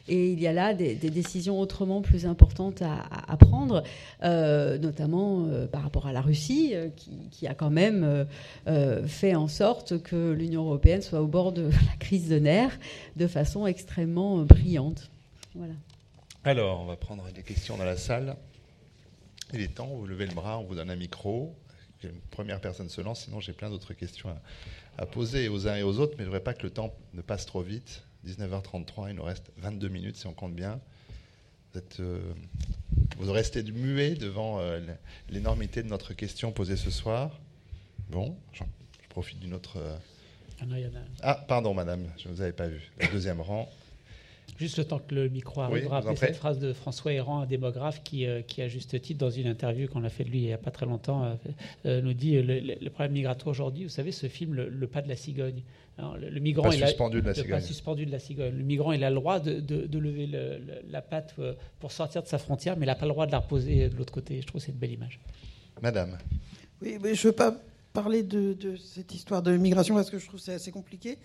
Et 0.07 0.29
il 0.29 0.39
y 0.39 0.45
a 0.45 0.53
là 0.53 0.75
des, 0.75 0.95
décisions 0.95 1.59
autrement 1.59 2.01
plus 2.01 2.27
importantes 2.27 2.83
à, 2.83 3.37
prendre, 3.37 3.83
euh, 4.23 4.77
notamment 4.77 5.47
euh, 5.47 5.65
par 5.65 5.81
rapport 5.81 6.05
à 6.05 6.13
la 6.13 6.21
Russie, 6.21 6.71
euh, 6.73 6.89
qui, 7.31 7.47
a 7.47 7.55
quand 7.55 7.71
même 7.71 8.27
fait 9.07 9.35
en 9.35 9.47
sorte 9.47 10.01
que 10.01 10.31
l'Union 10.31 10.65
européenne 10.65 11.01
soit 11.01 11.21
au 11.21 11.27
bord 11.27 11.51
de 11.51 11.63
la 11.89 11.97
crise 11.99 12.29
de 12.29 12.37
nerfs 12.37 12.77
de 13.15 13.27
façon 13.27 13.65
extrêmement 13.65 14.37
brillante. 14.39 15.09
Voilà. 15.55 15.73
Alors, 16.43 16.81
on 16.81 16.85
va 16.85 16.95
prendre 16.95 17.23
des 17.31 17.41
questions 17.41 17.77
dans 17.77 17.85
la 17.85 17.97
salle. 17.97 18.35
Il 19.53 19.61
est 19.61 19.73
temps, 19.73 19.87
vous 19.87 20.05
levez 20.05 20.27
le 20.27 20.33
bras, 20.33 20.59
on 20.59 20.63
vous 20.63 20.75
donne 20.75 20.91
un 20.91 20.95
micro 20.95 21.55
une 22.09 22.19
première 22.31 22.61
personne 22.61 22.89
se 22.89 23.01
lance, 23.01 23.25
sinon 23.25 23.39
j'ai 23.39 23.53
plein 23.53 23.69
d'autres 23.69 23.93
questions 23.93 24.29
à, 24.97 25.05
poser 25.05 25.49
aux 25.49 25.67
uns 25.67 25.75
et 25.75 25.83
aux 25.83 25.99
autres, 25.99 26.13
mais 26.17 26.23
je 26.23 26.29
ne 26.29 26.35
voudrais 26.35 26.43
pas 26.43 26.53
que 26.53 26.63
le 26.63 26.69
temps 26.69 26.93
ne 27.13 27.21
passe 27.21 27.45
trop 27.45 27.61
vite. 27.61 28.03
19h33, 28.25 29.09
il 29.09 29.15
nous 29.15 29.23
reste 29.23 29.51
22 29.57 29.87
minutes 29.89 30.15
si 30.15 30.27
on 30.27 30.33
compte 30.33 30.55
bien. 30.55 30.79
Vous, 31.71 31.79
êtes, 31.79 31.99
euh, 31.99 32.33
vous 33.17 33.31
restez 33.31 33.61
muet 33.63 34.15
devant 34.15 34.59
euh, 34.59 34.79
l'énormité 35.29 35.83
de 35.83 35.89
notre 35.89 36.13
question 36.13 36.51
posée 36.51 36.77
ce 36.77 36.89
soir. 36.89 37.39
Bon, 38.09 38.35
je 38.53 38.63
profite 39.09 39.39
d'une 39.39 39.53
autre. 39.53 39.77
Euh, 39.77 39.97
ah, 40.61 40.65
ah, 41.21 41.45
pardon, 41.47 41.73
madame, 41.73 42.05
je 42.17 42.29
ne 42.29 42.33
vous 42.33 42.41
avais 42.41 42.53
pas 42.53 42.67
vu. 42.67 42.91
Le 42.99 43.07
deuxième 43.07 43.41
rang. 43.41 43.69
Juste 44.57 44.77
le 44.77 44.85
temps 44.85 44.99
que 44.99 45.13
le 45.13 45.27
micro 45.27 45.61
arrivera, 45.61 46.01
oui, 46.05 46.15
cette 46.15 46.37
phrase 46.37 46.59
de 46.59 46.71
François 46.71 47.11
Héran, 47.11 47.41
un 47.41 47.45
démographe 47.45 48.01
qui, 48.03 48.25
euh, 48.25 48.41
qui, 48.41 48.61
à 48.61 48.69
juste 48.69 48.99
titre, 49.01 49.19
dans 49.19 49.29
une 49.29 49.47
interview 49.47 49.89
qu'on 49.89 50.03
a 50.05 50.09
fait 50.09 50.23
de 50.23 50.29
lui 50.29 50.39
il 50.39 50.45
n'y 50.45 50.53
a 50.53 50.57
pas 50.57 50.71
très 50.71 50.85
longtemps, 50.85 51.25
euh, 51.25 51.33
euh, 51.85 52.01
nous 52.01 52.13
dit 52.13 52.41
le, 52.41 52.89
problème 52.89 53.11
migratoire 53.11 53.51
aujourd'hui, 53.51 53.83
vous 53.83 53.89
savez, 53.89 54.13
ce 54.13 54.27
film, 54.27 54.53
Le, 54.53 54.87
pas 54.87 55.01
de 55.01 55.09
la 55.09 55.17
cigogne. 55.17 55.61
le, 55.97 56.39
migrant 56.39 56.69
pas 56.69 56.71
suspendu 56.71 57.21
de 57.21 57.27
la 57.27 57.33
cigogne. 57.33 57.61
suspendu 57.61 58.05
de 58.05 58.11
la 58.11 58.19
cigogne. 58.19 58.55
Le 58.55 58.63
migrant, 58.63 58.93
il 58.93 59.03
a 59.03 59.09
le 59.09 59.15
droit 59.15 59.41
de, 59.41 59.59
de, 59.59 59.99
lever 59.99 60.29
la 60.89 61.01
patte 61.01 61.35
pour 61.79 61.91
sortir 61.91 62.23
de 62.23 62.27
sa 62.27 62.37
frontière, 62.37 62.77
mais 62.77 62.85
il 62.85 62.87
n'a 62.87 62.95
pas 62.95 63.05
le 63.05 63.11
droit 63.11 63.25
de 63.25 63.33
la 63.33 63.39
reposer 63.39 63.89
de 63.89 63.95
l'autre 63.97 64.13
côté. 64.13 64.39
Je 64.39 64.47
trouve 64.47 64.61
que 64.61 64.65
c'est 64.67 64.71
une 64.71 64.77
belle 64.77 64.93
image. 64.93 65.19
Madame. 65.81 66.17
Oui, 66.81 66.97
mais 67.01 67.13
je 67.13 67.27
ne 67.27 67.31
veux 67.31 67.35
pas 67.35 67.57
parler 67.91 68.23
de, 68.23 68.55
cette 68.77 69.13
histoire 69.13 69.41
de 69.41 69.55
migration 69.57 69.95
parce 69.95 70.09
que 70.09 70.17
je 70.17 70.25
trouve 70.27 70.39
que 70.39 70.45
c'est 70.45 70.53
assez 70.53 70.71
compliqué. 70.71 71.17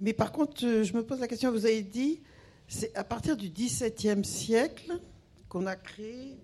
Mais 0.00 0.12
par 0.12 0.30
contre, 0.30 0.60
je 0.60 0.92
me 0.92 1.02
pose 1.02 1.20
la 1.20 1.26
question, 1.26 1.50
vous 1.50 1.66
avez 1.66 1.82
dit 1.82 2.20
c'est 2.68 2.94
à 2.96 3.04
partir 3.04 3.36
du 3.36 3.48
XVIIe 3.48 4.24
siècle 4.24 4.98
qu'on 5.48 5.66
a 5.66 5.76
créé 5.76 6.36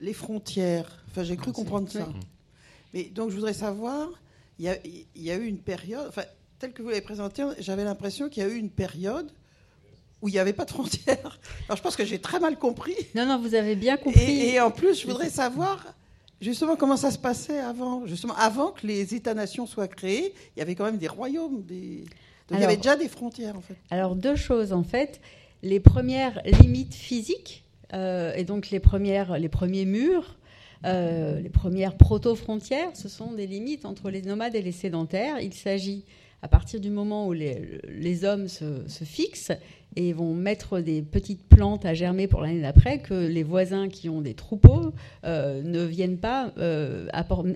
les 0.00 0.12
frontières. 0.12 1.04
Enfin, 1.10 1.24
j'ai 1.24 1.36
cru 1.36 1.52
comprendre 1.52 1.90
ça. 1.90 2.08
Mais 2.94 3.04
donc, 3.04 3.30
je 3.30 3.34
voudrais 3.34 3.54
savoir, 3.54 4.08
il 4.58 4.66
y 5.16 5.30
a, 5.30 5.36
eu 5.36 5.46
une 5.46 5.58
période, 5.58 6.06
enfin, 6.08 6.22
tel 6.58 6.72
que 6.72 6.82
vous 6.82 6.88
l'avez 6.88 7.00
présenté, 7.00 7.44
j'avais 7.58 7.84
l'impression 7.84 8.28
qu'il 8.28 8.42
y 8.42 8.46
a 8.46 8.48
eu 8.48 8.56
une 8.56 8.70
période 8.70 9.30
où 10.22 10.28
il 10.28 10.32
n'y 10.32 10.38
avait 10.38 10.52
pas 10.52 10.64
de 10.64 10.70
frontières. 10.70 11.38
Alors, 11.68 11.76
je 11.76 11.82
pense 11.82 11.96
que 11.96 12.04
j'ai 12.04 12.20
très 12.20 12.40
mal 12.40 12.58
compris. 12.58 12.96
Non, 13.14 13.26
non, 13.26 13.38
vous 13.38 13.54
avez 13.54 13.76
bien 13.76 13.96
compris. 13.96 14.20
Et, 14.20 14.54
et 14.54 14.60
en 14.60 14.70
plus, 14.70 15.00
je 15.00 15.06
voudrais 15.06 15.30
savoir 15.30 15.94
justement 16.40 16.76
comment 16.76 16.96
ça 16.96 17.10
se 17.10 17.18
passait 17.18 17.60
avant. 17.60 18.06
Justement, 18.06 18.34
avant 18.36 18.70
que 18.70 18.86
les 18.86 19.14
États-nations 19.14 19.66
soient 19.66 19.88
créés, 19.88 20.34
il 20.56 20.58
y 20.58 20.62
avait 20.62 20.74
quand 20.74 20.84
même 20.84 20.98
des 20.98 21.08
royaumes, 21.08 21.62
des... 21.62 22.04
Donc 22.48 22.58
il 22.58 22.62
y 22.62 22.64
avait 22.64 22.78
déjà 22.78 22.96
des 22.96 23.08
frontières 23.08 23.56
en 23.56 23.60
fait. 23.60 23.76
Alors 23.90 24.16
deux 24.16 24.34
choses 24.34 24.72
en 24.72 24.82
fait 24.82 25.20
les 25.62 25.80
premières 25.80 26.40
limites 26.44 26.94
physiques 26.94 27.64
et 27.92 28.44
donc 28.44 28.70
les, 28.70 28.80
premiers 28.80 29.24
murs, 29.86 30.36
les 30.84 31.50
premières 31.50 31.96
proto-frontières, 31.96 32.94
ce 32.94 33.08
sont 33.08 33.32
des 33.32 33.46
limites 33.46 33.84
entre 33.84 34.10
les 34.10 34.22
nomades 34.22 34.54
et 34.54 34.62
les 34.62 34.72
sédentaires. 34.72 35.40
Il 35.40 35.54
s'agit, 35.54 36.04
à 36.42 36.48
partir 36.48 36.80
du 36.80 36.90
moment 36.90 37.26
où 37.26 37.32
les, 37.32 38.24
hommes 38.24 38.48
se, 38.48 39.04
fixent 39.04 39.52
et 39.96 40.12
vont 40.12 40.34
mettre 40.34 40.80
des 40.80 41.02
petites 41.02 41.42
plantes 41.48 41.84
à 41.84 41.94
germer 41.94 42.26
pour 42.28 42.40
l'année 42.40 42.60
d'après, 42.60 42.98
que 42.98 43.14
les 43.14 43.42
voisins 43.42 43.88
qui 43.88 44.08
ont 44.08 44.20
des 44.20 44.34
troupeaux 44.34 44.92
euh, 45.24 45.62
ne 45.62 45.82
viennent 45.84 46.18
pas 46.18 46.52
euh, 46.58 47.08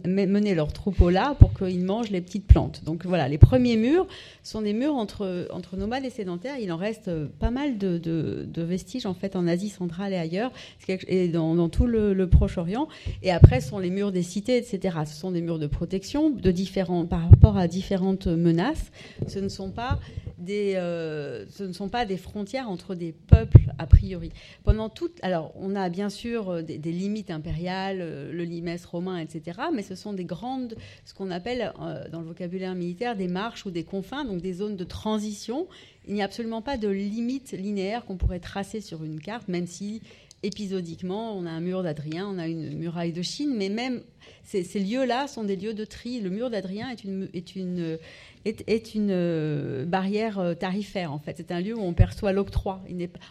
mener 0.06 0.54
leurs 0.54 0.72
troupeaux 0.72 1.10
là 1.10 1.36
pour 1.38 1.54
qu'ils 1.54 1.84
mangent 1.84 2.10
les 2.10 2.20
petites 2.20 2.46
plantes. 2.46 2.82
Donc 2.84 3.06
voilà, 3.06 3.28
les 3.28 3.38
premiers 3.38 3.76
murs 3.76 4.06
sont 4.42 4.62
des 4.62 4.72
murs 4.72 4.94
entre, 4.94 5.46
entre 5.52 5.76
nomades 5.76 6.04
et 6.04 6.10
sédentaires. 6.10 6.56
Il 6.60 6.72
en 6.72 6.76
reste 6.76 7.10
pas 7.38 7.50
mal 7.50 7.78
de, 7.78 8.48
vestiges 8.56 9.06
en 9.06 9.14
fait 9.14 9.36
en 9.36 9.46
Asie 9.46 9.68
centrale 9.68 10.12
et 10.12 10.16
ailleurs, 10.16 10.52
et 10.88 11.28
dans, 11.28 11.54
dans 11.54 11.68
tout 11.68 11.86
le, 11.86 12.26
Proche-Orient. 12.26 12.88
Et 13.22 13.30
après 13.30 13.60
sont 13.60 13.78
les 13.78 13.90
murs 13.90 14.12
des 14.12 14.22
cités, 14.22 14.56
etc. 14.56 14.98
Ce 15.06 15.14
sont 15.14 15.32
des 15.32 15.42
murs 15.42 15.58
de 15.58 15.66
protection 15.66 16.30
de 16.30 16.50
différents, 16.50 17.06
par 17.06 17.28
rapport 17.28 17.56
à 17.56 17.68
différentes 17.68 18.26
menaces. 18.26 18.90
Ce 19.26 19.38
ne 19.38 19.48
sont 19.48 19.70
pas 19.70 19.98
des, 20.38 20.74
euh, 20.76 21.44
ce 21.50 21.64
ne 21.64 21.72
sont 21.72 21.88
pas 21.88 22.04
des 22.04 22.16
frontières 22.22 22.70
entre 22.70 22.94
des 22.94 23.12
peuples 23.12 23.72
a 23.78 23.86
priori. 23.86 24.30
Pendant 24.64 24.88
toute, 24.88 25.18
alors 25.22 25.52
on 25.56 25.74
a 25.74 25.88
bien 25.88 26.08
sûr 26.08 26.50
euh, 26.50 26.62
des, 26.62 26.78
limites 26.78 27.30
impériales, 27.30 27.98
euh, 28.00 28.32
le 28.32 28.44
limestre 28.44 28.92
romain, 28.92 29.18
etc. 29.18 29.60
Mais 29.72 29.82
ce 29.82 29.94
sont 29.94 30.12
des 30.12 30.24
grandes, 30.24 30.76
ce 31.04 31.14
qu'on 31.14 31.30
appelle 31.30 31.72
dans 32.10 32.20
le 32.20 32.26
vocabulaire 32.26 32.74
militaire 32.74 33.16
des 33.16 33.28
marches 33.28 33.66
ou 33.66 33.70
des 33.70 33.84
confins, 33.84 34.24
donc 34.24 34.40
des 34.40 34.54
zones 34.54 34.76
de 34.76 34.84
transition. 34.84 35.66
Il 36.06 36.14
n'y 36.14 36.22
a 36.22 36.24
absolument 36.24 36.62
pas 36.62 36.76
de 36.76 36.88
limite 36.88 37.52
linéaire 37.52 38.04
qu'on 38.04 38.16
pourrait 38.16 38.40
tracer 38.40 38.80
sur 38.80 39.04
une 39.04 39.20
carte, 39.20 39.48
même 39.48 39.66
si 39.66 40.02
épisodiquement, 40.42 41.36
on 41.36 41.46
a 41.46 41.50
un 41.50 41.60
mur 41.60 41.82
d'Adrien, 41.82 42.28
on 42.28 42.38
a 42.38 42.48
une 42.48 42.76
muraille 42.76 43.12
de 43.12 43.22
Chine, 43.22 43.54
mais 43.56 43.68
même 43.68 44.02
ces, 44.44 44.62
lieux-là 44.80 45.28
sont 45.28 45.44
des 45.44 45.56
lieux 45.56 45.74
de 45.74 45.84
tri. 45.84 46.20
Le 46.20 46.30
mur 46.30 46.50
d'Adrien 46.50 46.90
est 46.90 47.04
une, 47.04 47.28
est 47.32 47.54
une 47.54 47.98
est, 48.44 48.94
une 48.94 49.10
euh, 49.10 49.84
barrière 49.84 50.38
euh, 50.38 50.54
tarifaire, 50.54 51.12
en 51.12 51.18
fait. 51.18 51.34
C'est 51.36 51.52
un 51.52 51.60
lieu 51.60 51.76
où 51.76 51.82
on 51.82 51.92
perçoit 51.92 52.32
l'octroi. 52.32 52.80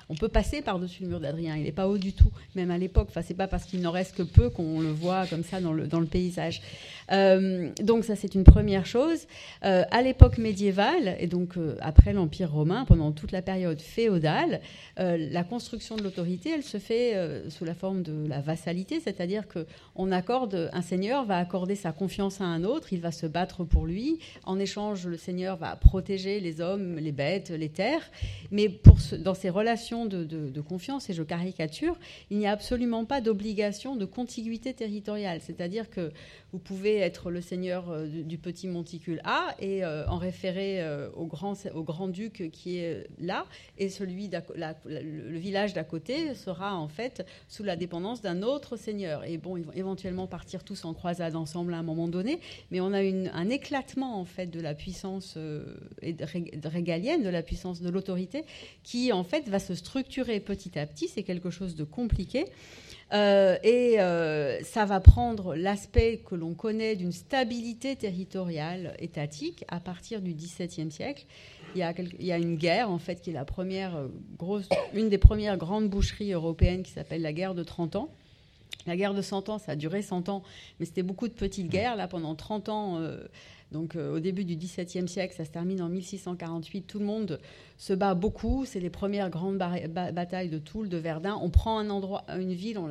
On 0.10 0.16
peut 0.16 0.30
passer 0.30 0.62
par-dessus 0.62 1.04
le 1.04 1.10
mur 1.10 1.20
d'Adrien. 1.20 1.56
Il 1.56 1.64
n'est 1.64 1.72
pas 1.72 1.88
haut 1.88 1.98
du 1.98 2.14
tout, 2.14 2.32
même 2.56 2.72
à 2.72 2.78
l'époque. 2.78 3.08
Enfin, 3.10 3.22
c'est 3.22 3.34
pas 3.34 3.48
parce 3.48 3.66
qu'il 3.66 3.82
n'en 3.82 3.92
reste 3.92 4.16
que 4.16 4.24
peu 4.24 4.50
qu'on 4.50 4.80
le 4.80 4.92
voit 4.92 5.26
comme 5.28 5.44
ça 5.44 5.60
dans 5.60 5.74
le, 5.74 5.88
dans 5.88 6.00
le 6.00 6.06
paysage. 6.06 6.62
Euh, 7.12 7.70
donc 7.84 8.06
ça, 8.06 8.16
c'est 8.16 8.36
une 8.36 8.44
première 8.44 8.86
chose. 8.86 9.28
à 9.62 10.02
l'époque 10.02 10.38
médiévale, 10.38 11.16
et 11.20 11.28
donc 11.28 11.56
après 11.82 12.14
l'Empire 12.14 12.52
romain, 12.52 12.86
pendant 12.86 13.12
toute 13.12 13.32
la 13.32 13.42
période 13.42 13.82
féodale, 13.82 14.62
la 14.98 15.44
construction 15.44 15.96
de 15.96 16.04
l'autorité, 16.04 16.52
elle 16.56 16.64
se 16.64 16.78
fait 16.78 17.16
sous 17.50 17.66
la 17.66 17.74
forme 17.74 18.02
de 18.02 18.28
la 18.28 18.40
vassalité, 18.40 19.00
c'est-à-dire 19.00 19.44
qu'on 19.48 20.12
accorde, 20.12 20.70
un 20.74 20.82
seigneur 20.82 21.26
va 21.26 21.38
accorder 21.38 21.76
sa 21.76 21.92
confiance 21.92 22.42
à 22.42 22.46
un 22.46 22.64
autre, 22.64 22.94
il 22.94 23.02
va 23.02 23.12
se 23.12 23.26
battre 23.26 23.64
pour 23.64 23.86
lui, 23.86 24.20
en 24.46 24.60
échange 24.60 25.01
le 25.08 25.18
Seigneur 25.18 25.58
va 25.58 25.76
protéger 25.76 26.40
les 26.40 26.62
hommes, 26.62 26.98
les 26.98 27.12
bêtes, 27.12 27.50
les 27.50 27.70
terres. 27.70 28.10
Mais 28.52 28.80
dans 29.20 29.34
ces 29.34 29.50
relations 29.50 30.06
de, 30.06 30.62
confiance, 30.62 31.10
et 31.10 31.14
je 31.14 31.24
caricature, 31.24 31.98
il 32.30 32.38
n'y 32.38 32.48
a 32.48 32.52
absolument 32.52 33.06
pas 33.06 33.22
d'obligation 33.22 33.96
de 33.96 34.06
contiguïté 34.06 34.74
territoriale. 34.74 35.42
C'est-à-dire 35.42 35.90
que 35.90 36.12
vous 36.52 36.60
pouvez 36.60 36.98
être 36.98 37.32
le 37.32 37.42
seigneur 37.42 37.90
euh, 37.90 38.08
du, 38.08 38.38
petit 38.38 38.68
monticule 38.68 39.22
A 39.24 39.56
et 39.60 39.84
euh, 39.84 40.06
en 40.08 40.18
référer 40.18 40.82
euh, 40.82 41.10
au, 41.16 41.26
grand, 41.26 41.54
au 41.74 41.84
grand-duc 41.84 42.50
qui 42.52 42.78
est 42.78 43.08
là, 43.20 43.46
et 43.78 43.90
celui 43.90 44.30
le 44.30 45.38
village 45.38 45.74
d'à 45.74 45.84
côté 45.84 46.34
sera 46.36 46.76
en 46.76 46.88
fait 46.88 47.26
sous 47.48 47.64
la 47.64 47.76
dépendance 47.76 48.22
d'un 48.22 48.42
autre 48.42 48.76
seigneur. 48.76 49.24
Et 49.26 49.38
bon, 49.38 49.58
ils 49.58 49.64
vont 49.64 49.74
éventuellement 49.74 50.28
partir 50.28 50.64
tous 50.64 50.86
en 50.86 50.94
croisade 50.94 51.36
ensemble 51.36 51.74
à 51.74 51.78
un 51.78 51.84
moment 51.84 52.08
donné, 52.08 52.40
mais 52.70 52.82
on 52.82 52.94
a 52.94 53.00
un 53.00 53.50
éclatement 53.50 54.20
en 54.20 54.26
fait 54.26 54.48
de 54.48 54.60
la 54.60 54.74
puissance 54.74 54.91
régalienne, 56.64 57.24
de 57.24 57.30
la 57.30 57.44
puissance 57.44 57.82
de 57.82 57.90
l'autorité, 57.90 58.44
qui 58.84 59.12
en 59.12 59.24
fait 59.24 59.48
va 59.50 59.60
se 59.60 59.76
structurer 59.76 60.40
petit 60.40 60.78
à 60.78 60.86
petit. 60.86 61.08
C'est 61.08 61.24
quelque 61.24 61.50
chose 61.50 61.76
de 61.76 61.84
compliqué. 61.84 62.46
Euh, 63.14 63.58
et 63.64 64.00
euh, 64.00 64.62
ça 64.64 64.86
va 64.86 65.02
prendre 65.02 65.56
l'aspect 65.56 66.22
que 66.26 66.34
l'on 66.34 66.54
connaît 66.54 66.96
d'une 66.96 67.12
stabilité 67.12 67.96
territoriale 67.96 68.96
étatique 69.00 69.66
à 69.68 69.82
partir 69.82 70.22
du 70.22 70.34
XVIIe 70.34 70.92
siècle. 70.92 71.26
Il 71.76 71.80
y, 71.80 72.32
a, 72.32 72.38
une 72.38 72.58
guerre, 72.58 72.90
en 72.90 73.00
fait, 73.00 73.22
qui 73.22 73.30
est 73.30 73.34
la 73.34 73.46
première 73.46 73.96
euh, 73.96 74.08
grosse, 74.38 74.68
une 74.94 75.08
des 75.08 75.18
premières 75.18 75.58
grandes 75.58 75.90
boucheries 75.90 76.34
européennes 76.34 76.84
qui 76.84 76.92
s'appelle 76.92 77.22
la 77.22 77.32
guerre 77.32 77.56
de 77.56 77.64
30 77.64 77.96
ans. 77.96 78.10
La 78.88 78.98
guerre 78.98 79.14
de 79.14 79.22
100 79.22 79.48
ans, 79.48 79.58
ça 79.58 79.74
a 79.74 79.76
duré 79.76 80.02
100 80.02 80.28
ans, 80.28 80.44
mais 80.80 80.86
c'était 80.86 81.04
beaucoup 81.04 81.28
de 81.28 81.34
petites 81.34 81.70
guerres. 81.70 81.96
Là, 81.96 82.08
pendant 82.08 82.36
30 82.36 82.70
ans, 82.70 83.00
donc 83.72 83.96
au 83.96 84.20
début 84.20 84.44
du 84.44 84.56
XVIIe 84.56 85.08
siècle, 85.08 85.34
ça 85.36 85.46
se 85.46 85.50
termine 85.50 85.82
en 85.82 85.90
1648. 85.90 86.82
Tout 86.84 87.00
le 87.00 87.06
monde 87.06 87.40
se 87.78 87.94
bat 87.94 88.14
beaucoup. 88.14 88.66
C'est 88.66 88.80
les 88.80 88.90
premières 88.90 89.30
grandes 89.30 89.58
batailles 89.58 90.50
de 90.50 90.60
Toul, 90.60 90.90
de 90.90 90.98
Verdun. 90.98 91.40
On 91.42 91.50
prend 91.50 91.80
un 91.80 91.90
endroit, 91.90 92.26
une 92.38 92.54
ville, 92.54 92.78
on 92.78 92.88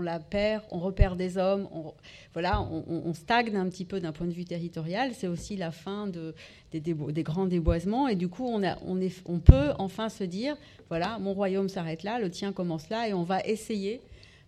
la, 0.00 0.18
perd, 0.20 0.64
on 0.70 0.78
repère 0.78 1.16
des 1.16 1.38
hommes. 1.38 1.68
On, 1.72 1.92
voilà, 2.32 2.62
on, 2.62 3.12
stagne 3.14 3.54
un 3.56 3.68
petit 3.68 3.84
peu 3.84 4.00
d'un 4.00 4.12
point 4.12 4.26
de 4.26 4.32
vue 4.32 4.44
territorial. 4.44 5.12
C'est 5.14 5.28
aussi 5.28 5.56
la 5.56 5.70
fin 5.70 6.06
de, 6.06 6.34
des, 6.72 7.22
grands 7.22 7.46
déboisements. 7.46 8.08
Et 8.08 8.16
du 8.16 8.28
coup, 8.28 8.48
on 8.48 9.38
peut 9.38 9.70
enfin 9.78 10.08
se 10.08 10.24
dire, 10.24 10.56
voilà, 10.88 11.18
mon 11.18 11.34
royaume 11.34 11.68
s'arrête 11.68 12.02
là, 12.02 12.18
le 12.18 12.30
tien 12.30 12.52
commence 12.52 12.88
là, 12.88 13.08
et 13.08 13.12
on 13.12 13.22
va 13.22 13.40
essayer 13.40 14.00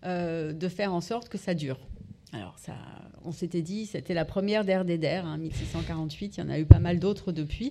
euh, 0.05 0.53
de 0.53 0.69
faire 0.69 0.93
en 0.93 1.01
sorte 1.01 1.29
que 1.29 1.39
ça 1.39 1.55
dure. 1.55 1.79
Alors, 2.35 2.57
on 3.25 3.31
s'était 3.31 3.63
dit, 3.63 3.87
c'était 3.87 4.13
la 4.13 4.25
première 4.25 4.65
d'ère 4.65 4.85
des 4.85 4.99
hein, 5.07 5.39
1648. 5.39 6.37
Il 6.37 6.41
y 6.41 6.43
en 6.43 6.51
a 6.51 6.59
eu 6.59 6.65
pas 6.65 6.81
mal 6.81 6.99
d'autres 6.99 7.31
depuis. 7.31 7.71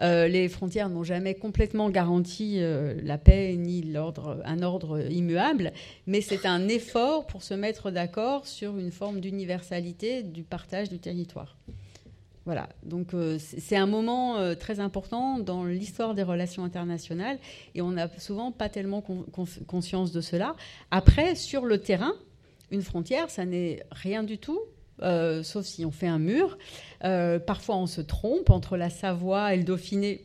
Euh, 0.00 0.28
les 0.28 0.48
frontières 0.48 0.88
n'ont 0.88 1.04
jamais 1.04 1.34
complètement 1.34 1.90
garanti 1.90 2.54
euh, 2.56 2.98
la 3.02 3.18
paix 3.18 3.54
ni 3.58 3.82
l'ordre, 3.82 4.40
un 4.46 4.62
ordre 4.62 5.12
immuable, 5.12 5.72
mais 6.06 6.22
c'est 6.22 6.46
un 6.46 6.68
effort 6.68 7.26
pour 7.26 7.42
se 7.42 7.52
mettre 7.52 7.90
d'accord 7.90 8.46
sur 8.46 8.78
une 8.78 8.92
forme 8.92 9.20
d'universalité 9.20 10.22
du 10.22 10.42
partage 10.42 10.88
du 10.88 10.98
territoire. 10.98 11.58
Voilà, 12.46 12.70
donc 12.82 13.12
euh, 13.12 13.36
c'est 13.38 13.76
un 13.76 13.84
moment 13.84 14.54
très 14.56 14.80
important 14.80 15.38
dans 15.38 15.66
l'histoire 15.66 16.14
des 16.14 16.22
relations 16.22 16.64
internationales 16.64 17.38
et 17.74 17.82
on 17.82 17.90
n'a 17.90 18.08
souvent 18.16 18.52
pas 18.52 18.70
tellement 18.70 19.04
conscience 19.66 20.12
de 20.12 20.22
cela. 20.22 20.56
Après, 20.90 21.34
sur 21.34 21.66
le 21.66 21.76
terrain, 21.76 22.14
une 22.70 22.82
frontière, 22.82 23.30
ça 23.30 23.44
n'est 23.44 23.82
rien 23.90 24.22
du 24.22 24.38
tout, 24.38 24.60
euh, 25.02 25.42
sauf 25.42 25.64
si 25.64 25.84
on 25.84 25.90
fait 25.90 26.06
un 26.06 26.18
mur. 26.18 26.58
Euh, 27.04 27.38
parfois, 27.38 27.76
on 27.76 27.86
se 27.86 28.00
trompe 28.00 28.50
entre 28.50 28.76
la 28.76 28.90
Savoie 28.90 29.54
et 29.54 29.56
le 29.56 29.64
Dauphiné. 29.64 30.24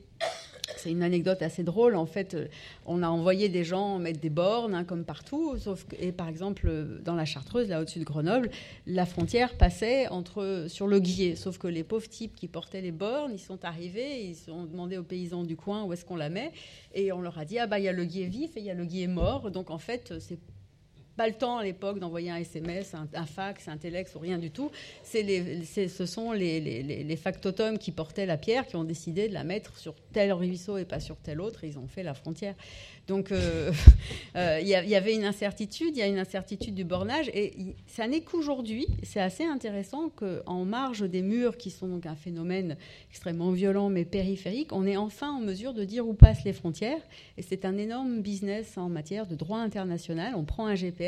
C'est 0.77 0.91
une 0.91 1.03
anecdote 1.03 1.41
assez 1.41 1.63
drôle. 1.63 1.95
En 1.95 2.05
fait, 2.05 2.35
on 2.85 3.03
a 3.03 3.07
envoyé 3.07 3.47
des 3.47 3.63
gens 3.63 3.99
mettre 3.99 4.19
des 4.19 4.29
bornes, 4.29 4.73
hein, 4.73 4.83
comme 4.83 5.05
partout. 5.05 5.57
Sauf 5.57 5.85
et 5.99 6.11
par 6.11 6.27
exemple, 6.27 6.99
dans 7.03 7.15
la 7.15 7.25
Chartreuse, 7.25 7.69
là 7.69 7.81
au-dessus 7.81 7.99
de 7.99 8.03
Grenoble, 8.03 8.49
la 8.85 9.05
frontière 9.05 9.57
passait 9.57 10.07
entre, 10.07 10.65
sur 10.67 10.87
le 10.87 10.99
Guillet. 10.99 11.35
Sauf 11.35 11.57
que 11.57 11.67
les 11.67 11.83
pauvres 11.83 12.09
types 12.09 12.35
qui 12.35 12.47
portaient 12.47 12.81
les 12.81 12.91
bornes, 12.91 13.31
ils 13.33 13.39
sont 13.39 13.63
arrivés, 13.63 14.25
ils 14.25 14.51
ont 14.51 14.65
demandé 14.65 14.97
aux 14.97 15.03
paysans 15.03 15.43
du 15.43 15.55
coin 15.55 15.83
où 15.83 15.93
est-ce 15.93 16.03
qu'on 16.03 16.17
la 16.17 16.29
met. 16.29 16.51
Et 16.93 17.11
on 17.11 17.21
leur 17.21 17.37
a 17.37 17.45
dit, 17.45 17.59
ah 17.59 17.67
bah 17.67 17.79
il 17.79 17.85
y 17.85 17.89
a 17.89 17.93
le 17.93 18.03
Guillet 18.03 18.27
vif 18.27 18.57
et 18.57 18.59
il 18.59 18.65
y 18.65 18.71
a 18.71 18.73
le 18.73 18.85
Guillet 18.85 19.07
mort. 19.07 19.51
Donc 19.51 19.69
en 19.69 19.79
fait, 19.79 20.13
c'est 20.19 20.39
pas 21.15 21.27
le 21.27 21.33
temps 21.33 21.57
à 21.57 21.63
l'époque 21.63 21.99
d'envoyer 21.99 22.31
un 22.31 22.37
SMS, 22.37 22.95
un, 22.95 23.25
fax, 23.25 23.67
un 23.67 23.77
téléx 23.77 24.15
ou 24.15 24.19
rien 24.19 24.37
du 24.37 24.51
tout. 24.51 24.71
Ce 25.03 26.05
sont 26.05 26.31
les, 26.31 26.59
les, 26.59 27.15
factotums 27.15 27.77
qui 27.77 27.91
portaient 27.91 28.25
la 28.25 28.37
pierre 28.37 28.65
qui 28.65 28.75
ont 28.75 28.83
décidé 28.83 29.27
de 29.27 29.33
la 29.33 29.43
mettre 29.43 29.77
sur 29.77 29.95
tel 30.11 30.33
ruisseau 30.33 30.77
et 30.77 30.85
pas 30.85 30.99
sur 30.99 31.17
tel 31.17 31.39
autre. 31.39 31.63
ils 31.63 31.77
ont 31.77 31.87
fait 31.87 32.03
la 32.03 32.13
frontière. 32.13 32.55
Donc 33.07 33.31
euh, 33.31 33.71
euh, 34.35 34.59
il 34.61 34.67
y, 34.67 34.95
avait 34.95 35.13
une 35.13 35.25
incertitude, 35.25 35.95
il 35.95 35.99
y 35.99 36.01
a 36.01 36.07
une 36.07 36.19
incertitude 36.19 36.73
du 36.73 36.85
bornage, 36.85 37.29
et 37.33 37.75
ça 37.87 38.07
n'est 38.07 38.21
qu'aujourd'hui, 38.21 38.87
c'est 39.03 39.19
assez 39.19 39.43
intéressant 39.43 40.09
qu'en 40.09 40.63
marge 40.63 41.01
des 41.01 41.21
murs, 41.21 41.57
qui 41.57 41.69
sont 41.69 41.87
donc 41.87 42.05
un 42.05 42.15
phénomène 42.15 42.77
extrêmement 43.09 43.51
violent 43.51 43.89
mais 43.89 44.05
périphérique, 44.05 44.71
on 44.71 44.85
est 44.85 44.95
enfin 44.95 45.31
en 45.31 45.41
mesure 45.41 45.73
de 45.73 45.83
dire 45.83 46.07
où 46.07 46.13
passent 46.13 46.45
les 46.45 46.53
frontières, 46.53 47.01
et 47.37 47.41
c'est 47.41 47.65
un 47.65 47.77
énorme 47.77 48.21
business 48.21 48.77
en 48.77 48.87
matière 48.87 49.27
de 49.27 49.35
droit 49.35 49.59
international. 49.59 50.33
On 50.35 50.45
prend 50.45 50.67
un 50.67 50.75
GPS, 50.75 51.02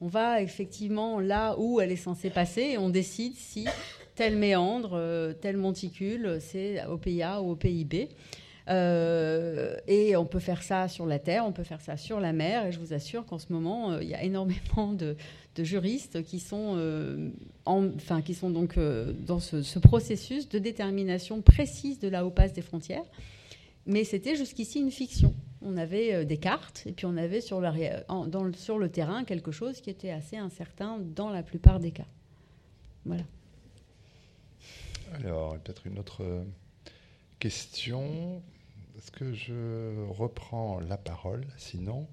on 0.00 0.08
va 0.08 0.42
effectivement 0.42 1.20
là 1.20 1.54
où 1.58 1.80
elle 1.80 1.92
est 1.92 1.96
censée 1.96 2.30
passer, 2.30 2.62
et 2.62 2.78
on 2.78 2.88
décide 2.88 3.34
si 3.36 3.66
tel 4.14 4.36
méandre, 4.36 4.92
euh, 4.94 5.32
tel 5.32 5.56
monticule, 5.56 6.38
c'est 6.40 6.84
au 6.86 6.98
pays 6.98 7.22
A 7.22 7.40
ou 7.40 7.52
au 7.52 7.56
pays 7.56 7.84
B. 7.84 8.08
Euh, 8.68 9.76
et 9.88 10.16
on 10.16 10.24
peut 10.24 10.38
faire 10.38 10.62
ça 10.62 10.86
sur 10.86 11.06
la 11.06 11.18
terre, 11.18 11.44
on 11.46 11.52
peut 11.52 11.64
faire 11.64 11.80
ça 11.80 11.96
sur 11.96 12.20
la 12.20 12.32
mer. 12.32 12.66
Et 12.66 12.72
je 12.72 12.78
vous 12.78 12.92
assure 12.92 13.24
qu'en 13.26 13.38
ce 13.38 13.52
moment, 13.52 13.92
euh, 13.92 14.02
il 14.02 14.08
y 14.08 14.14
a 14.14 14.22
énormément 14.22 14.92
de, 14.92 15.16
juristes 15.58 16.22
qui 16.22 16.40
sont, 16.40 16.78
enfin, 17.66 18.22
qui 18.22 18.34
sont 18.34 18.50
donc 18.50 18.78
dans 19.26 19.38
ce, 19.38 19.78
processus 19.78 20.48
de 20.48 20.58
détermination 20.58 21.42
précise 21.42 21.98
de 21.98 22.08
là 22.08 22.24
où 22.26 22.32
des 22.54 22.62
frontières. 22.62 23.04
Mais 23.86 24.04
c'était 24.04 24.34
jusqu'ici 24.34 24.80
une 24.80 24.90
fiction. 24.90 25.34
On 25.64 25.76
avait 25.76 26.24
des 26.24 26.38
cartes 26.38 26.82
et 26.86 26.92
puis 26.92 27.06
on 27.06 27.16
avait 27.16 27.40
sur, 27.40 27.60
le 27.60 28.88
terrain 28.88 29.24
quelque 29.24 29.52
chose 29.52 29.80
qui 29.80 29.90
était 29.90 30.10
assez 30.10 30.36
incertain 30.36 30.98
dans 30.98 31.30
la 31.30 31.42
plupart 31.42 31.78
des 31.78 31.92
cas. 31.92 32.06
Voilà. 33.04 33.24
Alors, 35.14 35.56
peut-être 35.58 35.86
une 35.86 35.98
autre 35.98 36.22
question. 37.38 38.42
Est-ce 38.96 39.10
que 39.10 39.32
je 39.32 40.06
reprends 40.10 40.78
la 40.78 40.96
parole 40.96 41.44
Sinon, 41.56 42.06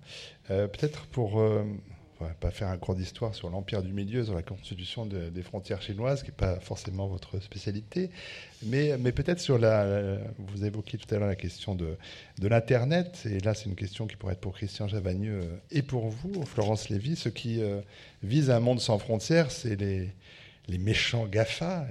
euh, 0.50 0.68
peut-être 0.68 1.06
pour 1.08 1.40
euh, 1.40 1.64
pas 2.40 2.52
faire 2.52 2.68
un 2.68 2.78
cours 2.78 2.96
d'histoire 2.96 3.34
sur 3.34 3.50
l'empire 3.50 3.82
du 3.82 3.94
milieu, 3.94 4.24
sur 4.24 4.36
la 4.36 4.42
constitution 4.42 5.06
des 5.06 5.42
frontières 5.42 5.82
chinoises, 5.82 6.22
qui 6.22 6.30
n'est 6.30 6.36
pas 6.36 6.60
forcément 6.60 7.08
votre 7.08 7.40
spécialité, 7.42 8.10
mais, 8.66 8.98
mais 8.98 9.12
peut-être 9.12 9.40
sur 9.40 9.58
la, 9.58 10.18
Vous 10.38 10.66
évoquiez 10.66 11.00
tout 11.00 11.14
à 11.14 11.18
l'heure 11.18 11.28
la 11.28 11.36
question 11.36 11.76
de, 11.76 11.98
de 12.40 12.48
l'Internet, 12.48 13.24
et 13.26 13.40
là 13.40 13.54
c'est 13.54 13.66
une 13.66 13.76
question 13.76 14.08
qui 14.08 14.16
pourrait 14.16 14.34
être 14.34 14.42
pour 14.42 14.54
Christian 14.54 14.88
Javagneux 14.88 15.42
et 15.72 15.82
pour 15.82 16.10
vous, 16.10 16.46
Florence 16.46 16.90
Lévy. 16.90 17.16
Ce 17.16 17.30
qui 17.30 17.62
euh, 17.62 17.82
vise 18.24 18.50
un 18.50 18.60
monde 18.60 18.80
sans 18.80 19.00
frontières, 19.00 19.52
c'est 19.52 19.76
les, 19.76 20.10
les 20.68 20.78
méchants 20.78 21.26
GAFA, 21.26 21.88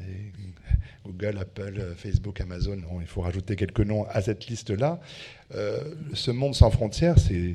Google, 1.04 1.38
Apple, 1.38 1.94
Facebook, 1.96 2.40
Amazon, 2.40 2.78
il 3.00 3.06
faut 3.06 3.22
rajouter 3.22 3.56
quelques 3.56 3.80
noms 3.80 4.06
à 4.08 4.20
cette 4.22 4.46
liste-là. 4.46 5.00
Euh, 5.54 5.94
ce 6.12 6.30
monde 6.30 6.54
sans 6.54 6.70
frontières, 6.70 7.18
c'est 7.18 7.54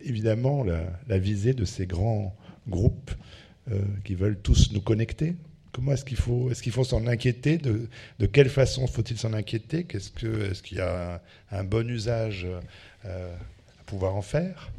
évidemment 0.00 0.64
la, 0.64 1.18
visée 1.18 1.54
de 1.54 1.64
ces 1.64 1.86
grands 1.86 2.36
groupes 2.68 3.10
euh, 3.70 3.80
qui 4.04 4.14
veulent 4.14 4.38
tous 4.38 4.72
nous 4.72 4.80
connecter. 4.80 5.34
Comment 5.72 5.92
est-ce 5.92 6.04
qu'il 6.04 6.16
faut, 6.16 6.50
est-ce 6.50 6.62
qu'il 6.62 6.72
faut 6.72 6.84
s'en 6.84 7.06
inquiéter 7.06 7.58
de, 7.58 7.88
quelle 8.26 8.48
façon 8.48 8.86
faut-il 8.86 9.18
s'en 9.18 9.32
inquiéter? 9.32 9.84
Qu'est-ce 9.84 10.10
que, 10.10 10.50
est-ce 10.50 10.62
qu'il 10.62 10.78
y 10.78 10.80
a 10.80 11.22
un, 11.52 11.64
bon 11.64 11.88
usage 11.88 12.46
euh, 13.04 13.34
à 13.80 13.84
pouvoir 13.84 14.16
en 14.16 14.22
faire? 14.22 14.70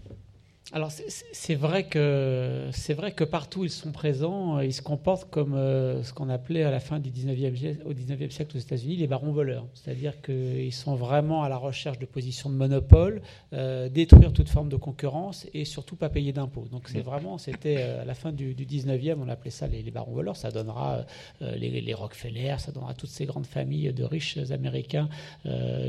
Alors 0.73 0.89
c'est 0.89 1.55
vrai 1.55 1.83
que 1.83 2.69
c'est 2.71 2.93
vrai 2.93 3.11
que 3.11 3.25
partout 3.25 3.65
ils 3.65 3.69
sont 3.69 3.91
présents, 3.91 4.57
euh, 4.57 4.65
ils 4.65 4.73
se 4.73 4.81
comportent 4.81 5.29
comme 5.29 5.53
euh, 5.53 6.01
ce 6.01 6.13
qu'on 6.13 6.29
appelait 6.29 6.63
à 6.63 6.71
la 6.71 6.79
fin 6.79 6.99
du 6.99 7.09
19e 7.09 7.83
au 7.83 7.91
19e 7.91 8.29
siècle 8.29 8.55
aux 8.55 8.59
États-Unis 8.59 8.95
les 8.95 9.07
barons 9.07 9.33
voleurs, 9.33 9.65
c'est-à-dire 9.73 10.21
qu'ils 10.21 10.71
sont 10.71 10.95
vraiment 10.95 11.43
à 11.43 11.49
la 11.49 11.57
recherche 11.57 11.99
de 11.99 12.05
positions 12.05 12.49
de 12.49 12.55
monopole, 12.55 13.21
euh, 13.51 13.89
détruire 13.89 14.31
toute 14.31 14.47
forme 14.47 14.69
de 14.69 14.77
concurrence 14.77 15.45
et 15.53 15.65
surtout 15.65 15.97
pas 15.97 16.07
payer 16.07 16.31
d'impôts. 16.31 16.67
Donc 16.71 16.87
c'est 16.87 17.01
vraiment 17.01 17.37
c'était 17.37 17.81
à 17.81 18.05
la 18.05 18.13
fin 18.13 18.31
du, 18.31 18.55
19e 18.55 19.17
on 19.19 19.27
appelait 19.27 19.51
ça 19.51 19.67
les, 19.67 19.83
barons 19.91 20.13
voleurs. 20.13 20.37
Ça 20.37 20.51
donnera 20.51 21.05
les, 21.41 21.93
Rockefeller, 21.93 22.55
ça 22.59 22.71
donnera 22.71 22.93
toutes 22.93 23.09
ces 23.09 23.25
grandes 23.25 23.45
familles 23.45 23.91
de 23.91 24.05
riches 24.05 24.37
américains 24.51 25.09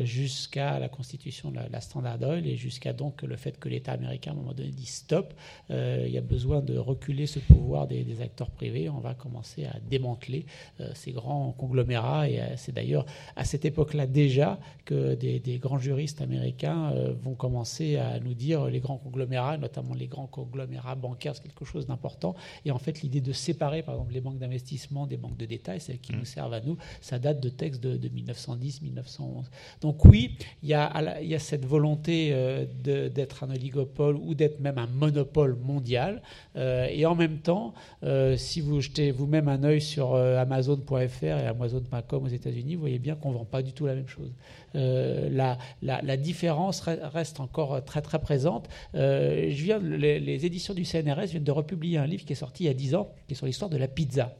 jusqu'à 0.03 0.81
la 0.81 0.89
constitution 0.89 1.51
de 1.53 1.57
la, 1.57 1.69
la 1.69 1.81
Standard 1.81 2.21
Oil 2.23 2.49
et 2.49 2.57
jusqu'à 2.57 2.93
donc 2.93 3.23
le 3.23 3.37
fait 3.37 3.61
que 3.61 3.69
l'État 3.69 3.93
américain 3.93 4.33
à 4.33 4.35
un 4.35 4.37
moment 4.37 4.53
donné 4.53 4.72
dit 4.73 4.87
stop, 4.87 5.35
euh, 5.71 6.05
il 6.07 6.13
y 6.13 6.19
a 6.19 6.23
besoin 6.23 6.61
de 6.61 6.77
reculer 6.77 7.27
ce 7.27 7.39
pouvoir 7.39 7.87
des, 7.87 8.21
acteurs 8.21 8.51
privés. 8.51 8.89
On 8.89 9.01
va 9.01 9.15
commencer 9.15 9.65
à 9.65 9.79
démanteler 9.89 10.47
euh, 10.81 10.91
ces 10.95 11.13
grands 11.13 11.53
conglomérats. 11.53 12.29
Et 12.29 12.41
euh, 12.41 12.57
c'est 12.57 12.73
d'ailleurs 12.73 13.07
à 13.37 13.45
cette 13.45 13.65
époque-là 13.65 14.07
déjà 14.07 14.59
que 14.85 15.15
des, 15.15 15.41
grands 15.59 15.79
juristes 15.79 16.21
américains 16.21 16.93
vont 17.23 17.35
commencer 17.35 17.97
à 17.97 18.19
nous 18.19 18.35
dire 18.35 18.67
les 18.67 18.81
grands 18.81 18.99
conglomérats, 18.99 19.57
notamment 19.57 19.95
les 19.95 20.07
grands 20.07 20.27
conglomérats 20.27 20.95
bancaires, 20.95 21.37
c'est 21.37 21.43
quelque 21.43 21.65
chose 21.65 21.87
d'important. 21.87 22.35
Et 22.65 22.71
en 22.71 22.79
fait, 22.79 23.03
l'idée 23.03 23.21
de 23.21 23.33
séparer, 23.33 23.83
par 23.83 23.95
exemple, 23.95 24.13
les 24.13 24.21
banques 24.21 24.39
d'investissement 24.39 25.07
des 25.07 25.17
banques 25.17 25.37
de 25.37 25.47
détail, 25.47 25.81
celles 25.81 26.01
qui 26.01 26.13
mmh. 26.13 26.19
nous 26.19 26.25
servent 26.25 26.55
à 26.55 26.61
nous, 26.61 26.77
ça 27.01 27.19
date 27.19 27.41
de 27.41 27.49
textes 27.49 27.83
de, 27.83 28.09
1910-1911. 28.09 29.45
Donc 29.81 30.05
oui, 30.05 30.37
il 30.63 30.69
y, 30.69 30.75
a, 30.75 31.21
il 31.21 31.29
y 31.29 31.35
a 31.35 31.39
cette 31.39 31.65
volonté 31.65 32.35
d'être 32.83 33.45
un 33.45 33.51
oligopole 33.51 34.17
ou 34.17 34.35
d'être 34.35 34.61
même 34.63 34.79
un 34.79 34.87
monopole 34.87 35.57
mondial. 35.57 36.23
Euh, 36.57 36.87
et 36.91 37.05
en 37.07 37.15
même 37.15 37.39
temps, 37.39 37.75
euh, 38.05 38.37
si 38.37 38.61
vous 38.61 38.81
jetez 38.81 39.11
vous-même 39.11 39.49
un 39.49 39.63
œil 39.65 39.81
sur 39.81 40.15
euh, 40.15 40.39
Amazon.fr 40.39 41.25
et 41.25 41.47
Amazon.com 41.47 42.25
aux 42.25 42.29
États-Unis, 42.29 42.75
vous 42.75 42.81
voyez 42.81 42.99
bien 42.99 43.15
qu'on 43.15 43.33
ne 43.33 43.39
vend 43.39 43.45
pas 43.45 43.63
du 43.63 43.73
tout 43.73 43.87
la 43.87 43.95
même 43.95 44.09
chose. 44.09 44.33
La, 44.75 45.59
la, 45.83 46.17
différence 46.17 46.81
reste 46.81 47.41
encore 47.41 47.85
très 47.85 48.01
très 48.01 48.19
présente. 48.19 48.69
je 48.95 49.63
viens, 49.63 49.79
les, 49.79 50.19
les, 50.19 50.47
éditions 50.47 50.73
du 50.73 50.85
CNRS 50.85 51.27
viennent 51.27 51.45
de 51.45 51.53
republier 51.53 51.99
un 51.99 52.07
livre 52.07 52.25
qui 52.25 52.33
est 52.33 52.37
sorti 52.37 52.65
il 52.65 52.67
y 52.69 52.71
a 52.71 52.75
10 52.75 52.95
ans, 52.95 53.11
qui 53.27 53.35
est 53.35 53.37
sur 53.37 53.45
l'histoire 53.45 53.71
de 53.71 53.77
la 53.77 53.89
pizza. 53.89 54.35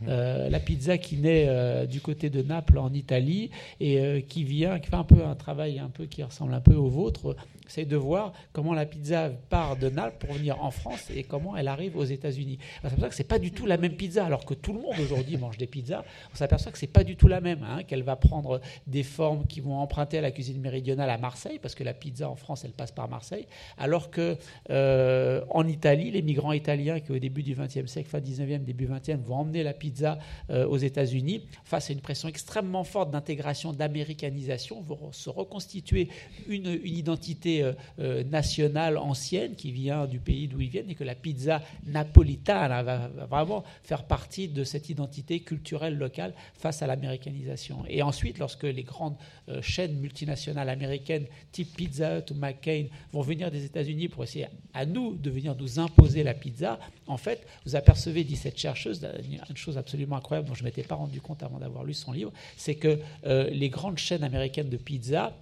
la 0.00 0.58
pizza 0.58 0.98
qui 0.98 1.16
naît 1.16 1.86
du 1.86 2.00
côté 2.00 2.28
de 2.28 2.42
Naples 2.42 2.78
en 2.78 2.92
Italie 2.92 3.50
et 3.78 4.24
qui 4.28 4.42
vient, 4.42 4.80
qui 4.80 4.88
fait 4.88 4.96
un 4.96 5.04
peu 5.04 5.24
un 5.24 5.36
travail 5.36 5.78
un 5.78 5.90
peu 5.90 6.06
qui 6.06 6.24
ressemble 6.24 6.54
un 6.54 6.60
peu 6.60 6.74
au 6.74 6.88
vôtre 6.88 7.36
c'est 7.72 7.86
de 7.86 7.96
voir 7.96 8.34
comment 8.52 8.74
la 8.74 8.84
pizza 8.84 9.30
part 9.48 9.76
de 9.76 9.88
Naples 9.88 10.16
pour 10.18 10.34
venir 10.34 10.62
en 10.62 10.70
France 10.70 11.08
et 11.14 11.22
comment 11.22 11.56
elle 11.56 11.68
arrive 11.68 11.96
aux 11.96 12.04
États-Unis. 12.04 12.58
On 12.84 12.88
s'aperçoit 12.88 13.08
que 13.08 13.14
c'est 13.14 13.24
pas 13.24 13.38
du 13.38 13.50
tout 13.50 13.64
la 13.64 13.78
même 13.78 13.96
pizza, 13.96 14.26
alors 14.26 14.44
que 14.44 14.52
tout 14.52 14.74
le 14.74 14.80
monde 14.80 14.94
aujourd'hui 15.00 15.38
mange 15.38 15.56
des 15.56 15.66
pizzas. 15.66 16.04
On 16.32 16.36
s'aperçoit 16.36 16.70
que 16.70 16.76
c'est 16.76 16.86
pas 16.86 17.02
du 17.02 17.16
tout 17.16 17.28
la 17.28 17.40
même, 17.40 17.62
hein, 17.62 17.82
qu'elle 17.84 18.02
va 18.02 18.16
prendre 18.16 18.60
des 18.86 19.02
formes 19.02 19.46
qui 19.46 19.60
vont 19.60 19.78
emprunter 19.78 20.18
à 20.18 20.20
la 20.20 20.30
cuisine 20.30 20.60
méridionale 20.60 21.08
à 21.08 21.16
Marseille, 21.16 21.58
parce 21.62 21.74
que 21.74 21.82
la 21.82 21.94
pizza 21.94 22.28
en 22.28 22.36
France, 22.36 22.62
elle 22.66 22.72
passe 22.72 22.92
par 22.92 23.08
Marseille, 23.08 23.46
alors 23.78 24.10
que 24.10 24.36
euh, 24.68 25.42
en 25.48 25.66
Italie, 25.66 26.10
les 26.10 26.22
migrants 26.22 26.52
italiens 26.52 27.00
qui 27.00 27.10
au 27.10 27.18
début 27.18 27.42
du 27.42 27.54
XXe 27.54 27.86
siècle, 27.86 28.10
fin 28.10 28.20
19e, 28.20 28.64
début 28.64 28.86
20e, 28.86 29.22
vont 29.22 29.36
emmener 29.36 29.62
la 29.62 29.72
pizza 29.72 30.18
euh, 30.50 30.66
aux 30.66 30.76
États-Unis 30.76 31.46
face 31.64 31.88
à 31.88 31.94
une 31.94 32.00
pression 32.00 32.28
extrêmement 32.28 32.84
forte 32.84 33.10
d'intégration, 33.10 33.72
d'américanisation, 33.72 34.82
vont 34.82 35.10
se 35.12 35.30
reconstituer 35.30 36.10
une, 36.46 36.78
une 36.84 36.96
identité 36.96 37.61
euh, 37.62 37.72
euh, 37.98 38.24
nationale 38.24 38.98
ancienne 38.98 39.54
qui 39.54 39.72
vient 39.72 40.06
du 40.06 40.18
pays 40.18 40.48
d'où 40.48 40.60
ils 40.60 40.68
viennent 40.68 40.90
et 40.90 40.94
que 40.94 41.04
la 41.04 41.14
pizza 41.14 41.62
napolitana 41.86 42.82
va, 42.82 43.08
vraiment 43.30 43.64
faire 43.82 44.04
partie 44.04 44.48
de 44.48 44.64
cette 44.64 44.88
identité 44.88 45.40
culturelle 45.40 45.96
locale 45.96 46.34
face 46.54 46.82
à 46.82 46.86
l'américanisation. 46.86 47.84
Et 47.88 48.02
ensuite, 48.02 48.38
lorsque 48.38 48.64
les 48.64 48.82
grandes 48.82 49.16
euh, 49.48 49.62
chaînes 49.62 49.98
multinationales 49.98 50.68
américaines 50.68 51.26
type 51.52 51.74
Pizza 51.76 52.18
Hut 52.18 52.32
ou 52.32 52.34
McCain 52.34 52.86
vont 53.12 53.22
venir 53.22 53.50
des 53.50 53.64
États-Unis 53.64 54.08
pour 54.08 54.24
essayer 54.24 54.46
à 54.74 54.86
nous 54.86 55.14
de 55.14 55.30
venir 55.30 55.54
nous 55.56 55.78
imposer 55.78 56.22
la 56.22 56.34
pizza, 56.34 56.78
en 57.06 57.16
fait, 57.16 57.46
vous 57.64 57.76
apercevez, 57.76 58.24
dit 58.24 58.36
cette 58.36 58.58
chercheuse, 58.58 59.06
une 59.48 59.56
chose 59.56 59.78
absolument 59.78 60.16
incroyable 60.16 60.48
dont 60.48 60.54
je 60.54 60.62
ne 60.62 60.68
m'étais 60.68 60.82
pas 60.82 60.94
rendu 60.94 61.20
compte 61.20 61.42
avant 61.42 61.58
d'avoir 61.58 61.84
lu 61.84 61.94
son 61.94 62.12
livre, 62.12 62.32
c'est 62.56 62.74
que 62.74 62.98
les 63.24 63.68
grandes 63.68 63.98
chaînes 63.98 64.24
américaines 64.24 64.68
de 64.68 64.76
pizza 64.76 65.32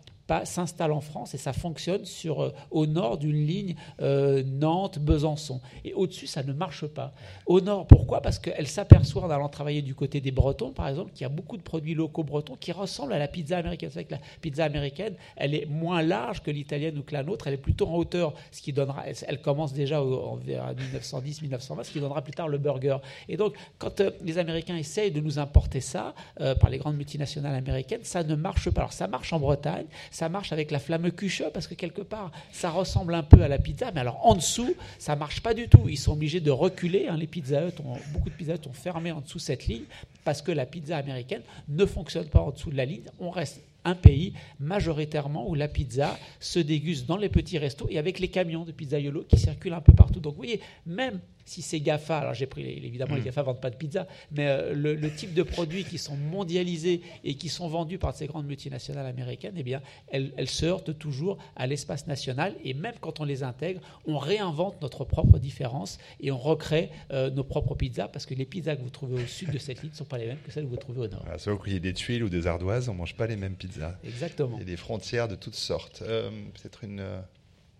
s'installe 0.44 0.92
en 0.92 1.00
France 1.00 1.34
et 1.34 1.38
ça 1.38 1.52
fonctionne 1.52 2.04
sur, 2.04 2.42
euh, 2.42 2.52
au 2.70 2.86
nord 2.86 3.18
d'une 3.18 3.46
ligne 3.46 3.74
euh, 4.00 4.42
Nantes-Besançon. 4.44 5.60
Et 5.84 5.92
au-dessus, 5.94 6.26
ça 6.26 6.42
ne 6.42 6.52
marche 6.52 6.86
pas. 6.86 7.12
Au 7.46 7.60
nord, 7.60 7.86
pourquoi? 7.86 8.20
Parce 8.20 8.38
qu'elle 8.38 8.66
s'aperçoit 8.66 9.24
en 9.24 9.30
allant 9.30 9.48
travailler 9.48 9.82
du 9.82 9.94
côté 9.94 10.20
des 10.20 10.30
Bretons, 10.30 10.70
par 10.70 10.88
exemple, 10.88 11.12
qu'il 11.12 11.22
y 11.22 11.24
a 11.24 11.30
beaucoup 11.30 11.56
de 11.56 11.62
produits 11.62 11.94
locaux 11.94 12.22
bretons 12.22 12.56
qui 12.56 12.72
ressemblent 12.72 13.12
à 13.12 13.18
la 13.18 13.28
pizza 13.28 13.58
américaine. 13.58 13.90
C'est 13.92 14.04
que 14.04 14.12
la 14.12 14.20
pizza 14.40 14.64
américaine, 14.64 15.14
elle 15.36 15.54
est 15.54 15.66
moins 15.66 16.02
large 16.02 16.42
que 16.42 16.50
l'italienne 16.50 16.98
ou 16.98 17.02
que 17.02 17.12
la 17.12 17.22
nôtre, 17.22 17.46
elle 17.48 17.54
est 17.54 17.58
plutôt 17.58 17.88
en 17.88 17.96
hauteur, 17.96 18.34
ce 18.52 18.62
qui 18.62 18.72
donnera, 18.72 19.04
elle, 19.06 19.40
commence 19.40 19.72
déjà 19.72 20.02
en 20.02 20.38
1910-1920, 20.38 21.84
ce 21.84 21.90
qui 21.90 22.00
donnera 22.00 22.22
plus 22.22 22.32
tard 22.32 22.48
le 22.48 22.58
burger. 22.58 22.98
Et 23.28 23.36
donc, 23.36 23.54
quand 23.78 24.00
euh, 24.00 24.10
les 24.22 24.38
Américains 24.38 24.76
essayent 24.76 25.10
de 25.10 25.20
nous 25.20 25.38
importer 25.38 25.80
ça 25.80 26.14
par 26.60 26.70
les 26.70 26.78
grandes 26.78 26.96
multinationales 26.96 27.54
américaines, 27.54 28.00
ça 28.02 28.22
ne 28.22 28.34
marche 28.34 28.70
pas. 28.70 28.82
Alors, 28.82 28.92
ça 28.92 29.06
marche 29.06 29.32
en 29.32 29.40
Bretagne, 29.40 29.86
marche 30.28 30.52
avec 30.52 30.70
la 30.70 30.78
flamme 30.78 31.10
cuche 31.10 31.42
parce 31.52 31.66
que 31.66 31.74
quelque 31.74 32.02
part, 32.02 32.30
ça 32.52 32.70
ressemble 32.70 33.14
un 33.14 33.22
peu 33.22 33.42
à 33.42 33.48
la 33.48 33.58
pizza, 33.58 33.90
mais 33.92 34.00
alors 34.00 34.24
en 34.26 34.34
dessous, 34.34 34.74
ça 34.98 35.16
marche 35.16 35.40
pas 35.40 35.54
du 35.54 35.68
tout. 35.68 35.88
Ils 35.88 35.98
sont 35.98 36.12
obligés 36.12 36.40
de 36.40 36.50
reculer. 36.50 37.08
Hein. 37.08 37.16
Les 37.16 37.26
Pizza 37.26 37.66
Hut, 37.66 37.80
ont, 37.84 37.96
beaucoup 38.12 38.30
de 38.30 38.34
Pizza 38.34 38.54
Hut 38.54 38.68
ont 38.68 38.72
fermé 38.72 39.12
en 39.12 39.20
dessous 39.20 39.38
cette 39.38 39.66
ligne 39.66 39.84
parce 40.24 40.42
que 40.42 40.52
la 40.52 40.66
pizza 40.66 40.96
américaine 40.96 41.42
ne 41.68 41.86
fonctionne 41.86 42.28
pas 42.28 42.40
en 42.40 42.50
dessous 42.50 42.70
de 42.70 42.76
la 42.76 42.84
ligne. 42.84 43.04
On 43.18 43.30
reste 43.30 43.62
un 43.84 43.94
pays 43.94 44.34
majoritairement 44.58 45.48
où 45.48 45.54
la 45.54 45.68
pizza 45.68 46.18
se 46.38 46.58
déguste 46.58 47.06
dans 47.06 47.16
les 47.16 47.28
petits 47.28 47.58
restos 47.58 47.86
et 47.90 47.98
avec 47.98 48.18
les 48.18 48.28
camions 48.28 48.64
de 48.64 48.72
pizzaiolo 48.72 49.24
qui 49.28 49.38
circulent 49.38 49.72
un 49.72 49.80
peu 49.80 49.92
partout. 49.92 50.20
Donc 50.20 50.34
vous 50.34 50.42
voyez, 50.42 50.60
même 50.86 51.20
si 51.44 51.62
c'est 51.62 51.80
GAFA, 51.80 52.18
alors 52.18 52.34
j'ai 52.34 52.46
pris 52.46 52.62
évidemment 52.62 53.14
les 53.14 53.20
mm. 53.20 53.24
GAFA 53.24 53.40
ne 53.40 53.46
vendent 53.46 53.60
pas 53.60 53.70
de 53.70 53.76
pizza, 53.76 54.06
mais 54.32 54.46
euh, 54.46 54.74
le, 54.74 55.10
type 55.10 55.34
de 55.34 55.42
produits 55.42 55.84
qui 55.84 55.98
sont 55.98 56.16
mondialisés 56.16 57.02
et 57.24 57.34
qui 57.34 57.48
sont 57.48 57.68
vendus 57.68 57.98
par 57.98 58.14
ces 58.14 58.26
grandes 58.26 58.46
multinationales 58.46 59.06
américaines, 59.06 59.54
eh 59.56 59.62
bien, 59.62 59.82
elles, 60.08 60.32
se 60.48 60.66
heurtent 60.66 60.96
toujours 60.98 61.38
à 61.56 61.66
l'espace 61.66 62.06
national 62.06 62.54
et 62.64 62.74
même 62.74 62.94
quand 63.00 63.20
on 63.20 63.24
les 63.24 63.42
intègre, 63.42 63.80
on 64.06 64.18
réinvente 64.18 64.80
notre 64.82 65.04
propre 65.04 65.38
différence 65.38 65.98
et 66.20 66.30
on 66.30 66.38
recrée 66.38 66.90
euh, 67.12 67.30
nos 67.30 67.44
propres 67.44 67.74
pizzas 67.74 68.08
parce 68.08 68.26
que 68.26 68.34
les 68.34 68.44
pizzas 68.44 68.76
que 68.76 68.82
vous 68.82 68.90
trouvez 68.90 69.22
au 69.22 69.26
sud 69.26 69.50
de 69.50 69.58
cette 69.58 69.82
ligne 69.82 69.90
ne 69.90 69.96
sont 69.96 70.04
pas 70.04 70.18
les 70.18 70.26
mêmes 70.26 70.38
que 70.44 70.50
celles 70.50 70.64
que 70.64 70.70
vous 70.70 70.76
trouvez 70.76 71.00
au 71.00 71.08
nord. 71.08 71.22
Voilà, 71.24 71.38
soit 71.38 71.52
vous 71.52 71.58
criez 71.58 71.80
des 71.80 71.92
tuiles 71.92 72.24
ou 72.24 72.28
des 72.28 72.46
ardoises, 72.46 72.88
on 72.88 72.94
ne 72.94 72.98
mange 72.98 73.16
pas 73.16 73.26
les 73.26 73.36
mêmes 73.36 73.56
pizzas. 73.56 73.96
Exactement. 74.04 74.56
Il 74.56 74.60
y 74.60 74.62
a 74.62 74.66
des 74.66 74.76
frontières 74.76 75.28
de 75.28 75.34
toutes 75.34 75.54
sortes. 75.54 76.02
Euh, 76.02 76.30
peut-être 76.54 76.84
une, 76.84 77.04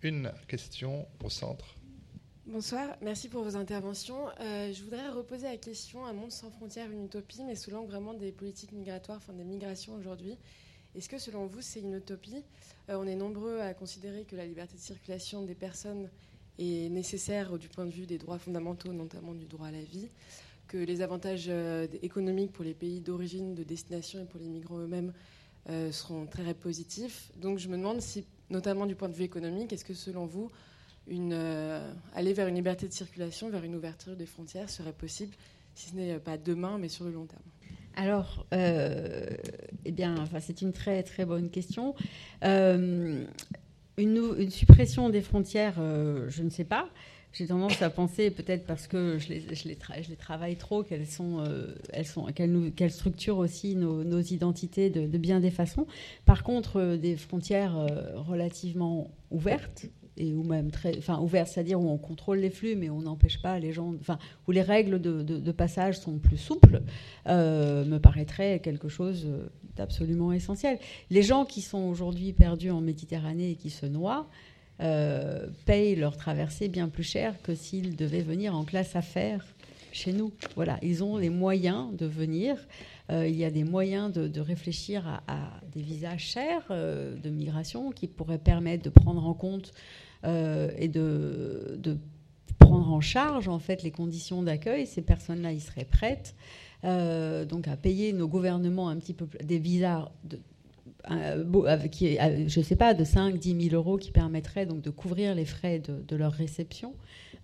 une 0.01 0.31
question 0.47 1.05
au 1.23 1.29
centre. 1.29 1.75
Bonsoir, 2.47 2.97
merci 3.03 3.29
pour 3.29 3.43
vos 3.43 3.55
interventions. 3.55 4.17
Euh, 4.39 4.73
je 4.73 4.83
voudrais 4.83 5.07
reposer 5.09 5.43
la 5.43 5.57
question 5.57 6.07
Un 6.07 6.13
monde 6.13 6.31
sans 6.31 6.49
frontières, 6.49 6.89
une 6.89 7.05
utopie, 7.05 7.43
mais 7.43 7.55
sous 7.55 7.69
l'angle 7.69 7.91
vraiment 7.91 8.15
des 8.15 8.31
politiques 8.31 8.71
migratoires, 8.71 9.19
enfin 9.19 9.31
des 9.33 9.43
migrations 9.43 9.93
aujourd'hui. 9.93 10.35
Est-ce 10.95 11.07
que 11.07 11.19
selon 11.19 11.45
vous, 11.45 11.61
c'est 11.61 11.81
une 11.81 11.93
utopie 11.93 12.43
On 12.89 13.05
est 13.05 13.15
nombreux 13.15 13.59
à 13.59 13.75
considérer 13.75 14.23
que 14.23 14.35
la 14.35 14.47
liberté 14.47 14.73
de 14.75 14.81
circulation 14.81 15.43
des 15.43 15.53
personnes 15.53 16.09
est 16.57 16.89
nécessaire 16.89 17.59
du 17.59 17.67
point 17.67 17.85
de 17.85 17.91
vue 17.91 18.07
des 18.07 18.17
droits 18.17 18.39
fondamentaux, 18.39 18.91
notamment 18.91 19.35
du 19.35 19.45
droit 19.45 19.67
à 19.67 19.71
la 19.71 19.83
vie, 19.83 20.09
que 20.67 20.77
les 20.77 21.01
avantages 21.03 21.49
économiques 22.01 22.53
pour 22.53 22.65
les 22.65 22.73
pays 22.73 23.01
d'origine, 23.01 23.53
de 23.53 23.63
destination 23.63 24.19
et 24.19 24.25
pour 24.25 24.39
les 24.39 24.49
migrants 24.49 24.79
eux-mêmes 24.79 25.13
seront 25.91 26.25
très 26.25 26.55
positifs. 26.55 27.31
Donc 27.35 27.59
je 27.59 27.69
me 27.69 27.77
demande 27.77 28.01
si, 28.01 28.25
notamment 28.49 28.87
du 28.87 28.95
point 28.95 29.09
de 29.09 29.15
vue 29.15 29.25
économique, 29.25 29.71
est-ce 29.71 29.85
que 29.85 29.93
selon 29.93 30.25
vous, 30.25 30.49
une, 31.11 31.33
aller 32.15 32.33
vers 32.33 32.47
une 32.47 32.55
liberté 32.55 32.87
de 32.87 32.93
circulation, 32.93 33.49
vers 33.49 33.63
une 33.63 33.75
ouverture 33.75 34.15
des 34.15 34.25
frontières 34.25 34.69
serait 34.69 34.93
possible 34.93 35.35
si 35.75 35.91
ce 35.91 35.95
n'est 35.95 36.17
pas 36.17 36.37
demain, 36.37 36.77
mais 36.79 36.89
sur 36.89 37.05
le 37.05 37.11
long 37.11 37.25
terme 37.25 37.43
alors, 37.95 38.45
euh, 38.53 39.27
eh 39.85 39.91
bien, 39.91 40.15
c'est 40.39 40.61
une 40.61 40.71
très 40.71 41.03
très 41.03 41.25
bonne 41.25 41.49
question. 41.49 41.95
Euh, 42.43 43.25
une, 43.97 44.49
suppression 44.49 45.09
des 45.09 45.21
frontières, 45.21 45.75
euh, 45.79 46.29
je 46.29 46.43
ne 46.43 46.49
sais 46.49 46.63
pas. 46.63 46.89
J'ai 47.33 47.47
tendance 47.47 47.81
à 47.81 47.89
penser, 47.89 48.29
peut-être 48.29 48.65
parce 48.65 48.87
que 48.87 49.17
je 49.17 49.29
les, 49.29 50.15
travaille 50.17 50.57
trop, 50.57 50.83
qu'elles 50.83 51.07
sont, 51.07 51.41
elles 51.93 52.05
sont, 52.05 52.25
qu'elles, 52.25 52.91
structurent 52.91 53.37
aussi 53.37 53.77
nos, 53.77 54.21
identités 54.21 54.89
de, 54.89 55.07
de, 55.07 55.17
bien 55.17 55.39
des 55.39 55.51
façons. 55.51 55.87
Par 56.25 56.43
contre, 56.43 56.97
des 56.97 57.15
frontières 57.15 57.87
relativement 58.15 59.11
ouvertes, 59.29 59.85
et 60.17 60.33
ou 60.33 60.43
même 60.43 60.71
très, 60.71 60.97
enfin 60.97 61.19
ouvert, 61.19 61.47
c'est-à-dire 61.47 61.79
où 61.79 61.89
on 61.89 61.97
contrôle 61.97 62.39
les 62.39 62.49
flux, 62.49 62.75
mais 62.75 62.89
on 62.89 63.01
n'empêche 63.01 63.41
pas 63.41 63.59
les 63.59 63.71
gens, 63.71 63.93
enfin 63.99 64.19
où 64.47 64.51
les 64.51 64.61
règles 64.61 64.99
de, 64.99 65.51
passage 65.51 65.99
sont 65.99 66.17
plus 66.17 66.37
souples, 66.37 66.81
euh, 67.27 67.85
me 67.85 67.97
paraîtrait 67.97 68.59
quelque 68.59 68.89
chose 68.89 69.27
d'absolument 69.75 70.33
essentiel. 70.33 70.79
Les 71.09 71.23
gens 71.23 71.45
qui 71.45 71.61
sont 71.61 71.83
aujourd'hui 71.83 72.33
perdus 72.33 72.71
en 72.71 72.81
Méditerranée 72.81 73.51
et 73.51 73.55
qui 73.55 73.69
se 73.69 73.85
noient 73.85 74.27
euh, 74.81 75.47
payent 75.65 75.95
leur 75.95 76.17
traversée 76.17 76.67
bien 76.67 76.89
plus 76.89 77.03
cher 77.03 77.39
que 77.43 77.53
s'ils 77.53 77.95
devaient 77.95 78.21
venir 78.23 78.55
en 78.55 78.63
classe 78.63 78.95
affaires 78.95 79.45
chez 79.91 80.11
nous. 80.13 80.31
Voilà, 80.55 80.79
ils 80.81 81.03
ont 81.03 81.17
les 81.17 81.29
moyens 81.29 81.95
de 81.95 82.05
venir. 82.05 82.55
Euh, 83.11 83.27
il 83.27 83.35
y 83.35 83.43
a 83.43 83.51
des 83.51 83.63
moyens 83.63 84.11
de, 84.11 84.39
réfléchir 84.39 85.21
à, 85.27 85.61
des 85.71 85.81
visas 85.81 86.17
chers 86.17 86.67
de 86.69 87.29
migration 87.29 87.91
qui 87.91 88.07
pourraient 88.07 88.37
permettre 88.37 88.83
de 88.83 88.89
prendre 88.89 89.25
en 89.25 89.33
compte 89.33 89.73
euh, 90.23 90.69
et 90.77 90.87
de, 90.87 91.97
prendre 92.59 92.91
en 92.91 93.01
charge 93.01 93.47
en 93.47 93.59
fait 93.59 93.81
les 93.81 93.91
conditions 93.91 94.43
d'accueil. 94.43 94.85
Ces 94.85 95.01
personnes-là, 95.01 95.51
ils 95.51 95.61
seraient 95.61 95.85
prêtes 95.85 96.35
euh, 96.83 97.43
donc 97.43 97.67
à 97.67 97.75
payer 97.75 98.13
nos 98.13 98.27
gouvernements 98.27 98.89
un 98.89 98.97
petit 98.97 99.13
peu 99.13 99.27
des 99.43 99.57
visas 99.57 100.11
de, 100.23 100.39
qui 101.91 102.17
je 102.47 102.59
ne 102.59 102.63
sais 102.63 102.75
pas, 102.75 102.93
de 102.93 103.03
5 103.03 103.37
10 103.37 103.69
000 103.69 103.75
euros 103.75 103.97
qui 103.97 104.11
permettraient 104.11 104.65
donc 104.65 104.81
de 104.81 104.89
couvrir 104.89 105.35
les 105.35 105.45
frais 105.45 105.79
de, 105.79 106.15
leur 106.15 106.31
réception. 106.31 106.93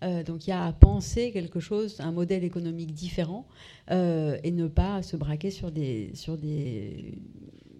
Euh, 0.04 0.24
donc 0.24 0.46
il 0.46 0.52
y 0.52 0.54
a 0.54 0.66
à 0.66 0.74
penser 0.74 1.32
quelque 1.32 1.60
chose, 1.60 2.00
un 2.00 2.12
modèle 2.12 2.44
économique 2.44 2.94
différent 2.94 3.48
et 3.90 4.52
ne 4.52 4.68
pas 4.68 5.02
se 5.02 5.16
braquer 5.16 5.50
sur 5.50 5.72
des, 5.72 6.12
sur 6.14 6.38
des 6.38 7.20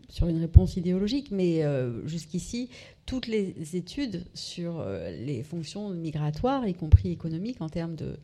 sur 0.10 0.28
une 0.28 0.40
réponse 0.40 0.78
idéologique, 0.78 1.32
mais 1.32 1.64
euh, 1.64 2.06
jusqu'ici, 2.08 2.70
toutes 3.06 3.28
les 3.28 3.76
études 3.76 4.24
sur 4.34 4.80
euh, 4.80 5.12
les 5.12 5.44
fonctions 5.44 5.90
migratoires, 5.90 6.68
y 6.68 6.74
compris 6.74 7.12
économiques, 7.12 7.62
en 7.62 7.70
termes 7.70 7.96
de, 7.96 8.18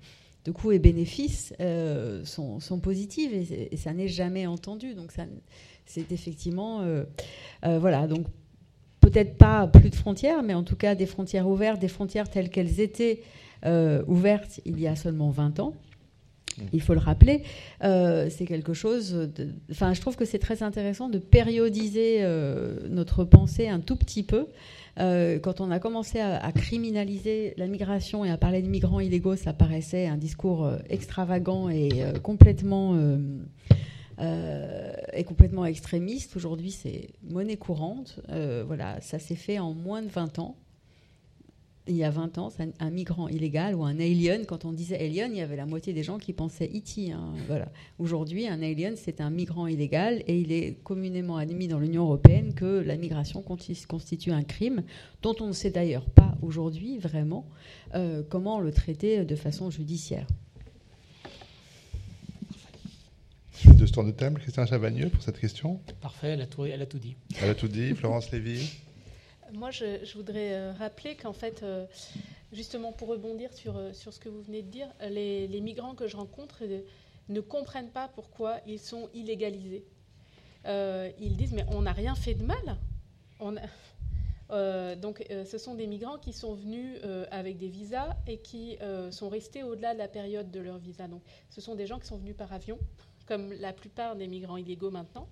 coûts 0.51 0.71
et 0.71 0.79
bénéfices, 0.79 1.53
euh, 1.59 2.23
sont, 2.25 2.59
positives 2.81 3.33
et, 3.33 3.77
ça 3.77 3.93
n'est 3.93 4.07
jamais 4.07 4.45
entendu. 4.45 4.93
Donc, 4.93 5.11
c'est 5.85 6.11
effectivement. 6.11 6.81
voilà. 7.63 8.07
Donc, 8.07 8.25
peut-être 8.99 9.37
pas 9.37 9.67
plus 9.67 9.89
de 9.89 9.95
frontières, 9.95 10.43
mais 10.43 10.53
en 10.53 10.63
tout 10.63 10.75
cas 10.75 10.95
des 10.95 11.05
frontières 11.05 11.47
ouvertes, 11.47 11.79
des 11.79 11.87
frontières 11.87 12.29
telles 12.29 12.49
qu'elles 12.49 12.79
étaient 12.79 13.21
ouvertes 14.07 14.59
il 14.65 14.79
y 14.79 14.87
a 14.87 14.95
seulement 14.95 15.29
20 15.29 15.59
ans 15.59 15.73
il 16.71 16.81
faut 16.81 16.93
le 16.93 16.99
rappeler, 16.99 17.43
euh, 17.83 18.27
c'est 18.29 18.45
quelque 18.45 18.73
chose. 18.73 19.29
enfin, 19.71 19.93
je 19.93 20.01
trouve 20.01 20.15
que 20.15 20.25
c'est 20.25 20.39
très 20.39 20.63
intéressant 20.63 21.09
de 21.09 21.17
périodiser 21.17 22.17
euh, 22.21 22.87
notre 22.89 23.23
pensée 23.23 23.67
un 23.67 23.79
tout 23.79 23.95
petit 23.95 24.23
peu. 24.23 24.47
Euh, 24.99 25.39
quand 25.39 25.59
on 25.59 25.71
a 25.71 25.79
commencé 25.79 26.19
à, 26.19 26.51
criminaliser 26.51 27.53
la 27.57 27.67
migration 27.67 28.23
et 28.25 28.29
à 28.29 28.37
parler 28.37 28.61
de 28.61 28.67
migrants 28.67 28.99
illégaux, 28.99 29.35
ça 29.35 29.53
paraissait 29.53 30.05
un 30.05 30.17
discours 30.17 30.69
extravagant 30.89 31.69
et 31.69 31.89
complètement 32.21 32.95
et 34.19 35.23
complètement 35.23 35.65
extrémiste. 35.65 36.35
Aujourd'hui, 36.35 36.71
c'est 36.71 37.09
monnaie 37.23 37.57
courante. 37.57 38.19
voilà, 38.65 38.99
ça 39.01 39.19
s'est 39.19 39.35
fait 39.35 39.59
en 39.59 39.73
moins 39.73 40.01
de 40.01 40.09
20 40.09 40.39
ans 40.39 40.55
il 41.87 41.97
y 41.97 42.03
a 42.03 42.09
20 42.09 42.37
ans, 42.37 42.49
un, 42.79 42.89
migrant 42.89 43.27
illégal 43.27 43.75
ou 43.75 43.83
un 43.83 43.99
alien. 43.99 44.45
Quand 44.45 44.65
on 44.65 44.71
disait 44.71 44.95
alien, 44.95 45.31
il 45.33 45.37
y 45.37 45.41
avait 45.41 45.55
la 45.55 45.65
moitié 45.65 45.93
des 45.93 46.03
gens 46.03 46.17
qui 46.17 46.31
pensaient 46.31 46.69
E.T. 46.73 47.11
Hein, 47.11 47.33
voilà. 47.47 47.69
Aujourd'hui, 47.99 48.47
un 48.47 48.61
alien, 48.61 48.95
c'est 48.95 49.19
un 49.19 49.29
migrant 49.29 49.67
illégal 49.67 50.23
et 50.27 50.39
il 50.39 50.51
est 50.51 50.77
communément 50.83 51.37
admis 51.37 51.67
dans 51.67 51.79
l'Union 51.79 52.03
européenne 52.03 52.53
que 52.53 52.79
la 52.79 52.95
migration 52.95 53.41
constitue 53.41 54.31
un 54.31 54.43
crime 54.43 54.83
dont 55.21 55.35
on 55.41 55.47
ne 55.47 55.53
sait 55.53 55.71
d'ailleurs 55.71 56.05
pas 56.05 56.35
aujourd'hui 56.41 56.97
vraiment 56.97 57.45
euh, 57.95 58.23
comment 58.29 58.59
le 58.59 58.71
traiter 58.71 59.25
de 59.25 59.35
façon 59.35 59.69
judiciaire. 59.69 60.27
De 63.65 63.85
ce 63.85 63.93
tour 63.93 64.03
de 64.03 64.11
table, 64.11 64.41
Christian 64.41 64.65
Chavagneux, 64.65 65.09
pour 65.09 65.23
cette 65.23 65.39
question. 65.39 65.79
Parfait, 66.01 66.29
elle 66.29 66.41
a 66.41 66.47
tout, 66.47 66.65
elle 66.65 66.81
a 66.81 66.85
tout 66.85 66.99
dit. 66.99 67.15
Elle 67.41 67.49
a 67.49 67.55
tout 67.55 67.69
dit. 67.69 67.95
Florence 67.95 68.29
Lévy 68.31 68.69
moi, 69.53 69.71
je, 69.71 70.13
voudrais 70.15 70.53
euh, 70.53 70.73
rappeler 70.73 71.15
qu'en 71.15 71.33
fait, 71.33 71.63
euh, 71.63 71.85
justement 72.51 72.91
pour 72.91 73.07
rebondir 73.07 73.53
sur, 73.53 73.77
euh, 73.77 73.93
sur 73.93 74.13
ce 74.13 74.19
que 74.19 74.29
vous 74.29 74.41
venez 74.41 74.61
de 74.61 74.67
dire, 74.69 74.87
les, 75.09 75.61
migrants 75.61 75.95
que 75.95 76.07
je 76.07 76.17
rencontre 76.17 76.63
ne 77.29 77.39
comprennent 77.39 77.91
pas 77.91 78.09
pourquoi 78.09 78.57
ils 78.67 78.79
sont 78.79 79.09
illégalisés. 79.13 79.85
ils 80.65 81.35
disent 81.37 81.53
mais 81.53 81.65
on 81.69 81.83
n'a 81.83 81.93
rien 81.93 82.15
fait 82.15 82.33
de 82.33 82.43
mal. 82.43 82.77
On 83.39 83.55
donc 85.01 85.25
ce 85.45 85.57
sont 85.57 85.73
des 85.73 85.87
migrants 85.87 86.17
qui 86.17 86.31
sont 86.31 86.53
venus 86.53 86.99
avec 87.31 87.57
des 87.57 87.69
visas 87.69 88.15
et 88.27 88.37
qui 88.37 88.77
sont 89.09 89.29
restés 89.29 89.63
au-delà 89.63 89.93
de 89.93 89.99
la 89.99 90.07
période 90.07 90.51
de 90.51 90.59
leur 90.59 90.77
visa. 90.77 91.07
Donc 91.07 91.21
ce 91.49 91.61
sont 91.61 91.75
des 91.75 91.87
gens 91.87 91.97
qui 91.97 92.07
sont 92.07 92.17
venus 92.17 92.35
par 92.35 92.51
avion, 92.53 92.77
comme 93.33 93.53
la 93.53 93.73
plupart 93.73 94.15
des 94.15 94.27
migrants 94.27 94.57
illégaux 94.57 94.91
maintenant 94.91 95.27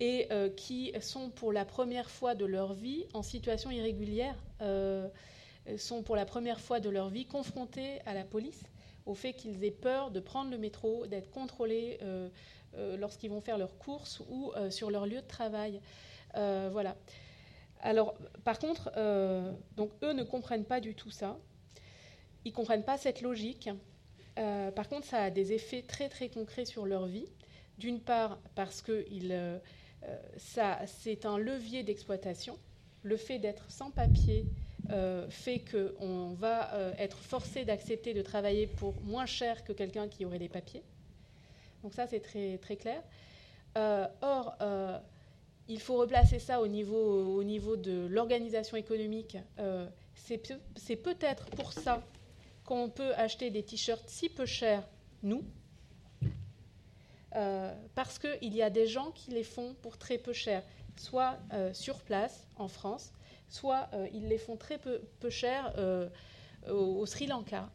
et 0.00 0.26
euh, 0.30 0.48
qui 0.50 0.92
sont 1.00 1.30
pour 1.30 1.52
la 1.52 1.64
première 1.64 2.10
fois 2.10 2.34
de 2.34 2.44
leur 2.44 2.74
vie 2.74 3.06
en 3.14 3.22
situation 3.22 3.70
irrégulière, 3.70 4.36
euh, 4.60 5.08
sont 5.78 6.02
pour 6.02 6.16
la 6.16 6.26
première 6.26 6.60
fois 6.60 6.80
de 6.80 6.90
leur 6.90 7.08
vie 7.08 7.26
confrontés 7.26 8.00
à 8.06 8.14
la 8.14 8.24
police, 8.24 8.62
au 9.04 9.14
fait 9.14 9.32
qu'ils 9.32 9.64
aient 9.64 9.70
peur 9.70 10.10
de 10.10 10.20
prendre 10.20 10.50
le 10.50 10.58
métro, 10.58 11.06
d'être 11.06 11.30
contrôlés 11.30 11.98
euh, 12.02 12.28
lorsqu'ils 12.98 13.30
vont 13.30 13.40
faire 13.40 13.58
leurs 13.58 13.78
courses 13.78 14.20
ou 14.28 14.52
sur 14.68 14.90
leur 14.90 15.06
lieu 15.06 15.22
de 15.22 15.26
travail. 15.26 15.80
voilà. 16.34 16.94
Alors, 17.80 18.14
par 18.44 18.58
contre, 18.58 18.90
donc 19.76 19.92
eux 20.02 20.12
ne 20.12 20.24
comprennent 20.24 20.66
pas 20.66 20.80
du 20.80 20.94
tout 20.94 21.10
ça. 21.10 21.38
Ils 22.44 22.52
comprennent 22.52 22.84
pas 22.84 22.98
cette 22.98 23.22
logique. 23.22 23.70
Par 24.36 24.88
contre, 24.88 25.06
ça 25.06 25.24
a 25.24 25.30
des 25.30 25.52
effets 25.52 25.82
très 25.82 26.08
très 26.08 26.28
concrets 26.28 26.64
sur 26.64 26.86
leur 26.86 27.06
vie. 27.06 27.28
D'une 27.78 28.00
part, 28.00 28.38
parce 28.54 28.80
qu'ils 28.82 29.60
euh, 30.04 30.16
ça, 30.36 30.80
c'est 30.86 31.26
un 31.26 31.38
levier 31.38 31.82
d'exploitation. 31.82 32.58
Le 33.02 33.16
fait 33.16 33.38
d'être 33.38 33.70
sans 33.70 33.90
papier 33.90 34.46
euh, 34.90 35.28
fait 35.28 35.60
qu'on 35.70 36.34
va 36.34 36.74
euh, 36.74 36.92
être 36.98 37.18
forcé 37.18 37.64
d'accepter 37.64 38.14
de 38.14 38.22
travailler 38.22 38.66
pour 38.66 39.00
moins 39.02 39.26
cher 39.26 39.64
que 39.64 39.72
quelqu'un 39.72 40.08
qui 40.08 40.24
aurait 40.24 40.38
des 40.38 40.48
papiers. 40.48 40.82
Donc 41.82 41.94
ça, 41.94 42.06
c'est 42.06 42.20
très, 42.20 42.58
très 42.58 42.76
clair. 42.76 43.02
or, 44.22 44.56
il 45.68 45.80
faut 45.80 45.96
replacer 45.96 46.38
ça 46.38 46.60
au 46.60 46.68
niveau, 46.68 47.36
au 47.36 47.42
niveau 47.42 47.76
de 47.76 48.06
l'organisation 48.06 48.76
économique. 48.76 49.36
c'est 50.14 50.96
peut-être 50.96 51.46
pour 51.50 51.72
ça 51.72 52.02
qu'on 52.66 52.90
peut 52.90 53.14
acheter 53.14 53.50
des 53.50 53.62
t-shirts 53.62 54.08
si 54.08 54.28
peu 54.28 54.44
chers, 54.44 54.86
nous, 55.22 55.42
euh, 57.34 57.74
parce 57.94 58.18
qu'il 58.18 58.54
y 58.54 58.62
a 58.62 58.70
des 58.70 58.86
gens 58.86 59.10
qui 59.12 59.30
les 59.30 59.44
font 59.44 59.74
pour 59.82 59.98
très 59.98 60.18
peu 60.18 60.32
cher, 60.32 60.62
soit 60.96 61.38
euh, 61.52 61.72
sur 61.74 62.00
place 62.00 62.46
en 62.56 62.68
France, 62.68 63.12
soit 63.48 63.88
euh, 63.92 64.08
ils 64.12 64.26
les 64.28 64.38
font 64.38 64.56
très 64.56 64.78
peu, 64.78 65.00
cher 65.28 65.72
au, 66.70 67.04
Sri 67.06 67.26
Lanka. 67.26 67.70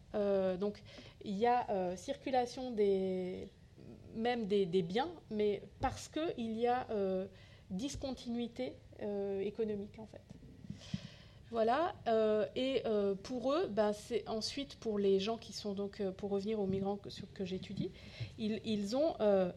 donc 0.59 0.81
il 1.23 1.37
y 1.37 1.45
a 1.45 1.95
circulation 1.95 2.75
même 4.15 4.47
des, 4.47 4.65
des, 4.65 4.81
biens, 4.81 5.11
mais 5.29 5.61
parce 5.79 6.09
qu'il 6.09 6.57
y 6.57 6.67
a 6.67 6.87
discontinuité 7.69 8.73
économique 9.41 9.97
en 9.99 10.07
fait. 10.07 10.21
Voilà. 11.51 11.93
et 12.55 12.83
pour 13.23 13.53
eux, 13.53 13.67
bah, 13.67 13.93
c'est 13.93 14.27
ensuite 14.27 14.75
pour 14.75 14.97
les 14.97 15.19
gens 15.19 15.37
qui 15.37 15.53
sont 15.53 15.73
donc, 15.73 16.01
pour 16.17 16.29
revenir 16.29 16.59
aux 16.59 16.65
migrants 16.65 16.97
que, 16.97 17.09
que 17.33 17.45
j'étudie, 17.45 17.91
ils, 18.37 18.95
ont 18.95 19.15
euh, 19.19 19.51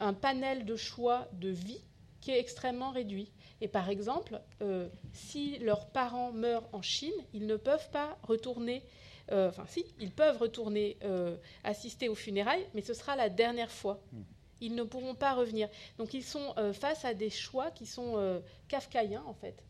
un 0.00 0.14
panel 0.14 0.64
de 0.64 0.76
choix 0.76 1.28
de 1.32 1.48
vie 1.48 1.80
qui 2.20 2.30
est 2.30 2.38
extrêmement 2.38 2.90
réduit. 2.90 3.30
Et 3.60 3.68
par 3.68 3.88
exemple, 3.88 4.40
euh, 4.62 4.88
si 5.12 5.58
leurs 5.58 5.86
parents 5.86 6.32
meurent 6.32 6.68
en 6.72 6.82
Chine, 6.82 7.12
ils 7.32 7.46
ne 7.46 7.56
peuvent 7.56 7.90
pas 7.90 8.18
retourner, 8.22 8.82
euh, 9.30 9.48
enfin 9.48 9.64
si, 9.68 9.84
ils 10.00 10.10
peuvent 10.10 10.38
retourner 10.38 10.96
euh, 11.04 11.36
assister 11.62 12.08
aux 12.08 12.14
funérailles, 12.14 12.66
mais 12.74 12.80
ce 12.82 12.94
sera 12.94 13.16
la 13.16 13.28
dernière 13.28 13.70
fois. 13.70 14.00
Hmm. 14.12 14.22
Ils 14.60 14.74
ne 14.74 14.82
pourront 14.82 15.14
pas 15.14 15.34
revenir. 15.34 15.68
Donc 15.98 16.14
ils 16.14 16.24
sont 16.24 16.54
face 16.72 17.04
à 17.04 17.12
des 17.12 17.28
choix 17.28 17.70
qui 17.70 17.84
sont 17.84 18.40
kafkaïens 18.68 19.24
en 19.26 19.34
fait. 19.34 19.62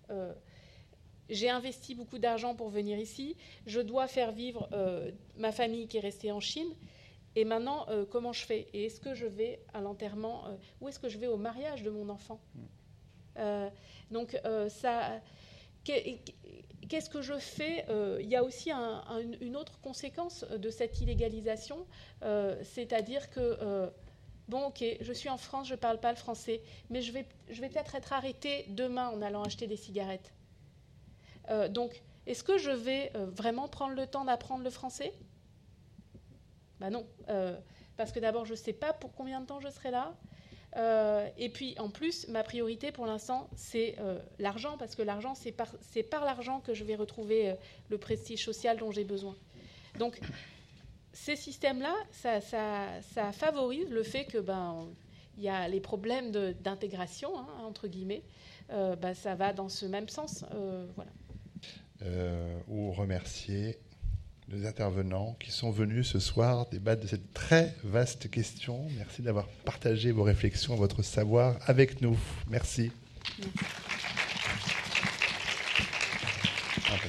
J'ai 1.29 1.51
investi 1.51 1.95
beaucoup 1.95 2.19
d'argent 2.19 2.55
pour 2.55 2.69
venir 2.69 2.99
ici, 2.99 3.37
je 3.67 3.81
dois 3.81 4.07
faire 4.07 4.33
vivre 4.33 4.69
ma 5.37 5.53
famille 5.53 5.89
qui 5.89 5.97
est 5.97 6.01
restée 6.01 6.33
en 6.33 6.41
Chine, 6.41 6.75
et 7.37 7.45
maintenant, 7.45 7.87
comment 8.11 8.33
je 8.33 8.45
fais? 8.45 8.69
Et 8.73 8.85
est-ce 8.85 9.01
que 9.01 9.15
je 9.15 9.27
vais 9.27 9.61
à 9.73 9.81
l'enterrement 9.81 10.45
Ou 10.81 10.89
est-ce 10.89 10.99
que 10.99 11.09
je 11.09 11.19
vais 11.19 11.27
au 11.27 11.37
mariage 11.37 11.83
de 11.83 11.91
mon 11.91 12.09
enfant? 12.09 12.41
Hmm. 12.55 12.65
Euh, 13.39 13.71
donc, 14.11 14.39
euh, 14.45 14.69
ça. 14.69 15.21
Qu'est-ce 15.85 17.11
que 17.11 17.21
je 17.21 17.39
fais? 17.39 17.85
Euh, 17.89 18.19
Il 18.23 18.29
y 18.29 18.37
a 18.37 18.45
aussi 18.45 18.71
une 19.41 19.57
autre 19.57 19.81
conséquence 19.81 20.45
de 20.45 20.71
cette 20.71 21.01
illégalisation, 21.01 21.87
c'est-à-dire 22.63 23.31
que 23.31 23.91
bon, 24.49 24.67
ok, 24.67 24.85
je 25.01 25.13
suis 25.13 25.29
en 25.29 25.37
France, 25.37 25.69
je 25.69 25.75
ne 25.75 25.79
parle 25.79 26.01
pas 26.01 26.11
le 26.11 26.17
français, 26.17 26.63
mais 26.91 27.03
je 27.03 27.13
vais, 27.13 27.27
je 27.51 27.61
vais 27.61 27.69
peut-être 27.69 27.95
être 27.95 28.13
arrêté 28.13 28.67
demain 28.69 29.09
en 29.09 29.21
allant 29.23 29.43
acheter 29.43 29.67
des 29.67 29.77
cigarettes. 29.77 30.33
Donc, 31.71 32.03
est-ce 32.27 32.43
que 32.43 32.59
je 32.59 32.71
vais 32.71 33.13
vraiment 33.15 33.69
prendre 33.69 33.95
le 33.95 34.07
temps 34.07 34.25
d'apprendre 34.25 34.65
le 34.65 34.71
français? 34.71 35.13
Ben 36.81 36.91
non, 36.91 37.07
parce 37.97 38.13
que 38.13 38.21
d'abord, 38.21 38.45
je 38.45 38.53
ne 38.53 38.59
sais 38.59 38.73
pas 38.73 38.93
pour 38.93 39.13
combien 39.13 39.41
de 39.41 39.47
temps 39.47 39.61
je 39.61 39.69
serai 39.69 39.91
là. 39.91 40.15
Euh, 40.77 41.29
et 41.39 41.49
puis 41.49 41.77
en 41.79 41.89
plus, 41.89 42.27
ma 42.29 42.43
priorité 42.43 42.91
pour 42.91 43.07
l'instant, 43.07 43.49
c'est 43.55 43.97
euh, 44.01 44.19
l'argent, 44.39 44.77
parce 44.77 44.97
que 44.97 45.03
l'argent, 45.03 45.35
c'est 45.35 45.53
par, 45.53 46.25
l'argent 46.25 46.61
que 46.61 46.75
je 46.75 46.85
vais 46.85 46.97
retrouver 46.97 47.51
euh, 47.51 47.55
le 47.91 47.99
prestige 47.99 48.45
social 48.45 48.79
dont 48.79 48.91
j'ai 48.91 49.05
besoin. 49.05 49.37
Donc 49.99 50.19
ces 51.13 51.37
systèmes-là, 51.37 51.95
ça, 52.11 52.41
favorise 53.33 53.89
le 53.91 54.03
fait 54.03 54.25
que 54.25 54.39
ben 54.39 54.89
il 55.37 55.45
y 55.45 55.49
a 55.49 55.69
les 55.69 55.81
problèmes 55.81 56.33
d'intégration 56.33 57.39
hein, 57.39 57.47
entre 57.65 57.87
guillemets. 57.87 58.23
Ben, 58.69 59.15
ça 59.15 59.37
va 59.37 59.53
dans 59.53 59.69
ce 59.69 59.87
même 59.87 60.09
sens, 60.09 60.45
voilà. 60.97 61.13
Ou 62.69 62.93
remercier 62.93 63.79
les 64.49 64.67
intervenants 64.67 65.37
qui 65.41 65.51
sont 65.51 65.71
venus 65.71 66.09
ce 66.09 66.19
soir 66.19 66.67
débattre 66.71 67.03
de 67.03 67.07
cette 67.07 67.33
très 67.33 67.75
vaste 67.83 68.31
question. 68.31 68.87
Merci 68.99 69.23
d'avoir 69.23 69.47
partagé 69.65 70.13
vos 70.13 70.23
réflexions, 70.23 70.77
votre 70.77 71.03
savoir 71.03 71.57
avec 71.67 72.03
nous. 72.03 72.19
Merci. 72.49 72.93
Merci. 73.39 73.94